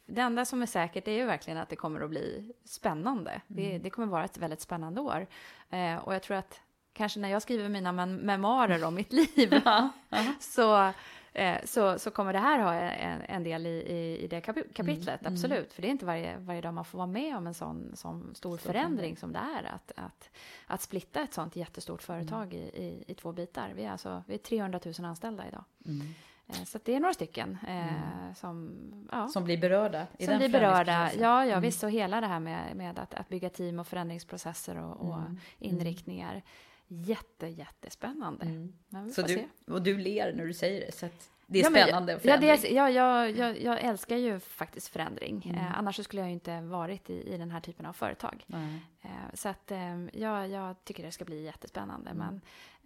det 0.07 0.21
enda 0.21 0.45
som 0.45 0.63
är 0.63 0.67
säkert 0.67 1.09
är 1.09 1.13
ju 1.13 1.25
verkligen 1.25 1.59
att 1.59 1.69
det 1.69 1.77
kommer 1.77 2.01
att 2.01 2.11
bli 2.11 2.53
spännande. 2.65 3.31
Mm. 3.31 3.43
Det, 3.47 3.79
det, 3.79 3.91
kommer 3.91 4.09
vara 4.09 4.25
ett 4.25 4.39
väldigt 4.39 4.61
spännande 4.61 5.01
år. 5.01 5.27
Eh, 5.71 5.97
och 5.97 6.15
jag 6.15 6.23
tror 6.23 6.37
att 6.37 6.61
kanske 6.93 7.21
när 7.21 7.29
jag 7.29 7.43
skriver 7.43 7.69
mina 7.69 7.93
mem 7.93 8.17
memoarer 8.17 8.85
om 8.85 8.95
mitt 8.95 9.13
liv, 9.13 9.61
så 10.41 10.93
Eh, 11.33 11.59
så, 11.65 11.99
så 11.99 12.11
kommer 12.11 12.33
det 12.33 12.39
här 12.39 12.59
ha 12.59 12.75
en, 12.75 13.23
en 13.29 13.45
del 13.45 13.67
i, 13.67 13.71
i, 13.71 14.25
i 14.25 14.27
det 14.27 14.41
kapi 14.41 14.63
kapitlet, 14.75 15.21
mm, 15.21 15.33
absolut. 15.33 15.59
Mm. 15.59 15.71
För 15.71 15.83
det 15.83 15.89
är 15.89 15.91
inte 15.91 16.07
varje, 16.07 16.39
varje 16.39 16.61
dag 16.61 16.75
man 16.75 16.85
får 16.85 16.99
vara 16.99 17.07
med 17.07 17.37
om 17.37 17.47
en 17.47 17.55
sån, 17.55 17.93
sån 17.95 18.35
stor 18.35 18.59
så 18.59 18.63
förändring 18.63 19.17
som 19.17 19.33
det 19.33 19.39
är 19.39 19.75
att, 19.75 19.93
att, 19.97 20.31
att 20.67 20.81
splitta 20.81 21.23
ett 21.23 21.35
sånt 21.35 21.57
jättestort 21.57 22.03
företag 22.03 22.55
mm. 22.55 22.67
i, 22.67 22.69
i, 22.69 23.05
i, 23.07 23.15
två 23.15 23.33
bitar. 23.33 23.71
Vi 23.75 23.85
är, 23.85 23.91
alltså, 23.91 24.23
vi 24.27 24.35
är 24.35 24.39
300 24.39 24.81
000 24.85 24.95
anställda 25.05 25.49
idag. 25.49 25.65
Mm. 25.87 26.07
Eh, 26.47 26.65
så 26.65 26.79
det 26.85 26.95
är 26.95 27.01
några 27.01 27.15
stycken 27.15 27.59
eh, 27.67 27.95
mm. 27.95 28.35
som, 28.35 28.79
ja, 29.13 29.29
som 29.29 29.45
blir 29.45 29.59
berörda. 29.59 30.07
I 30.19 30.27
som 30.27 30.39
blir 30.39 30.49
berörda, 30.49 31.11
ja, 31.13 31.45
ja 31.45 31.53
mm. 31.53 31.61
visst. 31.61 31.83
Och 31.83 31.91
hela 31.91 32.21
det 32.21 32.27
här 32.27 32.41
med, 32.41 32.77
med 32.77 32.99
att, 32.99 33.15
att 33.15 33.29
bygga 33.29 33.51
team 33.51 33.79
och 33.79 33.87
förändringsprocesser 33.87 34.77
och, 34.77 35.09
och 35.09 35.21
inriktningar 35.59 36.43
jätte, 36.91 37.47
jättespännande. 37.47 38.45
Mm. 38.45 39.13
Så 39.13 39.23
du, 39.23 39.49
och 39.67 39.83
du 39.83 39.99
ler 39.99 40.33
när 40.33 40.47
du 40.47 40.55
säger 40.55 40.87
det, 40.87 40.93
så 40.93 41.09
det 41.47 41.61
är 41.61 41.65
ja, 41.65 41.71
spännande 41.71 42.21
men, 42.23 42.33
ja, 42.33 42.37
det 42.37 42.49
är, 42.49 42.75
ja, 42.75 42.91
jag, 42.91 43.31
jag, 43.31 43.63
jag, 43.63 43.81
älskar 43.81 44.17
ju 44.17 44.41
faktiskt 44.41 44.89
förändring. 44.89 45.43
Mm. 45.45 45.57
Eh, 45.57 45.79
annars 45.79 46.05
skulle 46.05 46.23
jag 46.23 46.29
ju 46.29 46.35
inte 46.35 46.61
varit 46.61 47.11
i, 47.11 47.35
i 47.35 47.37
den 47.39 47.51
här 47.51 47.61
typen 47.61 47.87
av 47.87 47.93
företag. 47.93 48.45
Mm. 48.53 48.79
Eh, 49.03 49.35
så 49.35 49.49
att 49.49 49.71
eh, 49.71 50.07
ja, 50.13 50.47
jag 50.47 50.85
tycker 50.85 51.03
det 51.03 51.13
ska 51.13 51.25
bli 51.25 51.45
jättespännande. 51.45 52.11
Mm. 52.11 52.27
Men, 52.27 52.41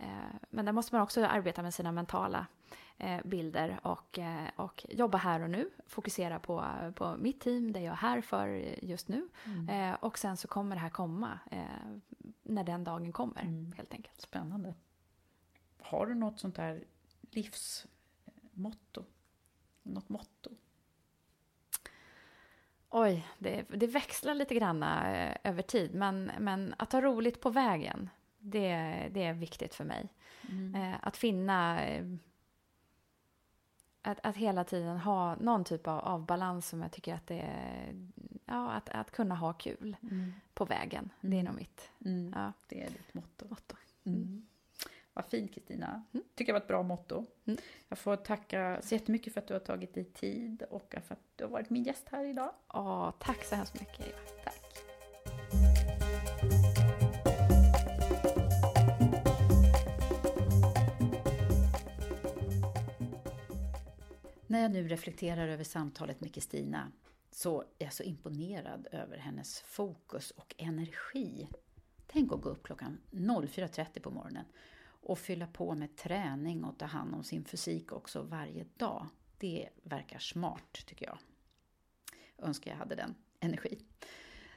eh, 0.08 0.36
men 0.50 0.64
där 0.64 0.72
måste 0.72 0.94
man 0.94 1.02
också 1.02 1.24
arbeta 1.26 1.62
med 1.62 1.74
sina 1.74 1.92
mentala 1.92 2.46
bilder 3.24 3.80
och, 3.82 4.18
eh, 4.18 4.48
och 4.56 4.86
jobba 4.88 5.18
här 5.18 5.40
och 5.40 5.50
nu. 5.50 5.70
Fokusera 5.86 6.38
på, 6.38 6.64
på 6.94 7.16
mitt 7.16 7.40
team, 7.40 7.72
det 7.72 7.80
jag 7.80 7.92
är 7.92 7.96
här 7.96 8.20
för 8.20 8.48
just 8.82 9.08
nu. 9.08 9.28
Mm. 9.44 9.96
och 10.00 10.18
sen 10.18 10.36
så 10.36 10.48
kommer 10.48 10.76
det 10.76 10.80
här 10.80 10.90
komma 10.90 11.38
när 12.42 12.64
den 12.64 12.84
dagen 12.84 13.12
kommer, 13.12 13.42
mm. 13.42 13.72
helt 13.76 13.92
enkelt. 13.94 14.20
Spännande. 14.20 14.74
Har 15.80 16.06
du 16.06 16.14
något 16.14 16.40
sånt 16.40 16.58
här 16.58 16.84
livsmotto? 17.30 19.04
Något 19.82 20.08
motto? 20.08 20.50
Oj, 22.90 23.26
det, 23.38 23.64
det 23.68 23.86
växlar 23.86 24.34
lite 24.34 24.54
grann 24.54 24.82
eh, 24.82 25.36
över 25.44 25.62
tid, 25.62 25.94
men, 25.94 26.30
men 26.38 26.74
att 26.78 26.92
ha 26.92 27.00
roligt 27.00 27.40
på 27.40 27.50
vägen, 27.50 28.10
det, 28.38 28.68
det 29.10 29.24
är 29.24 29.34
viktigt 29.34 29.74
för 29.74 29.84
mig. 29.84 30.08
Mm. 30.48 30.74
Eh, 30.74 30.98
att 31.02 31.16
finna 31.16 31.84
eh, 31.84 32.04
att, 34.04 34.18
att 34.22 34.36
hela 34.36 34.64
tiden 34.64 34.98
ha 34.98 35.36
någon 35.36 35.64
typ 35.64 35.88
av, 35.88 35.98
av 35.98 36.26
balans 36.26 36.68
som 36.68 36.82
jag 36.82 36.92
tycker 36.92 37.14
att 37.14 37.26
det 37.26 37.40
är... 37.40 37.94
Ja, 38.46 38.72
att, 38.72 38.88
att 38.88 39.10
kunna 39.10 39.34
ha 39.34 39.52
kul 39.52 39.96
mm. 40.02 40.32
på 40.54 40.64
vägen. 40.64 41.10
Det 41.20 41.36
är 41.36 41.40
mm. 41.40 41.44
nog 41.44 41.54
mitt. 41.54 41.90
Mm. 42.04 42.32
Ja. 42.36 42.52
Det 42.68 42.82
är 42.82 42.90
ditt 42.90 43.14
motto. 43.14 43.46
motto. 43.48 43.76
Mm. 44.04 44.46
Vad 45.12 45.24
fint 45.24 45.54
Kristina. 45.54 46.02
Mm. 46.12 46.24
tycker 46.34 46.52
jag 46.52 46.54
var 46.54 46.60
ett 46.60 46.68
bra 46.68 46.82
motto. 46.82 47.26
Mm. 47.44 47.58
Jag 47.88 47.98
får 47.98 48.16
tacka 48.16 48.80
så 48.82 48.94
jättemycket 48.94 49.32
för 49.32 49.40
att 49.40 49.46
du 49.46 49.54
har 49.54 49.60
tagit 49.60 49.94
dig 49.94 50.04
tid 50.04 50.62
och 50.70 50.94
för 51.06 51.14
att 51.14 51.36
du 51.36 51.44
har 51.44 51.50
varit 51.50 51.70
min 51.70 51.82
gäst 51.84 52.08
här 52.10 52.24
idag. 52.24 52.50
Åh, 52.68 53.10
tack 53.18 53.44
så 53.44 53.54
hemskt 53.54 53.80
mycket 53.80 54.00
Eva. 54.00 54.18
Tack. 54.44 54.63
När 64.54 64.62
jag 64.62 64.70
nu 64.70 64.88
reflekterar 64.88 65.48
över 65.48 65.64
samtalet 65.64 66.20
med 66.20 66.34
Kristina 66.34 66.92
så 67.30 67.60
är 67.60 67.84
jag 67.84 67.92
så 67.92 68.02
imponerad 68.02 68.86
över 68.92 69.16
hennes 69.16 69.60
fokus 69.60 70.30
och 70.30 70.54
energi. 70.58 71.48
Tänk 72.06 72.32
att 72.32 72.40
gå 72.40 72.48
upp 72.48 72.62
klockan 72.62 73.00
04.30 73.10 74.00
på 74.00 74.10
morgonen 74.10 74.44
och 74.84 75.18
fylla 75.18 75.46
på 75.46 75.74
med 75.74 75.96
träning 75.96 76.64
och 76.64 76.78
ta 76.78 76.84
hand 76.84 77.14
om 77.14 77.24
sin 77.24 77.44
fysik 77.44 77.92
också 77.92 78.22
varje 78.22 78.64
dag. 78.76 79.06
Det 79.38 79.68
verkar 79.82 80.18
smart 80.18 80.72
tycker 80.86 81.06
jag. 81.06 81.18
Önskar 82.38 82.70
jag 82.70 82.78
hade 82.78 82.94
den 82.94 83.14
energi. 83.40 83.78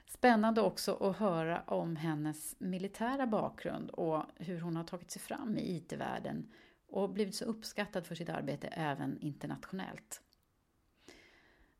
Spännande 0.06 0.62
också 0.62 0.96
att 0.96 1.18
höra 1.18 1.62
om 1.62 1.96
hennes 1.96 2.56
militära 2.60 3.28
bakgrund 3.28 3.90
och 3.90 4.24
hur 4.36 4.62
hon 4.62 4.76
har 4.76 4.84
tagit 4.84 5.12
sig 5.12 5.22
fram 5.22 5.58
i 5.58 5.76
IT-världen 5.76 6.52
och 6.88 7.10
blivit 7.10 7.36
så 7.36 7.46
uppskattad 7.46 8.06
för 8.06 8.16
sitt 8.16 8.30
arbete 8.30 8.68
även 8.68 9.20
internationellt. 9.20 10.22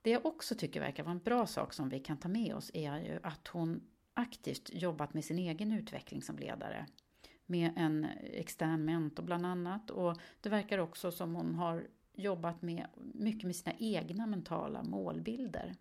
Det 0.02 0.10
jag 0.10 0.26
också 0.26 0.56
tycker 0.56 0.80
verkar 0.80 1.04
vara 1.04 1.12
en 1.12 1.24
bra 1.24 1.48
sak 1.48 1.74
som 1.74 1.90
vi 1.90 2.00
kan 2.00 2.18
ta 2.18 2.28
med 2.28 2.56
oss 2.56 2.72
är 2.74 2.98
ju 2.98 3.20
att 3.24 3.48
hon 3.48 3.82
aktivt 4.14 4.70
jobbat 4.74 5.14
med 5.14 5.26
sin 5.26 5.40
egen 5.40 5.72
utveckling 5.72 6.22
som 6.22 6.38
ledare. 6.38 6.86
Med 7.46 7.74
en 7.76 8.08
extern 8.24 8.86
mentor 8.86 9.24
bland 9.24 9.46
annat 9.46 9.90
och 9.90 10.18
det 10.42 10.50
verkar 10.50 10.78
också 10.78 11.12
som 11.12 11.36
hon 11.36 11.56
har 11.56 11.88
jobbat 12.14 12.62
med, 12.62 12.88
mycket 13.14 13.44
med 13.44 13.56
sina 13.56 13.76
egna 13.80 14.28
mentala 14.28 14.84
målbilder. 14.84 15.76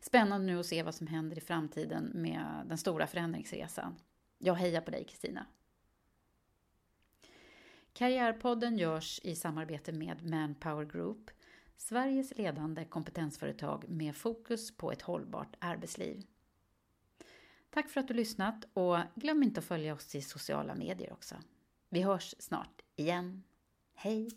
Spännande 0.00 0.46
nu 0.46 0.60
att 0.60 0.66
se 0.66 0.82
vad 0.82 0.94
som 0.94 1.06
händer 1.06 1.38
i 1.38 1.40
framtiden 1.40 2.10
med 2.14 2.62
den 2.66 2.78
stora 2.78 3.06
förändringsresan. 3.06 3.94
Jag 4.38 4.54
hejar 4.54 4.80
på 4.80 4.90
dig 4.90 5.04
Kristina. 5.04 5.46
Karriärpodden 7.96 8.78
görs 8.78 9.20
i 9.22 9.34
samarbete 9.34 9.92
med 9.92 10.30
Manpower 10.30 10.84
Group, 10.84 11.30
Sveriges 11.76 12.38
ledande 12.38 12.84
kompetensföretag 12.84 13.88
med 13.88 14.16
fokus 14.16 14.76
på 14.76 14.92
ett 14.92 15.02
hållbart 15.02 15.56
arbetsliv. 15.58 16.26
Tack 17.70 17.90
för 17.90 18.00
att 18.00 18.08
du 18.08 18.14
lyssnat 18.14 18.64
och 18.72 18.98
glöm 19.14 19.42
inte 19.42 19.60
att 19.60 19.66
följa 19.66 19.94
oss 19.94 20.14
i 20.14 20.22
sociala 20.22 20.74
medier 20.74 21.12
också. 21.12 21.34
Vi 21.88 22.02
hörs 22.02 22.34
snart 22.38 22.82
igen. 22.96 23.42
Hej! 23.94 24.30